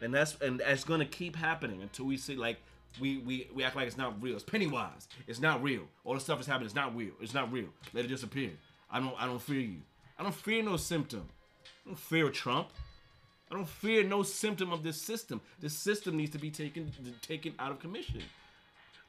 And 0.00 0.14
that's 0.14 0.36
and 0.40 0.60
that's 0.60 0.84
gonna 0.84 1.06
keep 1.06 1.36
happening 1.36 1.82
until 1.82 2.06
we 2.06 2.16
see 2.16 2.36
like 2.36 2.58
we, 3.00 3.18
we 3.18 3.48
we 3.54 3.64
act 3.64 3.76
like 3.76 3.86
it's 3.86 3.96
not 3.96 4.20
real. 4.22 4.34
It's 4.34 4.44
Pennywise. 4.44 5.08
It's 5.26 5.40
not 5.40 5.62
real. 5.62 5.82
All 6.04 6.14
the 6.14 6.20
stuff 6.20 6.40
is 6.40 6.46
happening. 6.46 6.66
It's 6.66 6.74
not 6.74 6.96
real. 6.96 7.12
It's 7.20 7.34
not 7.34 7.52
real. 7.52 7.68
Let 7.92 8.04
it 8.04 8.08
disappear. 8.08 8.50
I 8.90 9.00
don't 9.00 9.14
I 9.18 9.26
don't 9.26 9.40
fear 9.40 9.60
you. 9.60 9.80
I 10.18 10.22
don't 10.22 10.34
fear 10.34 10.62
no 10.62 10.76
symptom. 10.76 11.28
I 11.84 11.90
don't 11.90 11.98
fear 11.98 12.30
Trump. 12.30 12.68
I 13.50 13.54
don't 13.54 13.68
fear 13.68 14.04
no 14.04 14.22
symptom 14.22 14.72
of 14.72 14.82
this 14.82 15.00
system. 15.00 15.40
This 15.60 15.74
system 15.74 16.16
needs 16.16 16.32
to 16.32 16.38
be 16.38 16.50
taken 16.50 16.92
taken 17.22 17.54
out 17.58 17.70
of 17.70 17.78
commission. 17.78 18.22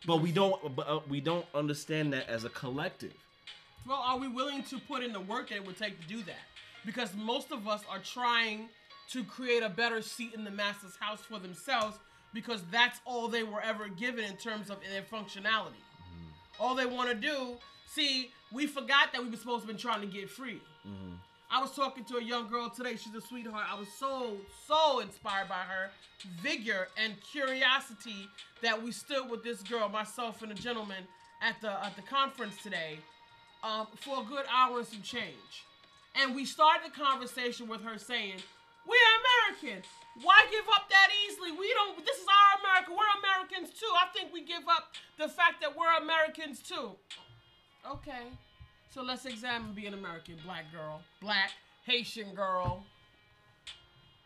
But 0.05 0.17
we 0.17 0.31
don't 0.31 0.75
but, 0.75 0.87
uh, 0.87 0.99
we 1.09 1.19
don't 1.19 1.45
understand 1.53 2.13
that 2.13 2.29
as 2.29 2.45
a 2.45 2.49
collective. 2.49 3.13
Well, 3.87 3.97
are 3.97 4.17
we 4.17 4.27
willing 4.27 4.63
to 4.63 4.79
put 4.79 5.03
in 5.03 5.13
the 5.13 5.19
work 5.19 5.49
that 5.49 5.55
it 5.55 5.65
would 5.65 5.77
take 5.77 5.99
to 6.01 6.07
do 6.07 6.21
that? 6.23 6.39
Because 6.85 7.13
most 7.15 7.51
of 7.51 7.67
us 7.67 7.81
are 7.89 7.99
trying 7.99 8.69
to 9.11 9.23
create 9.23 9.63
a 9.63 9.69
better 9.69 10.01
seat 10.01 10.33
in 10.33 10.43
the 10.43 10.51
master's 10.51 10.95
house 10.99 11.21
for 11.21 11.39
themselves 11.39 11.97
because 12.33 12.61
that's 12.71 12.99
all 13.05 13.27
they 13.27 13.43
were 13.43 13.61
ever 13.61 13.87
given 13.87 14.23
in 14.23 14.35
terms 14.37 14.69
of 14.69 14.77
their 14.91 15.01
functionality. 15.01 15.81
All 16.59 16.75
they 16.75 16.85
want 16.85 17.09
to 17.09 17.15
do, 17.15 17.55
see, 17.87 18.31
we 18.51 18.67
forgot 18.67 19.11
that 19.13 19.23
we 19.23 19.29
were 19.29 19.37
supposed 19.37 19.67
to 19.67 19.73
be 19.73 19.79
trying 19.79 20.01
to 20.01 20.07
get 20.07 20.29
free. 20.29 20.61
I 21.51 21.61
was 21.61 21.71
talking 21.75 22.03
to 22.05 22.17
a 22.17 22.23
young 22.23 22.47
girl 22.47 22.69
today. 22.69 22.95
She's 22.95 23.15
a 23.15 23.21
sweetheart. 23.21 23.65
I 23.71 23.77
was 23.79 23.87
so, 23.99 24.37
so 24.67 24.99
inspired 24.99 25.49
by 25.49 25.55
her 25.55 25.89
vigor 26.43 26.89
and 26.95 27.15
curiosity 27.21 28.27
that 28.61 28.81
we 28.81 28.91
stood 28.91 29.29
with 29.29 29.43
this 29.43 29.63
girl, 29.63 29.89
myself 29.89 30.43
and 30.43 30.51
a 30.51 30.55
gentleman, 30.55 31.03
at 31.41 31.59
the 31.61 31.71
at 31.83 31.95
the 31.95 32.01
conference 32.03 32.61
today 32.61 32.99
um, 33.63 33.87
for 33.95 34.21
a 34.21 34.25
good 34.25 34.45
hour 34.53 34.79
and 34.79 34.87
some 34.87 35.01
change. 35.01 35.63
And 36.15 36.35
we 36.35 36.45
started 36.45 36.91
the 36.91 36.99
conversation 36.99 37.67
with 37.67 37.81
her 37.81 37.97
saying, 37.97 38.35
"We 38.89 38.97
are 38.97 39.15
American. 39.21 39.83
Why 40.23 40.45
give 40.49 40.65
up 40.73 40.89
that 40.89 41.09
easily? 41.25 41.51
We 41.51 41.71
don't. 41.73 41.97
This 42.03 42.17
is 42.17 42.27
our 42.27 42.59
America. 42.59 42.91
We're 42.91 43.13
Americans 43.21 43.79
too. 43.79 43.91
I 43.93 44.07
think 44.11 44.33
we 44.33 44.41
give 44.41 44.67
up 44.67 44.95
the 45.17 45.29
fact 45.29 45.61
that 45.61 45.77
we're 45.77 45.95
Americans 46.01 46.61
too." 46.61 46.97
Okay. 47.85 48.25
So 48.91 49.03
let's 49.03 49.25
examine 49.25 49.73
being 49.73 49.93
American, 49.93 50.35
black 50.43 50.71
girl, 50.73 51.01
black 51.21 51.51
Haitian 51.85 52.33
girl. 52.33 52.83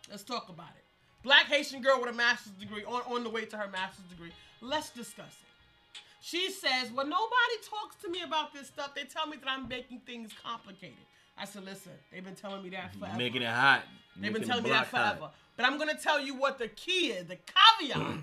Let's 0.09 0.23
talk 0.23 0.49
about 0.49 0.71
it. 0.77 0.83
Black 1.23 1.45
Haitian 1.47 1.81
girl 1.81 1.99
with 1.99 2.09
a 2.09 2.13
master's 2.13 2.53
degree 2.53 2.83
on, 2.83 3.01
on 3.07 3.23
the 3.23 3.29
way 3.29 3.45
to 3.45 3.57
her 3.57 3.69
master's 3.69 4.05
degree. 4.05 4.31
Let's 4.61 4.89
discuss 4.89 5.27
it. 5.27 5.99
She 6.21 6.51
says, 6.51 6.91
Well, 6.91 7.05
nobody 7.05 7.57
talks 7.69 7.97
to 8.03 8.09
me 8.09 8.21
about 8.21 8.53
this 8.53 8.67
stuff. 8.67 8.95
They 8.95 9.03
tell 9.03 9.27
me 9.27 9.37
that 9.37 9.49
I'm 9.49 9.67
making 9.67 10.01
things 10.05 10.31
complicated. 10.41 10.95
I 11.37 11.45
said, 11.45 11.65
Listen, 11.65 11.93
they've 12.11 12.23
been 12.23 12.35
telling 12.35 12.63
me 12.63 12.69
that 12.69 12.93
forever. 12.95 13.17
Making 13.17 13.43
it 13.43 13.49
hot. 13.49 13.83
They've 14.17 14.33
been 14.33 14.43
telling 14.43 14.63
me 14.63 14.69
that 14.69 14.89
block 14.91 15.03
hot. 15.03 15.17
forever. 15.17 15.31
But 15.57 15.65
I'm 15.65 15.77
gonna 15.77 15.97
tell 15.97 16.19
you 16.19 16.35
what 16.35 16.57
the 16.59 16.67
key 16.67 17.11
is. 17.11 17.27
The 17.27 17.37
caveat 17.79 18.19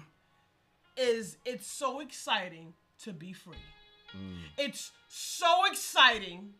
is 0.96 1.36
it's 1.44 1.66
so 1.66 2.00
exciting 2.00 2.74
to 3.02 3.12
be 3.12 3.32
free. 3.32 3.56
Mm. 4.16 4.38
It's 4.58 4.92
so 5.08 5.64
exciting 5.66 6.54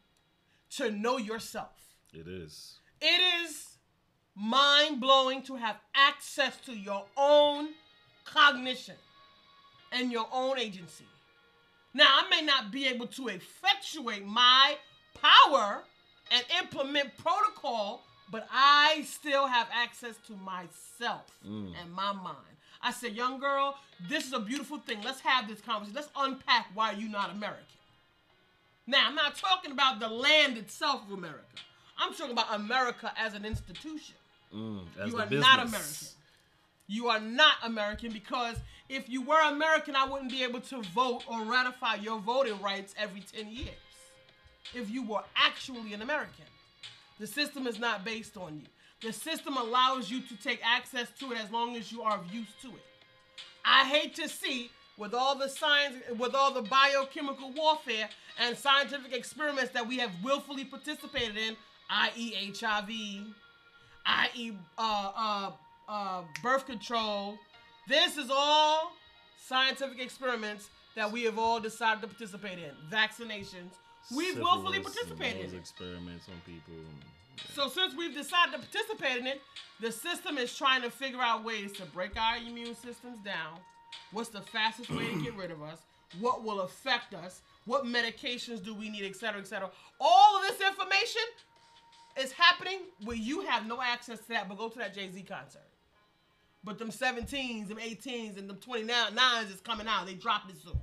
to 0.76 0.90
know 0.90 1.18
yourself. 1.18 1.72
It 2.12 2.26
is. 2.26 2.76
It 3.00 3.20
is 3.44 3.78
mind 4.34 5.00
blowing 5.00 5.42
to 5.42 5.56
have 5.56 5.76
access 5.94 6.56
to 6.66 6.72
your 6.72 7.04
own 7.16 7.70
cognition 8.24 8.94
and 9.92 10.12
your 10.12 10.26
own 10.32 10.58
agency. 10.58 11.04
Now, 11.92 12.06
I 12.06 12.28
may 12.30 12.46
not 12.46 12.70
be 12.70 12.86
able 12.86 13.08
to 13.08 13.28
effectuate 13.28 14.24
my 14.24 14.76
power 15.20 15.82
and 16.30 16.44
implement 16.62 17.16
protocol, 17.18 18.02
but 18.30 18.46
I 18.52 19.04
still 19.06 19.46
have 19.46 19.68
access 19.72 20.16
to 20.28 20.32
myself 20.34 21.26
and 21.44 21.92
my 21.92 22.12
mind. 22.12 22.36
I 22.82 22.92
said, 22.92 23.14
young 23.14 23.38
girl, 23.40 23.76
this 24.08 24.26
is 24.26 24.32
a 24.32 24.40
beautiful 24.40 24.78
thing. 24.78 24.98
Let's 25.04 25.20
have 25.20 25.46
this 25.48 25.60
conversation. 25.60 25.94
Let's 25.96 26.08
unpack 26.16 26.68
why 26.74 26.92
you're 26.92 27.10
not 27.10 27.30
American. 27.30 27.64
Now, 28.86 29.06
I'm 29.06 29.14
not 29.14 29.36
talking 29.36 29.70
about 29.72 30.00
the 30.00 30.08
land 30.08 30.56
itself 30.56 31.02
of 31.06 31.12
America. 31.16 31.44
I'm 31.98 32.14
talking 32.14 32.32
about 32.32 32.54
America 32.54 33.12
as 33.18 33.34
an 33.34 33.44
institution. 33.44 34.14
Mm, 34.54 34.84
as 34.98 35.10
You 35.12 35.18
are 35.18 35.26
business. 35.26 35.46
not 35.46 35.66
American. 35.66 36.06
You 36.86 37.08
are 37.08 37.20
not 37.20 37.54
American 37.62 38.12
because 38.12 38.56
if 38.88 39.08
you 39.08 39.22
were 39.22 39.40
American, 39.48 39.94
I 39.94 40.06
wouldn't 40.06 40.30
be 40.30 40.42
able 40.42 40.60
to 40.62 40.82
vote 40.94 41.22
or 41.28 41.42
ratify 41.44 41.96
your 41.96 42.18
voting 42.18 42.60
rights 42.62 42.94
every 42.98 43.20
10 43.20 43.48
years. 43.52 43.68
If 44.74 44.90
you 44.90 45.04
were 45.04 45.22
actually 45.36 45.92
an 45.94 46.02
American, 46.02 46.44
the 47.18 47.26
system 47.26 47.66
is 47.66 47.78
not 47.78 48.04
based 48.04 48.36
on 48.36 48.56
you. 48.56 48.66
The 49.02 49.12
system 49.12 49.56
allows 49.56 50.10
you 50.10 50.20
to 50.20 50.36
take 50.36 50.60
access 50.64 51.08
to 51.20 51.32
it 51.32 51.38
as 51.42 51.50
long 51.50 51.76
as 51.76 51.90
you 51.90 52.02
are 52.02 52.18
of 52.18 52.32
use 52.32 52.48
to 52.62 52.68
it. 52.68 52.82
I 53.64 53.84
hate 53.84 54.14
to 54.16 54.28
see 54.28 54.70
with 54.96 55.14
all 55.14 55.36
the 55.36 55.48
science, 55.48 55.96
with 56.18 56.34
all 56.34 56.52
the 56.52 56.62
biochemical 56.62 57.52
warfare 57.52 58.08
and 58.38 58.56
scientific 58.56 59.14
experiments 59.14 59.72
that 59.72 59.86
we 59.86 59.98
have 59.98 60.10
willfully 60.22 60.64
participated 60.64 61.36
in, 61.36 61.56
i.e., 61.88 62.52
HIV, 62.58 62.90
i.e., 64.06 64.52
uh, 64.78 65.12
uh, 65.16 65.50
uh, 65.88 66.22
birth 66.42 66.66
control. 66.66 67.38
This 67.88 68.18
is 68.18 68.30
all 68.30 68.92
scientific 69.38 70.00
experiments 70.00 70.68
that 70.94 71.10
we 71.10 71.24
have 71.24 71.38
all 71.38 71.60
decided 71.60 72.02
to 72.02 72.06
participate 72.06 72.58
in. 72.58 72.72
Vaccinations. 72.90 73.72
We've 74.14 74.38
willfully 74.38 74.80
participated 74.80 75.44
those 75.44 75.52
in 75.52 75.58
it. 75.58 75.60
experiments 75.60 76.26
on 76.28 76.40
people. 76.44 76.74
So 77.54 77.68
since 77.68 77.94
we've 77.94 78.14
decided 78.14 78.52
to 78.52 78.58
participate 78.58 79.18
in 79.18 79.26
it, 79.26 79.40
the 79.80 79.92
system 79.92 80.36
is 80.36 80.54
trying 80.56 80.82
to 80.82 80.90
figure 80.90 81.20
out 81.20 81.44
ways 81.44 81.72
to 81.72 81.84
break 81.86 82.20
our 82.20 82.36
immune 82.36 82.74
systems 82.74 83.18
down. 83.24 83.58
What's 84.12 84.28
the 84.28 84.40
fastest 84.40 84.90
way 84.90 85.06
to 85.10 85.22
get 85.22 85.36
rid 85.36 85.50
of 85.50 85.62
us? 85.62 85.78
What 86.18 86.44
will 86.44 86.60
affect 86.60 87.14
us? 87.14 87.42
What 87.66 87.84
medications 87.84 88.64
do 88.64 88.74
we 88.74 88.88
need, 88.90 89.04
et 89.04 89.16
cetera, 89.16 89.40
et 89.40 89.46
cetera? 89.46 89.70
All 90.00 90.36
of 90.36 90.42
this 90.42 90.66
information 90.66 91.22
is 92.18 92.32
happening 92.32 92.80
where 93.04 93.16
you 93.16 93.42
have 93.42 93.66
no 93.66 93.80
access 93.80 94.18
to 94.20 94.28
that, 94.30 94.48
but 94.48 94.58
go 94.58 94.68
to 94.68 94.78
that 94.78 94.94
Jay-Z 94.94 95.22
concert. 95.22 95.62
But 96.64 96.78
them 96.78 96.90
17s, 96.90 97.68
them 97.68 97.78
18s, 97.78 98.38
and 98.38 98.50
them 98.50 98.56
29s 98.56 99.52
is 99.52 99.60
coming 99.60 99.86
out. 99.86 100.06
They 100.06 100.14
dropped 100.14 100.50
it 100.50 100.56
soon. 100.62 100.78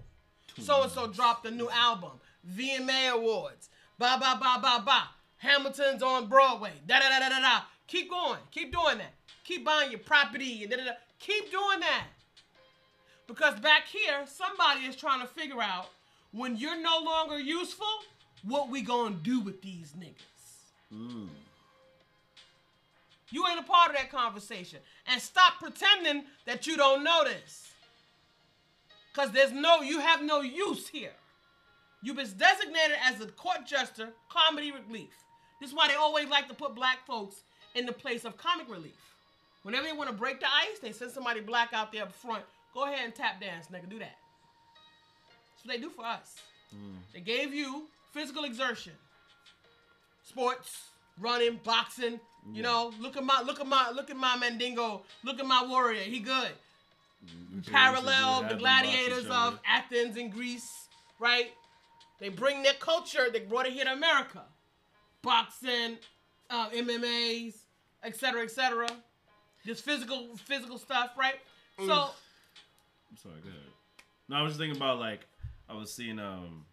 So 0.60 0.84
and 0.84 0.92
so 0.92 1.08
dropped 1.08 1.46
a 1.46 1.52
new 1.52 1.70
album. 1.70 2.12
VMA 2.46 3.14
Awards. 3.14 3.70
Ba 3.98 4.18
ba 4.20 4.38
ba 4.40 4.60
ba 4.62 4.84
ba. 4.86 5.10
Hamilton's 5.38 6.04
on 6.04 6.28
Broadway. 6.28 6.74
Da 6.86 7.00
da 7.00 7.10
da 7.10 7.20
da 7.20 7.30
da 7.30 7.40
da. 7.40 7.62
Keep 7.88 8.10
going. 8.10 8.40
Keep 8.52 8.74
doing 8.74 8.98
that. 8.98 9.14
Keep 9.44 9.64
buying 9.66 9.92
your 9.92 10.00
property. 10.00 10.64
and 10.64 10.72
Da, 10.72 10.78
da, 10.78 10.84
da. 10.86 10.92
Keep 11.20 11.52
doing 11.52 11.80
that. 11.80 12.08
Because 13.28 13.60
back 13.60 13.88
here, 13.88 14.26
somebody 14.26 14.86
is 14.86 14.96
trying 14.96 15.22
to 15.22 15.28
figure 15.28 15.62
out 15.62 15.88
when 16.32 16.56
you're 16.58 16.82
no 16.82 17.00
longer 17.04 17.40
useful, 17.40 17.86
what 18.44 18.70
we 18.70 18.82
gonna 18.82 19.16
do 19.16 19.40
with 19.40 19.62
these 19.62 19.94
niggas. 19.98 20.94
Mm. 20.94 21.28
You 23.30 23.46
ain't 23.48 23.60
a 23.60 23.64
part 23.64 23.90
of 23.90 23.98
that 23.98 24.10
conversation. 24.10 24.80
And 25.08 25.22
stop 25.22 25.60
pretending 25.60 26.24
that 26.46 26.66
you 26.66 26.78
don't 26.78 27.04
know 27.04 27.24
this. 27.26 27.72
Cause 29.14 29.32
there's 29.32 29.52
no, 29.52 29.82
you 29.82 30.00
have 30.00 30.22
no 30.22 30.42
use 30.42 30.88
here. 30.88 31.14
You've 32.02 32.16
been 32.18 32.30
designated 32.38 32.98
as 33.04 33.20
a 33.22 33.28
court 33.28 33.66
jester, 33.66 34.10
comedy 34.30 34.72
relief. 34.72 35.10
This 35.60 35.70
is 35.72 35.76
why 35.76 35.88
they 35.88 35.96
always 35.96 36.28
like 36.30 36.48
to 36.48 36.54
put 36.54 36.76
black 36.76 37.06
folks 37.08 37.38
in 37.76 37.86
the 37.86 37.92
place 37.94 38.24
of 38.26 38.38
comic 38.38 38.70
relief. 38.70 38.94
Whenever 39.64 39.86
they 39.88 39.94
want 39.94 40.10
to 40.10 40.16
break 40.16 40.40
the 40.40 40.46
ice, 40.46 40.80
they 40.82 40.92
send 40.92 41.12
somebody 41.12 41.42
black 41.42 41.74
out 41.74 41.92
there 41.92 42.04
up 42.04 42.14
front. 42.14 42.44
Go 42.74 42.86
ahead 42.86 43.00
and 43.04 43.16
tap 43.16 43.42
dance, 43.42 43.68
nigga. 43.68 43.90
Do 43.90 44.00
that. 44.00 44.16
That's 45.56 45.66
what 45.66 45.76
they 45.76 45.82
do 45.82 45.90
for 45.90 46.06
us. 46.06 46.36
They 47.14 47.22
gave 47.22 47.54
you 47.54 47.88
physical 48.14 48.44
exertion, 48.44 48.94
sports, 50.24 50.90
running, 51.20 51.60
boxing. 51.64 52.20
You 52.54 52.62
know, 52.62 52.94
look 53.00 53.18
at 53.18 53.24
my, 53.24 53.42
look 53.42 53.60
at 53.60 53.68
my, 53.68 53.90
look 53.92 54.10
at 54.10 54.16
my 54.16 54.38
Mandingo. 54.38 55.02
Look 55.24 55.40
at 55.40 55.46
my 55.46 55.66
warrior. 55.66 56.02
He 56.02 56.20
good. 56.20 56.52
Parallel 57.72 58.44
the 58.44 58.56
gladiators 58.56 59.26
of 59.26 59.60
Athens 59.68 60.16
and 60.18 60.32
Greece. 60.32 60.88
right? 61.20 61.52
They 62.20 62.30
bring 62.30 62.64
their 62.64 62.74
culture. 62.74 63.28
They 63.32 63.40
brought 63.40 63.68
it 63.68 63.74
here 63.74 63.86
to 63.86 63.94
America, 63.94 64.44
boxing, 65.22 65.98
uh, 66.50 66.70
MMA's, 66.70 67.64
etc., 68.04 68.44
etc. 68.44 68.88
Just 69.66 69.84
physical, 69.84 70.36
physical 70.38 70.78
stuff, 70.78 71.12
right? 71.18 71.36
So, 71.78 71.94
I'm 71.94 73.18
sorry, 73.18 73.36
go 73.44 73.50
ahead. 73.50 73.62
No, 74.30 74.38
I 74.38 74.42
was 74.42 74.52
just 74.52 74.60
thinking 74.60 74.78
about 74.78 75.00
like 75.00 75.26
I 75.70 75.76
was 75.76 75.96
seeing 75.96 76.20
um 76.20 76.66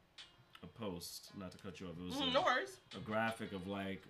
a 0.62 0.66
post, 0.66 1.30
not 1.38 1.52
to 1.52 1.58
cut 1.58 1.80
you 1.80 1.86
off. 1.86 1.94
It 1.98 2.04
was 2.04 2.14
mm, 2.14 2.30
a, 2.30 2.32
no 2.32 2.42
worries. 2.42 2.78
a 2.96 3.00
graphic 3.00 3.52
of 3.52 3.66
like 3.66 4.02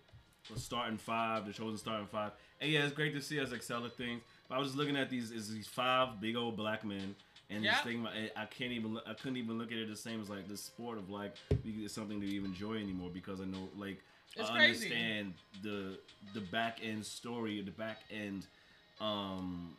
the 0.53 0.59
starting 0.59 0.99
five, 0.99 1.47
the 1.47 1.53
chosen 1.53 1.77
starting 1.79 2.07
five. 2.07 2.33
And 2.61 2.71
yeah, 2.71 2.85
it's 2.85 2.95
great 2.95 3.15
to 3.15 3.21
see 3.21 3.41
us 3.41 3.53
excel 3.53 3.85
at 3.85 3.97
things. 3.97 4.23
But 4.49 4.57
I 4.57 4.59
was 4.59 4.69
just 4.69 4.79
looking 4.79 4.97
at 4.97 5.11
these 5.11 5.31
is 5.31 5.53
these 5.53 5.67
five 5.67 6.21
big 6.21 6.37
old 6.37 6.57
black 6.57 6.85
men. 6.85 7.15
And 7.51 7.65
Yeah. 7.65 7.75
thinking 7.83 8.01
about 8.01 8.17
it, 8.17 8.33
I 8.37 8.47
can't 8.47 8.73
even, 8.73 8.99
I 9.07 9.15
couldn't 9.15 9.37
even 9.37 9.59
look 9.59 9.71
at 9.71 9.79
it 9.79 9.89
the 9.89 9.97
same 9.97 10.21
as 10.21 10.29
like 10.31 10.49
the 10.49 10.57
sport 10.57 10.99
of 10.99 11.11
like 11.11 11.35
it's 11.65 11.95
something 11.95 12.21
to 12.21 12.27
even 12.27 12.51
enjoy 12.51 12.75
anymore 12.77 13.11
because 13.13 13.41
I 13.41 13.45
know 13.45 13.69
like 13.77 14.01
It's 14.37 14.51
I 14.51 14.55
crazy. 14.57 14.87
understand 14.87 15.35
the 15.63 15.99
the 16.33 16.41
back 16.41 16.79
end 16.83 17.05
story, 17.05 17.61
the 17.61 17.71
back 17.71 18.01
end 18.11 18.47
um 19.01 19.77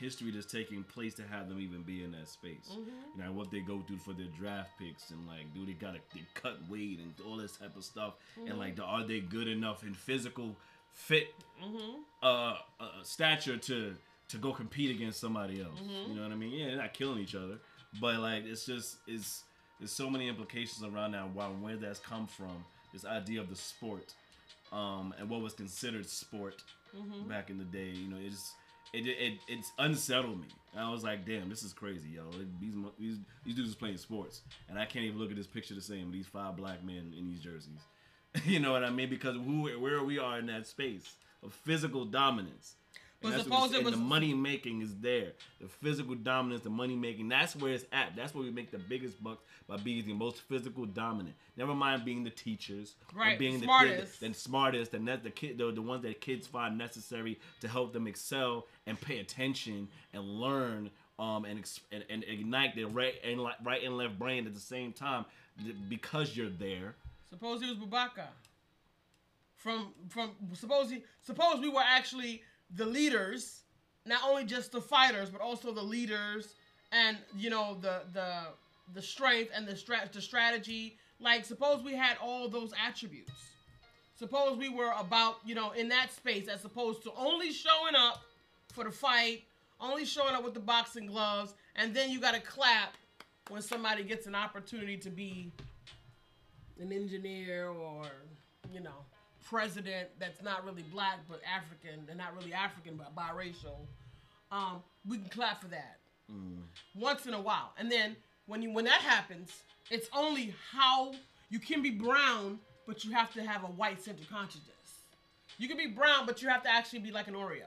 history 0.00 0.30
that's 0.30 0.46
taking 0.50 0.82
place 0.82 1.14
to 1.14 1.22
have 1.22 1.48
them 1.48 1.60
even 1.60 1.82
be 1.82 2.02
in 2.04 2.12
that 2.12 2.28
space. 2.28 2.68
Mm-hmm. 2.70 3.18
You 3.18 3.24
know 3.24 3.32
what 3.32 3.50
they 3.50 3.60
go 3.60 3.80
through 3.86 3.98
for 3.98 4.12
their 4.12 4.26
draft 4.38 4.70
picks 4.78 5.10
and 5.10 5.26
like, 5.26 5.52
do 5.54 5.64
they 5.64 5.72
gotta 5.72 5.98
they 6.14 6.22
cut 6.34 6.58
weight 6.68 6.98
and 7.00 7.12
all 7.26 7.36
this 7.36 7.56
type 7.56 7.76
of 7.76 7.84
stuff, 7.84 8.14
Mm-hmm. 8.38 8.50
and 8.50 8.58
like, 8.58 8.76
are 8.82 9.04
they 9.04 9.20
good 9.20 9.48
enough 9.48 9.82
in 9.84 9.94
physical 9.94 10.56
fit 10.92 11.28
Mm-hmm. 11.62 12.00
uh, 12.22 12.56
uh 12.80 13.02
stature 13.02 13.56
to 13.56 13.94
to 14.28 14.36
go 14.38 14.52
compete 14.52 14.90
against 14.90 15.20
somebody 15.20 15.60
else? 15.62 15.78
Mm-hmm. 15.80 16.10
You 16.10 16.16
know 16.16 16.22
what 16.22 16.32
I 16.32 16.36
mean? 16.36 16.52
Yeah, 16.52 16.66
they're 16.68 16.76
not 16.76 16.94
killing 16.94 17.18
each 17.18 17.34
other, 17.34 17.58
but 18.00 18.16
like, 18.20 18.44
it's 18.44 18.66
just 18.66 18.96
it's 19.06 19.44
there's 19.78 19.92
so 19.92 20.08
many 20.08 20.28
implications 20.28 20.82
around 20.84 21.12
that. 21.12 21.34
Wow, 21.34 21.52
where 21.60 21.76
that's 21.76 21.98
come 22.00 22.26
from? 22.26 22.64
This 22.92 23.04
idea 23.04 23.40
of 23.40 23.48
the 23.50 23.56
sport, 23.56 24.14
um, 24.72 25.12
and 25.18 25.28
what 25.28 25.40
was 25.40 25.52
considered 25.54 26.08
sport 26.08 26.62
Mm-hmm. 26.96 27.28
back 27.28 27.50
in 27.50 27.58
the 27.58 27.64
day. 27.64 27.88
You 27.88 28.08
know, 28.08 28.16
it's 28.24 28.52
it 28.92 29.04
it 29.08 29.38
it's 29.48 29.72
unsettled 29.80 30.40
me. 30.40 30.46
And 30.72 30.80
I 30.80 30.88
was 30.90 31.02
like, 31.02 31.26
damn, 31.26 31.48
this 31.48 31.64
is 31.64 31.72
crazy, 31.72 32.10
yo. 32.10 32.22
These 32.60 32.74
these 33.00 33.16
these 33.44 33.54
dudes 33.56 33.70
is 33.70 33.74
playing 33.74 33.96
sports, 33.96 34.42
and 34.68 34.78
I 34.78 34.84
can't 34.84 35.04
even 35.04 35.18
look 35.18 35.30
at 35.30 35.36
this 35.36 35.48
picture 35.48 35.74
the 35.74 35.80
same. 35.80 36.12
These 36.12 36.26
five 36.28 36.56
black 36.56 36.84
men 36.84 37.12
in 37.18 37.26
these 37.26 37.40
jerseys. 37.40 37.80
you 38.44 38.60
know 38.60 38.70
what 38.70 38.84
I 38.84 38.90
mean? 38.90 39.10
Because 39.10 39.34
who 39.34 39.64
where 39.80 40.04
we 40.04 40.20
are 40.20 40.38
in 40.38 40.46
that 40.46 40.68
space 40.68 41.14
of 41.42 41.52
physical 41.52 42.04
dominance. 42.04 42.76
And 43.24 43.32
But 43.32 43.38
what 43.38 43.44
suppose 43.68 43.72
it 43.80 43.84
was- 43.84 43.94
the 43.94 44.00
money 44.00 44.34
making 44.34 44.82
is 44.82 44.94
there. 44.96 45.32
The 45.60 45.68
physical 45.68 46.14
dominance, 46.14 46.62
the 46.62 46.70
money 46.70 46.94
making, 46.94 47.28
that's 47.28 47.56
where 47.56 47.72
it's 47.72 47.86
at. 47.92 48.14
That's 48.14 48.34
where 48.34 48.44
we 48.44 48.50
make 48.50 48.70
the 48.70 48.78
biggest 48.78 49.22
bucks 49.22 49.42
by 49.66 49.76
being 49.78 50.04
the 50.06 50.12
most 50.12 50.42
physical 50.42 50.84
dominant. 50.84 51.34
Never 51.56 51.74
mind 51.74 52.04
being 52.04 52.22
the 52.24 52.30
teachers, 52.30 52.94
Right, 53.14 53.38
being 53.38 53.60
the 53.60 53.64
smartest. 53.64 54.20
the, 54.20 54.28
the 54.28 54.34
smartest, 54.34 54.94
and 54.94 55.08
that 55.08 55.22
the 55.22 55.30
kid, 55.30 55.56
the, 55.58 55.72
the 55.72 55.80
ones 55.82 56.02
that 56.02 56.20
kids 56.20 56.46
find 56.46 56.76
necessary 56.76 57.38
to 57.60 57.68
help 57.68 57.92
them 57.92 58.06
excel 58.06 58.66
and 58.86 59.00
pay 59.00 59.20
attention 59.20 59.88
and 60.12 60.22
learn, 60.22 60.90
um, 61.18 61.44
and 61.44 61.64
and, 61.92 62.04
and 62.10 62.24
ignite 62.24 62.74
their 62.76 62.88
right 62.88 63.14
and 63.24 63.40
right 63.62 63.82
and 63.84 63.96
left 63.96 64.18
brain 64.18 64.46
at 64.46 64.52
the 64.54 64.60
same 64.60 64.92
time, 64.92 65.24
because 65.88 66.36
you're 66.36 66.50
there. 66.50 66.94
Suppose 67.30 67.62
he 67.62 67.68
was 67.68 67.78
Babaka. 67.78 68.26
From 69.56 69.94
from 70.08 70.32
suppose 70.52 70.90
he 70.90 71.02
suppose 71.22 71.60
we 71.60 71.68
were 71.70 71.80
actually 71.82 72.42
the 72.76 72.86
leaders, 72.86 73.62
not 74.06 74.20
only 74.26 74.44
just 74.44 74.72
the 74.72 74.80
fighters, 74.80 75.30
but 75.30 75.40
also 75.40 75.72
the 75.72 75.82
leaders 75.82 76.54
and 76.92 77.18
you 77.36 77.50
know 77.50 77.76
the 77.80 78.02
the 78.12 78.46
the 78.92 79.02
strength 79.02 79.50
and 79.54 79.66
the 79.66 79.72
strat 79.72 80.12
the 80.12 80.20
strategy. 80.20 80.96
Like 81.20 81.44
suppose 81.44 81.82
we 81.82 81.94
had 81.94 82.16
all 82.22 82.48
those 82.48 82.72
attributes. 82.86 83.32
Suppose 84.16 84.56
we 84.56 84.68
were 84.68 84.92
about, 84.96 85.38
you 85.44 85.56
know, 85.56 85.72
in 85.72 85.88
that 85.88 86.12
space 86.12 86.46
as 86.46 86.64
opposed 86.64 87.02
to 87.02 87.12
only 87.16 87.52
showing 87.52 87.96
up 87.96 88.22
for 88.72 88.84
the 88.84 88.90
fight, 88.90 89.42
only 89.80 90.04
showing 90.04 90.34
up 90.34 90.44
with 90.44 90.54
the 90.54 90.60
boxing 90.60 91.06
gloves, 91.06 91.54
and 91.74 91.92
then 91.94 92.10
you 92.10 92.20
gotta 92.20 92.40
clap 92.40 92.94
when 93.48 93.60
somebody 93.60 94.04
gets 94.04 94.26
an 94.26 94.34
opportunity 94.34 94.96
to 94.98 95.10
be 95.10 95.50
an 96.80 96.92
engineer 96.92 97.68
or 97.68 98.04
you 98.72 98.80
know 98.80 99.04
president 99.44 100.08
that's 100.18 100.42
not 100.42 100.64
really 100.64 100.82
black 100.92 101.18
but 101.28 101.40
African 101.44 102.06
and 102.08 102.18
not 102.18 102.36
really 102.36 102.52
African 102.52 102.96
but 102.96 103.14
biracial, 103.14 103.86
um, 104.50 104.82
we 105.08 105.18
can 105.18 105.28
clap 105.28 105.60
for 105.60 105.68
that 105.68 105.98
once 106.94 107.26
in 107.26 107.34
a 107.34 107.40
while. 107.40 107.72
And 107.78 107.90
then 107.90 108.16
when 108.46 108.62
you 108.62 108.72
when 108.72 108.84
that 108.86 109.00
happens, 109.00 109.50
it's 109.90 110.08
only 110.14 110.54
how 110.72 111.12
you 111.50 111.58
can 111.58 111.82
be 111.82 111.90
brown, 111.90 112.58
but 112.86 113.04
you 113.04 113.12
have 113.12 113.32
to 113.34 113.42
have 113.42 113.62
a 113.64 113.68
white 113.68 114.02
center 114.02 114.24
consciousness. 114.30 114.70
You 115.58 115.68
can 115.68 115.76
be 115.76 115.86
brown, 115.86 116.26
but 116.26 116.42
you 116.42 116.48
have 116.48 116.62
to 116.64 116.70
actually 116.70 117.00
be 117.00 117.10
like 117.10 117.28
an 117.28 117.34
Oreo. 117.34 117.66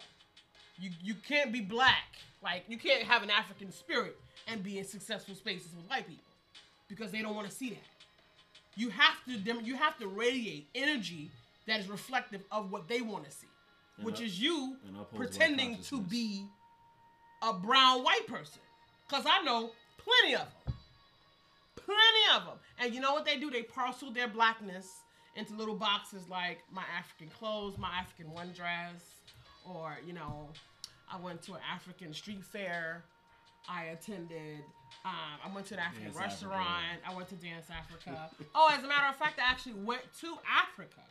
You 0.79 0.91
you 1.01 1.13
can't 1.27 1.51
be 1.51 1.61
black. 1.61 2.17
Like 2.43 2.63
you 2.67 2.77
can't 2.77 3.03
have 3.03 3.23
an 3.23 3.29
African 3.29 3.71
spirit 3.71 4.17
and 4.47 4.63
be 4.63 4.79
in 4.79 4.85
successful 4.85 5.35
spaces 5.35 5.69
with 5.75 5.89
white 5.89 6.07
people 6.07 6.23
because 6.87 7.11
they 7.11 7.21
don't 7.21 7.35
want 7.35 7.49
to 7.49 7.53
see 7.55 7.69
that. 7.69 7.79
You 8.75 8.89
have 8.89 9.15
to 9.25 9.63
you 9.63 9.75
have 9.75 9.97
to 9.99 10.07
radiate 10.07 10.67
energy 10.75 11.31
that 11.67 11.79
is 11.79 11.87
reflective 11.89 12.43
of 12.51 12.71
what 12.71 12.87
they 12.87 13.01
want 13.01 13.25
to 13.25 13.31
see, 13.31 13.47
which 14.01 14.15
up- 14.15 14.21
is 14.21 14.41
you 14.41 14.77
and 14.87 14.95
pretending 15.15 15.77
to 15.83 16.01
be 16.01 16.45
a 17.43 17.53
brown 17.53 18.03
white 18.03 18.25
person. 18.27 18.61
Cause 19.09 19.23
I 19.25 19.41
know 19.43 19.71
plenty 19.97 20.35
of 20.35 20.41
them, 20.65 20.73
plenty 21.75 22.35
of 22.37 22.45
them. 22.45 22.57
And 22.79 22.93
you 22.93 22.99
know 22.99 23.13
what 23.13 23.25
they 23.25 23.37
do? 23.37 23.49
They 23.49 23.63
parcel 23.63 24.11
their 24.11 24.27
blackness 24.27 24.87
into 25.35 25.53
little 25.55 25.75
boxes 25.75 26.27
like 26.29 26.59
my 26.71 26.83
African 26.97 27.29
clothes, 27.37 27.77
my 27.77 27.89
African 27.89 28.31
one 28.31 28.51
dress, 28.53 29.01
or 29.65 29.97
you 30.05 30.13
know, 30.13 30.49
I 31.11 31.17
went 31.19 31.41
to 31.43 31.53
an 31.53 31.61
African 31.73 32.13
street 32.13 32.43
fair. 32.43 33.03
I 33.69 33.85
attended. 33.85 34.59
Um, 35.05 35.11
I 35.45 35.53
went 35.53 35.67
to 35.67 35.73
an 35.75 35.81
African 35.81 36.11
Dance 36.11 36.17
restaurant. 36.17 36.67
Africa. 36.67 37.09
I 37.11 37.15
went 37.15 37.29
to 37.29 37.35
Dance 37.35 37.65
Africa. 37.69 38.29
oh, 38.55 38.69
as 38.77 38.83
a 38.83 38.87
matter 38.87 39.07
of 39.07 39.15
fact, 39.15 39.39
I 39.39 39.49
actually 39.49 39.73
went 39.73 40.01
to 40.21 40.37
Africa. 40.49 41.01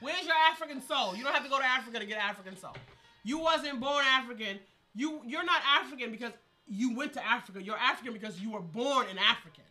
Where's 0.00 0.24
your 0.24 0.34
African 0.50 0.82
soul? 0.82 1.16
You 1.16 1.24
don't 1.24 1.32
have 1.32 1.44
to 1.44 1.50
go 1.50 1.58
to 1.58 1.64
Africa 1.64 1.98
to 1.98 2.06
get 2.06 2.18
African 2.18 2.56
soul. 2.56 2.74
You 3.24 3.38
wasn't 3.38 3.80
born 3.80 4.04
African. 4.06 4.58
You 4.94 5.20
you're 5.26 5.44
not 5.44 5.60
African 5.80 6.10
because 6.10 6.32
you 6.68 6.94
went 6.96 7.12
to 7.14 7.24
Africa. 7.24 7.62
You're 7.62 7.76
African 7.78 8.12
because 8.12 8.40
you 8.40 8.50
were 8.50 8.60
born 8.60 9.06
an 9.10 9.18
African. 9.18 9.64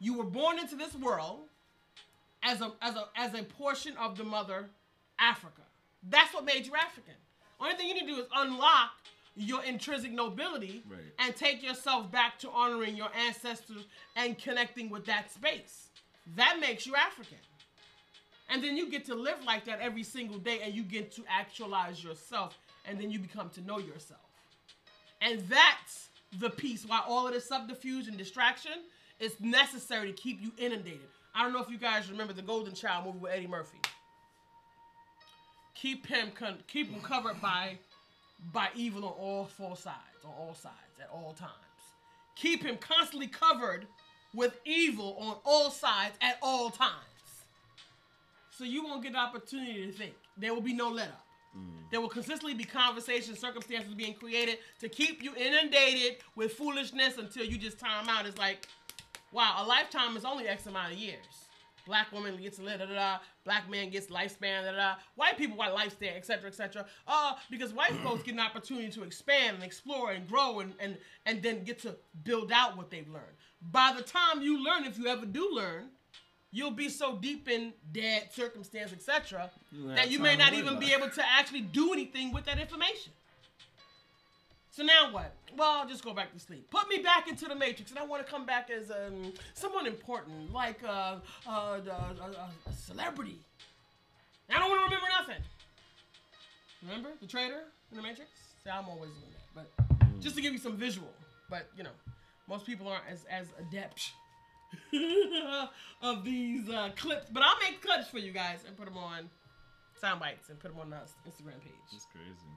You 0.00 0.14
were 0.16 0.24
born 0.24 0.58
into 0.58 0.76
this 0.76 0.94
world 0.94 1.40
as 2.42 2.60
a 2.60 2.72
as 2.80 2.94
a 2.96 3.08
as 3.16 3.34
a 3.34 3.42
portion 3.42 3.96
of 3.96 4.16
the 4.16 4.24
mother 4.24 4.66
Africa. 5.18 5.62
That's 6.08 6.32
what 6.32 6.44
made 6.44 6.66
you 6.66 6.72
African. 6.74 7.14
Only 7.60 7.74
thing 7.74 7.88
you 7.88 7.94
need 7.94 8.06
to 8.08 8.14
do 8.14 8.20
is 8.20 8.26
unlock 8.36 8.90
your 9.34 9.62
intrinsic 9.64 10.12
nobility 10.12 10.82
Right. 10.88 11.00
and 11.18 11.34
take 11.34 11.62
yourself 11.62 12.10
back 12.10 12.38
to 12.40 12.50
honoring 12.50 12.96
your 12.96 13.08
ancestors 13.26 13.84
and 14.16 14.38
connecting 14.38 14.90
with 14.90 15.06
that 15.06 15.30
space. 15.32 15.88
That 16.36 16.58
makes 16.60 16.86
you 16.86 16.94
African. 16.94 17.38
And 18.48 18.62
then 18.62 18.76
you 18.76 18.90
get 18.90 19.04
to 19.06 19.14
live 19.14 19.44
like 19.46 19.64
that 19.66 19.80
every 19.80 20.02
single 20.02 20.38
day 20.38 20.60
and 20.62 20.74
you 20.74 20.82
get 20.82 21.12
to 21.12 21.22
actualize 21.28 22.02
yourself 22.02 22.58
and 22.86 22.98
then 22.98 23.10
you 23.10 23.18
become 23.18 23.50
to 23.50 23.60
know 23.60 23.78
yourself. 23.78 24.20
And 25.20 25.40
that's 25.48 26.08
the 26.38 26.50
piece 26.50 26.86
why 26.86 27.00
all 27.06 27.26
of 27.26 27.34
this 27.34 27.46
subterfuge 27.46 28.08
and 28.08 28.16
distraction 28.16 28.72
is 29.20 29.38
necessary 29.40 30.12
to 30.12 30.14
keep 30.14 30.40
you 30.40 30.52
inundated. 30.58 31.08
I 31.34 31.42
don't 31.42 31.52
know 31.52 31.62
if 31.62 31.70
you 31.70 31.78
guys 31.78 32.10
remember 32.10 32.32
the 32.32 32.42
Golden 32.42 32.74
Child 32.74 33.06
movie 33.06 33.18
with 33.18 33.32
Eddie 33.32 33.46
Murphy. 33.46 33.78
Keep 35.74 36.06
him 36.06 36.30
keep 36.66 36.90
him 36.90 37.00
covered 37.00 37.40
by 37.40 37.78
by 38.52 38.68
evil 38.74 39.04
on 39.04 39.12
all 39.12 39.44
four 39.44 39.76
sides, 39.76 40.24
on 40.24 40.32
all 40.38 40.54
sides 40.54 40.74
at 41.00 41.08
all 41.12 41.34
times. 41.38 41.52
Keep 42.34 42.64
him 42.64 42.76
constantly 42.78 43.28
covered 43.28 43.86
with 44.34 44.58
evil 44.64 45.16
on 45.20 45.36
all 45.44 45.70
sides 45.70 46.16
at 46.20 46.38
all 46.42 46.70
times. 46.70 46.92
So 48.58 48.64
you 48.64 48.82
won't 48.82 49.04
get 49.04 49.12
the 49.12 49.18
opportunity 49.18 49.86
to 49.86 49.92
think. 49.92 50.14
There 50.36 50.52
will 50.52 50.60
be 50.60 50.72
no 50.72 50.88
let 50.88 51.10
up. 51.10 51.24
There 51.92 52.00
will 52.00 52.08
consistently 52.08 52.54
be 52.54 52.64
conversations, 52.64 53.38
circumstances 53.38 53.94
being 53.94 54.14
created 54.14 54.58
to 54.80 54.88
keep 54.88 55.22
you 55.22 55.32
inundated 55.36 56.16
with 56.34 56.52
foolishness 56.54 57.18
until 57.18 57.44
you 57.44 57.56
just 57.56 57.78
time 57.78 58.08
out. 58.08 58.26
It's 58.26 58.36
like, 58.36 58.66
wow, 59.32 59.62
a 59.62 59.64
lifetime 59.64 60.16
is 60.16 60.24
only 60.24 60.48
X 60.48 60.66
amount 60.66 60.92
of 60.92 60.98
years. 60.98 61.46
Black 61.86 62.10
woman 62.12 62.36
gets 62.36 62.58
a 62.58 62.62
da 62.62 62.76
da 62.76 62.86
da. 62.86 63.18
Black 63.44 63.70
man 63.70 63.90
gets 63.90 64.08
lifespan 64.08 64.64
da 64.64 64.72
da. 64.72 64.76
da. 64.76 64.94
White 65.14 65.38
people 65.38 65.56
white 65.56 65.72
lifespan, 65.72 66.16
etc. 66.16 66.48
etc. 66.48 66.84
Uh, 67.06 67.34
because 67.50 67.72
white 67.72 67.92
folks 68.04 68.24
get 68.24 68.34
an 68.34 68.40
opportunity 68.40 68.90
to 68.90 69.04
expand 69.04 69.54
and 69.54 69.64
explore 69.64 70.10
and 70.10 70.28
grow 70.28 70.58
and, 70.60 70.74
and 70.80 70.98
and 71.26 71.42
then 71.42 71.62
get 71.62 71.78
to 71.78 71.96
build 72.24 72.50
out 72.52 72.76
what 72.76 72.90
they've 72.90 73.08
learned. 73.08 73.36
By 73.62 73.94
the 73.96 74.02
time 74.02 74.42
you 74.42 74.62
learn, 74.62 74.84
if 74.84 74.98
you 74.98 75.06
ever 75.06 75.24
do 75.24 75.48
learn, 75.52 75.90
you'll 76.50 76.70
be 76.70 76.88
so 76.88 77.16
deep 77.16 77.48
in 77.48 77.72
dead 77.92 78.28
circumstance, 78.32 78.92
etc., 78.92 79.50
that 79.94 80.10
you 80.10 80.18
may 80.18 80.36
not 80.36 80.54
even 80.54 80.78
be 80.78 80.92
able 80.92 81.10
to 81.10 81.22
actually 81.26 81.62
do 81.62 81.92
anything 81.92 82.32
with 82.32 82.44
that 82.46 82.58
information. 82.58 83.12
So 84.70 84.84
now 84.84 85.10
what? 85.10 85.34
Well, 85.56 85.70
I'll 85.70 85.88
just 85.88 86.04
go 86.04 86.14
back 86.14 86.32
to 86.32 86.38
sleep. 86.38 86.70
Put 86.70 86.88
me 86.88 86.98
back 86.98 87.26
into 87.26 87.46
the 87.46 87.54
matrix, 87.56 87.90
and 87.90 87.98
I 87.98 88.04
want 88.04 88.24
to 88.24 88.30
come 88.30 88.46
back 88.46 88.70
as 88.70 88.92
um, 88.92 89.32
someone 89.52 89.86
important, 89.86 90.52
like 90.52 90.78
uh, 90.84 91.16
uh, 91.48 91.50
uh, 91.50 92.48
a 92.64 92.72
celebrity. 92.72 93.40
I 94.48 94.58
don't 94.58 94.70
want 94.70 94.80
to 94.80 94.84
remember 94.84 95.08
nothing. 95.18 95.42
Remember 96.82 97.10
the 97.20 97.26
traitor 97.26 97.64
in 97.90 97.96
the 97.96 98.02
Matrix? 98.02 98.30
See, 98.62 98.70
I'm 98.70 98.88
always 98.88 99.10
doing 99.10 99.32
that, 99.32 99.66
but 99.88 100.20
just 100.20 100.36
to 100.36 100.42
give 100.42 100.52
you 100.52 100.58
some 100.58 100.76
visual. 100.76 101.08
But 101.50 101.68
you 101.76 101.82
know, 101.82 101.90
most 102.48 102.64
people 102.64 102.88
aren't 102.88 103.04
as 103.10 103.24
as 103.30 103.48
adept 103.58 104.12
of 106.02 106.24
these 106.24 106.68
uh, 106.68 106.90
clips. 106.96 107.26
But 107.32 107.42
I'll 107.42 107.58
make 107.60 107.82
clips 107.82 108.08
for 108.08 108.18
you 108.18 108.32
guys 108.32 108.58
and 108.66 108.76
put 108.76 108.86
them 108.86 108.96
on 108.96 109.28
sound 110.00 110.20
bites 110.20 110.48
and 110.48 110.58
put 110.58 110.70
them 110.72 110.80
on 110.80 110.90
the 110.90 110.96
Instagram 110.96 111.60
page. 111.60 111.72
That's 111.92 112.06
crazy. 112.12 112.52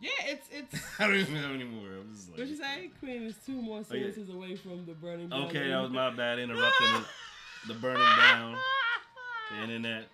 Yeah, 0.00 0.10
it's 0.32 0.48
it's. 0.50 0.84
I 1.00 1.06
don't 1.06 1.16
even 1.16 1.34
know 1.40 1.52
anymore. 1.54 1.88
I'm 2.00 2.12
just 2.14 2.28
like. 2.30 2.38
What'd 2.38 2.50
you 2.50 2.56
say? 2.56 2.90
Queen 3.00 3.22
is 3.22 3.36
two 3.46 3.52
more 3.60 3.78
Oh, 3.78 3.94
yeah. 3.94 4.04
sentences 4.06 4.28
away 4.34 4.56
from 4.56 4.84
the 4.86 4.92
burning. 4.94 5.28
down 5.28 5.44
Okay, 5.44 5.68
that 5.68 5.80
was 5.80 5.90
my 5.90 6.10
bad 6.10 6.38
interrupting 6.38 6.92
the, 6.92 7.04
the 7.74 7.78
burning 7.80 8.02
down 8.18 8.56
the 9.56 9.62
internet. 9.62 10.06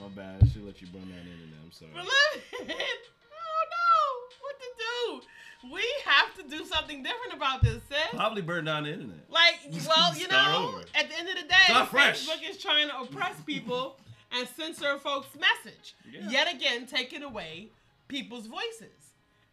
My 0.00 0.06
bad. 0.08 0.42
I 0.42 0.46
should 0.46 0.64
let 0.64 0.80
you 0.80 0.86
burn 0.88 1.02
that 1.10 1.26
internet. 1.26 1.58
I'm 1.64 1.72
sorry. 1.72 1.90
But 1.92 2.04
look, 2.04 2.42
oh 2.54 3.64
no, 3.74 3.96
what 4.40 4.56
to 4.60 4.68
do? 4.78 5.26
We 5.64 5.84
have 6.04 6.34
to 6.36 6.42
do 6.56 6.64
something 6.64 7.02
different 7.02 7.34
about 7.34 7.62
this, 7.62 7.82
sis. 7.88 7.98
Probably 8.12 8.42
burn 8.42 8.64
down 8.64 8.84
the 8.84 8.92
internet. 8.92 9.18
Like, 9.28 9.56
well, 9.88 10.16
you 10.16 10.28
know, 10.28 10.70
over. 10.74 10.84
at 10.94 11.08
the 11.08 11.18
end 11.18 11.28
of 11.28 11.34
the 11.36 11.42
day, 11.48 11.54
Start 11.66 11.88
fresh. 11.88 12.26
Facebook 12.28 12.48
is 12.48 12.58
trying 12.58 12.88
to 12.88 12.98
oppress 13.00 13.40
people 13.42 13.98
and 14.32 14.46
censor 14.56 14.98
folks' 14.98 15.28
message. 15.34 15.94
Yeah. 16.10 16.28
Yet 16.30 16.54
again, 16.54 16.86
taking 16.86 17.22
away 17.22 17.68
people's 18.06 18.46
voices. 18.46 18.92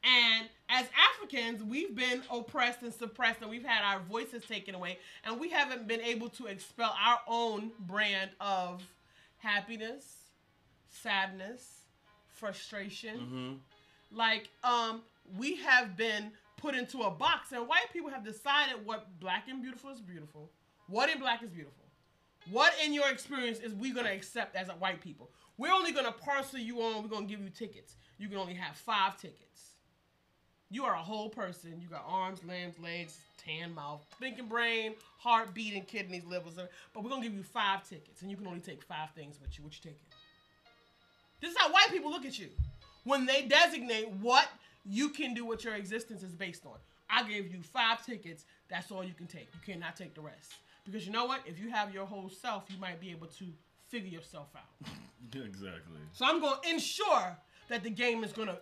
And 0.03 0.47
as 0.69 0.85
Africans, 1.15 1.63
we've 1.63 1.95
been 1.95 2.21
oppressed 2.31 2.83
and 2.83 2.93
suppressed, 2.93 3.41
and 3.41 3.49
we've 3.49 3.65
had 3.65 3.83
our 3.83 3.99
voices 4.01 4.43
taken 4.45 4.75
away, 4.75 4.99
and 5.23 5.39
we 5.39 5.49
haven't 5.49 5.87
been 5.87 6.01
able 6.01 6.29
to 6.29 6.45
expel 6.45 6.95
our 7.03 7.19
own 7.27 7.71
brand 7.79 8.29
of 8.39 8.83
happiness, 9.39 10.05
sadness, 10.89 11.63
frustration, 12.33 13.17
Mm-hmm. 13.19 13.53
like 14.17 14.49
um 14.63 15.01
we 15.37 15.55
have 15.57 15.95
been 15.97 16.31
put 16.57 16.75
into 16.75 17.03
a 17.03 17.11
box. 17.11 17.51
And 17.51 17.67
white 17.67 17.91
people 17.93 18.09
have 18.09 18.23
decided 18.23 18.85
what 18.85 19.19
black 19.19 19.47
and 19.49 19.61
beautiful 19.61 19.91
is 19.91 20.01
beautiful. 20.01 20.51
What 20.87 21.09
in 21.09 21.19
black 21.19 21.43
is 21.43 21.49
beautiful? 21.49 21.85
What 22.51 22.73
in 22.83 22.93
your 22.93 23.09
experience 23.09 23.59
is 23.59 23.73
we 23.73 23.91
gonna 23.91 24.11
accept 24.11 24.55
as 24.55 24.69
a 24.69 24.73
white 24.73 25.01
people? 25.01 25.31
We're 25.57 25.73
only 25.73 25.91
gonna 25.91 26.11
parcel 26.11 26.59
you 26.59 26.81
on 26.81 27.01
we're 27.01 27.09
gonna 27.09 27.25
give 27.25 27.41
you 27.41 27.49
tickets. 27.49 27.95
You 28.17 28.27
can 28.27 28.37
only 28.37 28.53
have 28.53 28.75
five 28.75 29.17
tickets. 29.17 29.71
You 30.69 30.83
are 30.83 30.93
a 30.93 31.01
whole 31.01 31.29
person. 31.29 31.79
You 31.81 31.87
got 31.87 32.03
arms 32.07 32.43
limbs 32.43 32.77
legs 32.79 33.17
tan 33.37 33.73
mouth 33.73 34.03
thinking 34.19 34.47
brain 34.47 34.95
heart 35.19 35.53
beating 35.53 35.83
kidneys 35.83 36.25
livers 36.25 36.53
but 36.93 37.03
we're 37.03 37.09
gonna 37.09 37.21
give 37.21 37.33
you 37.33 37.43
five 37.43 37.87
tickets 37.87 38.21
and 38.21 38.31
you 38.31 38.37
can 38.37 38.47
only 38.47 38.59
take 38.59 38.83
five 38.83 39.09
things 39.11 39.39
with 39.41 39.57
you. 39.57 39.63
What 39.63 39.73
you 39.73 39.91
taking? 39.91 40.07
This 41.41 41.51
is 41.51 41.57
how 41.57 41.71
white 41.71 41.89
people 41.89 42.11
look 42.11 42.25
at 42.25 42.39
you. 42.39 42.49
When 43.03 43.25
they 43.25 43.43
designate 43.43 44.09
what 44.21 44.47
you 44.85 45.09
can 45.09 45.33
do, 45.33 45.45
what 45.45 45.63
your 45.63 45.75
existence 45.75 46.23
is 46.23 46.33
based 46.33 46.65
on. 46.65 46.77
I 47.09 47.23
gave 47.27 47.53
you 47.53 47.61
five 47.61 48.05
tickets. 48.05 48.45
That's 48.69 48.91
all 48.91 49.03
you 49.03 49.13
can 49.13 49.27
take. 49.27 49.47
You 49.53 49.73
cannot 49.73 49.95
take 49.95 50.15
the 50.15 50.21
rest. 50.21 50.53
Because 50.85 51.05
you 51.05 51.11
know 51.11 51.25
what? 51.25 51.41
If 51.45 51.59
you 51.59 51.69
have 51.69 51.93
your 51.93 52.05
whole 52.05 52.29
self, 52.29 52.63
you 52.69 52.77
might 52.79 52.99
be 52.99 53.11
able 53.11 53.27
to 53.27 53.45
figure 53.89 54.09
yourself 54.09 54.47
out. 54.55 54.89
Exactly. 55.33 55.97
So 56.13 56.23
I'm 56.23 56.39
going 56.39 56.55
to 56.61 56.69
ensure 56.69 57.35
that 57.67 57.83
the 57.83 57.89
game 57.89 58.23
is 58.23 58.31
going 58.31 58.47
to 58.47 58.57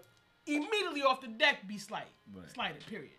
immediately 0.47 1.01
off 1.01 1.19
the 1.19 1.27
deck 1.27 1.67
be 1.67 1.77
slight. 1.77 2.07
Right. 2.33 2.49
Slighted, 2.53 2.85
period. 2.85 3.11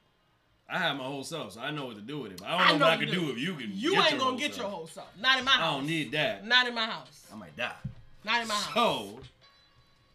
I 0.68 0.78
have 0.78 0.96
my 0.96 1.04
whole 1.04 1.22
self, 1.24 1.52
so 1.52 1.60
I 1.60 1.70
know 1.70 1.84
what 1.86 1.96
to 1.96 2.00
do 2.02 2.20
with 2.20 2.32
it. 2.32 2.38
But 2.40 2.48
I 2.48 2.54
I 2.54 2.68
don't 2.68 2.78
know, 2.78 2.86
know 2.86 2.90
what 2.92 2.98
I 3.00 3.04
can 3.04 3.12
do. 3.14 3.20
do 3.26 3.30
if 3.32 3.38
you 3.38 3.54
can. 3.54 3.70
You 3.74 3.92
get 3.96 4.00
ain't 4.00 4.10
your 4.12 4.18
going 4.18 4.20
whole 4.20 4.38
to 4.38 4.48
get 4.48 4.56
your 4.56 4.66
whole 4.66 4.86
self. 4.86 5.08
Not 5.20 5.38
in 5.38 5.44
my 5.44 5.50
house. 5.50 5.60
I 5.60 5.76
don't 5.76 5.86
need 5.86 6.12
that. 6.12 6.46
Not 6.46 6.66
in 6.66 6.74
my 6.74 6.86
house. 6.86 7.26
I 7.32 7.36
might 7.36 7.54
die. 7.54 7.70
Not 8.24 8.40
in 8.42 8.48
my 8.48 8.54
house. 8.54 8.74
So 8.74 9.20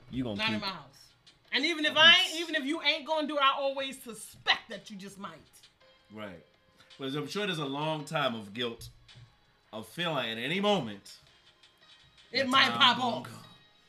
you 0.10 0.24
gonna 0.24 0.36
Not 0.38 0.45
keep 0.48 0.56
in 0.56 0.61
my 0.61 0.68
house. 0.68 0.89
And 1.52 1.66
even 1.66 1.86
if 1.86 1.96
I 1.96 2.14
ain't, 2.14 2.40
even 2.42 2.56
if 2.56 2.64
you 2.64 2.82
ain't 2.82 3.06
gonna 3.08 3.28
do 3.28 3.36
it, 3.38 3.42
I 3.42 3.54
always 3.58 4.02
suspect 4.02 4.70
that 4.70 4.90
you 4.90 4.96
just 4.96 5.18
might. 5.18 5.34
right? 6.14 6.44
But 7.00 7.16
I'm 7.16 7.28
sure 7.28 7.46
there's 7.48 7.60
a 7.60 7.66
long 7.66 8.04
time 8.04 8.36
of 8.36 8.54
guilt, 8.54 8.90
of 9.72 9.88
feeling 9.88 10.30
at 10.30 10.38
any 10.38 10.60
moment. 10.60 11.18
It 12.32 12.48
might 12.48 12.70
pop 12.72 13.04
off. 13.04 13.28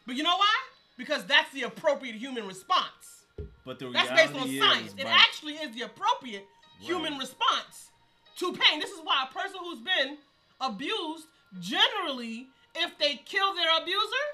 But 0.07 0.17
you 0.17 0.23
know 0.23 0.37
why? 0.37 0.55
Because 0.97 1.25
that's 1.25 1.53
the 1.53 1.63
appropriate 1.63 2.15
human 2.15 2.47
response. 2.47 3.25
But 3.65 3.79
the 3.79 3.89
reality 3.89 4.15
That's 4.15 4.33
based 4.33 4.43
on 4.43 4.59
science. 4.59 4.95
It 4.97 5.07
actually 5.07 5.55
is 5.55 5.75
the 5.75 5.83
appropriate 5.83 6.47
human 6.81 7.19
response 7.19 7.91
to 8.37 8.53
pain. 8.53 8.81
This 8.81 8.91
is 8.91 9.01
why 9.03 9.27
a 9.29 9.33
person 9.35 9.59
who's 9.63 9.81
been 9.81 10.17
abused, 10.61 11.27
generally, 11.61 12.49
if 12.75 12.97
they 12.99 13.17
kill 13.25 13.55
their 13.55 13.83
abuser, 13.83 14.25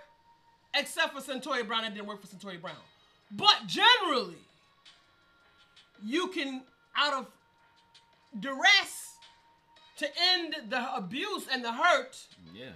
except 0.75 1.15
for 1.15 1.21
Cyntoia 1.21 1.67
Brown, 1.67 1.85
it 1.85 1.95
didn't 1.95 2.07
work 2.07 2.21
for 2.21 2.29
Cyntoia 2.29 2.61
Brown. 2.61 2.77
But 3.31 3.67
generally, 3.67 4.39
you 6.05 6.29
can, 6.29 6.63
out 6.97 7.15
of 7.15 7.27
duress, 8.39 9.15
to 9.99 10.07
end 10.35 10.57
the 10.69 10.95
abuse 10.95 11.47
and 11.51 11.65
the 11.65 11.73
hurt, 11.73 12.19
yeah. 12.55 12.67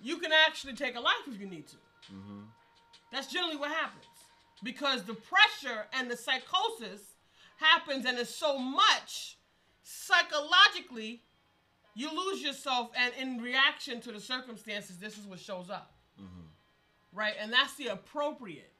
you 0.00 0.18
can 0.18 0.30
actually 0.46 0.74
take 0.74 0.96
a 0.96 1.00
life 1.00 1.14
if 1.26 1.40
you 1.40 1.46
need 1.46 1.66
to. 1.68 1.76
Mm-hmm. 2.12 2.40
That's 3.12 3.26
generally 3.26 3.56
what 3.56 3.70
happens 3.70 4.06
because 4.62 5.02
the 5.02 5.14
pressure 5.14 5.86
and 5.92 6.10
the 6.10 6.16
psychosis 6.16 7.00
happens, 7.56 8.06
and 8.06 8.18
it's 8.18 8.34
so 8.34 8.58
much 8.58 9.36
psychologically, 9.82 11.22
you 11.94 12.10
lose 12.10 12.42
yourself, 12.42 12.90
and 12.96 13.12
in 13.20 13.42
reaction 13.42 14.00
to 14.00 14.12
the 14.12 14.20
circumstances, 14.20 14.98
this 14.98 15.18
is 15.18 15.26
what 15.26 15.38
shows 15.38 15.70
up. 15.70 15.92
Mm-hmm. 16.20 16.46
Right? 17.18 17.34
And 17.38 17.52
that's 17.52 17.74
the 17.74 17.88
appropriate 17.88 18.71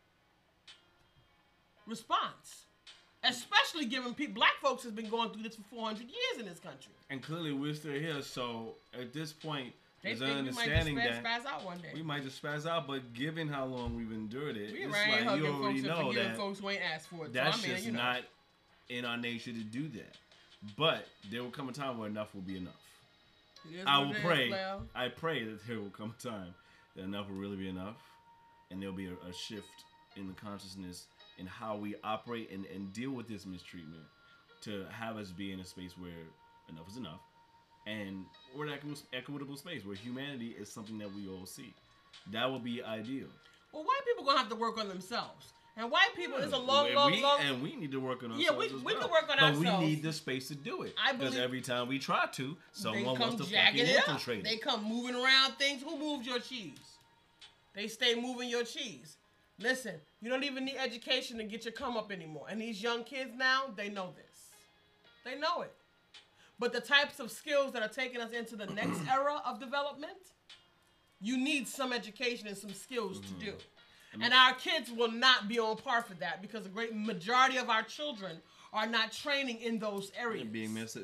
response. 1.87 2.65
Especially 3.25 3.85
given 3.87 4.15
people, 4.15 4.35
black 4.35 4.55
folks 4.61 4.83
has 4.83 4.93
been 4.93 5.09
going 5.09 5.31
through 5.31 5.45
this 5.45 5.55
for 5.55 5.63
400 5.71 6.01
years 6.01 6.41
in 6.41 6.47
this 6.47 6.59
country. 6.59 6.93
And 7.09 7.23
clearly 7.23 7.53
we're 7.53 7.75
still 7.75 7.93
here. 7.93 8.21
So 8.21 8.75
at 8.99 9.13
this 9.13 9.33
point, 9.33 9.73
They 10.03 10.15
there's 10.15 10.23
an 10.23 10.27
think 10.27 10.39
we 10.39 10.43
might 10.43 10.49
just 10.49 10.59
understanding 10.59 10.97
spaz, 10.97 11.23
that 11.23 11.25
spaz 11.25 11.47
out 11.47 11.65
one 11.65 11.79
day. 11.79 11.91
we 11.95 12.03
might 12.03 12.25
just 12.25 12.43
spaz 12.43 12.67
out. 12.67 12.89
But 12.89 13.15
given 13.15 13.47
how 13.47 13.65
long 13.67 13.97
we've 13.97 14.11
endured 14.11 14.57
it, 14.57 14.73
We 14.73 14.85
it's 14.85 14.97
here 14.97 15.13
like 15.13 15.23
hugging 15.23 15.45
you 15.45 15.53
already 15.53 15.63
folks 15.63 15.79
and 15.79 15.87
know 15.87 16.07
forgiving 16.09 16.29
that 16.29 16.37
folks 16.37 16.59
who 16.59 16.71
ain't 16.71 16.83
asked 16.83 17.07
for 17.07 17.27
it. 17.27 17.33
that's 17.33 17.57
so 17.57 17.63
I 17.63 17.67
mean, 17.67 17.77
just 17.77 17.87
you 17.87 17.93
know. 17.93 18.03
not 18.03 18.21
in 18.89 19.05
our 19.05 19.17
nature 19.17 19.53
to 19.53 19.65
do 19.65 19.89
that. 19.91 20.17
But 20.77 21.07
there 21.31 21.45
will 21.45 21.51
come 21.51 21.69
a 21.69 21.73
time 21.73 21.99
where 21.99 22.09
enough 22.09 22.35
will 22.35 22.43
be 22.43 22.57
enough. 22.57 22.75
I 23.87 23.99
will 24.01 24.15
pray. 24.15 24.53
I 24.95 25.09
pray 25.09 25.45
that 25.45 25.65
there 25.69 25.79
will 25.79 25.91
come 25.91 26.15
a 26.19 26.23
time 26.23 26.55
that 26.97 27.05
enough 27.05 27.29
will 27.29 27.37
really 27.37 27.57
be 27.57 27.69
enough, 27.69 27.97
and 28.71 28.81
there'll 28.83 28.95
be 28.95 29.07
a, 29.07 29.29
a 29.29 29.33
shift 29.33 29.69
in 30.17 30.27
the 30.27 30.35
consciousness 30.35 31.07
in 31.39 31.47
how 31.47 31.77
we 31.77 31.95
operate 32.05 32.51
and, 32.51 32.67
and 32.67 32.93
deal 32.93 33.11
with 33.11 33.29
this 33.29 33.47
mistreatment 33.47 34.05
to 34.63 34.87
have 34.91 35.17
us 35.17 35.31
be 35.31 35.53
in 35.53 35.61
a 35.61 35.65
space 35.65 35.93
where 35.99 36.11
enough 36.69 36.89
is 36.89 36.97
enough, 36.97 37.21
and 37.87 38.25
we're 38.57 38.67
an 38.67 38.79
equitable, 39.13 39.57
space 39.57 39.85
where 39.85 39.97
humanity 39.97 40.55
is 40.59 40.71
something 40.71 40.99
that 40.99 41.13
we 41.15 41.29
all 41.29 41.47
see. 41.47 41.75
That 42.31 42.51
would 42.51 42.63
be 42.63 42.83
ideal. 42.83 43.27
Well, 43.73 43.83
white 43.83 44.01
people 44.07 44.25
gonna 44.25 44.39
have 44.39 44.49
to 44.51 44.55
work 44.55 44.79
on 44.79 44.89
themselves, 44.89 45.53
and 45.77 45.91
white 45.91 46.15
people 46.15 46.39
is 46.39 46.53
a 46.53 46.59
long, 46.59 46.87
And 46.87 46.95
long, 46.95 47.11
we, 47.13 47.23
long. 47.23 47.41
And 47.41 47.63
we 47.63 47.75
need 47.75 47.91
to 47.93 47.99
work 48.01 48.23
on 48.23 48.33
ourselves. 48.33 48.45
Yeah, 48.45 48.57
we- 48.57 48.83
we 48.83 48.93
well. 48.93 49.03
can 49.03 49.11
work 49.11 49.23
on 49.31 49.37
but 49.41 49.43
ourselves. 49.57 49.81
we 49.81 49.87
need 49.87 50.03
the 50.03 50.13
space 50.13 50.49
to 50.49 50.55
do 50.55 50.83
it. 50.83 50.95
I 51.03 51.13
because 51.13 51.37
every 51.37 51.63
time 51.63 51.89
we 51.89 51.99
try 51.99 52.27
to, 52.27 52.57
someone 52.73 53.19
wants 53.19 53.37
to 53.37 53.45
fucking 53.45 53.87
infiltrate 53.87 54.45
They 54.45 54.59
come 54.59 54.85
moving 54.85 55.17
around 55.17 55.55
things. 55.55 55.83
Who 55.83 55.99
moved 55.99 56.27
your 56.27 56.39
cheese? 56.39 56.79
They 57.75 57.89
stay 57.89 58.15
moving 58.15 58.49
your 58.51 58.65
cheese. 58.65 59.17
Listen, 59.63 59.95
you 60.21 60.29
don't 60.29 60.45
even 60.45 60.65
need 60.65 60.77
education 60.77 61.39
to 61.39 61.45
get 61.45 61.65
your 61.65 61.73
come 61.73 61.97
up 61.97 62.11
anymore. 62.11 62.47
And 62.51 62.61
these 62.61 62.83
young 62.83 63.05
kids 63.05 63.31
now, 63.37 63.65
they 63.77 63.89
know 63.89 64.13
this. 64.17 64.51
They 65.25 65.39
know 65.39 65.63
it. 65.63 65.73
But 66.59 66.73
the 66.73 66.81
types 66.81 67.21
of 67.21 67.31
skills 67.31 67.73
that 67.73 67.83
are 67.83 67.89
taking 67.89 68.21
us 68.21 68.33
into 68.33 68.57
the 68.57 68.67
next 68.67 69.01
era 69.11 69.41
of 69.47 69.61
development, 69.61 70.19
you 71.21 71.37
need 71.37 71.69
some 71.69 71.93
education 71.93 72.49
and 72.49 72.57
some 72.57 72.75
skills 72.75 73.21
to 73.21 73.33
do. 73.35 73.53
Mm-hmm. 73.53 74.23
And 74.23 74.35
our 74.35 74.55
kids 74.55 74.91
will 74.91 75.11
not 75.11 75.49
be 75.49 75.59
on 75.59 75.77
par 75.77 76.03
for 76.03 76.15
that 76.15 76.43
because 76.43 76.67
a 76.67 76.69
great 76.69 76.95
majority 76.95 77.57
of 77.57 77.71
our 77.71 77.83
children 77.83 78.39
are 78.73 78.87
not 78.87 79.13
training 79.13 79.61
in 79.61 79.79
those 79.79 80.11
areas. 80.19 80.47
being 80.49 80.73
mis- 80.75 80.97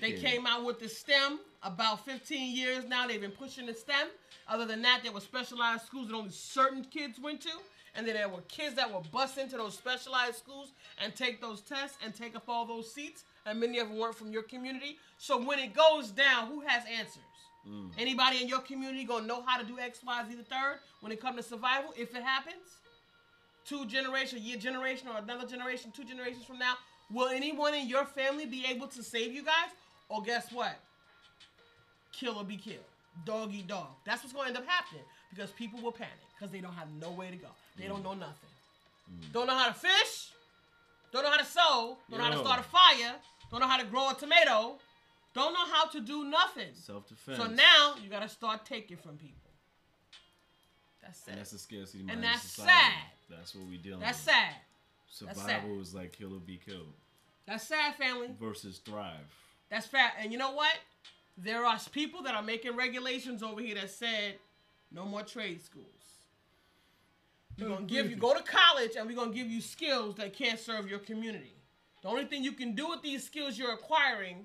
They 0.00 0.12
came 0.12 0.46
out 0.46 0.64
with 0.64 0.78
the 0.78 0.88
STEM 0.88 1.40
about 1.62 2.04
15 2.04 2.56
years 2.56 2.84
now. 2.84 3.06
They've 3.06 3.20
been 3.20 3.32
pushing 3.32 3.66
the 3.66 3.74
STEM. 3.74 4.08
Other 4.48 4.64
than 4.64 4.82
that, 4.82 5.00
there 5.02 5.12
were 5.12 5.20
specialized 5.20 5.86
schools 5.86 6.08
that 6.08 6.14
only 6.14 6.30
certain 6.30 6.84
kids 6.84 7.18
went 7.18 7.40
to. 7.42 7.50
And 7.96 8.06
then 8.06 8.14
there 8.14 8.28
were 8.28 8.42
kids 8.48 8.76
that 8.76 8.92
would 8.92 9.10
bust 9.10 9.38
into 9.38 9.56
those 9.56 9.74
specialized 9.74 10.36
schools 10.36 10.72
and 11.02 11.14
take 11.14 11.40
those 11.40 11.60
tests 11.62 11.96
and 12.04 12.14
take 12.14 12.36
up 12.36 12.44
all 12.48 12.66
those 12.66 12.92
seats. 12.92 13.24
And 13.46 13.58
many 13.58 13.78
of 13.78 13.88
them 13.88 13.98
weren't 13.98 14.16
from 14.16 14.32
your 14.32 14.42
community. 14.42 14.98
So 15.18 15.42
when 15.42 15.58
it 15.58 15.74
goes 15.74 16.10
down, 16.10 16.48
who 16.48 16.60
has 16.60 16.82
answers? 16.84 17.22
Mm. 17.68 17.90
Anybody 17.98 18.42
in 18.42 18.48
your 18.48 18.60
community 18.60 19.04
gonna 19.04 19.26
know 19.26 19.42
how 19.46 19.58
to 19.58 19.64
do 19.64 19.78
X, 19.78 20.00
Y, 20.06 20.24
Z 20.28 20.34
the 20.34 20.42
third 20.42 20.78
when 21.00 21.10
it 21.10 21.20
comes 21.20 21.36
to 21.36 21.42
survival 21.42 21.92
if 21.96 22.14
it 22.14 22.22
happens? 22.22 22.76
two 23.66 23.84
generation, 23.86 24.38
year 24.42 24.56
generation, 24.56 25.08
or 25.08 25.18
another 25.18 25.46
generation, 25.46 25.92
two 25.94 26.04
generations 26.04 26.44
from 26.44 26.58
now, 26.58 26.74
will 27.12 27.28
anyone 27.28 27.74
in 27.74 27.88
your 27.88 28.04
family 28.04 28.46
be 28.46 28.64
able 28.68 28.86
to 28.86 29.02
save 29.02 29.32
you 29.32 29.42
guys? 29.42 29.70
Or 30.08 30.22
guess 30.22 30.52
what? 30.52 30.78
Kill 32.12 32.36
or 32.36 32.44
be 32.44 32.56
killed. 32.56 32.78
Dog 33.24 33.52
eat 33.52 33.66
dog. 33.66 33.88
That's 34.04 34.22
what's 34.22 34.32
going 34.32 34.52
to 34.52 34.54
end 34.54 34.58
up 34.58 34.68
happening 34.68 35.02
because 35.30 35.50
people 35.50 35.80
will 35.80 35.92
panic 35.92 36.12
because 36.34 36.52
they 36.52 36.60
don't 36.60 36.74
have 36.74 36.88
nowhere 37.00 37.30
to 37.30 37.36
go. 37.36 37.48
They 37.76 37.84
mm. 37.84 37.88
don't 37.88 38.02
know 38.02 38.14
nothing. 38.14 38.50
Mm. 39.10 39.32
Don't 39.32 39.46
know 39.46 39.56
how 39.56 39.68
to 39.68 39.74
fish. 39.74 40.30
Don't 41.12 41.22
know 41.22 41.30
how 41.30 41.38
to 41.38 41.44
sew. 41.44 41.98
Don't 42.10 42.18
know 42.18 42.24
how 42.24 42.32
to 42.32 42.38
start 42.38 42.60
a 42.60 42.62
fire. 42.62 43.14
Don't 43.50 43.60
know 43.60 43.68
how 43.68 43.78
to 43.78 43.86
grow 43.86 44.10
a 44.10 44.14
tomato. 44.14 44.78
Don't 45.34 45.52
know 45.52 45.66
how 45.66 45.86
to 45.86 46.00
do 46.00 46.24
nothing. 46.24 46.74
Self 46.74 47.08
defense. 47.08 47.38
So 47.38 47.46
now 47.46 47.94
you 48.02 48.08
gotta 48.10 48.28
start 48.28 48.64
taking 48.64 48.96
from 48.96 49.16
people. 49.16 49.50
That's 51.02 51.18
sad. 51.20 51.32
and 51.32 51.40
that's 51.40 51.52
a 51.52 51.58
scarcity 51.58 52.04
And 52.08 52.22
that's 52.22 52.42
society. 52.42 52.72
sad. 52.72 53.02
That's 53.30 53.54
what 53.54 53.68
we 53.68 53.76
dealing 53.76 54.00
That's 54.00 54.18
with. 54.18 54.34
sad. 54.34 54.54
Survival 55.08 55.44
sad. 55.44 55.80
is 55.80 55.94
like 55.94 56.12
kill 56.12 56.34
or 56.34 56.40
be 56.40 56.58
killed 56.64 56.92
That's 57.46 57.66
sad, 57.66 57.94
family. 57.94 58.28
versus 58.40 58.78
thrive. 58.78 59.14
That's 59.70 59.86
fat. 59.86 60.14
And 60.20 60.32
you 60.32 60.38
know 60.38 60.52
what? 60.52 60.74
There 61.38 61.64
are 61.64 61.78
people 61.92 62.22
that 62.22 62.34
are 62.34 62.42
making 62.42 62.76
regulations 62.76 63.42
over 63.42 63.60
here 63.60 63.74
that 63.76 63.90
said 63.90 64.36
no 64.92 65.04
more 65.04 65.22
trade 65.22 65.62
schools. 65.62 65.86
We're 67.58 67.68
gonna 67.68 67.86
give 67.86 68.10
you 68.10 68.16
go 68.16 68.34
to 68.34 68.42
college 68.42 68.92
and 68.98 69.06
we're 69.06 69.16
gonna 69.16 69.32
give 69.32 69.48
you 69.48 69.60
skills 69.60 70.16
that 70.16 70.34
can't 70.34 70.58
serve 70.58 70.88
your 70.88 70.98
community. 70.98 71.54
The 72.02 72.08
only 72.08 72.26
thing 72.26 72.44
you 72.44 72.52
can 72.52 72.74
do 72.74 72.88
with 72.88 73.02
these 73.02 73.24
skills 73.24 73.58
you're 73.58 73.72
acquiring 73.72 74.44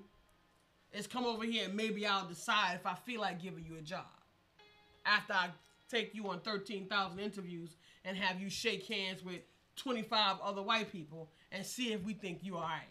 is 0.93 1.07
come 1.07 1.25
over 1.25 1.43
here 1.43 1.65
and 1.65 1.75
maybe 1.75 2.05
I'll 2.05 2.27
decide 2.27 2.75
if 2.75 2.85
I 2.85 2.95
feel 2.95 3.21
like 3.21 3.41
giving 3.41 3.65
you 3.65 3.77
a 3.77 3.81
job. 3.81 4.05
After 5.05 5.33
I 5.33 5.49
take 5.89 6.15
you 6.15 6.29
on 6.29 6.39
13,000 6.39 7.19
interviews 7.19 7.75
and 8.05 8.15
have 8.15 8.39
you 8.39 8.49
shake 8.49 8.87
hands 8.87 9.23
with 9.23 9.41
25 9.75 10.37
other 10.41 10.61
white 10.61 10.91
people 10.91 11.29
and 11.51 11.65
see 11.65 11.91
if 11.91 12.01
we 12.03 12.13
think 12.13 12.39
you 12.43 12.57
are 12.57 12.63
right. 12.63 12.87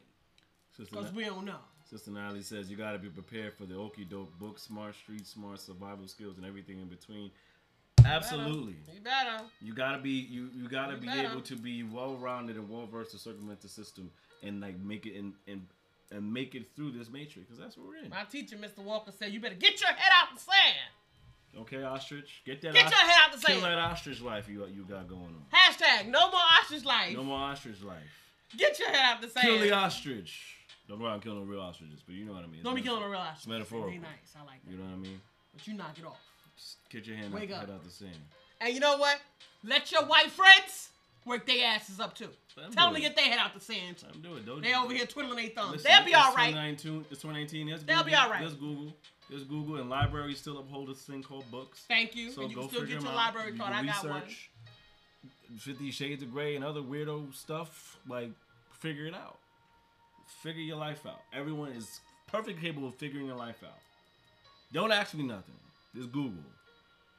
Because 0.77 1.13
we 1.13 1.25
don't 1.25 1.45
know. 1.45 1.61
Sister 1.85 2.11
Natalie 2.11 2.43
says 2.43 2.71
you 2.71 2.77
got 2.77 2.93
to 2.93 2.99
be 2.99 3.09
prepared 3.09 3.55
for 3.55 3.67
the 3.67 3.75
okey 3.75 4.05
doke 4.05 4.39
book, 4.39 4.59
smart, 4.59 4.95
street 4.95 5.27
smart, 5.27 5.61
survival 5.61 6.07
skills, 6.07 6.37
and 6.37 6.47
everything 6.47 6.79
in 6.79 6.87
between. 6.89 7.31
Absolutely. 8.05 8.77
You 8.94 9.01
better. 9.02 9.44
You 9.60 9.74
gotta 9.74 9.98
be 9.98 10.10
you 10.10 10.51
you 10.55 10.68
gotta 10.68 10.94
You 10.94 11.01
be 11.01 11.06
better. 11.06 11.31
able 11.31 11.40
to 11.43 11.56
be 11.56 11.82
well 11.82 12.16
rounded 12.16 12.56
and 12.56 12.68
well 12.68 12.86
versed 12.86 13.12
to 13.12 13.18
circumvent 13.18 13.60
the 13.60 13.68
system 13.68 14.10
and 14.43 14.60
like 14.60 14.78
make 14.78 15.06
it 15.06 15.18
and 15.18 15.35
and 15.47 15.66
and 16.12 16.32
make 16.32 16.55
it 16.55 16.66
through 16.74 16.93
this 16.93 17.09
matrix 17.09 17.48
because 17.48 17.59
that's 17.59 17.77
what 17.77 17.86
we're 17.86 17.97
in. 17.97 18.10
My 18.10 18.24
teacher, 18.24 18.56
Mr. 18.56 18.78
Walker, 18.78 19.12
said 19.16 19.32
you 19.32 19.40
better 19.40 19.55
get 19.55 19.81
your 19.81 19.90
head 19.90 20.12
out 20.20 20.35
the 20.35 20.40
sand. 20.40 21.60
Okay, 21.62 21.82
ostrich, 21.82 22.43
get 22.44 22.60
that. 22.62 22.74
Get 22.74 22.90
your 22.90 22.98
head 23.01 23.20
out 23.27 23.32
the 23.32 23.40
sand. 23.40 23.59
kill 23.60 23.68
that 23.68 23.78
ostrich 23.78 24.20
life 24.20 24.48
you 24.48 24.64
you 24.66 24.85
got 24.85 25.09
going 25.09 25.22
on. 25.22 25.44
Hashtag 25.52 26.06
no 26.09 26.31
more 26.31 26.40
ostrich 26.60 26.85
life. 26.85 27.14
No 27.14 27.24
more 27.24 27.39
ostrich 27.39 27.82
life. 27.82 27.98
Get 28.56 28.78
your 28.78 28.89
head 28.89 29.14
out 29.14 29.20
the 29.20 29.28
sand. 29.28 29.47
Kill 29.47 29.59
the 29.59 29.72
ostrich. 29.72 30.56
Don't 30.89 30.98
go 30.98 31.06
around 31.06 31.22
killing 31.22 31.39
no 31.39 31.44
real 31.44 31.60
ostriches, 31.60 32.01
but 32.05 32.16
you 32.16 32.24
know 32.24 32.32
what 32.32 32.43
I 32.43 32.48
mean. 32.48 32.62
Don't 32.64 32.74
be 32.74 32.82
killing 32.82 33.02
a 33.02 33.09
real 33.09 33.20
ostrich. 33.20 33.39
It's 33.39 33.47
metaphorical. 33.47 33.90
They 33.90 33.98
nice. 33.98 34.35
I 34.36 34.44
like 34.44 34.64
that. 34.64 34.70
You 34.70 34.78
know 34.78 34.85
what 34.85 34.94
I 34.94 34.97
mean? 34.97 35.20
But 35.55 35.66
you 35.66 35.74
knock 35.74 35.97
it 35.98 36.05
off. 36.05 36.18
Just 36.61 36.77
get 36.91 37.07
your 37.07 37.16
hand 37.16 37.32
Wake 37.32 37.51
out, 37.51 37.62
up. 37.62 37.69
head 37.69 37.74
out 37.77 37.85
the 37.85 37.91
sand. 37.91 38.16
And 38.61 38.74
you 38.74 38.81
know 38.81 38.99
what? 38.99 39.19
Let 39.65 39.91
your 39.91 40.05
white 40.05 40.31
friends 40.31 40.91
work 41.24 41.47
their 41.47 41.66
asses 41.66 41.99
up 42.01 42.15
too. 42.15 42.28
Tell 42.73 42.87
them 42.87 42.95
to 42.95 43.01
get 43.01 43.16
their 43.16 43.24
head 43.24 43.39
out 43.39 43.55
the 43.55 43.61
sand. 43.61 43.97
Let 44.03 44.15
'em 44.15 44.20
do 44.23 44.37
it. 44.37 44.45
Don't 44.47 44.61
They 44.61 44.74
over 44.74 44.93
here 44.93 45.07
twiddling 45.07 45.37
their 45.37 45.49
thumbs. 45.49 45.73
Listen, 45.73 45.91
They'll 45.91 46.05
be 46.05 46.11
it's 46.11 46.19
all 46.19 46.35
right. 46.35 46.51
2019, 46.51 47.07
it's 47.11 47.20
2019. 47.23 47.66
There's 47.69 47.85
They'll 47.85 47.97
Google, 47.99 48.11
be 48.11 48.15
all 48.16 48.31
right. 48.31 48.41
There's 48.41 48.55
Google. 48.55 48.93
There's 49.31 49.45
Google, 49.45 49.77
and 49.77 49.89
libraries 49.89 50.39
still 50.39 50.59
uphold 50.59 50.89
this 50.89 51.03
thing 51.03 51.23
called 51.23 51.49
books. 51.51 51.85
Thank 51.87 52.15
you. 52.16 52.31
So 52.32 52.43
and 52.43 52.51
you 52.51 52.57
go 52.57 52.62
can 52.62 52.70
still 52.70 52.87
get 52.87 53.01
your 53.01 53.11
out. 53.11 53.16
library 53.16 53.53
You 53.53 53.59
card. 53.59 53.73
I 53.73 53.77
can 53.77 53.87
got 53.87 54.05
one. 54.09 54.23
Fifty 55.59 55.91
Shades 55.91 56.23
of 56.23 56.32
Grey 56.32 56.57
and 56.57 56.65
other 56.65 56.81
weirdo 56.81 57.35
stuff. 57.35 57.97
Like, 58.09 58.31
figure 58.73 59.07
it 59.07 59.15
out. 59.15 59.39
Figure 60.43 60.62
your 60.62 60.77
life 60.77 61.07
out. 61.07 61.20
Everyone 61.32 61.70
is 61.73 62.01
perfectly 62.27 62.55
capable 62.61 62.89
of 62.89 62.95
figuring 62.97 63.27
your 63.27 63.37
life 63.37 63.62
out. 63.65 63.78
Don't 64.73 64.93
ask 64.93 65.15
me 65.15 65.24
nothing. 65.24 65.55
Just 65.95 66.12
Google. 66.12 66.45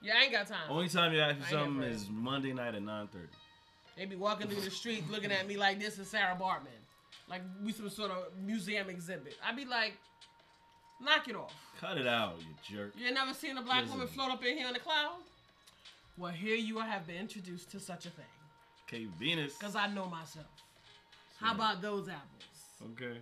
Yeah, 0.01 0.13
I 0.17 0.23
ain't 0.23 0.31
got 0.31 0.47
time. 0.47 0.69
Only 0.69 0.89
time 0.89 1.13
you 1.13 1.19
ask 1.19 1.39
for 1.39 1.49
something 1.49 1.83
is 1.83 2.09
Monday 2.09 2.53
night 2.53 2.75
at 2.75 2.81
9:30. 2.81 3.27
They 3.97 4.05
be 4.05 4.15
walking 4.15 4.47
through 4.47 4.61
the 4.61 4.71
street 4.71 5.03
looking 5.11 5.31
at 5.31 5.47
me 5.47 5.57
like 5.57 5.79
this 5.79 5.99
is 5.99 6.09
Sarah 6.09 6.37
Baartman. 6.39 6.69
Like 7.29 7.41
we 7.63 7.71
some 7.71 7.89
sort 7.89 8.11
of 8.11 8.35
museum 8.43 8.89
exhibit. 8.89 9.35
I 9.45 9.53
be 9.53 9.65
like, 9.65 9.93
knock 10.99 11.27
it 11.27 11.35
off. 11.35 11.53
Cut 11.79 11.97
it 11.97 12.07
out, 12.07 12.35
you 12.39 12.75
jerk. 12.75 12.93
You 12.97 13.07
ain't 13.07 13.15
never 13.15 13.33
seen 13.33 13.57
a 13.57 13.61
black 13.61 13.83
Listen. 13.83 13.99
woman 13.99 14.07
float 14.13 14.31
up 14.31 14.43
in 14.43 14.57
here 14.57 14.67
in 14.67 14.73
the 14.73 14.79
cloud? 14.79 15.17
Well, 16.17 16.31
here 16.31 16.55
you 16.55 16.79
have 16.79 17.05
been 17.07 17.17
introduced 17.17 17.69
to 17.71 17.79
such 17.79 18.05
a 18.05 18.09
thing. 18.09 18.25
Okay, 18.87 19.07
Venus. 19.19 19.57
Because 19.57 19.75
I 19.75 19.87
know 19.87 20.05
myself. 20.05 20.47
How 21.39 21.53
about 21.53 21.81
those 21.81 22.07
apples? 22.07 22.93
Okay. 22.93 23.17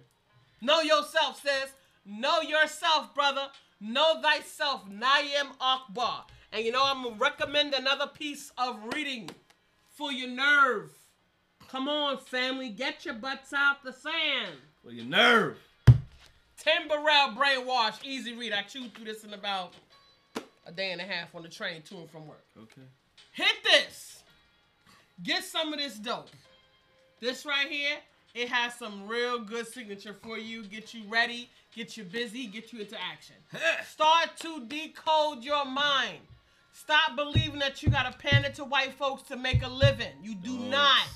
Know 0.62 0.82
yourself, 0.82 1.42
sis. 1.42 1.72
Know 2.10 2.42
yourself, 2.42 3.14
brother. 3.14 3.48
Know 3.80 4.22
thyself. 4.22 4.84
Na'im 4.90 5.52
Akbar. 5.62 6.26
And 6.52 6.66
you 6.66 6.72
know, 6.72 6.82
I'm 6.84 7.04
going 7.04 7.16
to 7.16 7.22
recommend 7.22 7.74
another 7.74 8.08
piece 8.08 8.52
of 8.58 8.78
reading 8.94 9.30
for 9.96 10.12
your 10.12 10.30
nerve. 10.30 10.92
Come 11.70 11.88
on, 11.88 12.18
family. 12.18 12.70
Get 12.70 13.06
your 13.06 13.14
butts 13.14 13.54
out 13.54 13.84
the 13.84 13.94
sand. 13.94 14.56
Well, 14.84 14.94
your 14.94 15.06
nerve. 15.06 15.58
Tom 15.86 16.88
Burrell 16.88 17.36
Brainwash. 17.38 18.04
Easy 18.04 18.34
read. 18.34 18.54
I 18.54 18.64
chewed 18.64 18.94
through 18.96 19.06
this 19.06 19.24
in 19.24 19.34
about 19.34 19.74
a 20.66 20.72
day 20.72 20.92
and 20.92 21.00
a 21.00 21.04
half 21.04 21.36
on 21.36 21.44
the 21.44 21.50
train 21.50 21.84
to 21.84 21.98
and 21.98 22.10
from 22.10 22.28
work. 22.28 22.44
Okay. 22.58 22.88
Hit 23.34 23.56
this. 23.64 24.24
Get 25.22 25.44
some 25.44 25.74
of 25.74 25.80
this 25.80 25.96
dope. 26.00 26.30
This 27.20 27.46
right 27.46 27.68
here, 27.68 27.98
it 28.34 28.50
has 28.50 28.74
some 28.76 29.08
real 29.08 29.40
good 29.40 29.68
signature 29.68 30.14
for 30.14 30.38
you. 30.38 30.64
Get 30.64 30.94
you 30.94 31.04
ready, 31.10 31.50
get 31.80 31.96
you 31.96 32.04
busy, 32.04 32.46
get 32.46 32.74
you 32.74 32.82
into 32.82 32.98
action. 33.02 33.36
Start 33.90 34.36
to 34.42 34.66
decode 34.66 35.46
your 35.46 35.64
mind. 35.64 36.20
Stop 36.74 37.16
believing 37.16 37.60
that 37.60 37.82
you 37.82 37.90
gotta 37.90 38.16
pander 38.18 38.50
to 38.50 38.66
white 38.66 38.94
folks 38.96 39.24
to 39.24 39.38
make 39.38 39.64
a 39.64 39.68
living. 39.70 40.12
You 40.22 40.36
do 40.36 40.58
Right. 40.58 40.70
not. 40.70 41.08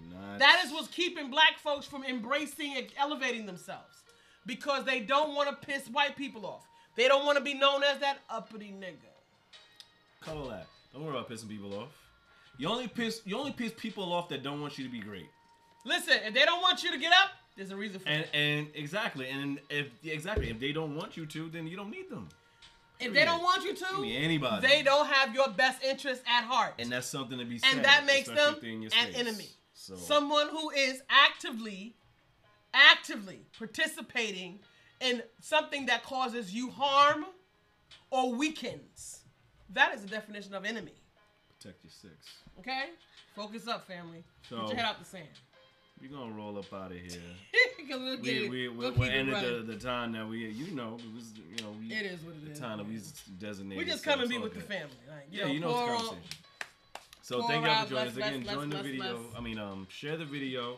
Not 0.00 0.38
That 0.40 0.64
is 0.64 0.72
what's 0.72 0.88
keeping 0.88 1.30
black 1.30 1.60
folks 1.60 1.86
from 1.86 2.02
embracing 2.04 2.76
and 2.76 2.92
elevating 2.96 3.46
themselves. 3.46 4.02
Because 4.46 4.84
they 4.84 4.98
don't 4.98 5.36
want 5.36 5.48
to 5.48 5.66
piss 5.66 5.86
white 5.88 6.16
people 6.16 6.44
off. 6.44 6.66
They 6.96 7.06
don't 7.06 7.24
want 7.24 7.38
to 7.38 7.44
be 7.44 7.54
known 7.54 7.84
as 7.84 8.00
that 8.00 8.18
uppity 8.28 8.72
nigga. 8.72 9.14
Color 10.20 10.48
that. 10.50 10.66
Don't 10.92 11.04
worry 11.04 11.16
about 11.16 11.30
pissing 11.30 11.48
people 11.48 11.78
off. 11.78 11.90
You 12.56 12.66
only 12.68 12.88
piss. 12.88 13.20
You 13.24 13.38
only 13.38 13.52
piss 13.52 13.72
people 13.76 14.12
off 14.12 14.28
that 14.30 14.42
don't 14.42 14.60
want 14.60 14.76
you 14.76 14.84
to 14.84 14.90
be 14.90 14.98
great. 14.98 15.28
Listen, 15.84 16.18
if 16.24 16.34
they 16.34 16.44
don't 16.44 16.62
want 16.62 16.82
you 16.82 16.90
to 16.90 16.98
get 16.98 17.12
up, 17.12 17.30
there's 17.58 17.72
a 17.72 17.76
reason 17.76 17.98
for 18.00 18.08
And 18.08 18.22
it. 18.22 18.30
and 18.32 18.68
exactly. 18.74 19.28
And 19.28 19.60
if 19.68 19.88
exactly 20.04 20.48
if 20.48 20.58
they 20.58 20.72
don't 20.72 20.96
want 20.96 21.16
you 21.16 21.26
to, 21.26 21.50
then 21.50 21.66
you 21.66 21.76
don't 21.76 21.90
need 21.90 22.08
them. 22.08 22.28
If 23.00 23.12
they 23.12 23.24
don't 23.24 23.42
want 23.42 23.64
you 23.64 23.74
to, 23.74 23.86
anybody. 24.04 24.66
they 24.66 24.82
don't 24.82 25.06
have 25.06 25.34
your 25.34 25.48
best 25.50 25.82
interest 25.84 26.22
at 26.26 26.44
heart. 26.44 26.74
And 26.78 26.90
that's 26.90 27.06
something 27.06 27.38
to 27.38 27.44
be 27.44 27.58
said. 27.58 27.74
And 27.76 27.84
that 27.84 28.04
makes 28.06 28.28
them 28.28 28.54
if 28.54 28.60
they're 28.60 28.70
in 28.70 28.82
your 28.82 28.90
an 28.98 29.12
space. 29.12 29.16
enemy. 29.18 29.48
So 29.74 29.94
Someone 29.96 30.48
who 30.50 30.70
is 30.70 31.00
actively, 31.08 31.94
actively 32.74 33.40
participating 33.58 34.58
in 35.00 35.22
something 35.40 35.86
that 35.86 36.02
causes 36.02 36.52
you 36.52 36.70
harm 36.70 37.26
or 38.10 38.32
weakens. 38.34 39.20
That 39.70 39.94
is 39.94 40.02
the 40.02 40.08
definition 40.08 40.54
of 40.54 40.64
enemy. 40.64 40.94
protect 41.60 41.82
your 41.84 41.90
six. 41.90 42.14
Okay? 42.58 42.86
Focus 43.36 43.68
up, 43.68 43.86
family. 43.86 44.24
So- 44.48 44.58
Put 44.60 44.68
your 44.68 44.76
head 44.76 44.84
out 44.86 44.98
the 44.98 45.04
sand. 45.04 45.28
We're 46.00 46.10
gonna 46.16 46.32
roll 46.32 46.58
up 46.58 46.72
out 46.72 46.90
of 46.92 46.96
here. 46.96 47.20
We'll 47.90 48.18
get 48.18 48.22
we 48.22 48.48
we 48.50 48.68
we'll 48.68 48.92
we 48.92 48.98
we're 48.98 49.10
ended 49.10 49.66
the, 49.66 49.72
the 49.72 49.78
time 49.78 50.12
that 50.12 50.28
we 50.28 50.46
you 50.46 50.74
know 50.74 50.98
it 50.98 51.14
was 51.14 51.32
you 51.48 51.64
know 51.64 51.74
we, 51.80 51.86
It 51.94 52.04
is 52.04 52.22
what 52.22 52.34
it 52.34 52.44
the 52.44 52.50
is, 52.50 52.60
time 52.60 52.76
that 52.78 52.86
we 52.86 53.00
designated. 53.38 53.78
We 53.78 53.90
just 53.90 54.04
so 54.04 54.10
come 54.10 54.20
and 54.20 54.28
be 54.28 54.36
with 54.36 54.52
the 54.52 54.60
family. 54.60 54.90
Like, 55.08 55.26
Yeah, 55.30 55.46
you 55.46 55.58
know 55.58 55.70
it's 55.70 55.78
a 55.78 55.86
conversation. 55.86 56.18
So 57.22 57.42
thank 57.44 57.64
y'all 57.64 57.84
for 57.84 57.90
joining 57.90 58.08
us 58.08 58.16
again. 58.16 58.44
Join 58.44 58.68
the 58.70 58.82
video. 58.82 59.20
I 59.36 59.40
mean, 59.40 59.58
um, 59.58 59.86
share 59.90 60.18
the 60.18 60.26
video. 60.26 60.76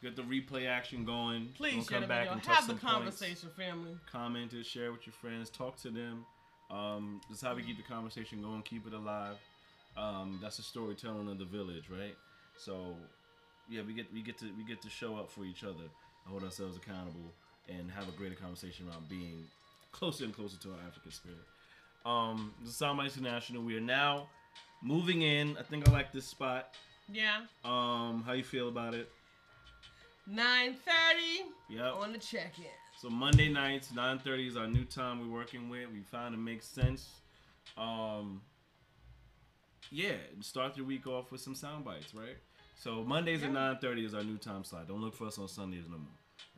Get 0.00 0.14
the 0.14 0.22
replay 0.22 0.68
action 0.68 1.04
going. 1.04 1.48
Please 1.56 1.74
We'll 1.74 1.84
share 1.84 1.90
come 1.98 2.02
the 2.02 2.06
back 2.08 2.28
video. 2.28 2.54
Have 2.54 2.66
the 2.66 2.72
some 2.72 2.78
points. 2.78 2.94
conversation, 2.94 3.48
family. 3.56 3.96
Comment 4.12 4.52
it. 4.52 4.64
Share 4.66 4.92
with 4.92 5.06
your 5.06 5.14
friends. 5.14 5.50
Talk 5.50 5.76
to 5.82 5.90
them. 5.90 6.24
Um, 6.70 7.20
that's 7.28 7.42
how 7.42 7.54
we 7.54 7.62
keep 7.62 7.78
the 7.78 7.82
conversation 7.82 8.42
going. 8.42 8.62
Keep 8.62 8.86
it 8.86 8.92
alive. 8.92 9.36
Um, 9.96 10.38
that's 10.42 10.56
the 10.58 10.62
storytelling 10.62 11.28
of 11.28 11.38
the 11.38 11.44
village, 11.44 11.84
right? 11.90 12.16
So, 12.56 12.94
yeah, 13.68 13.82
we 13.86 13.92
get 13.94 14.12
we 14.12 14.20
get 14.22 14.38
to 14.38 14.46
we 14.56 14.64
get 14.64 14.80
to 14.82 14.90
show 14.90 15.16
up 15.16 15.30
for 15.30 15.44
each 15.44 15.64
other, 15.64 15.84
hold 16.26 16.42
ourselves 16.44 16.76
accountable, 16.76 17.32
and 17.68 17.90
have 17.90 18.08
a 18.08 18.12
greater 18.12 18.34
conversation 18.34 18.88
around 18.88 19.08
being 19.08 19.44
closer 19.92 20.24
and 20.24 20.34
closer 20.34 20.58
to 20.58 20.70
our 20.70 20.78
African 20.86 21.12
spirit. 21.12 21.38
Um, 22.06 22.52
is 22.64 22.70
Soundbites 22.72 23.16
International. 23.16 23.62
We 23.62 23.76
are 23.76 23.80
now 23.80 24.28
moving 24.82 25.22
in. 25.22 25.56
I 25.58 25.62
think 25.62 25.88
I 25.88 25.92
like 25.92 26.12
this 26.12 26.26
spot. 26.26 26.74
Yeah. 27.10 27.40
Um, 27.64 28.22
how 28.26 28.32
you 28.32 28.44
feel 28.44 28.68
about 28.68 28.94
it? 28.94 29.10
9.30 30.30 30.74
Yep. 31.68 31.94
on 31.96 32.12
the 32.12 32.18
check-in. 32.18 32.64
So 32.96 33.10
Monday 33.10 33.48
nights, 33.50 33.90
9:30 33.92 34.48
is 34.48 34.56
our 34.56 34.66
new 34.66 34.84
time 34.84 35.20
we're 35.20 35.34
working 35.38 35.68
with. 35.68 35.90
We 35.92 36.00
found 36.00 36.34
it 36.34 36.38
makes 36.38 36.66
sense. 36.66 37.08
Um, 37.76 38.40
yeah, 39.90 40.14
start 40.40 40.76
your 40.76 40.86
week 40.86 41.06
off 41.06 41.30
with 41.30 41.40
some 41.40 41.54
sound 41.54 41.84
bites, 41.84 42.14
right? 42.14 42.36
So 42.84 43.02
Mondays 43.02 43.42
at 43.42 43.50
nine 43.50 43.78
thirty 43.78 44.04
is 44.04 44.12
our 44.12 44.22
new 44.22 44.36
time 44.36 44.62
slot. 44.62 44.86
Don't 44.88 45.00
look 45.00 45.14
for 45.14 45.28
us 45.28 45.38
on 45.38 45.48
Sundays 45.48 45.84
no 45.90 45.96
more. 45.96 46.06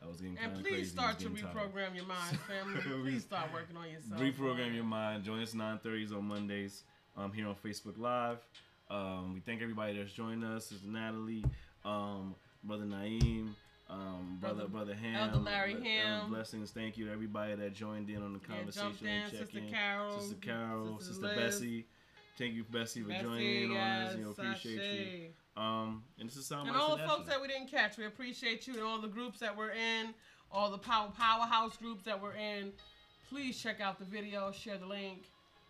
That 0.01 0.09
was 0.09 0.19
getting 0.19 0.35
kind 0.35 0.51
And 0.51 0.61
please 0.61 0.71
crazy. 0.73 0.89
start 0.89 1.19
to 1.19 1.29
getting 1.29 1.41
tired. 1.41 1.55
reprogram 1.55 1.95
your 1.95 2.05
mind, 2.05 2.37
family. 2.49 3.01
please 3.01 3.21
start 3.21 3.45
working 3.53 3.77
on 3.77 3.89
yourself. 3.89 4.19
Reprogram 4.19 4.75
your 4.75 4.83
mind. 4.83 5.23
Join 5.23 5.41
us 5.41 5.53
9:30s 5.53 6.11
on 6.13 6.25
Mondays 6.25 6.83
um, 7.15 7.31
here 7.31 7.47
on 7.47 7.55
Facebook 7.55 7.97
Live. 7.97 8.39
Um, 8.89 9.35
we 9.35 9.39
thank 9.39 9.61
everybody 9.61 9.97
that's 9.97 10.11
joined 10.11 10.43
us. 10.43 10.69
It's 10.73 10.83
Natalie, 10.83 11.45
um, 11.85 12.35
Brother 12.61 12.83
Naeem, 12.83 13.51
um, 13.89 14.37
Brother 14.41 14.67
Brother 14.67 14.95
Ham, 14.95 15.29
Elder 15.29 15.37
Larry 15.45 15.75
Elder 15.75 15.85
Ham. 15.85 16.29
Blessings. 16.29 16.71
Thank 16.71 16.97
you 16.97 17.05
to 17.05 17.13
everybody 17.13 17.55
that 17.55 17.73
joined 17.73 18.09
in 18.09 18.21
on 18.21 18.33
the 18.33 18.39
Yeah, 18.49 18.55
conversation 18.57 18.89
jumped 18.89 19.03
in, 19.03 19.39
Sister 19.39 19.59
in. 19.59 19.69
Carol, 19.69 20.19
Sister 20.19 20.35
Carol, 20.41 20.99
Sister 20.99 21.13
Sister 21.13 21.35
Bessie. 21.37 21.85
Thank 22.37 22.53
you, 22.53 22.65
Bessie, 22.65 23.01
for 23.01 23.11
joining 23.13 23.63
in 23.63 23.71
on 23.71 23.77
us. 23.77 24.17
You 24.17 24.23
know, 24.25 24.31
appreciate 24.31 25.23
you. 25.23 25.29
Um, 25.57 26.03
and 26.19 26.29
this 26.29 26.37
is 26.37 26.45
Sound 26.45 26.67
And 26.67 26.77
all 26.77 26.95
the 26.95 27.03
folks 27.03 27.27
that 27.27 27.41
we 27.41 27.47
didn't 27.47 27.69
catch, 27.69 27.97
we 27.97 28.05
appreciate 28.05 28.67
you 28.67 28.75
and 28.75 28.83
all 28.83 29.01
the 29.01 29.07
groups 29.07 29.39
that 29.39 29.57
we're 29.57 29.71
in, 29.71 30.13
all 30.51 30.69
the 30.69 30.77
power 30.77 31.11
powerhouse 31.17 31.75
groups 31.77 32.03
that 32.05 32.21
we're 32.21 32.35
in. 32.35 32.71
Please 33.29 33.59
check 33.59 33.81
out 33.81 33.97
the 33.97 34.05
video, 34.05 34.51
share 34.51 34.77
the 34.77 34.85
link, 34.85 35.23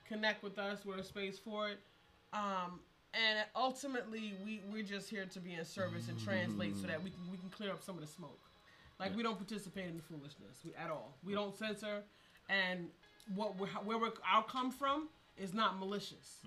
connect 0.08 0.44
with 0.44 0.60
us. 0.60 0.86
We're 0.86 0.98
a 0.98 1.04
space 1.04 1.40
for 1.40 1.70
it. 1.70 1.80
Um, 2.34 2.82
and 3.14 3.40
ultimately, 3.56 4.36
we 4.44 4.62
we're 4.72 4.84
just 4.84 5.10
here 5.10 5.26
to 5.26 5.40
be 5.40 5.54
in 5.54 5.64
service 5.64 6.10
and 6.10 6.22
translate 6.22 6.76
so 6.76 6.88
that 6.88 7.02
we 7.02 7.10
can 7.10 7.22
we 7.32 7.38
can 7.38 7.50
clear 7.50 7.72
up 7.72 7.82
some 7.82 7.96
of 7.96 8.02
the 8.02 8.08
smoke. 8.08 8.40
Like 9.00 9.16
we 9.16 9.24
don't 9.24 9.38
participate 9.38 9.88
in 9.88 9.96
the 9.96 10.04
foolishness 10.04 10.58
we, 10.66 10.74
at 10.76 10.92
all. 10.92 11.16
We 11.24 11.34
don't 11.34 11.56
censor, 11.58 12.04
and 12.50 12.90
what 13.36 13.58
we're, 13.58 13.68
where 13.68 13.98
we're, 13.98 14.12
our 14.32 14.44
come 14.44 14.70
from 14.70 15.08
is 15.38 15.54
not 15.54 15.80
malicious. 15.80 16.40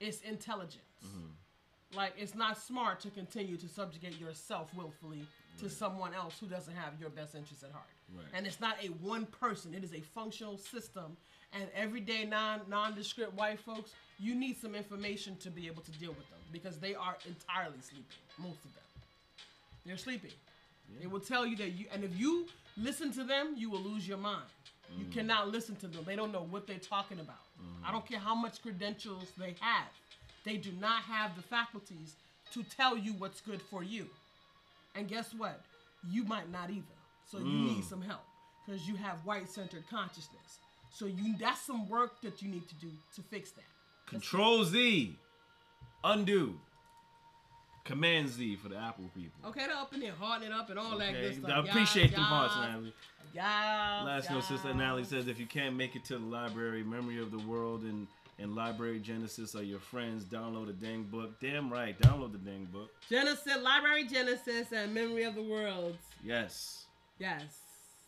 It's 0.00 0.20
intelligence. 0.22 0.82
Like 1.94 2.12
it's 2.18 2.34
not 2.34 2.58
smart 2.58 3.00
to 3.00 3.10
continue 3.10 3.56
to 3.56 3.68
subjugate 3.68 4.20
yourself 4.20 4.70
willfully 4.74 5.22
to 5.58 5.70
someone 5.70 6.14
else 6.14 6.38
who 6.38 6.46
doesn't 6.46 6.74
have 6.74 6.92
your 7.00 7.10
best 7.10 7.34
interest 7.34 7.62
at 7.64 7.72
heart. 7.72 7.86
Right. 8.14 8.26
And 8.34 8.46
it's 8.46 8.60
not 8.60 8.76
a 8.82 8.88
one 8.88 9.26
person; 9.26 9.74
it 9.74 9.82
is 9.82 9.94
a 9.94 10.00
functional 10.00 10.58
system. 10.58 11.16
And 11.54 11.68
everyday 11.74 12.24
non 12.26 12.60
nondescript 12.68 13.32
white 13.34 13.58
folks, 13.58 13.92
you 14.18 14.34
need 14.34 14.60
some 14.60 14.74
information 14.74 15.36
to 15.36 15.50
be 15.50 15.66
able 15.66 15.82
to 15.82 15.90
deal 15.92 16.10
with 16.10 16.28
them 16.28 16.38
because 16.52 16.78
they 16.78 16.94
are 16.94 17.16
entirely 17.26 17.80
sleeping. 17.80 18.18
Most 18.36 18.58
of 18.64 18.74
them, 18.74 18.84
they're 19.86 19.96
sleeping. 19.96 20.32
They 21.00 21.06
will 21.06 21.20
tell 21.20 21.46
you 21.46 21.56
that 21.56 21.70
you, 21.70 21.86
and 21.92 22.04
if 22.04 22.18
you 22.18 22.46
listen 22.76 23.12
to 23.12 23.24
them, 23.24 23.54
you 23.56 23.70
will 23.70 23.80
lose 23.80 24.06
your 24.06 24.18
mind. 24.18 24.44
You 24.96 25.04
mm. 25.04 25.12
cannot 25.12 25.48
listen 25.48 25.76
to 25.76 25.86
them. 25.86 26.02
They 26.06 26.16
don't 26.16 26.32
know 26.32 26.46
what 26.50 26.66
they're 26.66 26.78
talking 26.78 27.20
about. 27.20 27.36
I 27.58 27.62
mm-hmm. 27.62 27.92
don't 27.92 28.06
care 28.06 28.18
how 28.18 28.34
much 28.34 28.62
credentials 28.62 29.24
they 29.36 29.54
have. 29.60 29.88
They 30.48 30.56
do 30.56 30.70
not 30.80 31.02
have 31.02 31.36
the 31.36 31.42
faculties 31.42 32.14
to 32.54 32.62
tell 32.62 32.96
you 32.96 33.12
what's 33.12 33.42
good 33.42 33.60
for 33.60 33.84
you. 33.84 34.06
And 34.94 35.06
guess 35.06 35.34
what? 35.36 35.60
You 36.10 36.24
might 36.24 36.50
not 36.50 36.70
either. 36.70 36.98
So 37.30 37.36
you 37.36 37.44
mm. 37.44 37.76
need 37.76 37.84
some 37.84 38.00
help 38.00 38.22
because 38.64 38.88
you 38.88 38.96
have 38.96 39.18
white-centered 39.26 39.84
consciousness. 39.90 40.60
So 40.90 41.04
you 41.04 41.36
that's 41.38 41.60
some 41.60 41.86
work 41.90 42.22
that 42.22 42.40
you 42.40 42.48
need 42.48 42.66
to 42.66 42.74
do 42.76 42.88
to 43.16 43.22
fix 43.30 43.50
that. 43.50 43.64
Control 44.06 44.64
Z, 44.64 45.14
undo, 46.02 46.58
Command 47.84 48.30
Z 48.30 48.56
for 48.56 48.70
the 48.70 48.76
Apple 48.76 49.10
people. 49.14 49.50
Okay, 49.50 49.66
they're 49.66 49.76
up 49.76 49.92
in 49.92 50.00
there, 50.00 50.12
hardening 50.12 50.52
up 50.52 50.70
and 50.70 50.78
all 50.78 50.96
that 50.96 51.12
good 51.12 51.36
stuff. 51.36 51.50
I 51.50 51.60
appreciate 51.60 52.10
them 52.12 52.20
Yes, 52.20 52.28
hearts, 52.28 52.54
Natalie. 52.56 52.94
yes, 53.34 53.44
Last 53.44 54.30
note, 54.30 54.44
Sister. 54.44 54.72
Natalie 54.72 55.04
says 55.04 55.28
if 55.28 55.38
you 55.38 55.46
can't 55.46 55.76
make 55.76 55.94
it 55.94 56.04
to 56.06 56.18
the 56.18 56.24
library, 56.24 56.82
Memory 56.82 57.20
of 57.20 57.30
the 57.30 57.38
World 57.38 57.82
and, 57.82 58.06
and 58.38 58.54
Library 58.54 59.00
Genesis 59.00 59.54
are 59.54 59.62
your 59.62 59.80
friends. 59.80 60.24
Download 60.24 60.66
the 60.66 60.72
dang 60.72 61.04
book. 61.04 61.40
Damn 61.40 61.70
right, 61.72 61.98
download 62.00 62.32
the 62.32 62.38
dang 62.38 62.66
book. 62.66 62.90
Genesis, 63.08 63.56
Library 63.62 64.06
Genesis, 64.06 64.72
and 64.72 64.94
Memory 64.94 65.24
of 65.24 65.34
the 65.34 65.42
Worlds. 65.42 65.98
Yes. 66.24 66.84
Yes. 67.18 67.42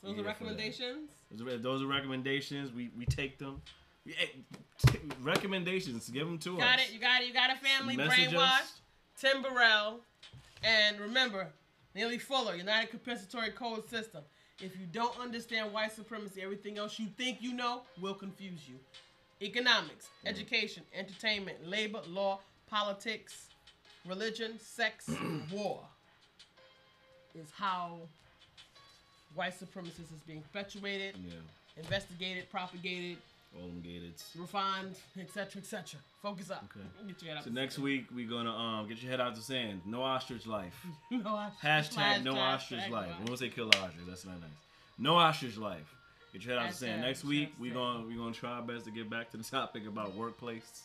Those 0.03 0.17
Yeah, 0.17 0.23
are 0.23 0.27
recommendations. 0.27 1.11
Those 1.31 1.55
are, 1.55 1.59
those 1.59 1.83
are 1.83 1.87
recommendations. 1.87 2.73
We 2.73 2.91
we 2.97 3.05
take 3.07 3.39
them. 3.39 3.61
We, 4.07 4.15
t- 4.87 4.99
recommendations. 5.23 6.09
Give 6.09 6.27
them 6.27 6.39
to 6.39 6.55
us. 6.57 6.61
Got 6.65 6.79
it. 6.81 6.93
You 6.93 6.99
got 7.01 7.21
it. 7.23 7.29
You 7.29 7.35
got 7.35 7.51
a 7.51 7.57
family 7.57 7.97
Message 7.97 8.33
us. 8.35 8.41
brainwashed. 9.21 9.31
Tom 9.33 9.43
Burrell, 9.43 10.01
and 10.65 10.99
remember, 10.99 11.49
Neely 11.95 12.17
Fuller, 12.19 12.55
United 12.55 12.89
Compensatory 12.91 13.51
Code 13.51 13.87
System. 13.91 14.23
If 14.63 14.79
you 14.79 14.87
don't 14.91 15.19
understand 15.19 15.73
white 15.73 15.93
supremacy, 15.93 16.41
everything 16.43 16.79
else 16.79 16.99
you 16.99 17.07
think 17.19 17.39
you 17.41 17.53
know 17.53 17.83
will 18.01 18.15
confuse 18.15 18.61
you. 18.69 18.77
Economics, 19.43 20.09
education, 20.27 20.83
entertainment, 20.95 21.67
labor, 21.67 22.01
law, 22.09 22.39
politics, 22.69 23.49
religion, 24.07 24.59
sex, 24.61 25.09
war 25.53 25.81
is 27.35 27.51
how 27.57 27.97
white 29.35 29.55
supremacy 29.59 30.03
is 30.03 30.21
being 30.27 30.43
perpetuated, 30.43 31.15
Yeah. 31.25 31.35
investigated, 31.83 32.51
propagated, 32.51 33.17
All 33.57 33.67
them 33.69 33.81
gated. 33.81 34.15
refined, 34.37 34.97
etc., 35.19 35.63
etc. 35.63 36.01
Focus 36.21 36.51
up. 36.51 36.65
Okay. 36.77 36.87
Get 37.09 37.23
your 37.23 37.35
head 37.37 37.45
So 37.45 37.51
next 37.51 37.77
sand. 37.77 37.85
week 37.85 38.07
we're 38.15 38.29
gonna 38.29 38.55
um 38.55 38.89
get 38.89 39.01
your 39.03 39.11
head 39.11 39.21
out 39.23 39.35
the 39.35 39.41
sand. 39.41 39.81
No 39.87 40.03
ostrich 40.03 40.47
life. 40.47 40.85
no 41.11 41.27
ostrich. 41.31 41.63
Hashtag 41.73 42.25
no 42.25 42.37
ostrich 42.37 42.81
hashtag 42.81 42.91
life. 42.91 43.15
We 43.21 43.25
won't 43.27 43.39
say 43.39 43.49
kill 43.49 43.71
the 43.71 43.79
ostrich. 43.79 44.05
That's 44.07 44.27
not 44.27 44.39
nice. 44.41 44.51
No 44.99 45.15
ostrich 45.17 45.57
life. 45.57 45.95
Get 46.33 46.45
your 46.45 46.55
head 46.55 46.63
out 46.63 46.71
the 46.71 46.77
sand. 46.77 47.03
Next 47.03 47.25
week 47.25 47.53
we 47.59 47.71
hashtag. 47.71 47.75
gonna 47.75 48.07
we 48.07 48.15
gonna 48.15 48.33
try 48.33 48.51
our 48.53 48.63
best 48.63 48.85
to 48.85 48.91
get 48.91 49.11
back 49.11 49.31
to 49.33 49.37
the 49.37 49.45
topic 49.45 49.87
about 49.87 50.15
workplace, 50.15 50.83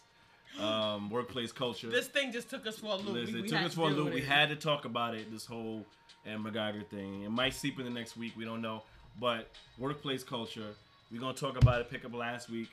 um, 0.60 1.10
workplace 1.10 1.52
culture. 1.52 1.90
This 1.90 2.08
thing 2.08 2.32
just 2.32 2.50
took 2.50 2.66
us 2.66 2.80
for 2.80 2.88
a 2.88 2.96
loop. 2.96 3.14
Listen, 3.14 3.34
we, 3.34 3.40
it 3.40 3.44
we 3.44 3.50
took 3.50 3.58
had 3.60 3.66
us 3.68 3.72
to 3.74 3.78
for 3.78 3.90
a 3.90 3.92
loop. 3.92 4.14
We 4.14 4.22
it. 4.22 4.28
had 4.28 4.50
to 4.50 4.56
talk 4.56 4.86
about 4.86 5.14
it. 5.16 5.32
This 5.32 5.46
whole 5.46 5.86
Amber 6.26 6.52
Guyger 6.52 6.86
thing. 6.88 7.24
It 7.24 7.32
might 7.32 7.54
seep 7.54 7.80
in 7.80 7.86
the 7.86 7.92
next 7.92 8.18
week. 8.18 8.34
We 8.36 8.46
don't 8.46 8.62
know. 8.62 8.84
But 9.20 9.50
workplace 9.78 10.24
culture. 10.24 10.74
We're 11.12 11.22
gonna 11.22 11.34
talk 11.34 11.62
about 11.62 11.80
it. 11.82 11.90
Pick 11.90 12.06
up 12.06 12.14
last 12.14 12.50
week. 12.50 12.70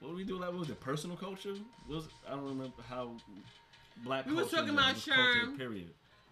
What 0.00 0.08
did 0.08 0.16
we 0.16 0.24
do? 0.24 0.38
Like, 0.38 0.50
what 0.50 0.60
was 0.60 0.70
it? 0.70 0.80
Personal 0.80 1.16
culture? 1.16 1.54
What 1.86 1.96
was 1.96 2.08
I 2.26 2.32
don't 2.32 2.44
remember 2.44 2.82
how 2.88 3.12
black. 4.04 4.26
We 4.26 4.32
was 4.32 4.50
culture 4.50 4.56
talking 4.56 4.74
about 4.74 4.94
culture, 4.94 5.12
Sherm. 5.12 5.56
Period. 5.56 5.90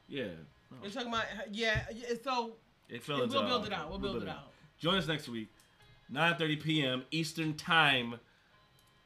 Yeah. 0.08 0.24
No. 0.70 0.78
We're 0.82 0.90
talking 0.90 1.08
about 1.08 1.24
yeah. 1.50 1.84
yeah, 1.94 2.14
So 2.22 2.52
It 2.88 3.02
fell 3.02 3.18
We'll 3.18 3.28
build 3.28 3.66
it 3.66 3.72
out. 3.72 3.88
We'll 3.90 3.98
build 3.98 4.22
it 4.22 4.28
out. 4.28 4.50
Join 4.78 4.96
us 4.96 5.06
next 5.06 5.28
week, 5.28 5.48
9:30 6.12 6.62
p.m. 6.62 7.04
Eastern 7.10 7.54
Time. 7.54 8.20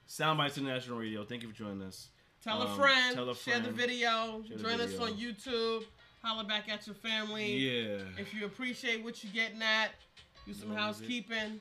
Soundbites 0.09 0.57
International 0.59 0.99
Radio. 0.99 1.25
Thank 1.25 1.43
you 1.43 1.49
for 1.49 1.55
joining 1.55 1.83
us. 1.83 2.09
tell 2.43 2.63
a 2.63 2.67
Um, 2.67 2.77
friend. 2.79 3.15
tell 3.15 3.29
a 3.29 3.35
friend. 3.35 3.63
Share 3.65 3.73
the 3.73 3.77
video. 3.77 4.43
Share 4.49 4.57
the 4.57 4.63
Join 4.63 4.81
us 4.81 4.99
on 4.99 5.13
YouTube. 5.15 5.85
Holla 6.23 6.45
back 6.45 6.69
at 6.69 6.87
your 6.87 6.95
family. 6.97 7.57
Yeah. 7.57 7.99
If 8.19 8.35
you 8.35 8.45
appreciate 8.45 9.03
what 9.05 9.23
you're 9.23 9.33
getting 9.33 9.63
at, 9.63 9.91
do 10.47 10.53
some 10.55 10.75
housekeeping. 10.75 11.61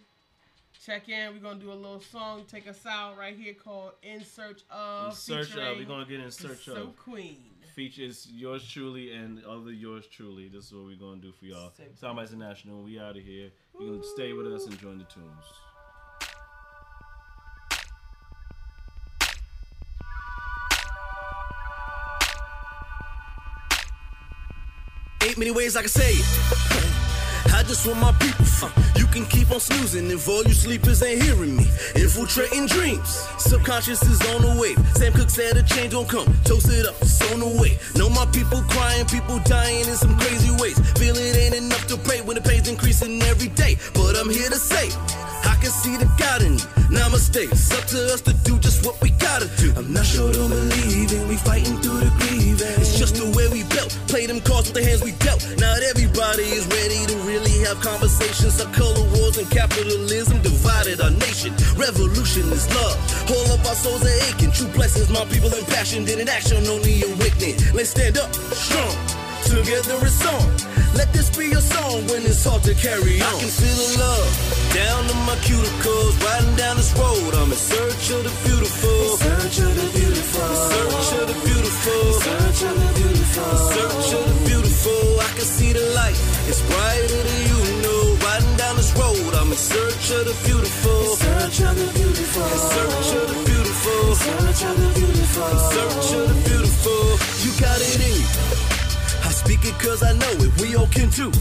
Check 0.85 1.09
in. 1.09 1.33
We're 1.33 1.39
gonna 1.41 1.59
do 1.59 1.71
a 1.71 1.73
little 1.73 1.99
song. 2.01 2.45
Take 2.49 2.67
us 2.67 2.85
out 2.85 3.17
right 3.17 3.37
here 3.37 3.53
called 3.53 3.91
"In 4.03 4.23
Search 4.23 4.61
of." 4.71 5.09
In 5.09 5.15
search 5.15 5.55
of. 5.55 5.77
We're 5.77 5.83
gonna 5.85 6.05
get 6.05 6.19
in 6.21 6.31
search 6.31 6.65
So 6.65 6.73
of. 6.75 6.97
Queen. 6.97 7.37
Features 7.69 8.27
yours 8.31 8.67
truly 8.67 9.13
and 9.13 9.43
other 9.45 9.71
yours 9.71 10.07
truly. 10.07 10.49
This 10.49 10.65
is 10.65 10.73
what 10.73 10.85
we're 10.85 10.95
gonna 10.95 11.21
do 11.21 11.31
for 11.31 11.45
y'all. 11.45 11.71
Sick. 11.75 11.95
Soundbites 11.99 12.33
International. 12.33 12.83
We 12.83 12.99
out 12.99 13.15
of 13.17 13.23
here. 13.23 13.49
You 13.79 13.91
can 13.93 14.03
stay 14.03 14.33
with 14.33 14.47
us 14.47 14.65
and 14.65 14.77
join 14.79 14.97
the 14.97 15.05
tunes. 15.05 15.25
Ain't 25.23 25.37
many 25.37 25.51
ways 25.51 25.75
I 25.75 25.81
can 25.81 25.89
say 25.89 26.11
it. 26.11 26.88
I 27.59 27.63
just 27.63 27.85
want 27.85 27.99
my 27.99 28.13
people. 28.13 28.45
Uh, 28.63 28.71
you 28.95 29.05
can 29.07 29.25
keep 29.25 29.51
on 29.51 29.59
snoozing 29.59 30.09
if 30.11 30.29
all 30.29 30.43
you 30.43 30.53
sleepers 30.53 31.03
ain't 31.03 31.21
hearing 31.21 31.57
me. 31.57 31.65
Infiltrating 31.95 32.67
dreams. 32.67 33.09
Subconscious 33.37 34.01
is 34.03 34.21
on 34.31 34.43
the 34.43 34.55
way. 34.61 34.75
Sam 34.95 35.11
Cooke 35.11 35.29
said 35.29 35.57
a 35.57 35.63
change 35.63 35.91
don't 35.91 36.07
come. 36.07 36.27
Toast 36.45 36.69
it 36.69 36.85
up, 36.87 36.95
it's 37.01 37.19
on 37.33 37.41
the 37.41 37.51
way. 37.61 37.77
Know 37.95 38.09
my 38.09 38.25
people 38.27 38.63
crying, 38.69 39.05
people 39.07 39.39
dying 39.39 39.85
in 39.85 39.95
some 39.95 40.17
crazy 40.19 40.55
ways. 40.55 40.79
Feel 40.97 41.17
it 41.17 41.35
ain't 41.35 41.55
enough 41.55 41.85
to 41.87 41.97
pray 41.97 42.21
when 42.21 42.35
the 42.35 42.41
pain's 42.41 42.69
increasing 42.69 43.21
every 43.23 43.49
day. 43.49 43.75
But 43.93 44.15
I'm 44.15 44.29
here 44.29 44.49
to 44.49 44.55
say, 44.55 44.87
I 45.43 45.55
can 45.61 45.71
see 45.71 45.97
the 45.97 46.09
God 46.17 46.41
in 46.41 46.53
you. 46.53 46.67
Namaste. 46.89 47.51
It's 47.51 47.71
up 47.71 47.85
to 47.93 48.13
us 48.13 48.21
to 48.21 48.33
do 48.43 48.57
just 48.59 48.85
what 48.85 48.99
we 49.01 49.11
gotta 49.11 49.47
do. 49.57 49.73
I'm 49.77 49.93
not 49.93 50.05
sure 50.05 50.31
to 50.31 50.39
believe 50.49 51.11
in 51.13 51.27
we 51.27 51.37
fighting 51.37 51.77
through 51.77 51.99
the 51.99 52.09
grieving. 52.17 52.75
It's 52.81 52.97
just 52.97 53.15
the 53.15 53.29
way 53.37 53.47
we 53.47 53.63
built. 53.69 53.93
Play 54.07 54.25
them 54.25 54.41
cards 54.41 54.69
with 54.69 54.81
the 54.81 54.83
hands 54.83 55.03
we 55.03 55.13
dealt. 55.21 55.45
Not 55.59 55.83
everybody 55.83 56.43
is 56.43 56.65
ready 56.67 57.05
to 57.05 57.15
really 57.29 57.61
have 57.65 57.79
conversations. 57.81 58.59
Our 58.59 58.71
color 58.73 59.05
wars 59.13 59.37
and 59.37 59.49
capitalism 59.51 60.41
divided 60.41 61.01
our 61.01 61.11
nation. 61.11 61.53
Revolution 61.77 62.49
is 62.49 62.65
love. 62.73 62.97
All 63.29 63.47
of 63.53 63.61
our 63.65 63.75
souls 63.75 64.03
are 64.03 64.19
aching. 64.29 64.51
True 64.51 64.71
blessings, 64.73 65.09
my 65.09 65.25
people 65.25 65.53
in 65.53 65.65
passion. 65.65 66.05
Did 66.05 66.19
in 66.19 66.29
action, 66.29 66.65
only 66.67 67.03
awakening. 67.03 67.55
Let's 67.73 67.91
stand 67.91 68.17
up 68.17 68.33
strong 68.33 69.18
together 69.49 69.97
it's 70.05 70.21
on. 70.25 70.45
Let 70.93 71.09
this 71.13 71.29
be 71.35 71.49
your 71.49 71.61
song 71.61 72.05
when 72.07 72.21
it's 72.25 72.45
hard 72.45 72.61
to 72.63 72.73
carry 72.73 73.21
on. 73.21 73.27
I 73.27 73.39
can 73.41 73.49
feel 73.49 73.77
the 73.81 73.89
love 73.97 74.29
down 74.73 75.01
to 75.09 75.15
my 75.25 75.37
cuticles, 75.41 76.13
riding 76.21 76.55
down 76.55 76.77
this 76.77 76.93
road. 76.93 77.33
I'm 77.33 77.49
in 77.49 77.57
search 77.57 78.05
of 78.13 78.21
the 78.29 78.33
beautiful, 78.45 78.93
in 78.93 79.17
search 79.17 79.57
of 79.65 79.71
the 79.73 79.87
beautiful, 79.97 80.45
in 80.45 80.57
search 80.69 81.09
of 81.17 81.25
the 81.29 81.37
beautiful, 81.49 82.03
in 82.09 82.17
search 82.21 82.61
of 82.69 82.73
the 82.77 82.89
beautiful, 82.99 83.49
in 83.49 83.61
search 83.73 84.09
of 84.13 84.23
the 84.29 84.37
beautiful. 84.49 85.01
I 85.19 85.29
can 85.33 85.47
see 85.49 85.71
the 85.73 85.85
light, 85.97 86.17
it's 86.49 86.61
brighter 86.69 87.21
than 87.25 87.41
you 87.49 87.59
know. 87.81 88.01
Riding 88.21 88.55
down 88.61 88.75
this 88.77 88.93
road, 88.93 89.33
I'm 89.33 89.49
in 89.49 89.57
search 89.57 90.05
of 90.13 90.23
the 90.29 90.35
beautiful, 90.45 90.99
in 91.09 91.17
search 91.25 91.57
of 91.65 91.73
the 91.73 91.87
beautiful, 91.97 92.45
in 92.45 92.61
search 92.69 93.09
of 93.17 93.25
the 93.33 93.37
beautiful, 93.49 94.01
in 94.09 94.17
search 94.25 94.61
of 94.69 94.75
the 94.77 94.89
beautiful, 94.93 95.47
in 95.49 95.61
search 95.73 96.09
of 96.17 96.23
the 96.29 96.37
beautiful. 96.45 97.01
You 97.41 97.51
got 97.57 97.77
it 97.81 97.97
in 97.97 98.13
you. 98.13 98.78
Speak 99.49 99.65
it 99.65 99.79
cause 99.79 100.03
I 100.03 100.13
know 100.13 100.45
it, 100.45 100.61
we 100.61 100.75
all 100.75 100.85
can 100.85 101.09
too. 101.09 101.31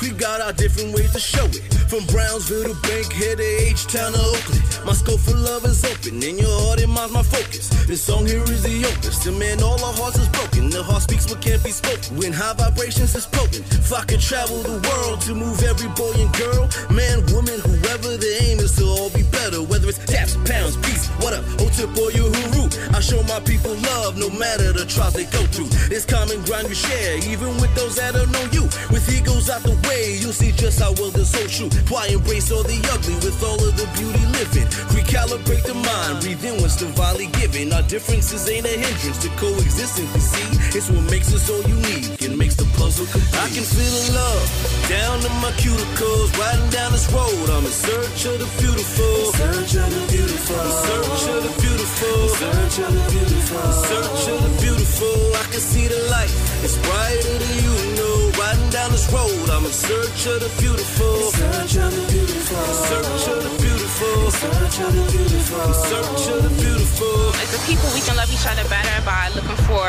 We 0.00 0.10
got 0.10 0.40
our 0.40 0.52
different 0.52 0.96
ways 0.96 1.12
to 1.12 1.20
show 1.20 1.44
it. 1.44 1.62
From 1.88 2.04
Brownsville 2.06 2.64
to 2.64 2.74
Bankhead 2.88 3.38
to 3.38 3.44
H-Town 3.44 4.14
to 4.14 4.18
Oakland. 4.18 4.71
My 4.84 4.92
scope 4.94 5.20
for 5.20 5.36
love 5.36 5.64
is 5.64 5.84
open, 5.84 6.22
and 6.22 6.38
your 6.38 6.50
heart 6.66 6.82
and 6.82 6.90
mind's 6.90 7.12
my 7.12 7.22
focus. 7.22 7.68
This 7.86 8.02
song 8.02 8.26
here 8.26 8.42
is 8.42 8.62
the 8.64 8.82
opus. 8.84 9.22
The 9.22 9.30
man, 9.30 9.62
all 9.62 9.78
our 9.78 9.94
hearts 9.94 10.18
is 10.18 10.28
broken. 10.28 10.70
The 10.70 10.82
heart 10.82 11.02
speaks 11.02 11.30
what 11.30 11.40
can't 11.40 11.62
be 11.62 11.70
spoken. 11.70 12.16
When 12.16 12.32
high 12.32 12.54
vibrations 12.54 13.14
is 13.14 13.26
potent. 13.26 13.62
If 13.70 13.92
I 13.92 14.02
could 14.04 14.20
travel 14.20 14.58
the 14.62 14.82
world 14.82 15.20
to 15.22 15.34
move 15.34 15.62
every 15.62 15.88
boy 15.94 16.10
and 16.18 16.32
girl, 16.34 16.66
man, 16.90 17.22
woman, 17.30 17.62
whoever 17.62 18.18
the 18.18 18.32
aim 18.42 18.58
is 18.58 18.74
to 18.76 18.84
all 18.84 19.10
be 19.10 19.22
better. 19.30 19.62
Whether 19.62 19.88
it's 19.88 20.02
taps, 20.02 20.34
pounds, 20.42 20.76
peace, 20.82 21.06
what 21.22 21.32
up, 21.32 21.44
oh, 21.62 21.70
O-tip 21.70 21.94
or 22.02 22.10
your 22.10 22.26
hooroo. 22.34 22.66
I 22.90 23.00
show 23.00 23.22
my 23.30 23.38
people 23.46 23.74
love 23.94 24.18
no 24.18 24.30
matter 24.34 24.72
the 24.72 24.84
trials 24.86 25.14
they 25.14 25.30
go 25.30 25.46
through. 25.54 25.70
This 25.86 26.04
common 26.04 26.42
ground 26.42 26.66
we 26.66 26.74
share, 26.74 27.22
even 27.22 27.54
with 27.62 27.72
those 27.78 27.96
that 28.02 28.18
don't 28.18 28.32
know 28.34 28.46
you. 28.50 28.66
With 28.90 29.06
egos 29.06 29.46
out 29.48 29.62
the 29.62 29.78
way, 29.86 30.18
you'll 30.18 30.34
see 30.34 30.50
just 30.50 30.82
how 30.82 30.90
well 30.98 31.14
this 31.14 31.30
whole 31.30 31.46
true. 31.46 31.70
Why 31.86 32.10
embrace 32.10 32.50
all 32.50 32.66
the 32.66 32.78
ugly 32.90 33.14
with 33.22 33.38
all 33.46 33.62
of 33.62 33.76
the 33.78 33.86
beauty 33.94 34.24
living? 34.34 34.71
Recalibrate 34.94 35.64
the 35.64 35.74
mind, 35.74 36.20
breathe 36.20 36.44
in 36.44 36.60
what's 36.60 36.76
divinely 36.76 37.26
given. 37.38 37.72
Our 37.72 37.82
differences 37.82 38.48
ain't 38.48 38.66
a 38.66 38.74
hindrance 38.74 39.18
to 39.22 39.28
coexistence. 39.36 40.12
We 40.14 40.20
see 40.20 40.78
it's 40.78 40.88
what 40.90 41.04
makes 41.10 41.32
us 41.34 41.48
all 41.50 41.62
unique 41.68 42.20
and 42.22 42.36
makes 42.38 42.56
the 42.56 42.64
puzzle 42.78 43.06
complete. 43.06 43.42
I 43.42 43.48
can 43.52 43.64
feel 43.64 43.92
the 43.92 44.12
love 44.16 44.46
down 44.88 45.20
to 45.20 45.30
my 45.44 45.52
cuticles, 45.60 46.30
riding 46.38 46.70
down 46.70 46.92
this 46.92 47.06
road. 47.12 47.46
I'm 47.50 47.64
in 47.64 47.72
search 47.72 48.24
of 48.26 48.36
the 48.40 48.48
beautiful. 48.60 49.14
search 49.36 49.74
of 49.76 49.88
the 49.92 50.02
beautiful. 50.12 50.64
search 50.86 51.24
of 51.28 51.40
the 51.44 51.52
beautiful. 51.60 52.16
search 52.40 52.76
of 52.80 52.90
the 52.96 53.04
beautiful. 53.12 53.72
search 53.88 54.24
of 54.32 54.38
the 54.42 54.52
beautiful. 54.62 55.16
I 55.36 55.44
can 55.52 55.60
see 55.60 55.86
the 55.88 56.00
light. 56.10 56.32
It's 56.64 56.78
brighter 56.78 57.36
than 57.42 57.54
you 57.64 57.74
know. 57.98 58.16
Riding 58.40 58.70
down 58.70 58.90
this 58.92 59.06
road, 59.12 59.50
I'm 59.50 59.64
in 59.64 59.72
search 59.72 60.26
of 60.26 60.40
the 60.40 60.50
beautiful. 60.60 61.16
search 61.36 61.76
of 61.76 61.90
the 61.92 62.04
beautiful. 62.12 62.64
search 62.88 63.28
of 63.28 63.38
the 63.42 63.50
beautiful. 63.50 63.71
The 64.02 65.06
beautiful. 65.10 65.72
search 65.74 66.28
of 66.34 66.42
the 66.42 66.62
beautiful. 66.62 67.28
As 67.40 67.54
a 67.54 67.66
people, 67.66 67.88
we 67.94 68.00
can 68.00 68.16
love 68.16 68.32
each 68.32 68.46
other 68.46 68.66
better 68.68 69.04
by 69.04 69.28
looking 69.34 69.56
for 69.66 69.88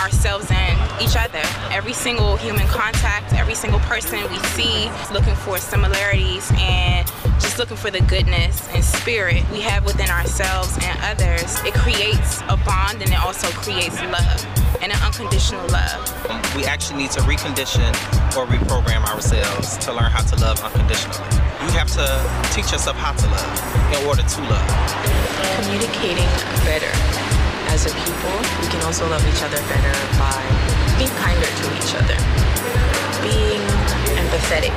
ourselves 0.00 0.46
and 0.50 1.02
each 1.02 1.16
other. 1.16 1.42
Every 1.70 1.92
single 1.92 2.36
human 2.36 2.66
contact, 2.68 3.32
every 3.34 3.54
single 3.54 3.80
person 3.80 4.20
we 4.30 4.38
see, 4.56 4.90
looking 5.12 5.34
for 5.34 5.58
similarities 5.58 6.50
and 6.56 7.08
just 7.52 7.58
looking 7.58 7.76
for 7.76 7.90
the 7.90 8.00
goodness 8.08 8.66
and 8.72 8.82
spirit 8.82 9.44
we 9.52 9.60
have 9.60 9.84
within 9.84 10.08
ourselves 10.08 10.72
and 10.80 10.96
others. 11.04 11.60
It 11.68 11.74
creates 11.74 12.40
a 12.48 12.56
bond 12.56 13.04
and 13.04 13.12
it 13.12 13.20
also 13.20 13.46
creates 13.60 14.00
love 14.08 14.40
and 14.80 14.88
an 14.88 14.96
unconditional 15.04 15.60
love. 15.68 16.00
we 16.56 16.64
actually 16.64 17.04
need 17.04 17.10
to 17.12 17.20
recondition 17.28 17.92
or 18.40 18.48
reprogram 18.48 19.04
ourselves 19.04 19.76
to 19.84 19.92
learn 19.92 20.08
how 20.08 20.24
to 20.32 20.36
love 20.40 20.64
unconditionally. 20.64 21.20
You 21.68 21.76
have 21.76 21.92
to 21.92 22.08
teach 22.56 22.72
yourself 22.72 22.96
how 22.96 23.12
to 23.12 23.26
love 23.28 23.56
in 23.92 24.00
order 24.08 24.24
to 24.24 24.40
love. 24.48 24.72
communicating 25.60 26.32
better. 26.64 26.88
As 27.68 27.84
a 27.84 27.92
people, 27.92 28.32
we 28.64 28.68
can 28.72 28.80
also 28.88 29.04
love 29.12 29.20
each 29.28 29.44
other 29.44 29.60
better 29.68 29.96
by 30.16 30.40
being 30.96 31.12
kinder 31.20 31.52
to 31.52 31.66
each 31.76 31.92
other, 32.00 32.16
being 33.20 33.60
empathetic 34.16 34.72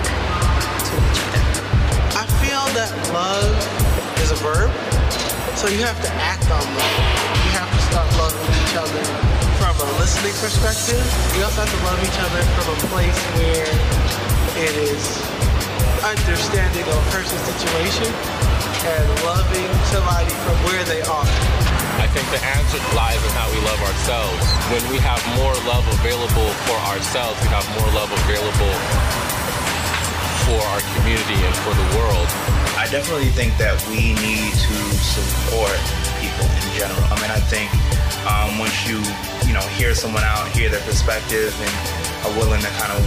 that 2.76 2.92
love 3.16 3.56
is 4.20 4.36
a 4.36 4.40
verb, 4.44 4.68
so 5.56 5.72
you 5.72 5.80
have 5.80 5.96
to 6.04 6.12
act 6.20 6.44
on 6.52 6.60
love. 6.60 6.96
You 7.48 7.52
have 7.56 7.72
to 7.72 7.82
start 7.88 8.04
loving 8.20 8.52
each 8.52 8.76
other 8.76 9.00
from 9.56 9.80
a 9.80 9.88
listening 9.96 10.36
perspective. 10.44 11.00
You 11.40 11.48
also 11.48 11.64
have 11.64 11.72
to 11.72 11.82
love 11.88 11.96
each 12.04 12.20
other 12.20 12.44
from 12.60 12.76
a 12.76 12.78
place 12.92 13.16
where 13.40 13.72
it 14.60 14.76
is 14.92 15.04
understanding 16.04 16.84
a 16.84 17.00
person's 17.16 17.48
situation 17.48 18.12
and 18.12 19.06
loving 19.24 19.72
somebody 19.88 20.36
from 20.44 20.60
where 20.68 20.84
they 20.84 21.00
are. 21.08 21.32
I 22.04 22.12
think 22.12 22.28
the 22.28 22.44
answer 22.44 22.76
lies 22.92 23.24
in 23.24 23.32
how 23.40 23.48
we 23.56 23.60
love 23.64 23.80
ourselves. 23.88 24.44
When 24.68 24.84
we 24.92 25.00
have 25.00 25.24
more 25.40 25.56
love 25.64 25.88
available 26.04 26.52
for 26.68 26.78
ourselves, 26.92 27.40
we 27.40 27.48
have 27.56 27.64
more 27.80 27.88
love 27.96 28.12
available 28.28 29.25
for 30.46 30.62
our 30.70 30.82
community 30.98 31.38
and 31.42 31.56
for 31.66 31.74
the 31.74 31.88
world. 31.98 32.30
I 32.78 32.86
definitely 32.92 33.34
think 33.34 33.58
that 33.58 33.74
we 33.90 34.14
need 34.22 34.54
to 34.54 34.78
support 35.02 35.74
people 36.22 36.46
in 36.46 36.70
general. 36.78 37.02
I 37.10 37.18
mean, 37.18 37.34
I 37.34 37.42
think 37.50 37.74
um, 38.30 38.62
once 38.62 38.78
you, 38.86 39.02
you 39.50 39.54
know, 39.58 39.66
hear 39.74 39.96
someone 39.98 40.24
out, 40.24 40.48
hear 40.54 40.70
their 40.70 40.86
perspective, 40.86 41.50
and 41.50 41.74
are 42.26 42.34
willing 42.38 42.62
to 42.62 42.72
kind 42.78 42.94
of 42.94 43.02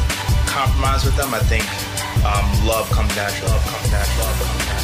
compromise 0.50 1.04
with 1.04 1.16
them, 1.16 1.32
I 1.32 1.40
think 1.46 1.66
um, 2.26 2.46
love 2.66 2.90
comes 2.90 3.14
natural. 3.14 3.50
Love 3.50 3.66
comes 3.70 3.90
natural. 3.92 4.26
Love 4.26 4.38
comes 4.42 4.58
natural. 4.58 4.77